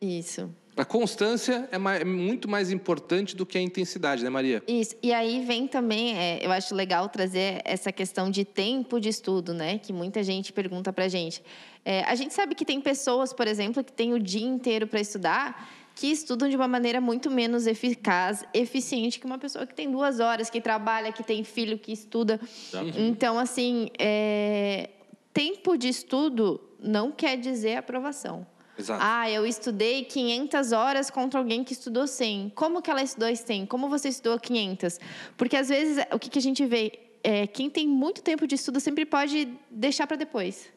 Isso. 0.00 0.50
A 0.76 0.84
constância 0.84 1.68
é, 1.70 1.76
ma- 1.76 1.96
é 1.96 2.04
muito 2.04 2.48
mais 2.48 2.70
importante 2.72 3.36
do 3.36 3.44
que 3.44 3.58
a 3.58 3.60
intensidade, 3.60 4.24
né, 4.24 4.30
Maria? 4.30 4.62
Isso. 4.66 4.96
E 5.02 5.12
aí 5.12 5.44
vem 5.44 5.66
também, 5.66 6.16
é, 6.16 6.38
eu 6.44 6.50
acho 6.50 6.74
legal 6.74 7.08
trazer 7.08 7.60
essa 7.64 7.92
questão 7.92 8.30
de 8.30 8.44
tempo 8.44 8.98
de 8.98 9.08
estudo, 9.10 9.52
né? 9.52 9.78
Que 9.78 9.92
muita 9.92 10.22
gente 10.22 10.52
pergunta 10.52 10.90
pra 10.92 11.06
gente. 11.08 11.42
É, 11.84 12.02
a 12.04 12.14
gente 12.14 12.32
sabe 12.32 12.54
que 12.54 12.64
tem 12.64 12.80
pessoas, 12.80 13.32
por 13.32 13.46
exemplo, 13.46 13.84
que 13.84 13.92
têm 13.92 14.14
o 14.14 14.18
dia 14.18 14.46
inteiro 14.46 14.86
para 14.86 15.00
estudar, 15.00 15.68
que 15.94 16.06
estudam 16.06 16.48
de 16.48 16.56
uma 16.56 16.68
maneira 16.68 16.98
muito 17.00 17.30
menos 17.30 17.66
eficaz, 17.66 18.42
eficiente 18.54 19.18
que 19.20 19.26
uma 19.26 19.38
pessoa 19.38 19.66
que 19.66 19.74
tem 19.74 19.90
duas 19.90 20.18
horas, 20.18 20.48
que 20.48 20.60
trabalha, 20.62 21.12
que 21.12 21.22
tem 21.22 21.44
filho, 21.44 21.78
que 21.78 21.92
estuda. 21.92 22.40
Então, 22.96 23.38
assim, 23.38 23.90
é, 23.98 24.88
tempo 25.32 25.76
de 25.76 25.88
estudo 25.88 26.60
não 26.78 27.10
quer 27.10 27.36
dizer 27.36 27.76
aprovação. 27.76 28.46
Exato. 28.78 29.02
Ah, 29.04 29.30
eu 29.30 29.46
estudei 29.46 30.04
500 30.04 30.72
horas 30.72 31.10
contra 31.10 31.38
alguém 31.38 31.62
que 31.62 31.72
estudou 31.72 32.06
100. 32.06 32.52
Como 32.54 32.80
que 32.80 32.90
ela 32.90 33.02
estudou 33.02 33.34
100? 33.34 33.66
Como 33.66 33.88
você 33.88 34.08
estudou 34.08 34.38
500? 34.38 34.98
Porque 35.36 35.56
às 35.56 35.68
vezes 35.68 36.02
o 36.12 36.18
que, 36.18 36.30
que 36.30 36.38
a 36.38 36.42
gente 36.42 36.64
vê 36.64 36.98
é 37.22 37.46
quem 37.46 37.68
tem 37.68 37.86
muito 37.86 38.22
tempo 38.22 38.46
de 38.46 38.54
estudo 38.54 38.80
sempre 38.80 39.04
pode 39.04 39.48
deixar 39.70 40.06
para 40.06 40.16
depois. 40.16 40.72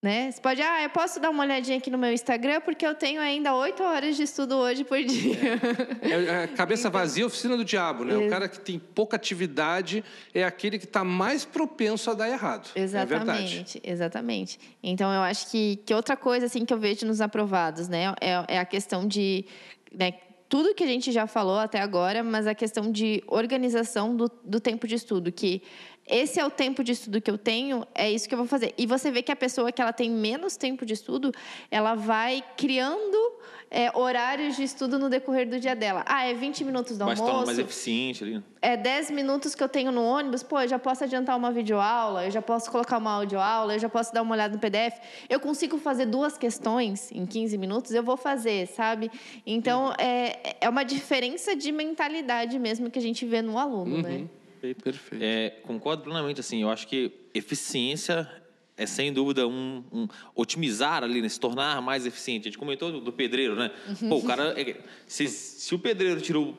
Né? 0.00 0.30
Você 0.30 0.40
pode, 0.40 0.62
ah, 0.62 0.80
eu 0.84 0.90
posso 0.90 1.18
dar 1.18 1.28
uma 1.28 1.42
olhadinha 1.42 1.76
aqui 1.76 1.90
no 1.90 1.98
meu 1.98 2.12
Instagram 2.12 2.60
porque 2.60 2.86
eu 2.86 2.94
tenho 2.94 3.20
ainda 3.20 3.52
oito 3.56 3.82
horas 3.82 4.16
de 4.16 4.22
estudo 4.22 4.54
hoje 4.54 4.84
por 4.84 5.02
dia. 5.02 5.58
É, 6.00 6.44
é 6.44 6.46
cabeça 6.46 6.88
vazia, 6.90 7.26
oficina 7.26 7.56
do 7.56 7.64
diabo, 7.64 8.04
né? 8.04 8.16
O 8.16 8.30
cara 8.30 8.48
que 8.48 8.60
tem 8.60 8.78
pouca 8.78 9.16
atividade 9.16 10.04
é 10.32 10.44
aquele 10.44 10.78
que 10.78 10.84
está 10.84 11.02
mais 11.02 11.44
propenso 11.44 12.12
a 12.12 12.14
dar 12.14 12.28
errado. 12.28 12.70
É 12.76 12.80
exatamente, 12.80 13.80
é 13.82 13.90
exatamente. 13.90 14.60
Então 14.80 15.12
eu 15.12 15.22
acho 15.22 15.50
que, 15.50 15.80
que 15.84 15.92
outra 15.92 16.16
coisa 16.16 16.46
assim 16.46 16.64
que 16.64 16.72
eu 16.72 16.78
vejo 16.78 17.04
nos 17.04 17.20
aprovados, 17.20 17.88
né, 17.88 18.14
é, 18.20 18.54
é 18.54 18.58
a 18.60 18.64
questão 18.64 19.04
de 19.04 19.46
né, 19.92 20.12
tudo 20.48 20.74
que 20.74 20.84
a 20.84 20.86
gente 20.86 21.10
já 21.10 21.26
falou 21.26 21.58
até 21.58 21.80
agora, 21.80 22.22
mas 22.22 22.46
a 22.46 22.54
questão 22.54 22.90
de 22.90 23.22
organização 23.26 24.16
do, 24.16 24.30
do 24.44 24.60
tempo 24.60 24.86
de 24.86 24.94
estudo, 24.94 25.30
que 25.30 25.60
esse 26.08 26.40
é 26.40 26.44
o 26.44 26.50
tempo 26.50 26.82
de 26.82 26.92
estudo 26.92 27.20
que 27.20 27.30
eu 27.30 27.36
tenho, 27.36 27.86
é 27.94 28.10
isso 28.10 28.28
que 28.28 28.34
eu 28.34 28.38
vou 28.38 28.46
fazer. 28.46 28.74
E 28.78 28.86
você 28.86 29.10
vê 29.10 29.22
que 29.22 29.30
a 29.30 29.36
pessoa 29.36 29.70
que 29.70 29.80
ela 29.80 29.92
tem 29.92 30.10
menos 30.10 30.56
tempo 30.56 30.86
de 30.86 30.94
estudo, 30.94 31.32
ela 31.70 31.94
vai 31.94 32.42
criando 32.56 33.38
é, 33.70 33.96
horários 33.96 34.56
de 34.56 34.62
estudo 34.62 34.98
no 34.98 35.08
decorrer 35.10 35.48
do 35.48 35.60
dia 35.60 35.76
dela. 35.76 36.02
Ah, 36.06 36.26
é 36.26 36.34
20 36.34 36.64
minutos 36.64 36.96
do 36.96 37.04
Mas 37.04 37.20
almoço. 37.20 37.46
mais 37.46 37.58
eficiente 37.58 38.24
ali. 38.24 38.42
É 38.62 38.76
10 38.76 39.10
minutos 39.10 39.54
que 39.54 39.62
eu 39.62 39.68
tenho 39.68 39.92
no 39.92 40.02
ônibus. 40.02 40.42
Pô, 40.42 40.60
eu 40.60 40.68
já 40.68 40.78
posso 40.78 41.04
adiantar 41.04 41.36
uma 41.36 41.52
videoaula, 41.52 42.24
eu 42.24 42.30
já 42.30 42.40
posso 42.40 42.70
colocar 42.70 42.98
uma 42.98 43.12
audioaula, 43.12 43.74
eu 43.74 43.78
já 43.78 43.88
posso 43.88 44.12
dar 44.12 44.22
uma 44.22 44.34
olhada 44.34 44.54
no 44.54 44.60
PDF. 44.60 44.98
Eu 45.28 45.38
consigo 45.38 45.78
fazer 45.78 46.06
duas 46.06 46.38
questões 46.38 47.12
em 47.12 47.26
15 47.26 47.58
minutos, 47.58 47.92
eu 47.92 48.02
vou 48.02 48.16
fazer, 48.16 48.66
sabe? 48.68 49.10
Então, 49.46 49.92
é, 49.98 50.56
é 50.60 50.68
uma 50.68 50.84
diferença 50.84 51.54
de 51.54 51.70
mentalidade 51.70 52.58
mesmo 52.58 52.90
que 52.90 52.98
a 52.98 53.02
gente 53.02 53.26
vê 53.26 53.42
no 53.42 53.58
aluno, 53.58 54.02
né? 54.02 54.08
uhum. 54.08 54.18
né? 54.22 54.28
Perfeito. 54.60 55.22
É, 55.22 55.50
concordo 55.62 56.02
plenamente. 56.02 56.40
Assim, 56.40 56.62
eu 56.62 56.70
acho 56.70 56.86
que 56.86 57.12
eficiência 57.34 58.28
é 58.76 58.86
sem 58.86 59.12
dúvida 59.12 59.46
um, 59.46 59.82
um, 59.92 60.08
otimizar 60.34 61.02
ali, 61.02 61.20
né? 61.20 61.28
se 61.28 61.40
tornar 61.40 61.82
mais 61.82 62.06
eficiente. 62.06 62.42
A 62.42 62.50
gente 62.50 62.58
comentou 62.58 62.92
do, 62.92 63.00
do 63.00 63.12
pedreiro, 63.12 63.56
né? 63.56 63.72
Pô, 64.08 64.16
o 64.16 64.24
cara, 64.24 64.54
é, 64.58 64.76
se, 65.06 65.26
se 65.26 65.74
o 65.74 65.78
pedreiro 65.78 66.20
tirou 66.20 66.56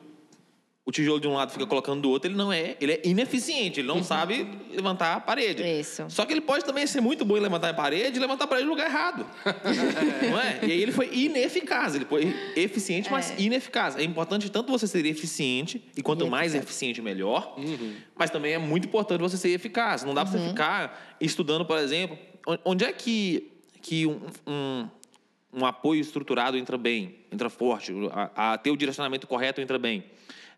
o 0.84 0.90
tijolo 0.90 1.20
de 1.20 1.28
um 1.28 1.34
lado 1.34 1.52
fica 1.52 1.66
colocando 1.66 2.00
do 2.00 2.10
outro, 2.10 2.28
ele 2.30 2.36
não 2.36 2.52
é, 2.52 2.76
ele 2.80 2.92
é 2.92 3.00
ineficiente, 3.04 3.80
ele 3.80 3.88
não 3.88 3.96
uhum. 3.96 4.04
sabe 4.04 4.48
levantar 4.72 5.14
a 5.14 5.20
parede. 5.20 5.62
Isso. 5.62 6.06
Só 6.08 6.24
que 6.24 6.32
ele 6.32 6.40
pode 6.40 6.64
também 6.64 6.86
ser 6.86 7.00
muito 7.00 7.24
bom 7.24 7.36
em 7.36 7.40
levantar 7.40 7.68
a 7.68 7.74
parede 7.74 8.16
e 8.16 8.20
levantar 8.20 8.44
a 8.44 8.46
parede 8.46 8.66
no 8.66 8.72
lugar 8.72 8.86
errado. 8.86 9.26
não 10.30 10.40
é? 10.40 10.58
E 10.62 10.72
aí 10.72 10.82
ele 10.82 10.90
foi 10.90 11.14
ineficaz, 11.14 11.94
ele 11.94 12.06
foi 12.06 12.34
eficiente, 12.56 13.08
é. 13.08 13.12
mas 13.12 13.34
ineficaz. 13.38 13.96
É 13.96 14.02
importante 14.02 14.50
tanto 14.50 14.72
você 14.72 14.86
ser 14.86 15.04
eficiente, 15.04 15.84
e 15.96 16.02
quanto 16.02 16.26
e 16.26 16.30
mais 16.30 16.54
eficiente, 16.54 17.02
melhor, 17.02 17.54
uhum. 17.58 17.94
mas 18.16 18.30
também 18.30 18.54
é 18.54 18.58
muito 18.58 18.88
importante 18.88 19.20
você 19.20 19.36
ser 19.36 19.50
eficaz. 19.50 20.02
Não 20.02 20.14
dá 20.14 20.22
uhum. 20.22 20.30
para 20.30 20.40
você 20.40 20.48
ficar 20.48 21.16
estudando, 21.20 21.64
por 21.64 21.78
exemplo, 21.78 22.18
onde 22.64 22.84
é 22.84 22.92
que, 22.92 23.52
que 23.82 24.06
um, 24.06 24.20
um 24.46 24.88
um 25.52 25.66
apoio 25.66 26.00
estruturado 26.00 26.56
entra 26.56 26.78
bem, 26.78 27.16
entra 27.28 27.50
forte, 27.50 27.92
a, 28.12 28.52
a 28.52 28.56
ter 28.56 28.70
o 28.70 28.76
direcionamento 28.76 29.26
correto 29.26 29.60
entra 29.60 29.80
bem 29.80 30.04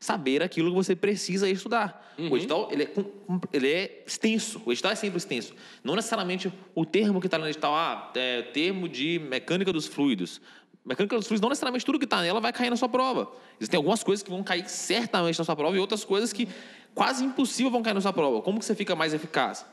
saber 0.03 0.43
aquilo 0.43 0.69
que 0.71 0.75
você 0.75 0.97
precisa 0.97 1.49
estudar. 1.49 2.13
Uhum. 2.19 2.33
O 2.33 2.37
edital 2.37 2.69
ele 2.73 2.83
é, 2.83 2.91
ele 3.53 3.71
é 3.71 4.03
extenso, 4.05 4.61
o 4.67 4.73
edital 4.73 4.91
é 4.91 4.97
sempre 4.97 5.17
extenso. 5.17 5.55
Não 5.85 5.95
necessariamente 5.95 6.53
o 6.75 6.85
termo 6.85 7.21
que 7.21 7.29
está 7.29 7.39
no 7.39 7.47
edital, 7.47 7.73
ah, 7.73 8.11
é 8.17 8.43
termo 8.43 8.89
de 8.89 9.21
mecânica 9.21 9.73
dos 9.73 9.87
fluidos. 9.87 10.41
Mecânica 10.85 11.15
dos 11.15 11.29
fluidos, 11.29 11.41
não 11.41 11.49
necessariamente 11.49 11.87
tudo 11.87 12.01
que 12.01 12.05
está 12.05 12.21
nela 12.21 12.41
vai 12.41 12.53
cair 12.53 12.69
na 12.69 12.75
sua 12.75 12.89
prova. 12.89 13.31
Existem 13.61 13.79
algumas 13.79 14.03
coisas 14.03 14.25
que 14.25 14.31
vão 14.31 14.43
cair 14.43 14.69
certamente 14.69 15.39
na 15.39 15.45
sua 15.45 15.55
prova 15.55 15.77
e 15.77 15.79
outras 15.79 16.05
coisas 16.05 16.33
que 16.33 16.49
quase 16.97 17.25
impossível 17.25 17.71
vão 17.71 17.81
cair 17.81 17.95
na 17.95 18.01
sua 18.01 18.13
prova. 18.13 18.43
Como 18.43 18.59
que 18.59 18.65
você 18.65 18.75
fica 18.75 18.97
mais 18.97 19.15
eficaz? 19.15 19.65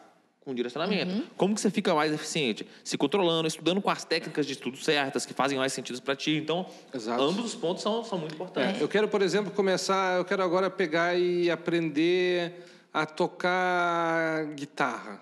Com 0.49 0.55
direcionamento. 0.55 1.11
Uhum. 1.13 1.23
Como 1.37 1.55
que 1.55 1.61
você 1.61 1.69
fica 1.69 1.93
mais 1.93 2.11
eficiente? 2.11 2.67
Se 2.83 2.97
controlando, 2.97 3.47
estudando 3.47 3.81
com 3.81 3.89
as 3.89 4.03
técnicas 4.03 4.45
de 4.45 4.53
estudo 4.53 4.77
certas, 4.77 5.25
que 5.25 5.33
fazem 5.33 5.57
mais 5.57 5.71
sentido 5.71 6.01
para 6.01 6.15
ti. 6.15 6.35
Então, 6.35 6.65
Exato. 6.93 7.21
ambos 7.21 7.45
os 7.45 7.55
pontos 7.55 7.83
são, 7.83 8.03
são 8.03 8.17
muito 8.17 8.33
importantes. 8.33 8.81
É. 8.81 8.83
Eu 8.83 8.87
quero, 8.87 9.07
por 9.07 9.21
exemplo, 9.21 9.51
começar, 9.51 10.17
eu 10.17 10.25
quero 10.25 10.43
agora 10.43 10.69
pegar 10.69 11.15
e 11.15 11.51
aprender 11.51 12.65
a 12.91 13.05
tocar 13.05 14.45
guitarra. 14.55 15.21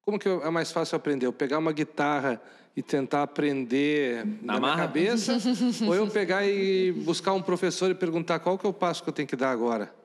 Como 0.00 0.18
que 0.18 0.26
é 0.26 0.50
mais 0.50 0.72
fácil 0.72 0.96
aprender? 0.96 1.26
Eu 1.26 1.32
pegar 1.32 1.58
uma 1.58 1.72
guitarra 1.72 2.40
e 2.74 2.82
tentar 2.82 3.22
aprender 3.22 4.24
na, 4.40 4.54
na 4.54 4.60
minha 4.60 4.76
cabeça, 4.76 5.36
ou 5.86 5.94
eu 5.94 6.06
pegar 6.06 6.46
e 6.46 6.92
buscar 6.92 7.34
um 7.34 7.42
professor 7.42 7.90
e 7.90 7.94
perguntar 7.94 8.38
qual 8.38 8.56
que 8.56 8.64
é 8.64 8.68
o 8.68 8.72
passo 8.72 9.02
que 9.02 9.08
eu 9.10 9.12
tenho 9.12 9.28
que 9.28 9.36
dar 9.36 9.50
agora? 9.50 9.97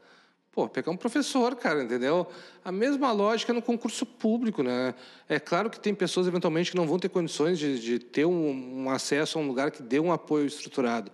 Pô, 0.54 0.70
pegar 0.70 0.92
um 0.92 0.96
professor, 0.96 1.56
cara, 1.56 1.84
entendeu? 1.84 2.28
A 2.64 2.72
mesma 2.72 3.12
lógica 3.12 3.52
no 3.52 3.62
concurso 3.62 4.06
público, 4.06 4.62
né? 4.62 4.94
É 5.28 5.40
claro 5.40 5.68
que 5.68 5.80
tem 5.80 5.96
pessoas, 5.96 6.28
eventualmente, 6.28 6.70
que 6.70 6.78
não 6.78 6.86
vão 6.86 7.00
ter 7.00 7.10
condições 7.10 7.58
de, 7.58 7.80
de 7.80 7.98
ter 7.98 8.26
um, 8.26 8.84
um, 8.84 8.90
acesso 8.92 9.40
a 9.40 9.42
um 9.42 9.48
lugar 9.48 9.72
que 9.72 9.82
dê 9.82 10.00
um 10.00 10.12
apoio 10.12 10.46
estruturado. 10.46 11.12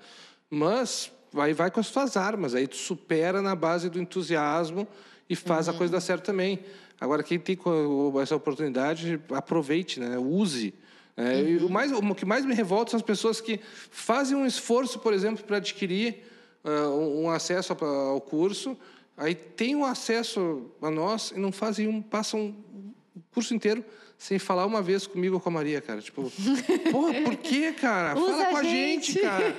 Mas 0.49 1.09
aí 1.37 1.53
vai 1.53 1.71
com 1.71 1.79
as 1.79 1.87
suas 1.87 2.17
armas, 2.17 2.53
aí 2.53 2.67
tu 2.67 2.75
supera 2.75 3.41
na 3.41 3.55
base 3.55 3.89
do 3.89 3.97
entusiasmo 3.97 4.85
e 5.29 5.37
faz 5.37 5.69
uhum. 5.69 5.73
a 5.73 5.77
coisa 5.77 5.93
dar 5.93 6.01
certo 6.01 6.25
também. 6.25 6.59
Agora, 6.99 7.23
quem 7.23 7.39
tem 7.39 7.57
essa 8.21 8.35
oportunidade, 8.35 9.21
aproveite, 9.31 10.01
né? 10.01 10.17
Use. 10.17 10.73
É, 11.15 11.41
uhum. 11.41 11.67
o, 11.67 11.69
mais, 11.69 11.93
o 11.93 12.13
que 12.13 12.25
mais 12.25 12.45
me 12.45 12.53
revolta 12.53 12.91
são 12.91 12.97
as 12.97 13.05
pessoas 13.05 13.39
que 13.39 13.57
fazem 13.89 14.35
um 14.35 14.45
esforço, 14.45 14.99
por 14.99 15.13
exemplo, 15.13 15.45
para 15.45 15.57
adquirir 15.57 16.25
uh, 16.61 17.21
um 17.21 17.29
acesso 17.29 17.71
ao 17.71 18.19
curso, 18.19 18.77
Aí 19.19 19.35
tem 19.35 19.75
o 19.75 19.83
acesso 19.83 20.71
a 20.81 20.89
nós 20.89 21.31
e 21.35 21.39
não 21.39 21.51
fazem 21.51 21.87
um, 21.89 22.01
passam 22.01 22.55
o 23.13 23.21
curso 23.33 23.53
inteiro 23.53 23.83
sem 24.17 24.39
falar 24.39 24.65
uma 24.65 24.81
vez 24.81 25.05
comigo 25.05 25.35
ou 25.35 25.41
com 25.41 25.49
a 25.49 25.51
Maria, 25.51 25.81
cara. 25.81 26.01
Tipo, 26.01 26.31
pô, 26.89 27.13
por 27.23 27.35
que, 27.35 27.73
cara? 27.73 28.17
Usa 28.17 28.31
Fala 28.31 28.45
com 28.45 28.57
a 28.57 28.63
gente. 28.63 29.11
gente, 29.11 29.21
cara. 29.21 29.55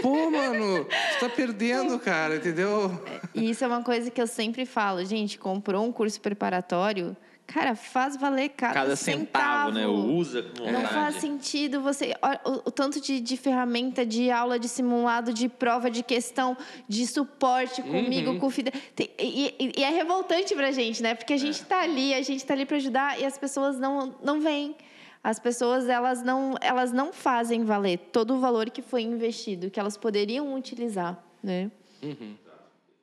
Pô, 0.00 0.30
mano, 0.30 0.86
você 0.86 1.18
tá 1.20 1.28
perdendo, 1.28 1.98
cara, 1.98 2.36
entendeu? 2.36 2.90
Isso 3.34 3.62
é 3.62 3.66
uma 3.66 3.82
coisa 3.82 4.10
que 4.10 4.20
eu 4.20 4.26
sempre 4.26 4.64
falo, 4.64 5.04
gente, 5.04 5.38
comprou 5.38 5.84
um 5.84 5.92
curso 5.92 6.18
preparatório, 6.18 7.14
Cara, 7.46 7.74
faz 7.74 8.16
valer 8.16 8.50
cada, 8.50 8.72
cada 8.72 8.96
centavo, 8.96 9.70
centavo, 9.70 9.70
né? 9.72 9.86
Usa 9.86 10.42
com 10.42 10.70
Não 10.70 10.86
faz 10.86 11.16
sentido 11.16 11.82
você. 11.82 12.14
O, 12.44 12.68
o 12.68 12.70
tanto 12.70 13.00
de, 13.00 13.20
de, 13.20 13.36
ferramenta, 13.36 14.06
de 14.06 14.30
aula, 14.30 14.58
de 14.58 14.68
simulado, 14.68 15.34
de 15.34 15.48
prova, 15.48 15.90
de 15.90 16.02
questão, 16.02 16.56
de 16.88 17.06
suporte 17.06 17.82
comigo, 17.82 18.30
uhum. 18.30 18.38
com 18.38 18.46
o 18.46 18.50
Fidel. 18.50 18.72
Tem, 18.94 19.10
e, 19.18 19.72
e, 19.76 19.82
é 19.82 19.90
revoltante 19.90 20.54
pra 20.54 20.70
gente, 20.70 21.02
né? 21.02 21.14
Porque 21.14 21.32
a 21.32 21.36
gente 21.36 21.60
é. 21.60 21.64
tá 21.64 21.82
ali, 21.82 22.14
a 22.14 22.22
gente 22.22 22.44
tá 22.44 22.54
ali 22.54 22.64
pra 22.64 22.76
ajudar 22.76 23.20
e 23.20 23.24
as 23.26 23.36
pessoas 23.36 23.78
não, 23.78 24.14
não 24.22 24.40
vêm. 24.40 24.74
As 25.22 25.38
pessoas, 25.38 25.88
elas 25.88 26.22
não, 26.22 26.54
elas 26.60 26.90
não 26.90 27.12
fazem 27.12 27.64
valer 27.64 27.98
todo 28.12 28.34
o 28.34 28.40
valor 28.40 28.70
que 28.70 28.82
foi 28.82 29.02
investido, 29.02 29.70
que 29.70 29.78
elas 29.78 29.96
poderiam 29.96 30.54
utilizar, 30.54 31.22
né? 31.42 31.70
Uhum. 32.02 32.34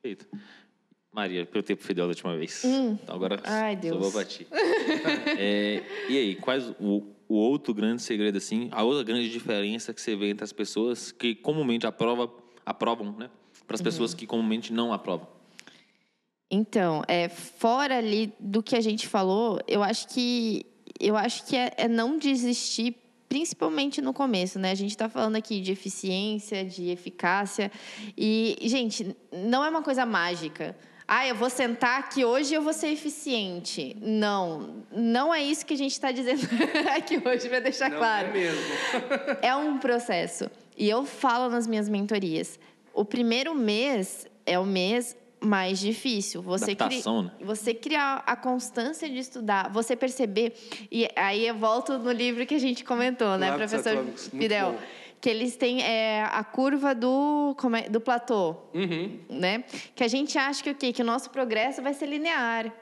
Perfeito. 0.01 0.27
Maria, 1.11 1.45
pelo 1.45 1.63
tempo 1.63 1.83
fidel 1.83 2.05
da 2.05 2.09
última 2.09 2.37
vez. 2.37 2.63
Hum. 2.63 2.97
Então 3.01 3.15
agora 3.15 3.41
Ai, 3.43 3.75
Deus. 3.75 4.03
só 4.03 4.09
vou 4.09 4.25
ti. 4.25 4.47
é, 5.37 5.83
e 6.07 6.17
aí, 6.17 6.35
quais 6.35 6.69
o, 6.79 7.03
o, 7.27 7.35
outro 7.35 7.73
grande 7.73 8.01
segredo, 8.01 8.37
assim, 8.37 8.69
a 8.71 8.83
outra 8.83 9.03
grande 9.03 9.29
diferença 9.29 9.93
que 9.93 10.01
você 10.01 10.15
vê 10.15 10.29
entre 10.29 10.43
as 10.43 10.53
pessoas 10.53 11.11
que 11.11 11.33
comumente 11.35 11.87
aprova, 11.87 12.31
aprovam, 12.65 13.15
né? 13.17 13.29
Para 13.65 13.75
as 13.75 13.79
uhum. 13.79 13.85
pessoas 13.85 14.13
que 14.13 14.27
comumente 14.27 14.71
não 14.71 14.93
aprovam? 14.93 15.27
Então, 16.51 17.03
é, 17.07 17.29
fora 17.29 17.97
ali 17.97 18.33
do 18.39 18.61
que 18.63 18.75
a 18.75 18.81
gente 18.81 19.07
falou, 19.07 19.59
eu 19.67 19.83
acho 19.83 20.07
que 20.07 20.65
eu 20.99 21.15
acho 21.15 21.45
que 21.45 21.55
é, 21.55 21.71
é 21.77 21.87
não 21.87 22.17
desistir 22.17 22.95
principalmente 23.29 24.01
no 24.01 24.11
começo, 24.11 24.57
né? 24.57 24.71
A 24.71 24.75
gente 24.75 24.89
está 24.89 25.07
falando 25.07 25.35
aqui 25.35 25.61
de 25.61 25.71
eficiência, 25.71 26.65
de 26.65 26.89
eficácia. 26.89 27.71
E, 28.17 28.57
gente, 28.63 29.15
não 29.31 29.63
é 29.63 29.69
uma 29.69 29.83
coisa 29.83 30.03
mágica 30.03 30.75
ah, 31.11 31.27
eu 31.27 31.33
vou 31.33 31.49
sentar 31.49 31.97
aqui 31.97 32.23
hoje 32.23 32.53
e 32.53 32.55
eu 32.55 32.61
vou 32.61 32.71
ser 32.71 32.89
eficiente. 32.89 33.97
Não, 33.99 34.83
não 34.91 35.33
é 35.33 35.41
isso 35.41 35.65
que 35.65 35.73
a 35.73 35.77
gente 35.77 35.93
está 35.93 36.11
dizendo 36.11 36.41
aqui 36.95 37.19
hoje, 37.25 37.49
para 37.49 37.61
deixar 37.61 37.89
não 37.89 37.97
claro. 37.97 38.27
É 38.27 38.31
mesmo. 38.31 38.61
é 39.41 39.55
um 39.55 39.79
processo. 39.79 40.51
E 40.77 40.87
eu 40.87 41.03
falo 41.05 41.49
nas 41.49 41.65
minhas 41.65 41.89
mentorias. 41.89 42.59
O 42.93 43.03
primeiro 43.03 43.55
mês 43.55 44.27
é 44.45 44.59
o 44.59 44.65
mês 44.65 45.17
mais 45.41 45.79
difícil. 45.79 46.43
Você, 46.43 46.75
cri... 46.75 46.97
né? 46.97 47.31
você 47.41 47.73
criar 47.73 48.21
a 48.27 48.35
constância 48.35 49.09
de 49.09 49.17
estudar, 49.17 49.71
você 49.71 49.95
perceber. 49.95 50.53
E 50.91 51.09
aí 51.15 51.47
eu 51.47 51.55
volto 51.55 51.97
no 51.97 52.11
livro 52.11 52.45
que 52.45 52.53
a 52.53 52.59
gente 52.59 52.83
comentou, 52.83 53.35
né, 53.35 53.51
professor 53.57 54.05
Fidel? 54.29 54.73
Bom 54.73 54.98
que 55.21 55.29
eles 55.29 55.55
têm 55.55 55.81
é, 55.83 56.23
a 56.23 56.43
curva 56.43 56.95
do, 56.95 57.55
é, 57.75 57.89
do 57.89 57.99
platô, 57.99 58.55
uhum. 58.73 59.19
né? 59.29 59.63
Que 59.95 60.03
a 60.03 60.07
gente 60.07 60.37
acha 60.37 60.63
que 60.63 60.69
o 60.69 60.75
quê? 60.75 60.93
Que 60.93 61.01
o 61.01 61.05
nosso 61.05 61.29
progresso 61.29 61.81
vai 61.81 61.93
ser 61.93 62.05
linear. 62.05 62.73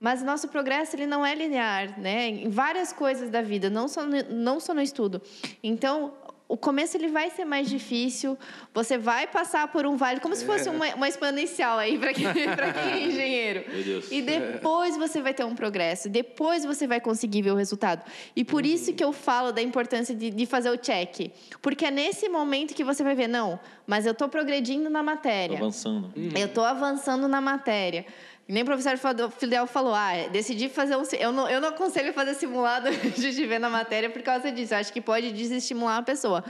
Mas 0.00 0.20
o 0.20 0.24
nosso 0.24 0.48
progresso 0.48 0.96
ele 0.96 1.06
não 1.06 1.24
é 1.24 1.32
linear, 1.32 2.00
né? 2.00 2.26
Em 2.26 2.48
várias 2.48 2.92
coisas 2.92 3.30
da 3.30 3.40
vida, 3.40 3.70
não 3.70 3.86
só 3.86 4.04
no, 4.04 4.20
não 4.30 4.58
só 4.58 4.74
no 4.74 4.80
estudo. 4.80 5.22
Então, 5.62 6.12
o 6.52 6.56
começo 6.58 6.98
ele 6.98 7.08
vai 7.08 7.30
ser 7.30 7.46
mais 7.46 7.66
difícil, 7.66 8.38
você 8.74 8.98
vai 8.98 9.26
passar 9.26 9.68
por 9.68 9.86
um 9.86 9.96
vale, 9.96 10.20
como 10.20 10.36
se 10.36 10.44
fosse 10.44 10.68
uma, 10.68 10.86
uma 10.94 11.08
exponencial 11.08 11.78
aí 11.78 11.98
para 11.98 12.12
quem, 12.12 12.26
pra 12.54 12.74
quem 12.74 12.92
é 12.92 13.00
engenheiro. 13.08 13.64
E 14.10 14.20
depois 14.20 14.98
você 14.98 15.22
vai 15.22 15.32
ter 15.32 15.46
um 15.46 15.54
progresso, 15.54 16.10
depois 16.10 16.62
você 16.62 16.86
vai 16.86 17.00
conseguir 17.00 17.40
ver 17.40 17.52
o 17.52 17.54
resultado. 17.54 18.04
E 18.36 18.44
por 18.44 18.66
isso 18.66 18.92
que 18.92 19.02
eu 19.02 19.14
falo 19.14 19.50
da 19.50 19.62
importância 19.62 20.14
de, 20.14 20.28
de 20.28 20.44
fazer 20.44 20.68
o 20.68 20.76
check. 20.76 21.32
Porque 21.62 21.86
é 21.86 21.90
nesse 21.90 22.28
momento 22.28 22.74
que 22.74 22.84
você 22.84 23.02
vai 23.02 23.14
ver, 23.14 23.28
não, 23.28 23.58
mas 23.86 24.04
eu 24.04 24.12
estou 24.12 24.28
progredindo 24.28 24.90
na 24.90 25.02
matéria. 25.02 25.56
Tô 25.56 25.64
avançando. 25.64 26.12
Eu 26.36 26.46
estou 26.48 26.66
avançando 26.66 27.28
na 27.28 27.40
matéria. 27.40 28.04
Nem 28.52 28.64
o 28.64 28.66
professor 28.66 28.98
Fidel 29.30 29.66
falou, 29.66 29.94
ah, 29.94 30.28
decidi 30.30 30.68
fazer 30.68 30.94
um... 30.94 31.02
Eu 31.18 31.32
não, 31.32 31.48
eu 31.48 31.58
não 31.58 31.70
aconselho 31.70 32.12
fazer 32.12 32.34
simulado 32.34 32.90
de 33.16 33.46
ver 33.46 33.58
na 33.58 33.70
matéria 33.70 34.10
por 34.10 34.20
causa 34.20 34.52
disso. 34.52 34.74
Eu 34.74 34.78
acho 34.78 34.92
que 34.92 35.00
pode 35.00 35.32
desestimular 35.32 35.96
a 35.96 36.02
pessoa. 36.02 36.44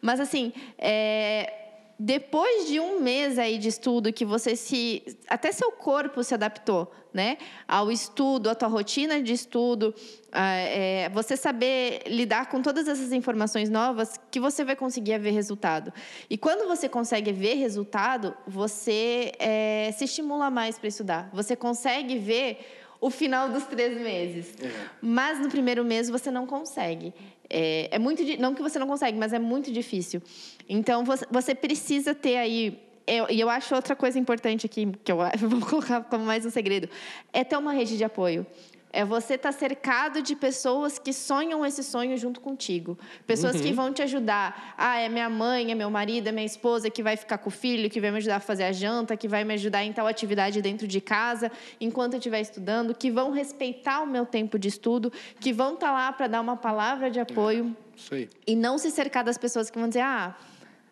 Mas, 0.00 0.20
assim, 0.20 0.52
é, 0.78 1.52
depois 1.98 2.68
de 2.68 2.78
um 2.78 3.00
mês 3.00 3.38
aí 3.38 3.58
de 3.58 3.68
estudo 3.68 4.12
que 4.12 4.24
você 4.24 4.54
se 4.54 5.02
até 5.26 5.50
seu 5.50 5.72
corpo 5.72 6.22
se 6.22 6.32
adaptou 6.32 6.92
né 7.12 7.38
ao 7.66 7.90
estudo 7.90 8.48
à 8.48 8.54
tua 8.54 8.68
rotina 8.68 9.20
de 9.20 9.32
estudo 9.32 9.92
é, 10.30 11.08
você 11.08 11.36
saber 11.36 12.02
lidar 12.06 12.48
com 12.48 12.62
todas 12.62 12.86
essas 12.86 13.12
informações 13.12 13.68
novas 13.68 14.20
que 14.30 14.38
você 14.38 14.64
vai 14.64 14.76
conseguir 14.76 15.18
ver 15.18 15.32
resultado 15.32 15.92
e 16.30 16.38
quando 16.38 16.68
você 16.68 16.88
consegue 16.88 17.32
ver 17.32 17.54
resultado 17.54 18.32
você 18.46 19.32
é, 19.40 19.92
se 19.96 20.04
estimula 20.04 20.50
mais 20.50 20.78
para 20.78 20.88
estudar 20.88 21.28
você 21.32 21.56
consegue 21.56 22.16
ver 22.16 22.60
o 23.00 23.10
final 23.10 23.48
dos 23.48 23.64
três 23.64 23.96
meses. 24.00 24.54
É. 24.60 24.70
Mas 25.00 25.40
no 25.40 25.48
primeiro 25.48 25.84
mês 25.84 26.08
você 26.10 26.30
não 26.30 26.46
consegue. 26.46 27.14
É, 27.48 27.88
é 27.92 27.98
muito 27.98 28.22
não 28.38 28.54
que 28.54 28.62
você 28.62 28.78
não 28.78 28.86
consegue, 28.86 29.16
mas 29.16 29.32
é 29.32 29.38
muito 29.38 29.70
difícil. 29.72 30.20
Então 30.68 31.04
você, 31.04 31.54
precisa 31.54 32.14
ter 32.14 32.36
aí 32.36 32.82
eu, 33.06 33.26
e 33.30 33.40
eu 33.40 33.48
acho 33.48 33.74
outra 33.74 33.96
coisa 33.96 34.18
importante 34.18 34.66
aqui, 34.66 34.86
que 35.02 35.10
eu 35.10 35.18
vou 35.48 35.60
colocar 35.60 36.02
como 36.02 36.24
mais 36.24 36.44
um 36.44 36.50
segredo, 36.50 36.88
é 37.32 37.42
ter 37.42 37.56
uma 37.56 37.72
rede 37.72 37.96
de 37.96 38.04
apoio. 38.04 38.46
É 38.90 39.04
você 39.04 39.34
estar 39.34 39.52
tá 39.52 39.58
cercado 39.58 40.22
de 40.22 40.34
pessoas 40.34 40.98
que 40.98 41.12
sonham 41.12 41.64
esse 41.64 41.82
sonho 41.82 42.16
junto 42.16 42.40
contigo. 42.40 42.98
Pessoas 43.26 43.56
uhum. 43.56 43.62
que 43.62 43.72
vão 43.72 43.92
te 43.92 44.00
ajudar. 44.00 44.74
Ah, 44.78 44.98
é 44.98 45.10
minha 45.10 45.28
mãe, 45.28 45.70
é 45.70 45.74
meu 45.74 45.90
marido, 45.90 46.28
é 46.28 46.32
minha 46.32 46.46
esposa 46.46 46.88
que 46.88 47.02
vai 47.02 47.14
ficar 47.14 47.36
com 47.36 47.48
o 47.48 47.52
filho, 47.52 47.90
que 47.90 48.00
vai 48.00 48.10
me 48.10 48.16
ajudar 48.16 48.36
a 48.36 48.40
fazer 48.40 48.64
a 48.64 48.72
janta, 48.72 49.14
que 49.14 49.28
vai 49.28 49.44
me 49.44 49.52
ajudar 49.54 49.84
em 49.84 49.92
tal 49.92 50.06
atividade 50.06 50.62
dentro 50.62 50.86
de 50.86 51.02
casa, 51.02 51.52
enquanto 51.78 52.14
eu 52.14 52.18
estiver 52.18 52.40
estudando, 52.40 52.94
que 52.94 53.10
vão 53.10 53.30
respeitar 53.30 54.00
o 54.00 54.06
meu 54.06 54.24
tempo 54.24 54.58
de 54.58 54.68
estudo, 54.68 55.12
que 55.38 55.52
vão 55.52 55.74
estar 55.74 55.88
tá 55.88 55.92
lá 55.92 56.12
para 56.12 56.26
dar 56.26 56.40
uma 56.40 56.56
palavra 56.56 57.10
de 57.10 57.20
apoio. 57.20 57.76
Isso 57.94 58.14
aí. 58.14 58.28
E 58.46 58.56
não 58.56 58.78
se 58.78 58.90
cercar 58.90 59.22
das 59.22 59.36
pessoas 59.36 59.68
que 59.68 59.78
vão 59.78 59.88
dizer, 59.88 60.00
ah, 60.00 60.34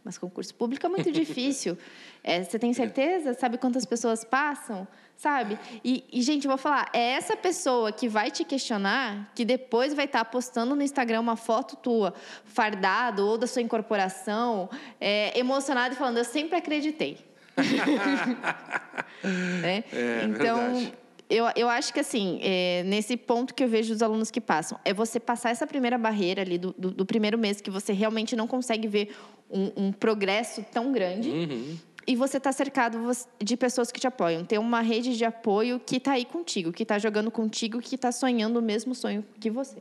mas 0.07 0.17
concurso 0.17 0.55
público 0.55 0.87
é 0.87 0.89
muito 0.89 1.11
difícil. 1.11 1.77
É, 2.23 2.43
você 2.43 2.59
tem 2.59 2.73
certeza? 2.73 3.35
Sabe 3.35 3.59
quantas 3.59 3.85
pessoas 3.85 4.25
passam? 4.25 4.87
sabe? 5.17 5.59
E, 5.83 6.05
e, 6.13 6.21
gente, 6.21 6.45
eu 6.45 6.51
vou 6.51 6.59
falar, 6.59 6.91
é 6.93 7.13
essa 7.13 7.35
pessoa 7.35 7.91
que 7.91 8.07
vai 8.07 8.31
te 8.31 8.45
questionar 8.45 9.33
que 9.35 9.47
depois 9.47 9.95
vai 9.95 10.05
estar 10.05 10.19
tá 10.19 10.25
postando 10.27 10.77
no 10.77 10.83
Instagram 10.83 11.21
uma 11.21 11.37
foto 11.37 11.75
tua, 11.75 12.13
fardado, 12.45 13.27
ou 13.27 13.39
da 13.39 13.47
sua 13.47 13.63
incorporação, 13.63 14.69
é, 15.01 15.39
emocionado 15.39 15.95
e 15.95 15.97
falando, 15.97 16.19
eu 16.19 16.25
sempre 16.25 16.59
acreditei. 16.59 17.17
é, 19.65 19.83
é, 19.91 20.25
então, 20.25 20.93
eu, 21.29 21.47
eu 21.57 21.69
acho 21.69 21.93
que, 21.93 22.01
assim, 22.01 22.39
é, 22.43 22.83
nesse 22.85 23.17
ponto 23.17 23.55
que 23.55 23.65
eu 23.65 23.69
vejo 23.69 23.93
os 23.93 24.03
alunos 24.03 24.31
que 24.31 24.41
passam, 24.41 24.79
é 24.85 24.95
você 24.95 25.19
passar 25.19 25.51
essa 25.51 25.67
primeira 25.67 25.99
barreira 25.99 26.43
ali 26.43 26.59
do, 26.59 26.75
do, 26.77 26.91
do 26.91 27.07
primeiro 27.07 27.37
mês 27.37 27.61
que 27.61 27.71
você 27.71 27.93
realmente 27.93 28.37
não 28.37 28.47
consegue 28.47 28.87
ver 28.87 29.15
um, 29.51 29.87
um 29.89 29.93
progresso 29.93 30.65
tão 30.73 30.93
grande. 30.93 31.31
Uhum 31.31 31.77
e 32.07 32.15
você 32.15 32.37
está 32.37 32.53
cercado 32.53 32.99
de 33.43 33.57
pessoas 33.57 33.91
que 33.91 33.99
te 33.99 34.07
apoiam. 34.07 34.45
Tem 34.45 34.59
uma 34.59 34.81
rede 34.81 35.17
de 35.17 35.25
apoio 35.25 35.81
que 35.85 35.97
está 35.97 36.13
aí 36.13 36.25
contigo, 36.25 36.73
que 36.73 36.85
está 36.85 36.99
jogando 36.99 37.31
contigo, 37.31 37.81
que 37.81 37.97
está 37.97 38.13
sonhando 38.13 38.61
o 38.61 38.63
mesmo 38.63 38.95
sonho 38.95 39.25
que 39.41 39.51
você. 39.51 39.79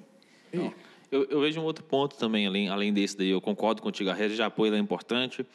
Eu, 1.11 1.25
eu, 1.29 1.39
vejo 1.41 1.61
um 1.61 1.63
outro 1.63 1.83
ponto 1.83 2.17
também, 2.17 2.47
além, 2.47 2.67
além 2.67 2.91
desse 2.91 3.15
daí, 3.15 3.29
eu 3.29 3.39
concordo 3.39 3.81
contigo, 3.81 4.09
a 4.09 4.13
rede 4.13 4.35
de 4.35 4.41
apoio 4.41 4.73
é 4.73 4.77
importante. 4.79 5.45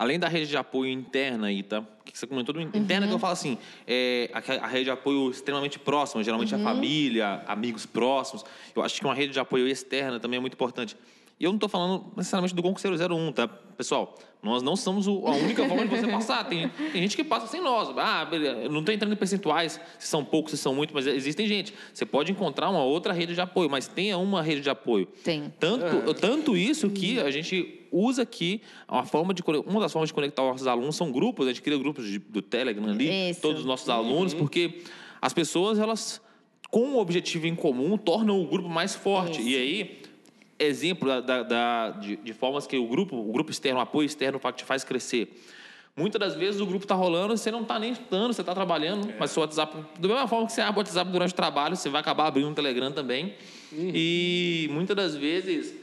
Além 0.00 0.18
da 0.18 0.28
rede 0.28 0.46
de 0.46 0.56
apoio 0.56 0.90
interna 0.90 1.48
aí, 1.48 1.62
tá? 1.62 1.84
Que 2.06 2.18
você 2.18 2.26
comentou 2.26 2.54
do 2.54 2.60
interna, 2.62 3.04
uhum. 3.04 3.10
que 3.10 3.14
eu 3.16 3.18
falo 3.18 3.34
assim, 3.34 3.58
é, 3.86 4.30
a, 4.32 4.64
a, 4.64 4.66
rede 4.66 4.84
de 4.84 4.90
apoio 4.90 5.30
extremamente 5.30 5.78
próxima, 5.78 6.24
geralmente 6.24 6.54
uhum. 6.54 6.66
a 6.66 6.72
família, 6.72 7.42
amigos 7.46 7.84
próximos. 7.84 8.42
Eu 8.74 8.82
acho 8.82 8.98
que 8.98 9.04
uma 9.04 9.12
rede 9.12 9.34
de 9.34 9.38
apoio 9.38 9.68
externa 9.68 10.18
também 10.18 10.38
é 10.38 10.40
muito 10.40 10.54
importante. 10.54 10.96
E 11.40 11.44
eu 11.44 11.50
não 11.50 11.56
estou 11.56 11.70
falando 11.70 12.12
necessariamente 12.14 12.54
do 12.54 12.62
concurseiro 12.62 12.94
01, 12.94 13.32
tá? 13.32 13.48
Pessoal, 13.48 14.14
nós 14.42 14.62
não 14.62 14.76
somos 14.76 15.08
a 15.08 15.10
única 15.10 15.66
forma 15.66 15.86
de 15.86 15.96
você 15.96 16.06
passar. 16.06 16.44
Tem, 16.44 16.68
tem 16.68 17.00
gente 17.00 17.16
que 17.16 17.24
passa 17.24 17.46
sem 17.46 17.62
nós. 17.62 17.96
Ah, 17.96 18.26
beleza. 18.26 18.58
Eu 18.58 18.70
não 18.70 18.80
estou 18.80 18.94
entrando 18.94 19.14
em 19.14 19.16
percentuais, 19.16 19.80
se 19.98 20.06
são 20.06 20.22
poucos, 20.22 20.50
se 20.50 20.58
são 20.58 20.74
muitos, 20.74 20.92
mas 20.94 21.06
existem 21.06 21.46
gente. 21.46 21.72
Você 21.94 22.04
pode 22.04 22.30
encontrar 22.30 22.68
uma 22.68 22.84
outra 22.84 23.14
rede 23.14 23.32
de 23.32 23.40
apoio, 23.40 23.70
mas 23.70 23.88
tenha 23.88 24.18
uma 24.18 24.42
rede 24.42 24.60
de 24.60 24.68
apoio. 24.68 25.06
Tem. 25.24 25.50
Tanto, 25.58 26.10
é. 26.10 26.12
tanto 26.12 26.54
isso 26.58 26.90
que 26.90 27.18
a 27.18 27.30
gente 27.30 27.86
usa 27.90 28.20
aqui 28.20 28.60
uma 28.86 29.06
forma 29.06 29.32
de 29.32 29.42
uma 29.66 29.80
das 29.80 29.90
formas 29.90 30.10
de 30.10 30.14
conectar 30.14 30.42
os 30.42 30.50
nossos 30.50 30.66
alunos 30.66 30.94
são 30.94 31.10
grupos. 31.10 31.46
A 31.46 31.48
gente 31.48 31.62
cria 31.62 31.78
grupos 31.78 32.06
de, 32.06 32.18
do 32.18 32.42
Telegram 32.42 32.86
ali, 32.86 33.30
isso. 33.30 33.40
todos 33.40 33.60
os 33.60 33.66
nossos 33.66 33.88
alunos, 33.88 34.34
uhum. 34.34 34.40
porque 34.40 34.82
as 35.22 35.32
pessoas 35.32 35.78
elas 35.78 36.20
com 36.70 36.82
um 36.82 36.98
objetivo 36.98 37.46
em 37.46 37.54
comum 37.54 37.96
tornam 37.96 38.40
o 38.40 38.46
grupo 38.46 38.68
mais 38.68 38.94
forte. 38.94 39.40
Isso. 39.40 39.48
E 39.48 39.56
aí 39.56 39.99
exemplo 40.60 41.08
da, 41.08 41.20
da, 41.20 41.42
da 41.42 41.90
de, 41.90 42.16
de, 42.16 42.32
formas 42.32 42.66
que 42.66 42.76
o 42.76 42.86
grupo, 42.86 43.16
o 43.16 43.32
grupo 43.32 43.50
externo, 43.50 43.80
o 43.80 43.82
apoio 43.82 44.06
externo 44.06 44.38
te 44.54 44.64
faz 44.64 44.84
crescer. 44.84 45.42
Muitas 45.96 46.20
das 46.20 46.34
vezes 46.34 46.60
o 46.60 46.66
grupo 46.66 46.84
está 46.84 46.94
rolando, 46.94 47.36
você 47.36 47.50
não 47.50 47.62
está 47.62 47.78
nem 47.78 47.92
estudando, 47.92 48.32
você 48.32 48.42
está 48.42 48.54
trabalhando, 48.54 49.10
é. 49.10 49.16
mas 49.18 49.32
seu 49.32 49.40
WhatsApp, 49.40 49.76
da 49.98 50.08
mesma 50.08 50.28
forma 50.28 50.46
que 50.46 50.52
você 50.52 50.60
abre 50.60 50.76
o 50.76 50.78
WhatsApp 50.78 51.10
durante 51.10 51.32
o 51.32 51.36
trabalho, 51.36 51.76
você 51.76 51.88
vai 51.88 52.00
acabar 52.00 52.26
abrindo 52.26 52.48
um 52.48 52.54
Telegram 52.54 52.92
também. 52.92 53.34
Uhum. 53.72 53.90
E 53.92 54.68
muitas 54.70 54.96
das 54.96 55.16
vezes 55.16 55.74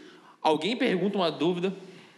alguém 0.41 0.77
pergunta 0.77 1.17
uma 1.17 1.31
dúvida 1.31 1.73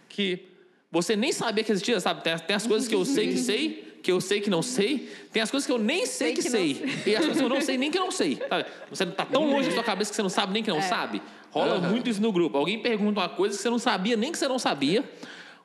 que 0.08 0.46
você 0.90 1.16
nem 1.16 1.32
sabia 1.32 1.64
que 1.64 1.72
existia, 1.72 1.98
sabe? 2.00 2.22
Tem, 2.22 2.36
tem 2.38 2.56
as 2.56 2.66
coisas 2.66 2.88
que 2.88 2.94
eu 2.94 3.04
sei 3.04 3.28
que 3.28 3.38
sei, 3.38 3.89
que 4.02 4.10
eu 4.10 4.20
sei 4.20 4.40
que 4.40 4.50
não 4.50 4.62
sei, 4.62 5.10
tem 5.32 5.42
as 5.42 5.50
coisas 5.50 5.66
que 5.66 5.72
eu 5.72 5.78
nem 5.78 6.06
sei, 6.06 6.28
sei 6.28 6.34
que, 6.34 6.42
que 6.42 6.50
sei, 6.50 7.02
e 7.06 7.16
as 7.16 7.24
coisas 7.24 7.38
que 7.38 7.44
eu 7.44 7.48
não 7.48 7.60
sei 7.60 7.78
nem 7.78 7.90
que 7.90 7.98
não 7.98 8.10
sei. 8.10 8.38
Sabe? 8.48 8.66
Você 8.90 9.04
está 9.04 9.24
tão 9.24 9.50
longe 9.50 9.68
da 9.68 9.74
sua 9.74 9.84
cabeça 9.84 10.10
que 10.10 10.16
você 10.16 10.22
não 10.22 10.30
sabe 10.30 10.52
nem 10.52 10.62
que 10.62 10.70
não 10.70 10.78
é. 10.78 10.82
sabe. 10.82 11.22
Rola 11.50 11.76
uhum. 11.76 11.90
muito 11.90 12.08
isso 12.08 12.22
no 12.22 12.32
grupo. 12.32 12.56
Alguém 12.56 12.78
pergunta 12.78 13.20
uma 13.20 13.28
coisa 13.28 13.56
que 13.56 13.62
você 13.62 13.70
não 13.70 13.78
sabia, 13.78 14.16
nem 14.16 14.32
que 14.32 14.38
você 14.38 14.48
não 14.48 14.58
sabia. 14.58 15.04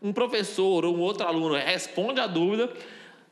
Um 0.02 0.12
professor 0.12 0.86
ou 0.86 0.96
um 0.96 1.00
outro 1.00 1.26
aluno 1.26 1.56
responde 1.56 2.20
a 2.20 2.28
dúvida. 2.28 2.72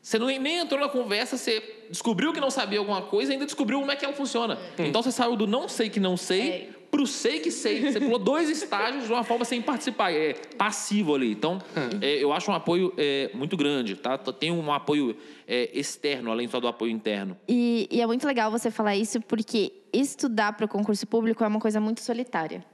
Você 0.00 0.18
não, 0.18 0.26
nem 0.26 0.58
entrou 0.58 0.78
na 0.78 0.88
conversa, 0.88 1.36
você 1.36 1.62
descobriu 1.88 2.32
que 2.32 2.40
não 2.40 2.50
sabia 2.50 2.78
alguma 2.78 3.00
coisa 3.00 3.30
e 3.30 3.34
ainda 3.34 3.46
descobriu 3.46 3.80
como 3.80 3.90
é 3.90 3.96
que 3.96 4.04
ela 4.04 4.14
funciona. 4.14 4.58
Hum. 4.78 4.84
Então 4.84 5.02
você 5.02 5.10
saiu 5.10 5.34
do 5.34 5.46
não 5.46 5.68
sei 5.68 5.88
que 5.88 5.98
não 5.98 6.16
sei 6.16 6.40
é. 6.40 6.68
Pro 6.94 7.06
sei 7.06 7.40
que 7.40 7.50
sei. 7.50 7.92
Você 7.92 8.00
pulou 8.00 8.18
dois 8.18 8.48
estágios 8.48 9.06
de 9.06 9.12
uma 9.12 9.24
forma 9.24 9.44
sem 9.44 9.60
participar. 9.60 10.12
É 10.12 10.34
passivo 10.56 11.14
ali. 11.14 11.32
Então, 11.32 11.58
hum. 11.76 11.98
é, 12.00 12.22
eu 12.22 12.32
acho 12.32 12.50
um 12.50 12.54
apoio 12.54 12.92
é, 12.96 13.30
muito 13.34 13.56
grande, 13.56 13.96
tá? 13.96 14.16
Tem 14.16 14.50
um 14.50 14.72
apoio 14.72 15.16
é, 15.46 15.70
externo, 15.78 16.30
além 16.30 16.48
só 16.48 16.60
do 16.60 16.68
apoio 16.68 16.92
interno. 16.92 17.36
E, 17.48 17.88
e 17.90 18.00
é 18.00 18.06
muito 18.06 18.26
legal 18.26 18.50
você 18.50 18.70
falar 18.70 18.96
isso, 18.96 19.20
porque 19.22 19.72
estudar 19.92 20.52
para 20.52 20.66
o 20.66 20.68
concurso 20.68 21.06
público 21.06 21.42
é 21.42 21.48
uma 21.48 21.60
coisa 21.60 21.80
muito 21.80 22.00
solitária. 22.00 22.64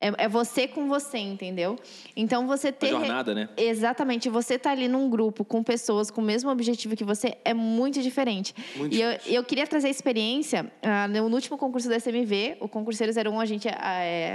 É, 0.00 0.24
é, 0.24 0.28
você 0.28 0.68
com 0.68 0.86
você, 0.86 1.18
entendeu? 1.18 1.78
Então 2.14 2.46
você 2.46 2.70
ter. 2.70 2.92
Uma 2.92 3.00
jornada, 3.00 3.34
né? 3.34 3.48
Exatamente. 3.56 4.28
Você 4.28 4.58
tá 4.58 4.70
ali 4.70 4.86
num 4.86 5.08
grupo 5.08 5.44
com 5.44 5.62
pessoas 5.62 6.10
com 6.10 6.20
o 6.20 6.24
mesmo 6.24 6.50
objetivo 6.50 6.94
que 6.94 7.04
você 7.04 7.38
é 7.44 7.54
muito 7.54 8.02
diferente. 8.02 8.54
Muito 8.76 8.94
e 8.94 9.00
eu, 9.00 9.18
eu, 9.26 9.44
queria 9.44 9.66
trazer 9.66 9.88
a 9.88 9.90
experiência. 9.90 10.70
Uh, 10.82 11.08
no 11.08 11.34
último 11.34 11.56
concurso 11.56 11.88
da 11.88 11.96
SMV, 11.96 12.58
o 12.60 12.68
concurseiro 12.68 13.12
01, 13.12 13.40
a 13.40 13.46
gente, 13.46 13.68
uh, 13.68 13.72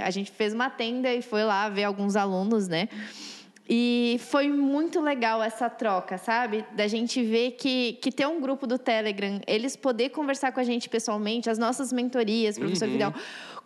a 0.04 0.10
gente 0.10 0.30
fez 0.30 0.52
uma 0.52 0.68
tenda 0.68 1.12
e 1.12 1.22
foi 1.22 1.44
lá 1.44 1.68
ver 1.68 1.84
alguns 1.84 2.16
alunos, 2.16 2.66
né? 2.66 2.88
E 3.72 4.16
foi 4.18 4.48
muito 4.48 5.00
legal 5.00 5.40
essa 5.40 5.70
troca, 5.70 6.18
sabe? 6.18 6.64
Da 6.72 6.88
gente 6.88 7.22
ver 7.22 7.52
que, 7.52 7.92
que 8.02 8.10
ter 8.10 8.26
um 8.26 8.40
grupo 8.40 8.66
do 8.66 8.76
Telegram, 8.76 9.40
eles 9.46 9.76
poder 9.76 10.08
conversar 10.08 10.50
com 10.50 10.58
a 10.58 10.64
gente 10.64 10.88
pessoalmente, 10.88 11.48
as 11.48 11.56
nossas 11.56 11.92
mentorias, 11.92 12.58
professor 12.58 12.88
uhum. 12.88 12.94
Vidal, 12.94 13.14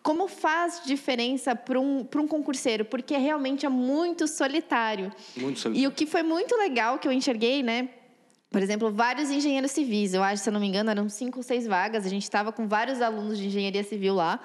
como 0.04 0.28
faz 0.28 0.82
diferença 0.84 1.56
para 1.56 1.80
um, 1.80 2.06
um 2.14 2.28
concurseiro? 2.28 2.84
Porque 2.84 3.16
realmente 3.16 3.64
é 3.64 3.70
muito 3.70 4.28
solitário. 4.28 5.10
Muito 5.34 5.58
solitário. 5.58 5.82
E 5.82 5.88
o 5.88 5.90
que 5.90 6.04
foi 6.04 6.22
muito 6.22 6.54
legal 6.56 6.98
que 6.98 7.08
eu 7.08 7.12
enxerguei, 7.12 7.62
né? 7.62 7.88
Por 8.50 8.60
exemplo, 8.62 8.92
vários 8.92 9.30
engenheiros 9.30 9.70
civis. 9.70 10.12
Eu 10.12 10.22
acho, 10.22 10.42
se 10.42 10.48
eu 10.50 10.52
não 10.52 10.60
me 10.60 10.66
engano, 10.66 10.90
eram 10.90 11.08
cinco 11.08 11.38
ou 11.38 11.42
seis 11.42 11.66
vagas. 11.66 12.04
A 12.04 12.10
gente 12.10 12.22
estava 12.22 12.52
com 12.52 12.68
vários 12.68 13.00
alunos 13.00 13.38
de 13.38 13.46
engenharia 13.46 13.82
civil 13.82 14.14
lá. 14.14 14.40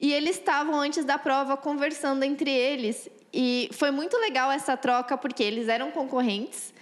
E 0.00 0.12
eles 0.12 0.36
estavam 0.36 0.74
antes 0.80 1.04
da 1.04 1.16
prova 1.16 1.56
conversando 1.56 2.24
entre 2.24 2.50
eles. 2.50 3.08
E 3.32 3.70
foi 3.72 3.92
muito 3.92 4.16
legal 4.16 4.50
essa 4.50 4.76
troca, 4.76 5.16
porque 5.16 5.40
eles 5.40 5.68
eram 5.68 5.92
concorrentes, 5.92 6.74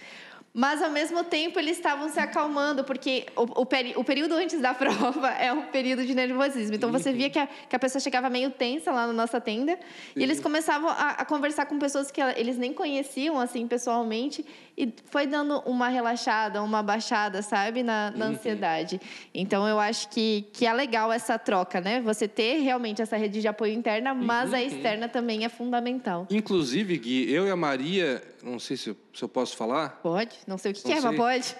Mas, 0.53 0.81
ao 0.81 0.89
mesmo 0.89 1.23
tempo, 1.23 1.59
eles 1.59 1.77
estavam 1.77 2.09
se 2.09 2.19
acalmando, 2.19 2.83
porque 2.83 3.27
o, 3.35 3.61
o, 3.61 3.65
peri 3.65 3.93
o, 3.95 4.03
período 4.03 4.33
antes 4.33 4.59
da 4.59 4.73
prova 4.75 5.29
é 5.29 5.53
um 5.53 5.63
período 5.67 6.05
de 6.05 6.15
nervosismo. 6.15 6.75
Então, 6.75 6.91
você 6.91 7.13
via 7.13 7.29
que 7.29 7.37
a, 7.37 7.47
que 7.47 7.75
a 7.75 7.79
pessoa 7.79 8.01
chegava 8.01 8.29
meio 8.29 8.49
tensa 8.49 8.91
lá 8.91 9.05
na 9.05 9.13
nossa 9.13 9.39
tenda, 9.39 9.73
Sim. 9.73 9.79
e 10.15 10.23
eles 10.23 10.39
começavam 10.39 10.89
a, 10.89 11.11
a, 11.11 11.25
conversar 11.25 11.65
com 11.67 11.77
pessoas 11.77 12.09
que 12.09 12.19
eles 12.21 12.57
nem 12.57 12.73
conheciam, 12.73 13.39
assim, 13.39 13.67
pessoalmente, 13.67 14.43
e 14.75 14.91
foi 15.05 15.27
dando 15.27 15.59
uma 15.65 15.87
relaxada, 15.87 16.63
uma 16.63 16.81
baixada, 16.81 17.41
sabe, 17.41 17.83
na, 17.83 18.11
na 18.11 18.25
uhum. 18.25 18.31
ansiedade. 18.31 18.99
Então, 19.33 19.67
eu 19.67 19.79
acho 19.79 20.09
que, 20.09 20.47
que 20.51 20.65
é 20.65 20.73
legal 20.73 21.11
essa 21.11 21.37
troca, 21.37 21.79
né? 21.79 22.01
Você 22.01 22.27
ter 22.27 22.61
realmente 22.61 23.01
essa 23.01 23.17
rede 23.17 23.39
de 23.39 23.47
apoio 23.47 23.73
interna, 23.73 24.13
mas 24.15 24.49
uhum. 24.49 24.55
a 24.55 24.63
externa 24.63 25.07
também 25.07 25.45
é 25.45 25.49
fundamental. 25.49 26.25
Inclusive, 26.29 26.97
Gui, 26.97 27.31
eu 27.31 27.47
e 27.47 27.51
a 27.51 27.55
Maria, 27.55 28.23
não 28.43 28.57
sei 28.57 28.77
se 28.77 28.89
eu, 28.89 28.97
se 29.13 29.23
eu 29.23 29.29
posso 29.29 29.57
falar. 29.57 29.99
Pode, 30.01 30.37
não 30.47 30.57
sei 30.57 30.71
o 30.71 30.75
que, 30.75 30.83
que 30.83 30.91
é, 30.91 31.01
mas 31.01 31.15
pode. 31.15 31.55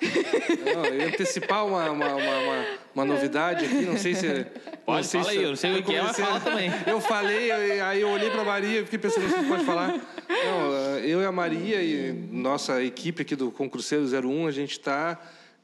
Não, 0.73 0.85
eu 0.85 0.95
ia 0.95 1.07
antecipar 1.07 1.65
uma, 1.65 1.89
uma, 1.89 2.15
uma, 2.15 2.65
uma, 2.95 3.05
novidade 3.05 3.65
aqui, 3.65 3.81
não 3.85 3.97
sei 3.97 4.13
se. 4.13 4.45
Pode, 4.85 4.97
não 4.97 5.03
sei 5.03 5.21
fala 5.21 5.31
se, 5.31 5.37
aí, 5.37 5.43
eu 5.43 5.49
não 5.49 5.55
sei 5.55 5.79
o 5.79 5.83
que 5.83 5.95
é, 5.95 6.01
mas 6.01 6.17
fala 6.17 6.39
também. 6.39 6.71
Eu 6.85 7.01
falei, 7.01 7.51
aí 7.81 8.01
eu 8.01 8.09
olhei 8.09 8.29
para 8.29 8.41
a 8.41 8.45
Maria 8.45 8.81
e 8.81 8.83
fiquei 8.83 8.99
pensando 8.99 9.29
se 9.29 9.43
pode 9.45 9.65
falar. 9.65 9.99
Não, 10.29 10.99
eu 10.99 11.21
e 11.21 11.25
a 11.25 11.31
Maria 11.31 11.81
e 11.81 12.13
nossa 12.31 12.83
equipe 12.83 13.23
aqui 13.23 13.35
do 13.35 13.51
Concurseiro 13.51 14.05
01, 14.05 14.47
a 14.47 14.51
gente 14.51 14.71
está 14.71 15.19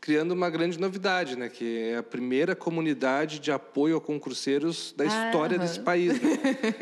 criando 0.05 0.33
uma 0.33 0.51
grande 0.51 0.79
novidade, 0.79 1.35
né? 1.35 1.49
Que 1.49 1.89
é 1.93 1.97
a 1.97 2.03
primeira 2.03 2.55
comunidade 2.55 3.39
de 3.39 3.51
apoio 3.51 3.97
a 3.97 4.01
concurseiros 4.01 4.93
da 4.95 5.03
história 5.03 5.57
desse 5.57 5.79
país. 5.79 6.21
Né? 6.21 6.39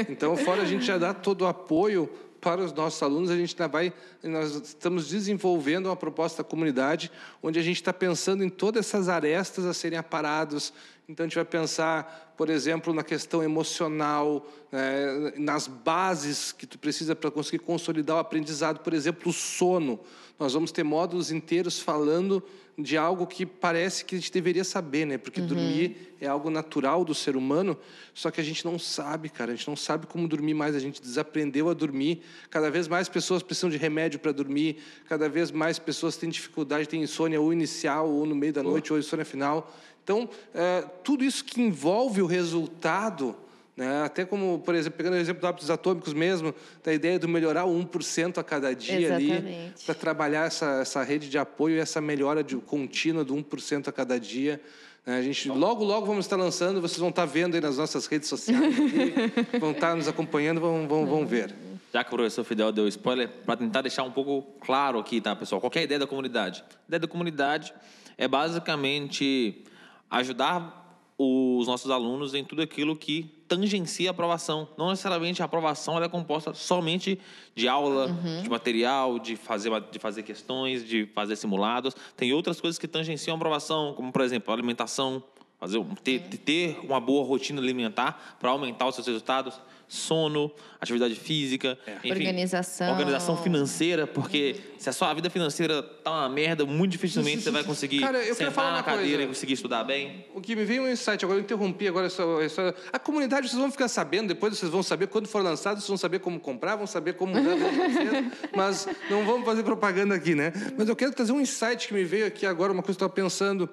Então, 0.10 0.36
fora 0.36 0.62
a 0.62 0.66
gente 0.66 0.84
já 0.84 0.98
dá 0.98 1.14
todo 1.14 1.44
o 1.44 1.48
apoio 1.48 2.10
para 2.44 2.62
os 2.62 2.74
nossos 2.74 3.02
alunos, 3.02 3.32
a 3.32 3.38
gente 3.38 3.56
vai, 3.72 3.94
nós 4.22 4.54
estamos 4.54 5.08
desenvolvendo 5.08 5.86
uma 5.86 5.96
proposta 5.96 6.44
da 6.44 6.50
comunidade, 6.50 7.10
onde 7.42 7.58
a 7.58 7.62
gente 7.62 7.78
está 7.78 7.94
pensando 7.94 8.44
em 8.44 8.50
todas 8.50 8.86
essas 8.86 9.08
arestas 9.08 9.66
a 9.66 9.74
serem 9.74 9.98
aparadas. 9.98 10.74
Então, 11.08 11.24
a 11.24 11.28
gente 11.28 11.36
vai 11.36 11.46
pensar, 11.46 12.34
por 12.38 12.50
exemplo, 12.50 12.94
na 12.94 13.02
questão 13.02 13.42
emocional, 13.42 14.46
né, 14.70 15.34
nas 15.38 15.68
bases 15.68 16.52
que 16.52 16.68
tu 16.68 16.78
precisa 16.78 17.16
para 17.16 17.32
conseguir 17.32 17.60
consolidar 17.60 18.18
o 18.18 18.20
aprendizado, 18.20 18.80
por 18.80 18.94
exemplo, 18.94 19.30
o 19.30 19.34
sono. 19.34 19.98
Nós 20.38 20.54
vamos 20.54 20.72
ter 20.72 20.84
módulos 20.84 21.32
inteiros 21.32 21.80
falando 21.80 22.44
de 22.78 22.98
algo 22.98 23.28
que 23.28 23.46
parece 23.46 24.04
que 24.04 24.16
a 24.16 24.18
gente 24.18 24.32
deveria 24.32 24.64
saber, 24.64 25.06
né? 25.06 25.18
Porque 25.18 25.42
uhum. 25.42 25.48
dormir 25.48 26.16
é 26.20 26.28
algo 26.28 26.50
natural 26.50 27.06
do 27.06 27.14
ser 27.14 27.36
humano, 27.36 27.78
só 28.14 28.32
que 28.32 28.42
a 28.42 28.44
gente 28.44 28.66
não 28.66 28.80
sabe, 28.80 29.30
cara. 29.30 29.52
A 29.52 29.56
gente 29.56 29.68
não 29.68 29.76
sabe 29.76 30.08
como 30.08 30.28
dormir 30.28 30.54
mais. 30.54 30.76
A 30.76 30.80
gente 30.80 31.02
desaprendeu 31.02 31.70
a 31.70 31.74
dormir. 31.74 32.22
Cada 32.50 32.72
vez 32.72 32.88
mais 32.88 33.08
pessoas 33.08 33.44
precisam 33.44 33.70
de 33.70 33.78
remédio 33.78 34.20
para 34.20 34.32
dormir. 34.32 34.78
Cada 35.08 35.30
vez 35.30 35.52
mais 35.52 35.78
pessoas 35.78 36.18
têm 36.18 36.30
dificuldade, 36.30 36.88
têm 36.88 37.04
insônia 37.04 37.40
ou 37.40 37.54
inicial, 37.54 38.10
ou 38.10 38.26
no 38.26 38.36
meio 38.36 38.54
da 38.54 38.64
noite, 38.64 38.92
ou 38.92 38.98
insônia 38.98 39.26
final. 39.26 39.72
Então, 40.04 40.28
é, 40.54 40.82
tudo 41.04 41.24
isso 41.24 41.46
que 41.46 41.62
envolve 41.62 42.22
o 42.22 42.26
resultado 42.26 43.36
né? 43.76 44.04
Até 44.04 44.24
como, 44.24 44.60
por 44.60 44.76
exemplo, 44.76 44.98
pegando 44.98 45.14
o 45.14 45.18
exemplo 45.18 45.42
dos 45.42 45.50
hábitos 45.50 45.70
atômicos 45.70 46.14
mesmo, 46.14 46.54
da 46.84 46.94
ideia 46.94 47.18
de 47.18 47.28
melhorar 47.28 47.66
o 47.66 47.74
1% 47.74 48.38
a 48.38 48.44
cada 48.44 48.74
dia 48.74 49.08
Exatamente. 49.08 49.34
ali, 49.34 49.74
para 49.86 49.96
trabalhar 49.96 50.46
essa, 50.46 50.82
essa 50.82 51.04
rede 51.04 51.28
de 51.28 51.38
apoio 51.38 51.78
e 51.78 51.80
essa 51.80 52.00
melhora 52.00 52.44
de, 52.44 52.56
contínua 52.58 53.24
do 53.24 53.36
1% 53.36 53.88
a 53.88 53.92
cada 53.92 54.20
dia. 54.20 54.62
Né? 55.06 55.18
A 55.18 55.22
gente, 55.24 55.50
logo, 55.50 55.84
logo 55.84 56.06
vamos 56.06 56.26
estar 56.26 56.36
lançando, 56.36 56.82
vocês 56.82 57.00
vão 57.00 57.10
estar 57.10 57.26
vendo 57.26 57.56
aí 57.56 57.62
nas 57.62 57.78
nossas 57.78 58.06
redes 58.06 58.30
sociais, 58.30 58.76
aqui, 58.80 59.58
vão 59.60 59.72
estar 59.72 59.96
nos 59.96 60.08
acompanhando, 60.08 60.62
vão, 60.62 60.88
vão, 60.88 61.06
vão 61.06 61.26
ver. 61.26 61.54
Já 61.92 62.04
que 62.04 62.10
o 62.14 62.16
professor 62.16 62.44
Fidel 62.44 62.72
deu 62.72 62.88
spoiler, 62.88 63.30
para 63.46 63.58
tentar 63.58 63.82
deixar 63.82 64.04
um 64.04 64.12
pouco 64.12 64.42
claro 64.60 65.00
aqui, 65.00 65.20
tá, 65.20 65.36
pessoal? 65.36 65.60
Qual 65.60 65.72
é 65.76 65.80
a 65.80 65.84
ideia 65.84 66.00
da 66.00 66.08
comunidade? 66.08 66.64
A 66.72 66.88
ideia 66.88 67.00
da 67.00 67.08
comunidade 67.08 67.74
é 68.18 68.28
basicamente 68.28 69.64
ajudar 70.10 70.83
os 71.18 71.68
nossos 71.68 71.92
alunos 71.92 72.34
em 72.34 72.44
tudo 72.44 72.62
aquilo 72.62 72.96
que 72.96 73.30
tangencia 73.48 74.10
a 74.10 74.12
aprovação. 74.12 74.68
Não 74.78 74.90
necessariamente 74.90 75.42
a 75.42 75.46
aprovação 75.46 76.02
é 76.04 76.10
composta 76.10 76.54
somente 76.54 77.20
de 77.56 77.68
aula, 77.68 78.08
uhum. 78.08 78.42
de 78.42 78.50
material, 78.50 79.20
de 79.20 79.36
fazer, 79.36 79.72
de 79.92 80.00
fazer 80.00 80.24
questões, 80.24 80.86
de 80.86 81.06
fazer 81.14 81.36
simulados. 81.36 81.96
Tem 82.18 82.34
outras 82.34 82.60
coisas 82.60 82.80
que 82.80 82.88
tangenciam 82.88 83.36
a 83.36 83.38
aprovação, 83.38 83.94
como, 83.94 84.12
por 84.12 84.22
exemplo, 84.22 84.52
a 84.52 84.56
alimentação, 84.56 85.24
fazer, 85.60 85.84
ter, 86.04 86.20
ter 86.40 86.80
uma 86.84 87.00
boa 87.00 87.26
rotina 87.26 87.62
alimentar 87.62 88.38
para 88.40 88.50
aumentar 88.50 88.88
os 88.88 88.96
seus 88.96 89.08
resultados 89.08 89.60
sono, 89.94 90.52
atividade 90.82 91.14
física, 91.16 91.78
é. 91.86 91.98
enfim, 91.98 92.12
organização. 92.12 92.92
organização 92.92 93.38
financeira, 93.38 94.08
porque 94.08 94.56
se 94.80 94.90
a 94.90 94.92
sua 94.94 95.14
vida 95.14 95.30
financeira 95.30 95.84
tá 95.84 96.12
uma 96.12 96.30
merda, 96.30 96.66
muito 96.66 96.92
dificilmente 96.94 97.44
você 97.44 97.52
vai 97.52 97.64
conseguir 97.64 98.00
Cara, 98.00 98.24
eu 98.24 98.34
sentar 98.34 98.74
na 98.74 98.82
cadeira 98.82 99.10
coisa. 99.10 99.24
e 99.24 99.28
conseguir 99.28 99.54
estudar 99.54 99.84
bem. 99.84 100.26
O 100.34 100.42
que 100.42 100.56
me 100.56 100.66
veio 100.66 100.84
um 100.84 100.90
insight 100.90 101.24
agora, 101.24 101.40
eu 101.40 101.44
interrompi 101.44 101.88
agora 101.88 102.08
essa, 102.08 102.24
essa, 102.42 102.76
a 102.92 102.98
comunidade 102.98 103.48
vocês 103.48 103.60
vão 103.60 103.72
ficar 103.72 103.88
sabendo, 103.88 104.30
depois 104.30 104.58
vocês 104.58 104.72
vão 104.72 104.82
saber 104.82 105.08
quando 105.08 105.28
for 105.28 105.44
lançado, 105.44 105.76
vocês 105.76 105.88
vão 105.88 105.98
saber 105.98 106.20
como 106.20 106.40
comprar, 106.40 106.76
vão 106.76 106.88
saber 106.88 107.14
como 107.14 107.36
mudar, 107.36 107.56
mas 108.56 108.88
não 109.12 109.26
vamos 109.26 109.46
fazer 109.46 109.62
propaganda 109.62 110.16
aqui, 110.16 110.34
né? 110.34 110.52
Mas 110.76 110.90
eu 110.90 110.96
quero 110.96 111.12
trazer 111.14 111.34
um 111.34 111.40
insight 111.40 111.88
que 111.88 111.94
me 111.94 112.04
veio 112.04 112.26
aqui 112.26 112.48
agora, 112.48 112.74
uma 112.74 112.82
coisa 112.82 112.98
que 112.98 113.04
eu 113.04 113.08
estava 113.08 113.14
pensando. 113.14 113.70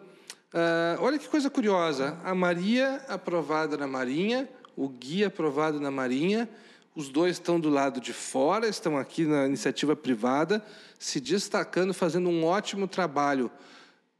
Uh, 0.53 1.01
olha 1.01 1.19
que 1.19 1.29
coisa 1.29 1.49
curiosa. 1.49 2.19
A 2.25 2.35
Maria 2.35 3.01
aprovada 3.09 3.77
na 3.77 3.87
Marinha, 3.87 4.49
o 4.77 4.89
guia 4.89 5.29
aprovado 5.29 5.81
na 5.81 5.91
Marinha. 5.91 6.49
Os 6.95 7.09
dois 7.09 7.33
estão 7.33 7.61
do 7.61 7.69
lado 7.69 8.01
de 8.01 8.13
fora, 8.13 8.69
estão 8.69 8.97
aqui 8.97 9.25
na 9.25 9.47
iniciativa 9.47 9.95
privada, 9.95 10.65
se 10.99 11.21
destacando, 11.21 11.95
fazendo 11.95 12.29
um 12.29 12.45
ótimo 12.45 12.89
trabalho. 12.89 13.51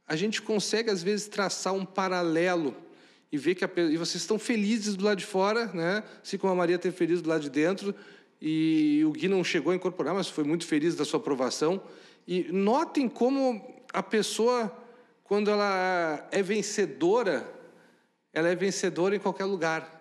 A 0.07 0.15
gente 0.15 0.41
consegue, 0.41 0.89
às 0.89 1.03
vezes, 1.03 1.27
traçar 1.27 1.73
um 1.73 1.85
paralelo 1.85 2.75
e 3.31 3.37
ver 3.37 3.55
que 3.55 3.63
a, 3.63 3.69
e 3.77 3.97
vocês 3.97 4.21
estão 4.21 4.37
felizes 4.37 4.95
do 4.95 5.05
lado 5.05 5.17
de 5.17 5.25
fora, 5.25 5.67
né? 5.67 6.03
assim 6.21 6.37
como 6.37 6.51
a 6.51 6.55
Maria 6.55 6.75
esteve 6.75 6.95
feliz 6.95 7.21
do 7.21 7.29
lado 7.29 7.41
de 7.41 7.49
dentro, 7.49 7.95
e 8.41 9.03
o 9.05 9.11
Gui 9.11 9.27
não 9.27 9.43
chegou 9.43 9.71
a 9.71 9.75
incorporar, 9.75 10.13
mas 10.13 10.27
foi 10.27 10.43
muito 10.43 10.65
feliz 10.65 10.95
da 10.95 11.05
sua 11.05 11.19
aprovação. 11.19 11.81
E 12.27 12.51
notem 12.51 13.07
como 13.07 13.83
a 13.93 14.01
pessoa, 14.01 14.75
quando 15.23 15.51
ela 15.51 16.27
é 16.31 16.41
vencedora, 16.41 17.47
ela 18.33 18.49
é 18.49 18.55
vencedora 18.55 19.15
em 19.15 19.19
qualquer 19.19 19.45
lugar. 19.45 20.00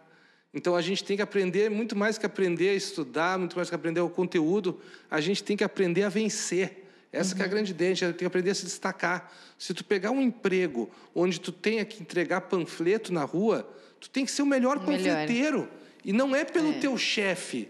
Então 0.52 0.74
a 0.74 0.82
gente 0.82 1.04
tem 1.04 1.16
que 1.16 1.22
aprender 1.22 1.70
muito 1.70 1.94
mais 1.94 2.18
que 2.18 2.26
aprender 2.26 2.70
a 2.70 2.74
estudar, 2.74 3.38
muito 3.38 3.56
mais 3.56 3.68
que 3.68 3.74
aprender 3.74 4.00
o 4.00 4.10
conteúdo, 4.10 4.80
a 5.10 5.20
gente 5.20 5.42
tem 5.44 5.56
que 5.56 5.64
aprender 5.64 6.02
a 6.02 6.08
vencer. 6.08 6.86
Essa 7.12 7.34
uhum. 7.34 7.40
é 7.40 7.44
a 7.44 7.46
uhum. 7.46 7.50
grande 7.50 7.70
ideia, 7.72 7.92
a 7.92 7.94
gente 7.94 8.08
tem 8.10 8.18
que 8.18 8.24
aprender 8.24 8.50
a 8.50 8.54
se 8.54 8.64
destacar. 8.64 9.32
Se 9.58 9.72
tu 9.74 9.84
pegar 9.84 10.10
um 10.10 10.20
emprego 10.20 10.90
onde 11.14 11.40
tu 11.40 11.52
tenha 11.52 11.84
que 11.84 12.02
entregar 12.02 12.42
panfleto 12.42 13.12
na 13.12 13.24
rua, 13.24 13.68
tu 14.00 14.10
tem 14.10 14.24
que 14.24 14.30
ser 14.30 14.42
o 14.42 14.46
melhor, 14.46 14.78
melhor. 14.80 14.96
panfleteiro. 14.96 15.68
E 16.04 16.12
não 16.12 16.34
é 16.34 16.44
pelo 16.44 16.70
é. 16.70 16.78
teu 16.80 16.96
chefe, 16.96 17.68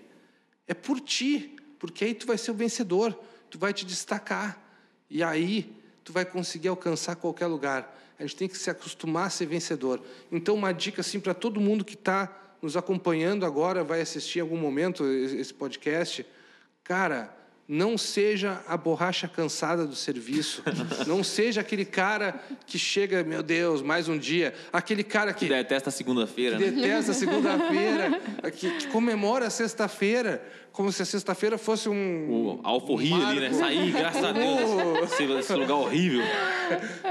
é 0.66 0.74
por 0.74 1.00
ti, 1.00 1.56
porque 1.78 2.04
aí 2.04 2.14
tu 2.14 2.26
vai 2.26 2.38
ser 2.38 2.50
o 2.50 2.54
vencedor, 2.54 3.18
tu 3.50 3.58
vai 3.58 3.72
te 3.72 3.84
destacar. 3.84 4.62
E 5.10 5.22
aí 5.22 5.74
tu 6.04 6.12
vai 6.12 6.24
conseguir 6.24 6.68
alcançar 6.68 7.16
qualquer 7.16 7.46
lugar. 7.46 7.98
A 8.18 8.22
gente 8.22 8.36
tem 8.36 8.48
que 8.48 8.56
se 8.56 8.70
acostumar 8.70 9.26
a 9.26 9.30
ser 9.30 9.46
vencedor. 9.46 10.02
Então, 10.30 10.54
uma 10.54 10.72
dica 10.72 11.00
assim 11.00 11.18
para 11.18 11.32
todo 11.34 11.60
mundo 11.60 11.84
que 11.84 11.94
está 11.94 12.36
nos 12.62 12.76
acompanhando 12.76 13.46
agora, 13.46 13.82
vai 13.82 14.00
assistir 14.00 14.38
em 14.38 14.42
algum 14.42 14.56
momento 14.56 15.04
esse 15.06 15.52
podcast, 15.52 16.26
cara, 16.84 17.34
não 17.72 17.96
seja 17.96 18.60
a 18.66 18.76
borracha 18.76 19.28
cansada 19.28 19.86
do 19.86 19.94
serviço. 19.94 20.60
não 21.06 21.22
seja 21.22 21.60
aquele 21.60 21.84
cara 21.84 22.42
que 22.66 22.76
chega, 22.76 23.22
meu 23.22 23.44
Deus, 23.44 23.80
mais 23.80 24.08
um 24.08 24.18
dia. 24.18 24.52
Aquele 24.72 25.04
cara 25.04 25.32
que. 25.32 25.46
que 25.46 25.54
detesta 25.54 25.88
segunda-feira, 25.88 26.58
né? 26.58 26.68
Detesta 26.68 27.14
segunda-feira. 27.14 28.20
que, 28.50 28.70
que 28.72 28.86
comemora 28.88 29.46
a 29.46 29.50
sexta-feira. 29.50 30.42
Como 30.72 30.90
se 30.90 31.02
a 31.02 31.04
sexta-feira 31.04 31.56
fosse 31.56 31.88
um. 31.88 32.28
O 32.28 32.60
alforria 32.64 33.14
um 33.14 33.26
ali, 33.28 33.40
né? 33.40 33.52
Sair, 33.52 33.92
graças 33.92 34.24
a 34.24 34.32
Deus. 34.32 35.12
esse 35.38 35.54
lugar 35.54 35.76
horrível. 35.76 36.22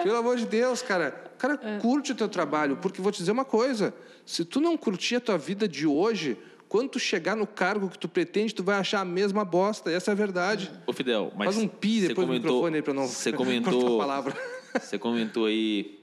Pelo 0.04 0.18
amor 0.18 0.36
de 0.36 0.45
Deus, 0.45 0.82
cara. 0.82 1.28
Cara, 1.40 1.60
é. 1.64 1.80
curte 1.80 2.12
o 2.12 2.16
teu 2.16 2.28
trabalho, 2.28 2.78
porque 2.78 3.02
vou 3.02 3.12
te 3.12 3.18
dizer 3.18 3.32
uma 3.32 3.46
coisa: 3.46 3.94
se 4.26 4.46
tu 4.46 4.62
não 4.62 4.78
curtir 4.78 5.16
a 5.16 5.22
tua 5.22 5.38
vida 5.38 5.68
de 5.68 5.88
hoje, 5.88 6.38
quando 6.68 6.90
tu 6.90 7.00
chegar 7.00 7.36
no 7.36 7.48
cargo 7.48 7.90
que 7.90 7.98
tu 7.98 8.08
pretende, 8.08 8.54
tu 8.54 8.64
vai 8.64 8.76
achar 8.76 9.00
a 9.00 9.06
mesma 9.06 9.44
bosta. 9.44 9.90
Essa 9.90 10.12
é 10.12 10.14
a 10.14 10.16
verdade. 10.16 10.70
Ô, 10.86 10.94
Fidel, 10.94 11.32
mas. 11.36 11.56
Faz 11.56 11.58
um 11.58 11.68
pi 11.68 12.02
depois 12.02 12.28
comentou, 12.28 12.28
do 12.28 12.34
microfone 12.34 12.76
aí 12.76 12.82
para 12.82 12.94
não. 12.94 13.08
Você 13.08 13.32
comentou. 13.34 13.98
palavra. 13.98 14.36
Você 14.80 15.00
comentou 15.00 15.46
aí 15.46 15.99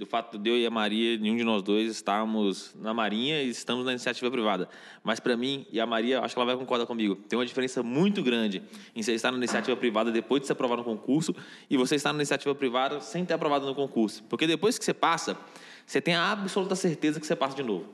do 0.00 0.06
fato 0.06 0.38
de 0.38 0.48
eu 0.48 0.56
e 0.56 0.64
a 0.64 0.70
Maria, 0.70 1.18
nenhum 1.18 1.36
de 1.36 1.44
nós 1.44 1.62
dois 1.62 1.90
estávamos 1.90 2.74
na 2.80 2.94
Marinha 2.94 3.42
e 3.42 3.50
estamos 3.50 3.84
na 3.84 3.92
iniciativa 3.92 4.30
privada. 4.30 4.66
Mas 5.04 5.20
para 5.20 5.36
mim 5.36 5.66
e 5.70 5.78
a 5.78 5.84
Maria, 5.84 6.20
acho 6.20 6.34
que 6.34 6.40
ela 6.40 6.46
vai 6.46 6.56
concordar 6.56 6.86
comigo, 6.86 7.16
tem 7.16 7.38
uma 7.38 7.44
diferença 7.44 7.82
muito 7.82 8.22
grande 8.22 8.62
em 8.96 9.02
você 9.02 9.12
estar 9.12 9.30
na 9.30 9.36
iniciativa 9.36 9.76
privada 9.76 10.10
depois 10.10 10.40
de 10.40 10.46
ser 10.46 10.54
aprovado 10.54 10.80
no 10.80 10.84
concurso 10.86 11.36
e 11.68 11.76
você 11.76 11.96
estar 11.96 12.14
na 12.14 12.20
iniciativa 12.20 12.54
privada 12.54 12.98
sem 13.02 13.26
ter 13.26 13.34
aprovado 13.34 13.66
no 13.66 13.74
concurso. 13.74 14.24
Porque 14.24 14.46
depois 14.46 14.78
que 14.78 14.84
você 14.86 14.94
passa, 14.94 15.36
você 15.84 16.00
tem 16.00 16.14
a 16.14 16.32
absoluta 16.32 16.74
certeza 16.74 17.20
que 17.20 17.26
você 17.26 17.36
passa 17.36 17.54
de 17.54 17.62
novo. 17.62 17.84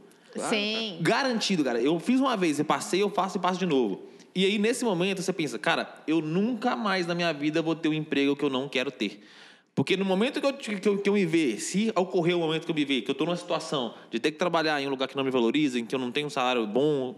Sim. 0.49 0.99
Garantido, 1.01 1.65
cara. 1.65 1.81
Eu 1.81 1.99
fiz 1.99 2.21
uma 2.21 2.37
vez, 2.37 2.61
eu 2.61 2.65
passei, 2.65 3.03
eu 3.03 3.11
faço 3.11 3.37
e 3.39 3.41
passo 3.41 3.59
de 3.59 3.67
novo. 3.67 4.11
E 4.33 4.45
aí, 4.45 4.59
nesse 4.59 4.85
momento, 4.85 5.23
você 5.23 5.33
pensa, 5.33 5.59
cara, 5.59 5.93
eu 6.07 6.21
nunca 6.21 6.77
mais 6.77 7.05
na 7.05 7.17
minha 7.17 7.33
vida 7.33 7.61
vou 7.63 7.75
ter 7.75 7.89
um 7.89 7.95
emprego 7.95 8.37
que 8.37 8.45
eu 8.45 8.51
não 8.51 8.69
quero 8.69 8.93
ter. 8.93 9.27
Porque 9.77 9.95
no 9.95 10.07
momento 10.07 10.41
que 10.41 10.47
eu, 10.47 10.55
que 10.55 10.89
eu, 10.89 10.99
que 10.99 11.09
eu 11.11 11.13
me 11.13 11.27
ver, 11.27 11.61
se 11.61 11.93
ocorrer 11.95 12.35
o 12.35 12.41
momento 12.41 12.65
que 12.65 12.71
eu 12.71 12.75
me 12.75 12.83
ver, 12.83 13.03
que 13.03 13.11
eu 13.11 13.13
estou 13.13 13.27
numa 13.27 13.37
situação 13.37 13.93
de 14.11 14.19
ter 14.19 14.33
que 14.33 14.39
trabalhar 14.39 14.81
em 14.81 14.87
um 14.87 14.91
lugar 14.91 15.07
que 15.07 15.15
não 15.15 15.23
me 15.23 15.31
valoriza, 15.31 15.79
em 15.79 15.85
que 15.85 15.95
eu 15.95 15.99
não 15.99 16.11
tenho 16.11 16.29
um 16.29 16.31
salário 16.31 16.67
bom, 16.67 17.17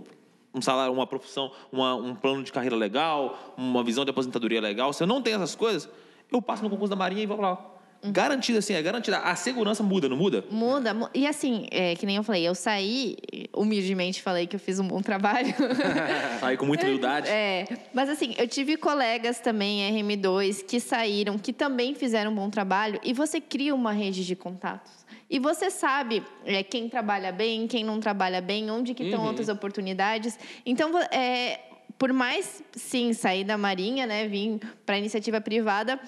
um 0.53 0.61
salário, 0.61 0.93
uma 0.93 1.07
profissão, 1.07 1.53
uma, 1.71 1.95
um 1.95 2.17
plano 2.17 2.43
de 2.43 2.51
carreira 2.51 2.75
legal, 2.75 3.55
uma 3.57 3.85
visão 3.85 4.05
de 4.05 4.11
aposentadoria 4.11 4.61
legal, 4.61 4.93
se 4.93 5.01
eu 5.01 5.07
não 5.07 5.23
tenho 5.23 5.37
essas 5.37 5.55
coisas, 5.55 5.89
eu 6.33 6.43
passo 6.43 6.65
no 6.65 6.69
concurso 6.69 6.91
da 6.91 6.97
Marinha 6.97 7.23
e 7.23 7.27
vou 7.27 7.41
lá. 7.41 7.78
Garantida, 8.05 8.61
assim, 8.61 8.75
é 8.75 8.81
garantida. 8.83 9.19
A 9.19 9.35
segurança 9.35 9.83
muda, 9.83 10.09
não 10.09 10.17
muda? 10.17 10.45
Muda. 10.51 10.95
mu- 10.95 11.09
E 11.13 11.27
assim, 11.27 11.67
é, 11.71 11.95
que 11.97 12.07
nem 12.07 12.15
eu 12.17 12.23
falei, 12.23 12.47
eu 12.47 12.55
saí, 12.55 13.17
humildemente 13.53 14.23
falei 14.23 14.47
que 14.47 14.55
eu 14.55 14.61
fiz 14.61 14.79
um 14.79 14.87
bom 14.87 15.03
trabalho. 15.03 15.53
Aí 16.41 16.57
com 16.57 16.65
muita 16.65 16.87
humildade. 16.87 17.29
É, 17.29 17.67
mas 17.93 18.09
assim, 18.09 18.35
eu 18.39 18.47
tive 18.47 18.77
colegas 18.77 19.41
também, 19.41 19.81
RM2, 20.03 20.65
que 20.65 20.79
saíram, 20.79 21.37
que 21.39 21.53
também 21.53 21.95
fizeram 21.95 22.31
um 22.31 22.35
bom 22.35 22.49
trabalho, 22.49 23.01
e 23.03 23.13
você 23.13 23.41
cria 23.41 23.75
uma 23.75 23.93
rede 23.93 24.25
de 24.25 24.37
contatos. 24.37 24.93
E 25.29 25.39
você 25.41 25.69
sabe 25.69 26.23
é, 26.45 26.63
quem 26.63 26.89
trabalha 26.89 27.33
bem, 27.33 27.67
quem 27.67 27.83
não 27.85 27.99
trabalha 28.01 28.41
bem, 28.41 28.71
onde 28.71 28.95
que 28.95 29.03
estão 29.05 29.25
outras 29.27 29.49
oportunidades. 29.49 30.39
Então, 30.65 30.97
é, 31.11 31.61
por 31.99 32.13
mais, 32.13 32.63
sim, 32.73 33.13
sair 33.13 33.43
da 33.45 33.59
Marinha, 33.59 34.07
né, 34.07 34.29
vir 34.29 34.61
para 34.87 34.95
a 34.95 34.99
iniciativa 34.99 35.41
privada, 35.41 35.99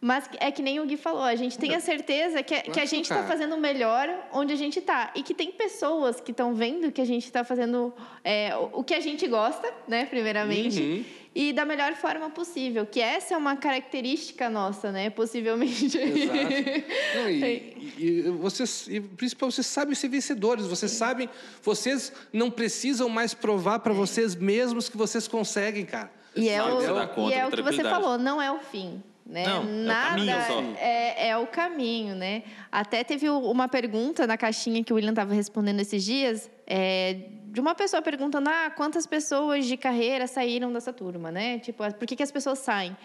mas 0.00 0.28
é 0.38 0.50
que 0.52 0.62
nem 0.62 0.78
o 0.78 0.86
Gui 0.86 0.96
falou, 0.96 1.22
a 1.22 1.34
gente 1.34 1.58
tem 1.58 1.74
a 1.74 1.80
certeza 1.80 2.40
que, 2.42 2.54
que 2.62 2.78
a 2.80 2.84
gente 2.84 3.02
está 3.04 3.16
cara. 3.16 3.26
fazendo 3.26 3.56
o 3.56 3.60
melhor 3.60 4.08
onde 4.32 4.52
a 4.52 4.56
gente 4.56 4.78
está. 4.78 5.10
E 5.14 5.22
que 5.24 5.34
tem 5.34 5.50
pessoas 5.50 6.20
que 6.20 6.30
estão 6.30 6.54
vendo 6.54 6.92
que 6.92 7.00
a 7.00 7.04
gente 7.04 7.24
está 7.24 7.42
fazendo 7.42 7.92
é, 8.22 8.54
o- 8.72 8.84
que 8.84 8.94
a 8.94 9.00
gente 9.00 9.26
gosta, 9.26 9.68
né, 9.88 10.04
primeiramente, 10.06 10.80
Uhum. 10.80 11.04
e 11.34 11.52
da 11.52 11.64
melhor 11.64 11.94
forma 11.94 12.30
possível. 12.30 12.86
Que 12.86 13.00
essa 13.00 13.34
é 13.34 13.36
uma 13.36 13.56
característica 13.56 14.48
nossa, 14.48 14.92
né, 14.92 15.10
possivelmente. 15.10 15.86
Exato. 15.98 15.98
Não, 17.16 17.28
e, 17.30 17.92
e- 17.98 17.98
e 17.98 18.22
vocês, 18.30 18.86
e 18.88 19.00
principalmente 19.00 19.54
vocês 19.56 19.66
sabem 19.66 19.94
ser 19.96 20.08
vencedores. 20.08 20.66
Vocês 20.66 20.92
sabem, 20.92 21.28
vocês 21.62 22.12
não 22.32 22.50
precisam 22.52 23.08
mais 23.08 23.34
provar 23.34 23.80
para 23.80 23.92
vocês 23.92 24.36
mesmos 24.36 24.88
que 24.88 24.96
vocês 24.96 25.26
conseguem, 25.26 25.84
cara. 25.84 26.10
E 26.36 26.48
é, 26.48 26.62
o, 26.62 26.80
e 27.28 27.32
é 27.32 27.46
o 27.46 27.50
que 27.50 27.62
você 27.62 27.82
falou, 27.82 28.16
não 28.16 28.40
é 28.40 28.52
o 28.52 28.60
fim. 28.60 29.02
Né? 29.28 29.44
Não, 29.46 29.56
é 29.56 29.60
o 29.60 29.64
Nada 29.84 30.08
caminho 30.10 30.36
só. 30.46 30.62
É, 30.80 31.28
é 31.28 31.36
o 31.36 31.46
caminho, 31.46 32.14
né? 32.14 32.42
Até 32.72 33.04
teve 33.04 33.28
o- 33.28 33.50
uma 33.50 33.68
pergunta 33.68 34.26
na 34.26 34.38
caixinha 34.38 34.82
que 34.82 34.90
o 34.90 34.96
William 34.96 35.10
estava 35.10 35.34
respondendo 35.34 35.80
esses 35.80 36.02
dias, 36.02 36.50
é, 36.66 37.18
de 37.44 37.60
uma 37.60 37.74
pessoa 37.74 38.00
perguntando: 38.00 38.48
ah, 38.48 38.70
quantas 38.74 39.06
pessoas 39.06 39.66
de 39.66 39.76
carreira 39.76 40.26
saíram 40.26 40.72
dessa 40.72 40.94
turma, 40.94 41.30
né? 41.30 41.58
Tipo, 41.58 41.84
por 41.94 42.06
que, 42.08 42.16
que 42.16 42.22
as 42.22 42.32
pessoas 42.32 42.58
saem? 42.60 42.96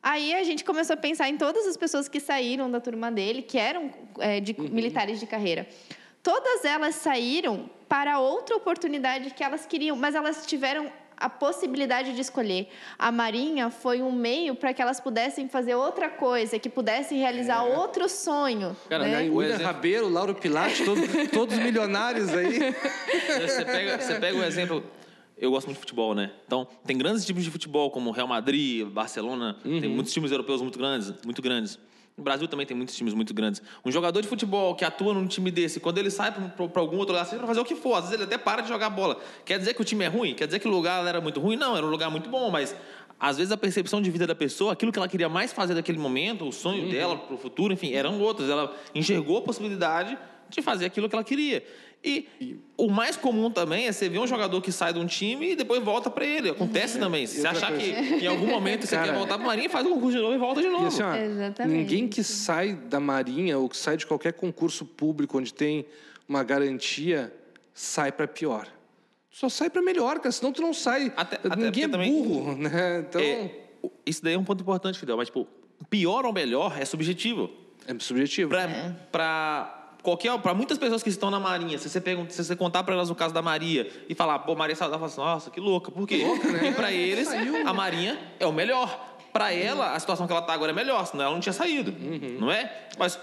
Aí 0.00 0.32
a 0.34 0.44
gente 0.44 0.64
começou 0.64 0.94
a 0.94 0.96
pensar 0.96 1.28
em 1.28 1.36
todas 1.36 1.66
as 1.66 1.76
pessoas 1.76 2.08
que 2.08 2.20
saíram 2.20 2.70
da 2.70 2.80
turma 2.80 3.10
dele, 3.10 3.42
que 3.42 3.58
eram 3.58 3.90
é, 4.20 4.38
de 4.38 4.54
militares 4.60 5.18
de 5.18 5.26
carreira. 5.26 5.66
Todas 6.22 6.64
elas 6.64 6.94
saíram 6.94 7.68
para 7.88 8.20
outra 8.20 8.54
oportunidade 8.56 9.30
que 9.34 9.42
elas 9.42 9.66
queriam, 9.66 9.96
mas 9.96 10.14
elas 10.14 10.46
tiveram 10.46 10.90
a 11.16 11.28
possibilidade 11.28 12.14
de 12.14 12.20
escolher. 12.20 12.68
A 12.98 13.10
Marinha 13.12 13.70
foi 13.70 14.02
um 14.02 14.12
meio 14.12 14.54
para 14.54 14.72
que 14.72 14.80
elas 14.82 15.00
pudessem 15.00 15.48
fazer 15.48 15.74
outra 15.74 16.08
coisa, 16.08 16.58
que 16.58 16.68
pudessem 16.68 17.18
realizar 17.18 17.62
outro 17.62 18.08
sonho. 18.08 18.76
Cara, 18.88 19.04
né? 19.04 19.22
O 19.28 19.36
William 19.36 19.54
exemplo- 19.54 19.66
Rabeiro, 19.72 20.08
Lauro 20.08 20.34
Pilate, 20.34 20.84
todos, 20.84 21.04
todos 21.32 21.58
milionários 21.58 22.28
aí. 22.30 22.74
Você 23.40 23.64
pega, 23.64 23.98
você 23.98 24.14
pega 24.16 24.38
o 24.38 24.42
exemplo. 24.44 24.84
Eu 25.36 25.50
gosto 25.50 25.66
muito 25.66 25.76
de 25.78 25.80
futebol, 25.80 26.14
né? 26.14 26.30
Então, 26.46 26.68
tem 26.86 26.96
grandes 26.96 27.24
times 27.24 27.42
de 27.42 27.50
futebol, 27.50 27.90
como 27.90 28.10
Real 28.12 28.28
Madrid, 28.28 28.86
Barcelona, 28.86 29.56
tem 29.62 29.88
muitos 29.88 30.12
times 30.12 30.30
europeus 30.30 30.62
muito 30.62 30.78
grandes, 30.78 31.12
muito 31.24 31.42
grandes. 31.42 31.78
No 32.16 32.22
Brasil 32.22 32.46
também 32.46 32.66
tem 32.66 32.76
muitos 32.76 32.94
times 32.94 33.14
muito 33.14 33.32
grandes. 33.32 33.62
Um 33.84 33.90
jogador 33.90 34.20
de 34.20 34.28
futebol 34.28 34.74
que 34.74 34.84
atua 34.84 35.14
num 35.14 35.26
time 35.26 35.50
desse, 35.50 35.80
quando 35.80 35.98
ele 35.98 36.10
sai 36.10 36.30
para 36.30 36.80
algum 36.80 36.98
outro 36.98 37.14
lugar, 37.14 37.24
seja 37.24 37.38
para 37.38 37.46
fazer 37.46 37.60
o 37.60 37.64
que 37.64 37.74
for, 37.74 37.94
às 37.94 38.04
vezes 38.04 38.14
ele 38.14 38.24
até 38.24 38.36
para 38.36 38.60
de 38.60 38.68
jogar 38.68 38.90
bola. 38.90 39.18
Quer 39.44 39.58
dizer 39.58 39.72
que 39.74 39.80
o 39.80 39.84
time 39.84 40.04
é 40.04 40.08
ruim? 40.08 40.34
Quer 40.34 40.46
dizer 40.46 40.58
que 40.58 40.68
o 40.68 40.70
lugar 40.70 41.06
era 41.06 41.20
muito 41.20 41.40
ruim? 41.40 41.56
Não, 41.56 41.76
era 41.76 41.84
um 41.84 41.90
lugar 41.90 42.10
muito 42.10 42.28
bom, 42.28 42.50
mas 42.50 42.76
às 43.18 43.38
vezes 43.38 43.50
a 43.52 43.56
percepção 43.56 44.02
de 44.02 44.10
vida 44.10 44.26
da 44.26 44.34
pessoa, 44.34 44.72
aquilo 44.72 44.92
que 44.92 44.98
ela 44.98 45.08
queria 45.08 45.28
mais 45.28 45.52
fazer 45.52 45.74
daquele 45.74 45.98
momento, 45.98 46.46
o 46.46 46.52
sonho 46.52 46.90
dela 46.90 47.16
para 47.16 47.34
o 47.34 47.38
futuro, 47.38 47.72
enfim, 47.72 47.92
eram 47.92 48.20
outros. 48.20 48.50
Ela 48.50 48.76
enxergou 48.94 49.38
a 49.38 49.42
possibilidade 49.42 50.18
de 50.50 50.60
fazer 50.60 50.86
aquilo 50.86 51.08
que 51.08 51.14
ela 51.14 51.24
queria. 51.24 51.64
E 52.04 52.26
o 52.76 52.88
mais 52.90 53.16
comum 53.16 53.48
também 53.50 53.86
é 53.86 53.92
você 53.92 54.08
ver 54.08 54.18
um 54.18 54.26
jogador 54.26 54.60
que 54.60 54.72
sai 54.72 54.92
de 54.92 54.98
um 54.98 55.06
time 55.06 55.52
e 55.52 55.56
depois 55.56 55.80
volta 55.82 56.10
para 56.10 56.24
ele. 56.26 56.50
Acontece 56.50 56.98
também. 56.98 57.26
Se 57.28 57.40
você 57.40 57.46
achar 57.46 57.68
coisa. 57.68 57.84
que 58.18 58.24
em 58.24 58.26
algum 58.26 58.46
momento 58.48 58.86
você 58.86 58.96
Cara, 58.96 59.08
quer 59.12 59.14
voltar 59.18 59.38
para 59.38 59.46
Marinha, 59.46 59.70
faz 59.70 59.86
um 59.86 59.90
concurso 59.94 60.16
de 60.16 60.22
novo 60.22 60.34
e 60.34 60.38
volta 60.38 60.60
de 60.60 60.68
novo. 60.68 60.84
E 60.84 60.88
assim, 60.88 61.02
ó, 61.02 61.14
Exatamente. 61.14 61.76
ninguém 61.78 62.08
que 62.08 62.24
sai 62.24 62.72
da 62.74 62.98
Marinha 62.98 63.56
ou 63.56 63.68
que 63.68 63.76
sai 63.76 63.96
de 63.96 64.04
qualquer 64.04 64.32
concurso 64.32 64.84
público 64.84 65.38
onde 65.38 65.54
tem 65.54 65.86
uma 66.28 66.42
garantia 66.42 67.32
sai 67.72 68.10
para 68.10 68.26
pior. 68.26 68.66
Só 69.30 69.48
sai 69.48 69.70
para 69.70 69.80
melhor, 69.80 70.16
cara. 70.18 70.32
Senão 70.32 70.52
tu 70.52 70.60
não 70.60 70.74
sai. 70.74 71.12
Até- 71.16 71.36
até 71.36 71.48
ninguém 71.50 71.84
é 71.84 71.88
porque 71.88 71.88
também- 71.88 72.12
burro, 72.12 72.56
né? 72.56 73.04
Então 73.08 73.20
É, 73.20 73.50
o- 73.80 73.90
isso 74.04 74.22
daí 74.24 74.34
é 74.34 74.38
um 74.38 74.44
ponto 74.44 74.60
importante, 74.60 74.98
Fidel. 74.98 75.16
Mas, 75.16 75.28
tipo, 75.28 75.46
pior 75.88 76.26
ou 76.26 76.32
melhor 76.32 76.76
é 76.78 76.84
subjetivo. 76.84 77.48
é, 77.86 77.94
subjetivo. 77.98 78.50
Pra, 78.50 78.68
pra 79.10 79.81
qualquer, 80.02 80.36
para 80.38 80.52
muitas 80.52 80.76
pessoas 80.78 81.02
que 81.02 81.08
estão 81.08 81.30
na 81.30 81.38
Marinha, 81.38 81.78
se 81.78 81.88
você, 81.88 82.00
pergunta, 82.00 82.32
se 82.32 82.44
você 82.44 82.56
contar 82.56 82.82
para 82.82 82.94
elas 82.94 83.10
o 83.10 83.14
caso 83.14 83.32
da 83.32 83.40
Maria 83.40 83.90
e 84.08 84.14
falar, 84.14 84.40
pô, 84.40 84.54
Maria 84.54 84.76
ela 84.78 84.90
fala 84.90 85.06
assim, 85.06 85.20
nossa, 85.20 85.50
que 85.50 85.60
louca. 85.60 85.90
Por 85.90 86.06
quê? 86.06 86.24
Porque 86.40 86.72
para 86.72 86.90
eles, 86.92 87.28
a 87.64 87.72
Marinha 87.72 88.18
é 88.38 88.46
o 88.46 88.52
melhor. 88.52 89.10
Para 89.32 89.52
ela, 89.52 89.94
a 89.94 90.00
situação 90.00 90.26
que 90.26 90.32
ela 90.32 90.42
tá 90.42 90.52
agora 90.52 90.72
é 90.72 90.74
melhor, 90.74 91.06
senão 91.06 91.24
ela 91.24 91.34
não 91.34 91.40
tinha 91.40 91.52
saído. 91.52 91.94
Não 92.38 92.50
é? 92.50 92.88
Mas 92.98 93.18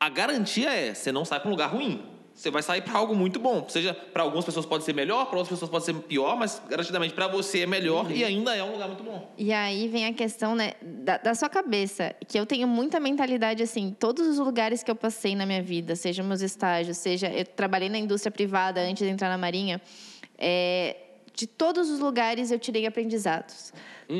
a 0.00 0.08
garantia 0.08 0.72
é, 0.72 0.94
você 0.94 1.12
não 1.12 1.24
sai 1.24 1.38
para 1.38 1.48
um 1.48 1.52
lugar 1.52 1.70
ruim. 1.70 2.13
Você 2.34 2.50
vai 2.50 2.62
sair 2.62 2.82
para 2.82 2.98
algo 2.98 3.14
muito 3.14 3.38
bom. 3.38 3.64
Seja 3.68 3.94
para 3.94 4.24
algumas 4.24 4.44
pessoas 4.44 4.66
pode 4.66 4.82
ser 4.82 4.92
melhor, 4.92 5.26
para 5.26 5.38
outras 5.38 5.56
pessoas 5.56 5.70
pode 5.70 5.84
ser 5.84 5.94
pior, 5.94 6.36
mas 6.36 6.60
garantidamente 6.68 7.14
para 7.14 7.28
você 7.28 7.60
é 7.60 7.66
melhor 7.66 8.10
e 8.10 8.24
ainda 8.24 8.54
é 8.56 8.62
um 8.62 8.72
lugar 8.72 8.88
muito 8.88 9.04
bom. 9.04 9.32
E 9.38 9.52
aí 9.52 9.86
vem 9.86 10.06
a 10.06 10.12
questão 10.12 10.54
né, 10.54 10.72
da, 10.82 11.16
da 11.18 11.34
sua 11.34 11.48
cabeça, 11.48 12.14
que 12.26 12.38
eu 12.38 12.44
tenho 12.44 12.66
muita 12.66 12.98
mentalidade 12.98 13.62
assim, 13.62 13.94
todos 13.98 14.26
os 14.26 14.38
lugares 14.38 14.82
que 14.82 14.90
eu 14.90 14.96
passei 14.96 15.36
na 15.36 15.46
minha 15.46 15.62
vida, 15.62 15.94
seja 15.94 16.22
meus 16.24 16.40
estágios, 16.40 16.96
seja 16.96 17.28
eu 17.28 17.44
trabalhei 17.44 17.88
na 17.88 17.98
indústria 17.98 18.32
privada 18.32 18.80
antes 18.80 19.06
de 19.06 19.12
entrar 19.12 19.28
na 19.28 19.38
Marinha, 19.38 19.80
é, 20.36 20.96
de 21.34 21.46
todos 21.46 21.90
os 21.90 21.98
lugares 21.98 22.50
eu 22.50 22.58
tirei 22.58 22.86
aprendizados. 22.86 23.72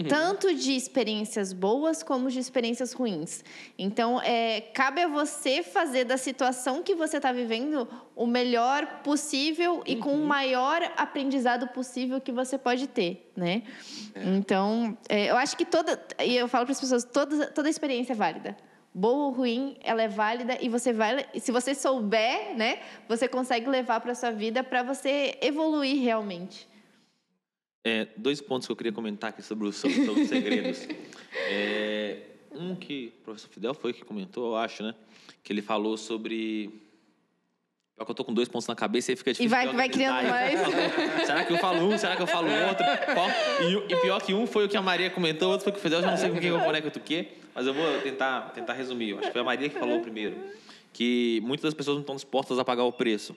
Tanto 0.08 0.52
de 0.54 0.74
experiências 0.74 1.52
boas 1.52 2.02
como 2.02 2.30
de 2.30 2.38
experiências 2.38 2.92
ruins. 2.92 3.44
Então, 3.78 4.20
é, 4.20 4.60
cabe 4.60 5.02
a 5.02 5.08
você 5.08 5.62
fazer 5.62 6.04
da 6.04 6.16
situação 6.16 6.82
que 6.82 6.94
você 6.94 7.18
está 7.18 7.32
vivendo 7.32 7.86
o 8.16 8.26
melhor 8.26 9.02
possível 9.02 9.82
e 9.86 9.96
com 9.96 10.14
o 10.14 10.26
maior 10.26 10.80
aprendizado 10.96 11.68
possível 11.68 12.20
que 12.20 12.32
você 12.32 12.56
pode 12.56 12.86
ter, 12.86 13.30
né? 13.36 13.62
Então, 14.16 14.96
é, 15.08 15.30
eu 15.30 15.36
acho 15.36 15.56
que 15.56 15.64
toda... 15.64 16.02
E 16.18 16.34
eu 16.34 16.48
falo 16.48 16.64
para 16.64 16.72
as 16.72 16.80
pessoas, 16.80 17.04
toda, 17.04 17.46
toda 17.48 17.68
experiência 17.68 18.14
é 18.14 18.16
válida. 18.16 18.56
Boa 18.92 19.26
ou 19.26 19.32
ruim, 19.32 19.76
ela 19.82 20.02
é 20.02 20.08
válida 20.08 20.56
e 20.60 20.68
você 20.68 20.92
vai... 20.92 21.26
Se 21.38 21.52
você 21.52 21.74
souber, 21.74 22.56
né? 22.56 22.78
Você 23.06 23.28
consegue 23.28 23.68
levar 23.68 24.00
para 24.00 24.14
sua 24.14 24.30
vida 24.30 24.64
para 24.64 24.82
você 24.82 25.36
evoluir 25.42 26.00
realmente. 26.02 26.73
É, 27.84 28.08
dois 28.16 28.40
pontos 28.40 28.66
que 28.66 28.72
eu 28.72 28.76
queria 28.76 28.92
comentar 28.92 29.28
aqui 29.30 29.42
sobre 29.42 29.68
os, 29.68 29.76
sobre, 29.76 30.04
sobre 30.06 30.22
os 30.22 30.28
segredos. 30.28 30.88
É, 31.50 32.18
um 32.52 32.76
que 32.76 33.12
o 33.20 33.24
professor 33.24 33.48
Fidel 33.50 33.74
foi 33.74 33.92
que 33.92 34.04
comentou, 34.04 34.46
eu 34.52 34.56
acho, 34.56 34.82
né? 34.84 34.94
Que 35.42 35.52
ele 35.52 35.60
falou 35.60 35.96
sobre. 35.96 36.70
Pior 37.96 38.04
que 38.06 38.10
eu 38.12 38.14
tô 38.14 38.24
com 38.24 38.32
dois 38.32 38.48
pontos 38.48 38.66
na 38.68 38.74
cabeça 38.76 39.12
e 39.12 39.16
fica 39.16 39.32
difícil. 39.32 39.46
E 39.46 39.48
vai- 39.48 39.72
vai 39.74 39.88
criando 39.88 40.16
organizar. 40.26 41.20
será 41.26 41.44
que 41.44 41.52
eu 41.52 41.58
falo 41.58 41.86
um? 41.88 41.98
Será 41.98 42.16
que 42.16 42.22
eu 42.22 42.26
falo 42.26 42.48
outro? 42.48 42.84
Qual? 43.14 43.28
E, 43.60 43.92
e 43.92 43.96
pior 44.00 44.22
que 44.22 44.32
um 44.32 44.46
foi 44.46 44.64
o 44.64 44.68
que 44.68 44.76
a 44.76 44.82
Maria 44.82 45.10
comentou, 45.10 45.50
outro 45.50 45.64
foi 45.64 45.70
o 45.72 45.74
que 45.74 45.80
o 45.80 45.82
Fidel, 45.82 45.98
eu 45.98 46.04
já 46.04 46.10
não 46.12 46.16
sei 46.16 46.30
com 46.30 46.38
quem 46.38 46.48
eu 46.50 46.60
conecto 46.60 46.98
o 46.98 47.02
quê, 47.02 47.28
mas 47.54 47.66
eu 47.66 47.74
vou 47.74 48.00
tentar, 48.00 48.50
tentar 48.50 48.72
resumir. 48.74 49.10
Eu 49.10 49.18
acho 49.18 49.26
que 49.26 49.32
foi 49.32 49.40
a 49.40 49.44
Maria 49.44 49.68
que 49.68 49.78
falou 49.78 50.00
primeiro. 50.00 50.36
Que 50.92 51.40
muitas 51.44 51.64
das 51.64 51.74
pessoas 51.74 51.96
não 51.96 52.02
estão 52.02 52.14
dispostas 52.14 52.58
a 52.58 52.64
pagar 52.64 52.84
o 52.84 52.92
preço. 52.92 53.36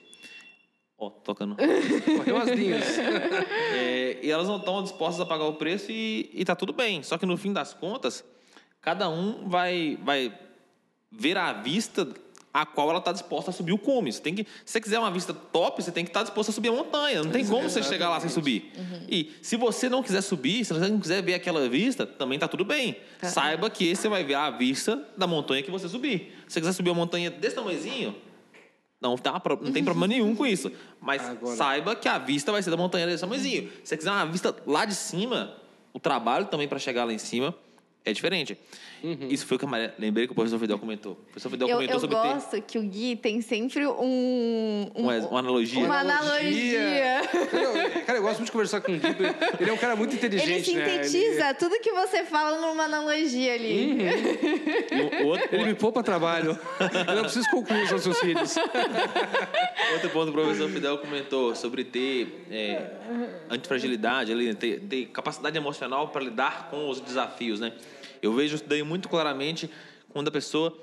Ó, 0.96 1.10
tocando. 1.10 1.56
Correu 2.16 2.36
as 2.38 2.48
linhas. 2.50 2.84
É, 4.20 4.26
e 4.26 4.30
elas 4.30 4.48
não 4.48 4.56
estão 4.56 4.82
dispostas 4.82 5.20
a 5.20 5.26
pagar 5.26 5.44
o 5.44 5.54
preço 5.54 5.90
e, 5.90 6.30
e 6.32 6.44
tá 6.44 6.54
tudo 6.54 6.72
bem. 6.72 7.02
Só 7.02 7.18
que 7.18 7.26
no 7.26 7.36
fim 7.36 7.52
das 7.52 7.74
contas, 7.74 8.24
cada 8.80 9.08
um 9.08 9.48
vai, 9.48 9.98
vai 10.02 10.32
ver 11.10 11.36
à 11.36 11.52
vista 11.52 12.08
a 12.52 12.64
qual 12.64 12.88
ela 12.90 12.98
está 12.98 13.12
disposta 13.12 13.50
a 13.50 13.54
subir 13.54 13.72
o 13.72 13.78
cume. 13.78 14.12
Você 14.12 14.20
tem 14.20 14.34
que, 14.34 14.44
se 14.64 14.72
você 14.72 14.80
quiser 14.80 14.98
uma 14.98 15.10
vista 15.10 15.32
top, 15.32 15.82
você 15.82 15.92
tem 15.92 16.04
que 16.04 16.10
estar 16.10 16.22
disposto 16.22 16.50
a 16.50 16.52
subir 16.52 16.68
a 16.68 16.72
montanha. 16.72 17.22
Não 17.22 17.30
tem 17.30 17.46
como 17.46 17.68
você 17.68 17.82
chegar 17.82 18.08
lá 18.08 18.20
sem 18.20 18.30
subir. 18.30 18.72
E 19.08 19.32
se 19.42 19.56
você 19.56 19.88
não 19.88 20.02
quiser 20.02 20.22
subir, 20.22 20.64
se 20.64 20.72
você 20.72 20.88
não 20.88 20.98
quiser 20.98 21.22
ver 21.22 21.34
aquela 21.34 21.68
vista, 21.68 22.06
também 22.06 22.38
tá 22.38 22.48
tudo 22.48 22.64
bem. 22.64 22.96
Saiba 23.22 23.70
que 23.70 23.94
você 23.94 24.08
vai 24.08 24.24
ver 24.24 24.34
a 24.34 24.50
vista 24.50 25.06
da 25.16 25.26
montanha 25.26 25.62
que 25.62 25.70
você 25.70 25.88
subir. 25.88 26.34
Se 26.46 26.54
você 26.54 26.60
quiser 26.60 26.72
subir 26.72 26.90
uma 26.90 26.96
montanha 26.96 27.30
desse 27.30 27.54
tamanhozinho, 27.54 28.14
não, 29.00 29.16
pro- 29.16 29.58
não 29.62 29.72
tem 29.72 29.84
problema 29.84 30.06
nenhum 30.08 30.34
com 30.34 30.44
isso. 30.46 30.70
Mas 31.00 31.22
Agora- 31.28 31.56
saiba 31.56 31.94
que 31.96 32.08
a 32.08 32.18
vista 32.18 32.50
vai 32.50 32.62
ser 32.62 32.70
da 32.70 32.76
montanha 32.76 33.06
desse 33.06 33.20
tamanhozinho. 33.20 33.70
Se 33.84 33.88
você 33.90 33.96
quiser 33.96 34.10
uma 34.10 34.26
vista 34.26 34.54
lá 34.66 34.84
de 34.84 34.94
cima, 34.94 35.54
o 35.92 36.00
trabalho 36.00 36.46
também 36.46 36.66
para 36.68 36.78
chegar 36.78 37.04
lá 37.04 37.12
em 37.12 37.18
cima 37.18 37.54
é 38.04 38.12
diferente. 38.12 38.58
Uhum. 39.02 39.28
Isso 39.30 39.46
foi 39.46 39.56
o 39.56 39.58
que 39.60 39.64
a 39.64 39.68
Maria, 39.68 39.94
lembrei 39.98 40.26
que 40.26 40.32
o 40.32 40.34
professor 40.34 40.58
Fidel 40.58 40.78
comentou. 40.78 41.12
O 41.12 41.16
professor 41.16 41.50
Fidel 41.50 41.68
Eu, 41.68 41.74
comentou 41.76 41.96
eu 41.96 42.00
sobre 42.00 42.16
ter 42.16 42.22
gosto 42.34 42.62
que 42.62 42.78
o 42.78 42.82
Gui 42.82 43.16
tem 43.16 43.40
sempre 43.40 43.86
um, 43.86 43.92
um- 44.02 44.90
uma, 44.96 45.16
uma 45.18 45.38
analogia. 45.38 45.84
uma 45.84 45.98
analogia. 46.00 47.20
Cara, 47.50 48.00
Cara, 48.06 48.18
eu 48.18 48.22
gosto 48.22 48.36
muito 48.38 48.46
de 48.46 48.52
conversar 48.52 48.80
com 48.80 48.92
o 48.92 48.98
Gui. 48.98 49.06
Ele 49.60 49.70
é 49.70 49.72
um 49.72 49.76
cara 49.76 49.94
muito 49.94 50.14
Ele 50.16 50.26
inteligente, 50.26 50.74
né? 50.74 51.02
sintetiza 51.04 51.54
tudo 51.54 51.78
que 51.80 51.92
você 51.92 52.24
fala 52.24 52.58
numa 52.60 52.84
analogia 52.84 53.54
ali. 53.54 53.98
E 54.90 55.22
o- 55.22 55.24
o 55.24 55.26
outro, 55.28 55.48
Ele 55.52 55.64
me 55.64 55.74
poupa 55.74 56.02
trabalho. 56.02 56.58
Eu 57.08 57.14
não 57.14 57.22
preciso 57.22 57.48
concluir 57.50 57.84
os 57.84 57.90
raciocínios. 57.90 58.56
Outro 59.94 60.10
ponto 60.10 60.32
que 60.32 60.38
o 60.38 60.42
professor 60.42 60.68
Fidel 60.70 60.98
comentou 60.98 61.54
sobre 61.54 61.84
ter 61.84 62.44
é, 62.50 62.90
antifragilidade, 63.50 64.32
ali, 64.32 64.54
ter, 64.54 64.80
ter 64.80 65.06
capacidade 65.06 65.56
emocional 65.56 66.08
para 66.08 66.22
lidar 66.22 66.68
com 66.70 66.88
os 66.88 67.00
desafios, 67.00 67.60
né? 67.60 67.72
Eu 68.22 68.32
vejo 68.32 68.56
isso 68.56 68.64
daí 68.66 68.82
muito 68.82 69.08
claramente 69.08 69.70
quando 70.10 70.28
a 70.28 70.30
pessoa 70.30 70.76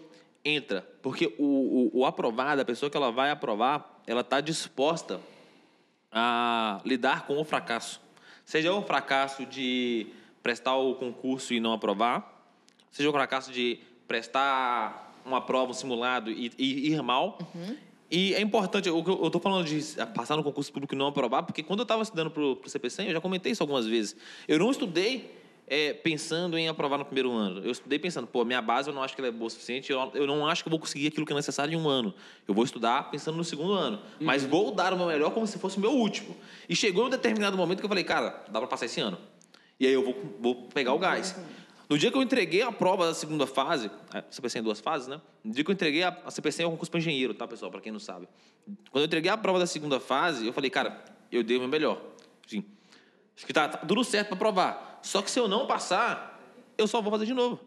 entra, 0.44 0.88
porque 1.02 1.34
o, 1.40 1.92
o, 1.94 2.00
o 2.00 2.06
aprovado, 2.06 2.62
a 2.62 2.66
pessoa 2.66 2.90
que 2.90 2.96
ela 2.96 3.12
vai 3.12 3.32
aprovar, 3.32 4.02
ela 4.06 4.22
está 4.22 4.40
disposta 4.40 5.20
a 6.12 6.80
lidar 6.86 7.26
com 7.26 7.40
o 7.40 7.44
fracasso. 7.44 8.00
Seja 8.46 8.72
o 8.72 8.82
fracasso 8.84 9.46
de 9.46 10.08
prestar 10.44 10.76
o 10.76 10.94
concurso 10.96 11.54
e 11.54 11.60
não 11.60 11.74
aprovar, 11.74 12.48
seja 12.92 13.10
o 13.10 13.12
fracasso 13.12 13.52
de 13.52 13.80
prestar 14.08 15.14
uma 15.26 15.42
prova, 15.42 15.72
um 15.72 15.74
simulado 15.74 16.30
e, 16.32 16.52
e 16.58 16.92
ir 16.92 17.02
mal. 17.02 17.40
E 18.10 18.36
é 18.36 18.42
importante, 18.42 18.84
que 18.84 18.90
eu 18.90 19.26
estou 19.26 19.42
falando 19.42 19.66
de 19.66 19.82
passar 20.14 20.38
no 20.38 20.44
concurso 20.44 20.72
público 20.72 20.94
e 20.94 20.98
não 20.98 21.08
aprovar, 21.08 21.42
porque 21.42 21.64
quando 21.64 21.80
eu 21.80 21.84
estava 21.84 22.04
estudando 22.04 22.30
para 22.30 22.44
o 22.44 22.70
CPC, 22.70 23.10
eu 23.10 23.14
já 23.14 23.20
comentei 23.20 23.52
isso 23.52 23.64
algumas 23.64 23.88
vezes. 23.88 24.16
Eu 24.48 24.60
não 24.60 24.70
estudei 24.70 25.36
é, 25.68 25.94
pensando 25.94 26.58
em 26.58 26.68
aprovar 26.68 26.98
no 26.98 27.06
primeiro 27.06 27.32
ano. 27.32 27.62
Eu 27.64 27.72
estudei 27.72 27.98
pensando, 27.98 28.28
pô, 28.28 28.46
minha 28.46 28.62
base 28.62 28.90
eu 28.90 28.94
não 28.94 29.02
acho 29.02 29.16
que 29.16 29.22
ela 29.22 29.30
é 29.30 29.32
boa 29.32 29.48
o 29.48 29.50
suficiente, 29.50 29.92
eu, 29.92 30.12
eu 30.14 30.28
não 30.28 30.46
acho 30.48 30.64
que 30.64 30.68
eu 30.68 30.72
vou 30.72 30.80
conseguir 30.80 31.08
aquilo 31.08 31.26
que 31.26 31.34
é 31.34 31.36
necessário 31.36 31.74
em 31.74 31.76
um 31.82 31.88
ano. 31.88 32.14
Eu 32.48 32.54
vou 32.54 32.64
estudar 32.64 33.10
pensando 33.10 33.36
no 33.36 33.44
segundo 33.44 33.74
ano. 33.74 34.00
Mas 34.20 34.44
vou 34.44 34.72
dar 34.72 34.94
o 34.94 34.98
meu 34.98 35.08
melhor 35.08 35.32
como 35.32 35.48
se 35.48 35.58
fosse 35.58 35.78
o 35.78 35.80
meu 35.80 35.92
último. 35.92 36.36
E 36.70 36.76
chegou 36.76 37.08
um 37.08 37.10
determinado 37.10 37.58
momento 37.58 37.80
que 37.80 37.86
eu 37.86 37.90
falei, 37.90 38.04
cara, 38.04 38.44
dá 38.50 38.60
para 38.60 38.68
passar 38.68 38.86
esse 38.86 39.00
ano. 39.00 39.18
E 39.80 39.88
aí 39.88 39.94
eu 39.94 40.04
vou, 40.04 40.16
vou 40.40 40.56
pegar 40.70 40.94
o 40.94 41.00
gás. 41.00 41.36
No 41.90 41.98
dia 41.98 42.10
que 42.10 42.18
eu 42.18 42.22
entreguei 42.22 42.62
a 42.62 42.72
prova 42.72 43.06
da 43.06 43.14
segunda 43.14 43.46
fase, 43.46 43.92
a 44.12 44.24
CPC 44.30 44.60
em 44.60 44.64
duas 44.64 44.80
fases, 44.80 45.08
né? 45.08 45.22
No 45.44 45.54
dia 45.54 45.64
que 45.64 45.70
eu 45.70 45.74
entreguei 45.74 46.04
a, 46.04 46.18
a 46.26 46.32
CPC 46.32 46.64
é 46.64 46.68
um 46.68 46.72
concurso 46.72 46.90
para 46.90 47.00
engenheiro, 47.00 47.34
tá, 47.34 47.48
pessoal? 47.48 47.70
Para 47.70 47.82
quem 47.82 47.92
não 47.92 48.00
sabe. 48.00 48.28
Quando 48.90 49.04
eu 49.04 49.06
entreguei 49.06 49.30
a 49.30 49.38
prova 49.38 49.60
da 49.60 49.68
segunda 49.68 50.00
fase, 50.00 50.48
eu 50.48 50.54
falei, 50.54 50.70
cara, 50.72 51.04
eu 51.32 51.44
dei 51.44 51.58
o 51.58 51.60
meu 51.60 51.70
melhor. 51.70 52.02
Sim. 52.48 52.64
Acho 53.36 53.46
que 53.46 53.54
tá, 53.54 53.68
tá 53.68 53.78
tudo 53.80 54.04
certo 54.04 54.30
para 54.30 54.38
provar. 54.38 54.95
Só 55.06 55.22
que 55.22 55.30
se 55.30 55.40
eu 55.40 55.48
não 55.48 55.68
passar, 55.68 56.42
eu 56.78 56.88
só 56.88 57.00
vou 57.02 57.12
fazer 57.12 57.26
de 57.28 57.34
novo. 57.34 57.60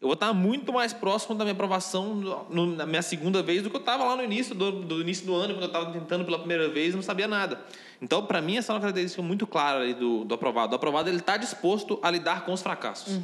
Eu 0.00 0.08
vou 0.08 0.14
estar 0.14 0.32
muito 0.32 0.72
mais 0.72 0.92
próximo 0.92 1.34
da 1.34 1.42
minha 1.44 1.52
aprovação 1.54 2.14
no- 2.14 2.76
na 2.76 2.86
minha 2.86 3.02
segunda 3.02 3.42
vez 3.42 3.62
do 3.62 3.70
que 3.70 3.76
eu 3.76 3.80
estava 3.80 4.04
lá 4.04 4.14
no 4.14 4.22
início 4.22 4.54
do, 4.54 4.70
do 4.70 5.00
início 5.00 5.26
do 5.26 5.34
ano, 5.34 5.54
quando 5.54 5.62
eu 5.62 5.66
estava 5.68 5.90
tentando 5.90 6.24
pela 6.24 6.38
primeira 6.38 6.68
vez 6.68 6.92
e 6.92 6.96
não 6.96 7.02
sabia 7.02 7.26
nada. 7.26 7.60
Então, 8.00 8.24
para 8.24 8.40
mim, 8.42 8.56
essa 8.56 8.72
é 8.72 8.74
uma 8.74 8.80
característica 8.80 9.22
muito 9.22 9.46
clara 9.46 9.92
do, 9.94 10.24
do 10.24 10.34
aprovado. 10.34 10.74
O 10.74 10.76
aprovado 10.76 11.08
ele 11.08 11.16
está 11.16 11.36
disposto 11.36 11.98
a 12.02 12.10
lidar 12.10 12.44
com 12.44 12.52
os 12.52 12.62
fracassos. 12.62 13.14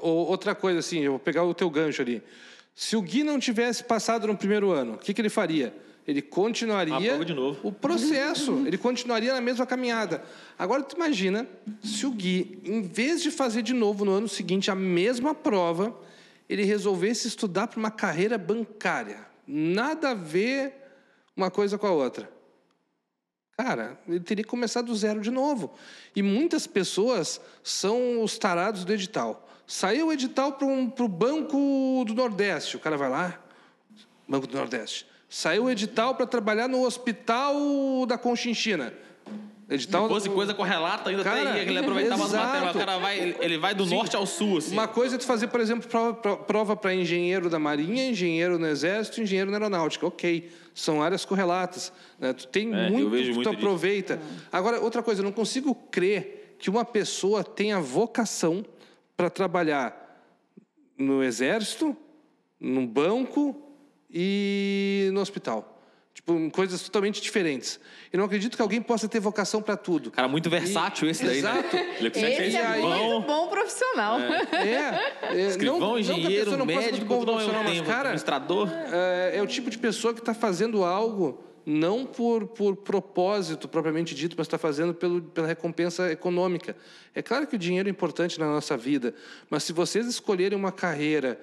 Ou- 0.00 0.28
Outra 0.28 0.54
coisa, 0.54 0.78
assim, 0.78 1.00
eu 1.00 1.12
vou 1.12 1.18
pegar 1.18 1.42
o 1.42 1.52
teu 1.54 1.68
gancho 1.70 2.00
ali. 2.02 2.22
Se 2.74 2.96
o 2.96 3.02
Gui 3.02 3.24
não 3.24 3.38
tivesse 3.40 3.82
passado 3.82 4.26
no 4.26 4.36
primeiro 4.36 4.70
ano, 4.72 4.94
o 4.94 4.98
que, 4.98 5.12
que 5.14 5.20
ele 5.20 5.30
faria? 5.30 5.74
Ele 6.06 6.20
continuaria 6.20 7.18
o 7.62 7.72
processo, 7.72 8.62
ele 8.66 8.76
continuaria 8.76 9.32
na 9.32 9.40
mesma 9.40 9.64
caminhada. 9.64 10.22
Agora, 10.58 10.82
tu 10.82 10.96
imagina 10.96 11.48
se 11.82 12.04
o 12.06 12.10
Gui, 12.10 12.60
em 12.64 12.82
vez 12.82 13.22
de 13.22 13.30
fazer 13.30 13.62
de 13.62 13.72
novo 13.72 14.04
no 14.04 14.12
ano 14.12 14.28
seguinte 14.28 14.70
a 14.70 14.74
mesma 14.74 15.34
prova, 15.34 15.98
ele 16.48 16.62
resolvesse 16.64 17.26
estudar 17.26 17.68
para 17.68 17.78
uma 17.78 17.90
carreira 17.90 18.36
bancária. 18.36 19.26
Nada 19.46 20.10
a 20.10 20.14
ver 20.14 20.74
uma 21.34 21.50
coisa 21.50 21.78
com 21.78 21.86
a 21.86 21.90
outra. 21.90 22.30
Cara, 23.56 23.98
ele 24.08 24.20
teria 24.20 24.44
que 24.44 24.50
começar 24.50 24.82
do 24.82 24.94
zero 24.94 25.20
de 25.20 25.30
novo. 25.30 25.72
E 26.14 26.22
muitas 26.22 26.66
pessoas 26.66 27.40
são 27.62 28.22
os 28.22 28.36
tarados 28.36 28.84
do 28.84 28.92
edital. 28.92 29.48
Saiu 29.66 30.08
o 30.08 30.12
edital 30.12 30.52
para 30.52 30.66
o 30.66 31.08
Banco 31.08 32.04
do 32.04 32.14
Nordeste. 32.14 32.76
O 32.76 32.80
cara 32.80 32.96
vai 32.96 33.08
lá, 33.08 33.40
Banco 34.28 34.46
do 34.46 34.56
Nordeste. 34.56 35.06
Saiu 35.36 35.64
o 35.64 35.70
edital 35.70 36.14
para 36.14 36.26
trabalhar 36.28 36.68
no 36.68 36.84
Hospital 36.84 38.06
da 38.06 38.16
Conchinchina. 38.16 38.94
Edital 39.68 40.04
Se 40.04 40.08
fosse 40.08 40.28
coisa 40.30 40.54
correlata, 40.54 41.10
ainda 41.10 41.24
Cara, 41.24 41.46
teria, 41.46 41.64
que 41.64 41.70
ele 41.70 41.78
aproveitava 41.80 42.22
as 42.24 42.32
matérias. 42.32 42.70
O 42.76 42.78
cara 42.78 42.98
vai, 42.98 43.18
ele, 43.18 43.36
ele 43.40 43.58
vai 43.58 43.74
do 43.74 43.84
Sim. 43.84 43.96
norte 43.96 44.14
ao 44.14 44.26
sul, 44.26 44.58
assim. 44.58 44.72
Uma 44.72 44.86
coisa 44.86 45.16
é 45.16 45.18
tu 45.18 45.24
fazer, 45.24 45.48
por 45.48 45.58
exemplo, 45.58 45.88
prova- 46.46 46.76
para 46.76 46.94
engenheiro 46.94 47.50
da 47.50 47.58
Marinha, 47.58 48.08
engenheiro 48.08 48.60
no 48.60 48.66
Exército, 48.68 49.20
engenheiro 49.20 49.50
na 49.50 49.56
Aeronáutica. 49.56 50.06
Ok, 50.06 50.48
são 50.72 51.02
áreas 51.02 51.24
correlatas. 51.24 51.92
né? 52.20 52.32
Tu 52.32 52.46
tem 52.46 52.72
É, 52.72 52.88
muito 52.88 53.10
que 53.10 53.16
muito 53.32 53.42
tu 53.42 53.50
disso. 53.50 53.50
aproveita. 53.50 54.20
Agora, 54.52 54.78
outra 54.80 55.02
coisa, 55.02 55.20
eu 55.20 55.24
não 55.24 55.32
consigo 55.32 55.74
crer 55.90 56.54
que 56.60 56.70
uma 56.70 56.84
pessoa 56.84 57.42
tenha 57.42 57.80
vocação 57.80 58.64
para 59.16 59.28
trabalhar 59.28 60.00
no 60.96 61.24
Exército, 61.24 61.96
no 62.60 62.86
banco 62.86 63.60
e 64.14 65.10
no 65.12 65.20
hospital. 65.20 65.72
Tipo, 66.14 66.48
coisas 66.52 66.80
totalmente 66.80 67.20
diferentes. 67.20 67.80
Eu 68.12 68.18
não 68.18 68.26
acredito 68.26 68.54
que 68.56 68.62
alguém 68.62 68.80
possa 68.80 69.08
ter 69.08 69.18
vocação 69.18 69.60
para 69.60 69.76
tudo. 69.76 70.12
Cara, 70.12 70.28
muito 70.28 70.48
versátil 70.48 71.10
esse 71.10 71.24
daí, 71.24 71.38
Exato. 71.38 71.74
né? 71.74 71.96
Ele 71.98 72.14
ser 72.14 72.20
Esse 72.30 72.56
é 72.56 72.60
escrivão, 72.60 73.10
muito 73.10 73.26
bom 73.26 73.48
profissional. 73.48 74.20
É, 74.20 75.36
é 75.36 75.40
escrivão, 75.50 75.80
não, 75.80 75.88
não 75.88 75.94
que 75.94 75.98
a 75.98 76.00
engenheiro, 76.00 76.44
pessoa 76.44 76.56
não 76.56 76.66
ser 76.66 76.76
médico, 76.76 77.04
bom 77.06 77.18
tudo 77.18 77.32
ao 77.32 77.36
profissional, 77.38 77.64
mas, 77.64 77.80
cara, 77.80 78.10
administrador. 78.10 78.68
é, 78.92 79.32
é 79.38 79.42
o 79.42 79.46
tipo 79.46 79.68
de 79.68 79.76
pessoa 79.76 80.14
que 80.14 80.20
está 80.20 80.32
fazendo 80.32 80.84
algo 80.84 81.42
não 81.66 82.04
por, 82.06 82.46
por 82.46 82.76
propósito 82.76 83.66
propriamente 83.66 84.14
dito, 84.14 84.36
mas 84.38 84.46
está 84.46 84.58
fazendo 84.58 84.94
pelo, 84.94 85.20
pela 85.20 85.46
recompensa 85.46 86.12
econômica. 86.12 86.76
É 87.14 87.22
claro 87.22 87.46
que 87.46 87.56
o 87.56 87.58
dinheiro 87.58 87.88
é 87.88 87.90
importante 87.90 88.38
na 88.38 88.46
nossa 88.46 88.76
vida, 88.76 89.14
mas 89.50 89.64
se 89.64 89.72
vocês 89.72 90.06
escolherem 90.06 90.56
uma 90.56 90.70
carreira 90.70 91.40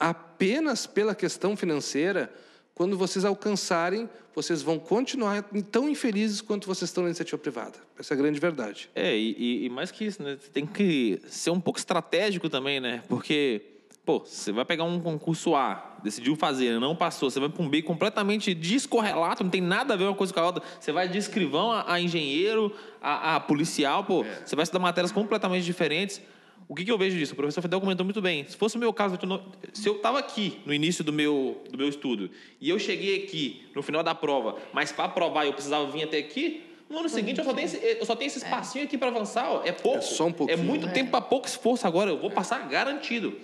apenas 0.00 0.86
pela 0.86 1.14
questão 1.14 1.54
financeira, 1.56 2.32
quando 2.74 2.96
vocês 2.96 3.24
alcançarem, 3.26 4.08
vocês 4.34 4.62
vão 4.62 4.78
continuar 4.78 5.44
tão 5.70 5.88
infelizes 5.88 6.40
quanto 6.40 6.66
vocês 6.66 6.88
estão 6.88 7.02
na 7.02 7.10
iniciativa 7.10 7.36
privada. 7.36 7.74
Essa 7.98 8.14
é 8.14 8.16
a 8.16 8.18
grande 8.18 8.40
verdade. 8.40 8.88
É, 8.94 9.14
e, 9.14 9.66
e- 9.66 9.68
mais 9.68 9.90
que 9.90 10.04
isso, 10.06 10.22
né? 10.22 10.38
Você 10.40 10.48
tem 10.48 10.64
que 10.64 11.20
ser 11.28 11.50
um 11.50 11.60
pouco 11.60 11.78
estratégico 11.78 12.48
também, 12.48 12.80
né? 12.80 13.02
Porque, 13.06 13.60
pô, 14.06 14.20
você 14.20 14.50
vai 14.50 14.64
pegar 14.64 14.84
um 14.84 14.98
concurso 14.98 15.54
A, 15.54 15.98
decidiu 16.02 16.34
fazer, 16.36 16.80
não 16.80 16.96
passou, 16.96 17.30
você 17.30 17.38
vai 17.38 17.50
para 17.50 17.62
um 17.62 17.68
B 17.68 17.82
completamente 17.82 18.54
descorrelato, 18.54 19.44
não 19.44 19.50
tem 19.50 19.60
nada 19.60 19.92
a 19.92 19.96
ver 19.98 20.04
uma 20.04 20.14
coisa 20.14 20.32
com 20.32 20.40
a 20.40 20.46
outra. 20.46 20.62
Você 20.80 20.90
vai 20.90 21.06
de 21.06 21.18
escrivão 21.18 21.70
a, 21.70 21.92
a 21.92 22.00
engenheiro, 22.00 22.74
a, 23.02 23.36
a 23.36 23.40
policial, 23.40 24.04
pô, 24.04 24.24
você 24.46 24.56
vai 24.56 24.62
estudar 24.62 24.78
matérias 24.80 25.12
completamente 25.12 25.64
diferentes. 25.64 26.22
O 26.70 26.74
que, 26.76 26.84
que 26.84 26.92
eu 26.92 26.96
vejo 26.96 27.18
disso? 27.18 27.32
O 27.32 27.36
professor 27.36 27.60
Fidel 27.62 27.80
comentou 27.80 28.04
muito 28.04 28.22
bem. 28.22 28.46
Se 28.46 28.56
fosse 28.56 28.76
o 28.76 28.78
meu 28.78 28.92
caso, 28.92 29.18
eu 29.20 29.28
não- 29.28 29.42
se 29.72 29.88
eu 29.88 29.96
estava 29.96 30.20
aqui 30.20 30.60
no 30.64 30.72
início 30.72 31.02
do 31.02 31.12
meu, 31.12 31.60
do 31.68 31.76
meu 31.76 31.88
estudo 31.88 32.30
e 32.60 32.70
eu 32.70 32.78
cheguei 32.78 33.24
aqui 33.24 33.66
no 33.74 33.82
final 33.82 34.04
da 34.04 34.14
prova, 34.14 34.54
mas 34.72 34.92
para 34.92 35.06
aprovar 35.06 35.44
eu 35.46 35.52
precisava 35.52 35.84
vir 35.90 36.04
até 36.04 36.18
aqui, 36.18 36.62
no 36.88 37.00
ano 37.00 37.08
seguinte 37.08 37.40
eu 37.40 37.44
só 37.44 37.52
tenho 37.52 37.64
esse, 37.64 37.76
eu 37.76 38.06
só 38.06 38.14
tenho 38.14 38.28
esse 38.28 38.38
espacinho 38.38 38.84
aqui 38.84 38.96
para 38.96 39.08
avançar. 39.08 39.50
ó. 39.50 39.62
É 39.64 39.72
pouco. 39.72 39.98
É 39.98 40.02
só 40.02 40.26
um 40.26 40.32
pouquinho. 40.32 40.60
É 40.60 40.62
muito 40.62 40.88
tempo 40.92 41.10
para 41.10 41.20
pouco 41.20 41.48
esforço 41.48 41.88
agora. 41.88 42.10
Eu 42.12 42.18
vou 42.18 42.30
passar 42.30 42.60
garantido. 42.68 43.34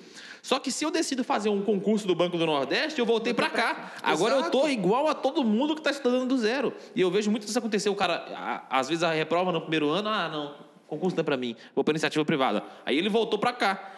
Só 0.41 0.61
que 0.61 0.71
se 0.71 0.85
eu 0.85 0.93
decido 0.93 1.25
fazer 1.25 1.49
um 1.49 1.63
concurso 1.63 2.07
do 2.07 2.15
Banco 2.15 2.39
do 2.39 2.47
Nordeste, 2.47 3.01
eu 3.01 3.05
voltei 3.07 3.35
para 3.35 3.51
cá. 3.51 3.93
Agora 4.05 4.37
eu 4.37 4.51
tô 4.53 4.59
Exato. 4.69 4.73
igual 4.73 5.09
a 5.09 5.15
todo 5.15 5.43
mundo 5.43 5.75
que 5.75 5.81
está 5.81 5.91
estudando 5.91 6.29
do 6.29 6.39
zero. 6.39 6.73
E 6.95 7.01
eu 7.01 7.11
vejo 7.11 7.29
muito 7.33 7.45
isso 7.49 7.59
acontecer. 7.59 7.89
O 7.89 7.97
cara, 7.97 8.65
às 8.71 8.89
vezes, 8.89 9.03
a 9.03 9.11
reprova 9.11 9.51
no 9.51 9.61
primeiro 9.61 9.89
ano, 9.89 10.09
ah, 10.09 10.29
não, 10.29 10.55
concurso 10.87 11.17
não 11.17 11.23
é 11.23 11.25
para 11.25 11.37
mim, 11.37 11.57
vou 11.75 11.83
para 11.85 11.93
iniciativa 11.93 12.25
privada. 12.25 12.63
Aí 12.85 12.97
ele 12.97 13.09
voltou 13.09 13.39
para 13.39 13.53
cá. 13.53 13.93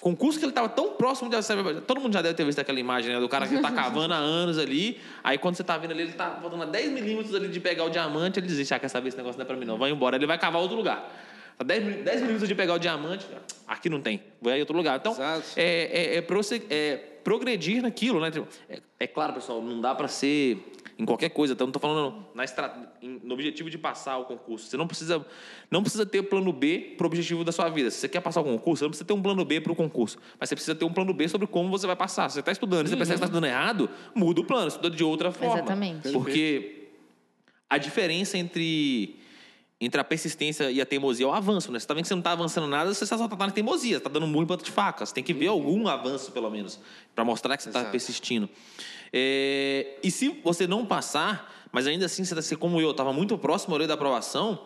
Concurso 0.00 0.38
que 0.38 0.44
ele 0.44 0.52
estava 0.52 0.68
tão 0.68 0.90
próximo 0.92 1.28
de. 1.28 1.36
Todo 1.80 2.00
mundo 2.00 2.12
já 2.12 2.22
deve 2.22 2.34
ter 2.34 2.44
visto 2.44 2.60
aquela 2.60 2.78
imagem, 2.78 3.12
né? 3.12 3.18
Do 3.18 3.28
cara 3.28 3.48
que 3.48 3.56
está 3.56 3.72
cavando 3.72 4.14
há 4.14 4.16
anos 4.16 4.56
ali. 4.56 5.00
Aí 5.24 5.36
quando 5.38 5.56
você 5.56 5.62
está 5.62 5.76
vendo 5.76 5.90
ali, 5.90 6.02
ele 6.02 6.10
está 6.10 6.38
faltando 6.40 6.62
a 6.62 6.66
10 6.66 6.92
milímetros 6.92 7.34
ali 7.34 7.48
de 7.48 7.58
pegar 7.58 7.82
o 7.84 7.90
diamante. 7.90 8.38
Ele 8.38 8.46
diz: 8.46 8.70
Ah, 8.70 8.78
quer 8.78 8.86
saber? 8.88 9.08
Esse 9.08 9.16
negócio 9.16 9.36
não 9.36 9.42
é 9.42 9.46
para 9.46 9.56
mim, 9.56 9.64
não. 9.64 9.76
Vai 9.76 9.90
embora. 9.90 10.14
Ele 10.14 10.24
vai 10.26 10.38
cavar 10.38 10.62
outro 10.62 10.76
lugar. 10.76 11.12
Tá 11.56 11.64
10, 11.64 11.84
mil- 11.84 12.04
10 12.04 12.20
milímetros 12.20 12.48
de 12.48 12.54
pegar 12.54 12.74
o 12.74 12.78
diamante. 12.78 13.26
Aqui 13.66 13.90
não 13.90 14.00
tem. 14.00 14.22
Vai 14.40 14.58
em 14.58 14.60
outro 14.60 14.76
lugar. 14.76 14.96
Então, 15.00 15.16
é, 15.56 16.14
é, 16.16 16.18
é, 16.18 16.24
é 16.70 16.96
progredir 17.24 17.82
naquilo, 17.82 18.20
né? 18.20 18.30
Tipo, 18.30 18.46
É, 18.70 18.78
é 19.00 19.06
claro, 19.08 19.32
pessoal, 19.32 19.60
não 19.60 19.80
dá 19.80 19.96
para 19.96 20.06
ser 20.06 20.64
em 20.98 21.04
qualquer 21.04 21.28
coisa. 21.28 21.54
Então, 21.54 21.66
não 21.66 21.70
estou 21.70 21.80
falando 21.80 22.26
na 22.34 22.42
estra... 22.42 22.74
no 23.00 23.32
objetivo 23.32 23.70
de 23.70 23.78
passar 23.78 24.18
o 24.18 24.24
concurso. 24.24 24.66
Você 24.66 24.76
não 24.76 24.86
precisa, 24.86 25.24
não 25.70 25.80
precisa 25.80 26.04
ter 26.04 26.22
plano 26.24 26.52
B 26.52 26.94
para 26.96 27.04
o 27.04 27.06
objetivo 27.06 27.44
da 27.44 27.52
sua 27.52 27.68
vida. 27.68 27.90
Se 27.90 27.98
você 27.98 28.08
quer 28.08 28.20
passar 28.20 28.40
o 28.40 28.44
concurso, 28.44 28.80
você 28.80 28.84
não 28.84 28.90
precisa 28.90 29.06
ter 29.06 29.12
um 29.12 29.22
plano 29.22 29.44
B 29.44 29.60
para 29.60 29.72
o 29.72 29.76
concurso. 29.76 30.18
Mas 30.40 30.48
você 30.48 30.56
precisa 30.56 30.74
ter 30.74 30.84
um 30.84 30.92
plano 30.92 31.14
B 31.14 31.28
sobre 31.28 31.46
como 31.46 31.70
você 31.70 31.86
vai 31.86 31.94
passar. 31.94 32.28
Se 32.28 32.34
você 32.34 32.40
está 32.40 32.50
estudando 32.50 32.86
e 32.86 32.90
você 32.90 32.96
percebe 32.96 33.18
que 33.18 33.24
está 33.24 33.26
estudando 33.26 33.46
errado, 33.46 33.88
muda 34.12 34.40
o 34.40 34.44
plano, 34.44 34.66
estuda 34.66 34.90
de 34.90 35.04
outra 35.04 35.30
forma. 35.30 35.54
Exatamente. 35.58 36.10
Porque 36.10 36.88
a 37.70 37.78
diferença 37.78 38.36
entre 38.36 39.16
entre 39.80 40.00
a 40.00 40.04
persistência 40.04 40.70
e 40.72 40.80
a 40.80 40.86
teimosia 40.86 41.24
é 41.24 41.28
o 41.28 41.32
avanço, 41.32 41.70
né? 41.70 41.78
Você 41.78 41.86
tá 41.86 41.94
vendo 41.94 42.02
que 42.02 42.08
você 42.08 42.14
não 42.16 42.22
tá 42.22 42.32
avançando 42.32 42.66
nada, 42.66 42.92
você 42.92 43.06
só 43.06 43.28
tá 43.28 43.46
na 43.46 43.52
teimosia, 43.52 43.98
você 43.98 44.02
tá 44.02 44.10
dando 44.10 44.26
murro 44.26 44.42
em 44.42 44.46
ponta 44.46 44.64
de 44.64 44.72
faca. 44.72 45.06
Você 45.06 45.14
tem 45.14 45.22
que 45.22 45.32
ver 45.32 45.46
algum 45.46 45.86
avanço, 45.86 46.32
pelo 46.32 46.50
menos, 46.50 46.80
para 47.14 47.24
mostrar 47.24 47.56
que 47.56 47.62
você 47.62 47.70
tá 47.70 47.78
Exato. 47.80 47.92
persistindo. 47.92 48.48
É, 49.12 49.96
e 50.02 50.10
se 50.10 50.28
você 50.44 50.66
não 50.66 50.84
passar, 50.84 51.52
mas 51.72 51.86
ainda 51.86 52.06
assim 52.06 52.24
você 52.24 52.34
tá 52.34 52.42
ser 52.42 52.56
como 52.56 52.80
eu, 52.80 52.92
tava 52.94 53.12
muito 53.12 53.36
próximo 53.38 53.74
ali 53.74 53.86
da 53.86 53.94
aprovação, 53.94 54.58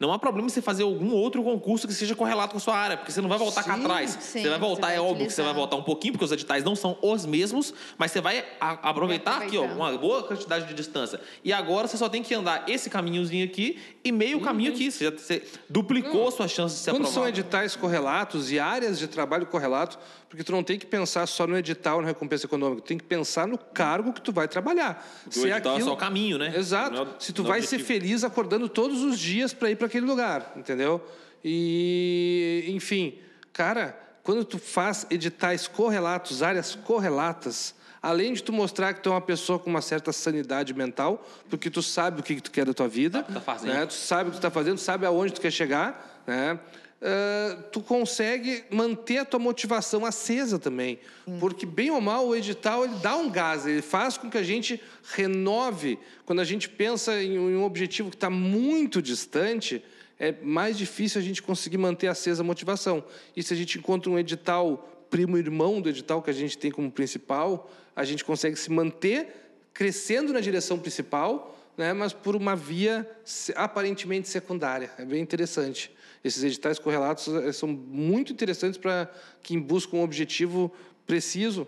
não 0.00 0.12
há 0.12 0.18
problema 0.18 0.48
você 0.48 0.62
fazer 0.62 0.84
algum 0.84 1.12
outro 1.12 1.42
concurso 1.42 1.88
que 1.88 1.92
seja 1.92 2.14
correlato 2.14 2.52
com 2.52 2.58
a 2.58 2.60
sua 2.60 2.76
área, 2.76 2.96
porque 2.96 3.10
você 3.10 3.20
não 3.20 3.28
vai 3.28 3.36
voltar 3.36 3.64
cá 3.64 3.74
Sim, 3.74 3.80
atrás. 3.80 4.10
sim, 4.20 4.42
você 4.42 4.48
vai 4.48 4.58
voltar, 4.58 4.86
você 4.86 4.92
vai 4.92 4.96
é 4.96 5.00
óbvio 5.00 5.26
que 5.26 5.32
você 5.32 5.42
vai 5.42 5.52
voltar 5.52 5.74
um 5.74 5.82
pouquinho, 5.82 6.12
porque 6.12 6.24
os 6.24 6.30
editais 6.30 6.62
não 6.62 6.76
são 6.76 6.96
os 7.02 7.26
mesmos, 7.26 7.74
mas 7.98 8.12
você 8.12 8.20
vai 8.20 8.44
a- 8.60 8.90
aproveitar 8.90 9.42
aqui, 9.42 9.58
ó, 9.58 9.64
uma 9.64 9.98
boa 9.98 10.22
quantidade 10.22 10.68
de 10.68 10.74
distância. 10.74 11.20
E 11.42 11.52
agora 11.52 11.88
você 11.88 11.96
só 11.96 12.08
tem 12.08 12.22
que 12.22 12.32
andar 12.32 12.68
esse 12.68 12.88
caminhozinho 12.88 13.44
aqui 13.44 13.76
e 14.04 14.12
meio 14.12 14.40
caminho 14.40 14.70
aqui. 14.72 14.88
Você 14.88 15.06
já 15.06 15.10
você 15.10 15.42
duplicou 15.68 16.30
suas 16.30 16.52
chances 16.52 16.78
de 16.78 16.84
ser 16.84 16.90
Quando 16.92 17.02
são 17.06 17.24
aprovado. 17.24 17.40
editais 17.40 17.74
correlatos 17.74 18.52
e 18.52 18.60
áreas 18.60 19.00
de 19.00 19.08
trabalho 19.08 19.46
correlato, 19.46 19.98
porque 20.28 20.44
tu 20.44 20.52
não 20.52 20.62
tem 20.62 20.78
que 20.78 20.84
pensar 20.84 21.26
só 21.26 21.46
no 21.46 21.56
edital, 21.56 22.00
na 22.02 22.08
recompensa 22.08 22.46
econômica, 22.46 22.82
tu 22.82 22.88
tem 22.88 22.98
que 22.98 23.04
pensar 23.04 23.46
no 23.46 23.56
cargo 23.56 24.12
que 24.12 24.20
tu 24.20 24.32
vai 24.32 24.46
trabalhar. 24.46 25.02
Porque 25.24 25.38
o 25.38 25.46
edital 25.46 25.78
é 25.78 25.80
só 25.80 25.94
o 25.94 25.96
caminho, 25.96 26.36
né? 26.36 26.52
Exato. 26.54 26.94
Não 26.94 27.02
é 27.04 27.06
Se 27.18 27.32
tu 27.32 27.42
é 27.42 27.46
vai 27.46 27.62
ser 27.62 27.76
objetivo. 27.76 27.86
feliz 27.86 28.24
acordando 28.24 28.68
todos 28.68 29.02
os 29.02 29.18
dias 29.18 29.54
para 29.54 29.70
ir 29.70 29.76
para 29.76 29.86
aquele 29.86 30.04
lugar, 30.04 30.52
entendeu? 30.54 31.02
E, 31.42 32.64
enfim, 32.68 33.18
cara, 33.52 33.98
quando 34.22 34.44
tu 34.44 34.58
faz 34.58 35.06
editais 35.10 35.66
correlatos, 35.66 36.42
áreas 36.42 36.74
correlatas, 36.74 37.74
além 38.02 38.34
de 38.34 38.42
tu 38.42 38.52
mostrar 38.52 38.92
que 38.92 39.00
tu 39.00 39.08
é 39.08 39.12
uma 39.12 39.20
pessoa 39.22 39.58
com 39.58 39.70
uma 39.70 39.80
certa 39.80 40.12
sanidade 40.12 40.74
mental, 40.74 41.26
porque 41.48 41.70
tu 41.70 41.82
sabe 41.82 42.20
o 42.20 42.22
que, 42.22 42.34
que 42.34 42.42
tu 42.42 42.50
quer 42.50 42.66
da 42.66 42.74
tua 42.74 42.88
vida, 42.88 43.22
que 43.22 43.32
tá 43.32 43.40
fazendo. 43.40 43.72
né? 43.72 43.86
tu 43.86 43.94
sabe 43.94 44.28
o 44.28 44.32
que 44.32 44.36
tu 44.36 44.40
está 44.40 44.50
fazendo, 44.50 44.76
sabe 44.76 45.06
aonde 45.06 45.32
tu 45.32 45.40
quer 45.40 45.50
chegar, 45.50 46.22
né? 46.26 46.58
Ah, 47.00 47.56
tu 47.70 47.80
consegue 47.80 48.64
manter 48.70 49.18
a 49.18 49.24
tua 49.24 49.38
motivação 49.38 50.04
acesa 50.04 50.58
também, 50.58 50.98
porque 51.38 51.64
bem 51.64 51.90
ou 51.90 52.00
mal 52.00 52.26
o 52.26 52.34
edital 52.34 52.84
ele 52.84 52.96
dá 52.96 53.16
um 53.16 53.30
gás, 53.30 53.66
ele 53.66 53.82
faz 53.82 54.18
com 54.18 54.28
que 54.28 54.36
a 54.36 54.42
gente 54.42 54.82
renove. 55.12 55.96
Quando 56.26 56.40
a 56.40 56.44
gente 56.44 56.68
pensa 56.68 57.22
em 57.22 57.38
um 57.38 57.62
objetivo 57.62 58.10
que 58.10 58.16
está 58.16 58.28
muito 58.28 59.00
distante, 59.00 59.82
é 60.18 60.34
mais 60.42 60.76
difícil 60.76 61.20
a 61.20 61.24
gente 61.24 61.40
conseguir 61.40 61.78
manter 61.78 62.08
acesa 62.08 62.42
a 62.42 62.44
motivação. 62.44 63.04
E 63.36 63.44
se 63.44 63.54
a 63.54 63.56
gente 63.56 63.78
encontra 63.78 64.10
um 64.10 64.18
edital 64.18 65.06
primo 65.08 65.38
irmão 65.38 65.80
do 65.80 65.88
edital 65.88 66.20
que 66.20 66.30
a 66.30 66.34
gente 66.34 66.58
tem 66.58 66.72
como 66.72 66.90
principal, 66.90 67.70
a 67.94 68.04
gente 68.04 68.24
consegue 68.24 68.56
se 68.56 68.70
manter 68.72 69.28
crescendo 69.72 70.32
na 70.32 70.40
direção 70.40 70.76
principal, 70.76 71.56
né, 71.76 71.92
mas 71.92 72.12
por 72.12 72.34
uma 72.34 72.56
via 72.56 73.08
aparentemente 73.54 74.28
secundária. 74.28 74.90
É 74.98 75.04
bem 75.04 75.22
interessante. 75.22 75.96
Esses 76.28 76.44
editais 76.44 76.78
correlatos 76.78 77.26
eh, 77.26 77.52
são 77.52 77.66
muito 77.68 78.32
interessantes 78.32 78.78
para 78.78 79.10
quem 79.42 79.58
busca 79.58 79.96
um 79.96 80.02
objetivo 80.02 80.70
preciso. 81.06 81.66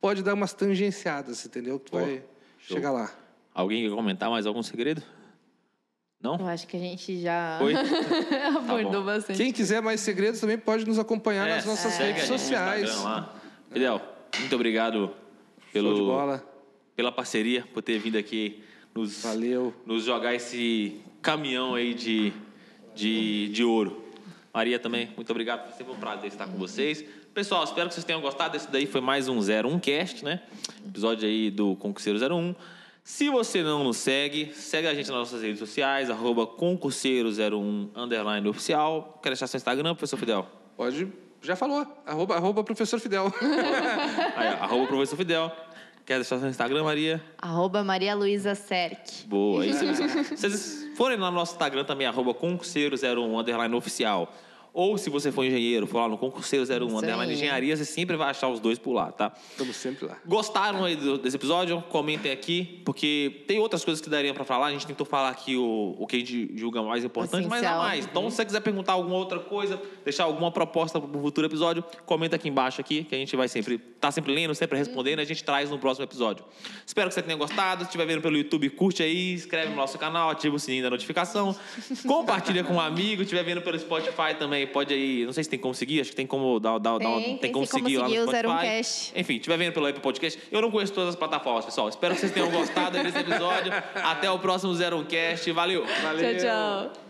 Pode 0.00 0.24
dar 0.24 0.34
umas 0.34 0.52
tangenciadas, 0.52 1.46
entendeu? 1.46 1.78
Que 1.78 1.90
tu 1.92 1.96
vai 1.96 2.22
show. 2.58 2.76
chegar 2.76 2.90
lá. 2.90 3.14
Alguém 3.54 3.88
quer 3.88 3.94
comentar 3.94 4.28
mais 4.28 4.44
algum 4.44 4.62
segredo? 4.62 5.02
Não? 6.20 6.36
Eu 6.36 6.46
acho 6.48 6.66
que 6.66 6.76
a 6.76 6.80
gente 6.80 7.20
já 7.20 7.58
Foi? 7.60 7.74
abordou 8.58 9.00
bom. 9.00 9.04
bastante. 9.04 9.36
Quem 9.36 9.52
quiser 9.52 9.80
mais 9.80 10.00
segredos 10.00 10.40
também 10.40 10.58
pode 10.58 10.84
nos 10.84 10.98
acompanhar 10.98 11.46
nas 11.46 11.64
nossas 11.64 11.92
segue 11.92 12.12
redes 12.12 12.26
sociais. 12.26 12.90
Fidel, 13.70 14.00
muito 14.38 14.54
obrigado 14.56 15.14
pelo, 15.72 16.06
bola. 16.06 16.44
pela 16.96 17.12
parceria, 17.12 17.64
por 17.72 17.82
ter 17.82 18.00
vindo 18.00 18.18
aqui 18.18 18.64
nos, 18.92 19.22
Valeu. 19.22 19.72
nos 19.86 20.04
jogar 20.04 20.34
esse 20.34 21.00
caminhão 21.20 21.76
aí 21.76 21.94
de, 21.94 22.32
de, 22.94 23.48
de 23.48 23.64
ouro. 23.64 24.02
Maria 24.52 24.78
também, 24.78 25.10
muito 25.16 25.30
obrigado. 25.30 25.66
Foi 25.68 25.76
sempre 25.76 25.92
um 25.92 25.96
prazer 25.96 26.28
estar 26.28 26.46
com 26.46 26.58
vocês. 26.58 27.04
Pessoal, 27.32 27.64
espero 27.64 27.88
que 27.88 27.94
vocês 27.94 28.04
tenham 28.04 28.20
gostado. 28.20 28.56
Esse 28.56 28.70
daí 28.70 28.86
foi 28.86 29.00
mais 29.00 29.28
um 29.28 29.38
01 29.38 29.78
Cast, 29.80 30.22
né? 30.22 30.42
Episódio 30.86 31.26
aí 31.26 31.50
do 31.50 31.74
Concurseiro 31.76 32.18
01. 32.18 32.54
Se 33.02 33.30
você 33.30 33.62
não 33.62 33.82
nos 33.82 33.96
segue, 33.96 34.52
segue 34.54 34.86
a 34.86 34.94
gente 34.94 35.10
nas 35.10 35.18
nossas 35.18 35.42
redes 35.42 35.58
sociais, 35.58 36.08
arroba 36.08 36.46
concurseiro01 36.46 37.88
underline 37.96 38.46
oficial. 38.46 39.18
Quer 39.22 39.30
deixar 39.30 39.46
seu 39.46 39.56
Instagram, 39.56 39.94
professor 39.94 40.18
Fidel? 40.18 40.46
Pode. 40.76 41.08
Já 41.40 41.56
falou. 41.56 41.84
Arroba, 42.06 42.36
arroba 42.36 42.62
professor 42.62 43.00
Fidel. 43.00 43.32
Aí, 44.36 44.48
arroba 44.48 44.86
professor 44.86 45.16
Fidel. 45.16 45.50
Quer 46.04 46.16
deixar 46.16 46.38
seu 46.38 46.48
Instagram, 46.48 46.84
Maria? 46.84 47.20
Arroba 47.38 47.82
Maria 47.82 48.14
Luísa 48.14 48.54
Serk. 48.54 49.26
Boa. 49.26 49.64
Se 49.64 49.72
se 50.36 50.36
vocês 50.36 50.81
forem 50.96 51.18
lá 51.18 51.30
no 51.30 51.36
nosso 51.36 51.52
Instagram 51.52 51.84
também, 51.84 52.06
arroba 52.06 52.34
concurseiro01 52.34 53.40
underline 53.40 53.74
oficial. 53.74 54.32
Ou 54.74 54.96
se 54.96 55.10
você 55.10 55.30
for 55.30 55.44
engenheiro, 55.44 55.86
for 55.86 55.98
lá 55.98 56.08
no 56.08 56.16
concurseiro01 56.16 56.86
Isso 56.86 56.96
underline 56.96 57.30
aí. 57.30 57.32
engenharia, 57.36 57.76
você 57.76 57.84
sempre 57.84 58.16
vai 58.16 58.30
achar 58.30 58.48
os 58.48 58.58
dois 58.58 58.78
por 58.78 58.92
lá, 58.92 59.12
tá? 59.12 59.30
Estamos 59.50 59.76
sempre 59.76 60.06
lá. 60.06 60.16
Gostaram 60.26 60.84
aí 60.84 60.96
do- 60.96 61.18
desse 61.18 61.36
episódio? 61.36 61.82
Comentem 61.90 62.32
aqui, 62.32 62.80
porque 62.84 63.42
tem 63.46 63.58
outras 63.58 63.84
coisas 63.84 64.00
que 64.00 64.08
daria 64.08 64.32
pra 64.32 64.44
falar. 64.44 64.68
A 64.68 64.70
gente 64.72 64.86
tentou 64.86 65.04
falar 65.06 65.28
aqui 65.28 65.56
o, 65.56 65.94
o 65.98 66.06
que 66.06 66.16
a 66.16 66.18
gente 66.20 66.50
julga 66.56 66.82
mais 66.82 67.04
importante, 67.04 67.46
mas 67.48 67.62
há 67.62 67.66
Essencial. 67.66 67.78
mais. 67.82 68.04
Então, 68.06 68.30
se 68.30 68.36
você 68.36 68.44
quiser 68.46 68.60
perguntar 68.60 68.94
alguma 68.94 69.16
outra 69.16 69.38
coisa, 69.40 69.78
deixar 70.04 70.24
alguma 70.24 70.50
proposta 70.50 70.98
para 70.98 71.18
um 71.18 71.20
futuro 71.22 71.46
episódio, 71.46 71.84
comenta 72.06 72.36
aqui 72.36 72.48
embaixo 72.48 72.80
aqui, 72.80 73.04
que 73.04 73.14
a 73.14 73.18
gente 73.18 73.36
vai 73.36 73.48
sempre 73.48 73.76
tá 73.78 74.10
sempre 74.10 74.32
lendo, 74.34 74.52
sempre 74.54 74.76
respondendo, 74.78 75.20
e 75.20 75.22
a 75.22 75.24
gente 75.24 75.44
traz 75.44 75.70
no 75.70 75.78
próximo 75.78 76.04
episódio. 76.04 76.44
Espero 76.84 77.08
que 77.08 77.14
você 77.14 77.22
tenha 77.22 77.36
gostado. 77.36 77.82
Se 77.82 77.86
estiver 77.88 78.04
vendo 78.06 78.20
pelo 78.20 78.36
YouTube, 78.36 78.68
curte 78.70 79.00
aí, 79.02 79.34
inscreve 79.34 79.68
no 79.70 79.76
nosso 79.76 79.96
canal, 79.96 80.28
ativa 80.30 80.56
o 80.56 80.58
sininho 80.58 80.82
da 80.82 80.90
notificação, 80.90 81.54
compartilha 82.06 82.64
com 82.64 82.74
um 82.74 82.80
amigo. 82.80 83.18
Se 83.18 83.22
estiver 83.24 83.44
vendo 83.44 83.62
pelo 83.62 83.78
Spotify 83.78 84.34
também, 84.38 84.61
pode 84.66 84.92
aí. 84.94 85.24
Não 85.24 85.32
sei 85.32 85.44
se 85.44 85.50
tem 85.50 85.58
como 85.58 85.74
seguir, 85.74 86.00
acho 86.00 86.10
que 86.10 86.16
tem 86.16 86.26
como 86.26 86.58
dar, 86.60 86.78
dar, 86.78 86.98
dar- 86.98 87.08
Tem, 87.16 87.22
tem, 87.24 87.36
tem 87.38 87.52
como 87.52 87.66
seguir 87.66 87.98
lá 87.98 88.08
no 88.08 88.14
Spotify. 88.22 88.46
01 88.46 88.58
Cast. 88.60 89.12
Enfim, 89.16 89.34
estiver 89.36 89.56
vendo 89.56 89.72
pelo 89.72 89.86
Apple 89.86 90.02
Podcast, 90.02 90.38
eu 90.50 90.60
não 90.62 90.70
conheço 90.70 90.92
todas 90.92 91.10
as 91.10 91.16
plataformas, 91.16 91.64
pessoal. 91.64 91.88
Espero 91.88 92.14
que 92.14 92.20
vocês 92.20 92.32
tenham 92.32 92.50
gostado 92.50 93.02
desse 93.02 93.18
episódio. 93.18 93.72
Até 93.94 94.30
o 94.30 94.38
próximo 94.38 94.74
Zero 94.74 94.96
um 94.98 95.04
Cast. 95.04 95.50
Valeu! 95.52 95.84
Tchau, 95.84 96.40
tchau. 96.40 96.92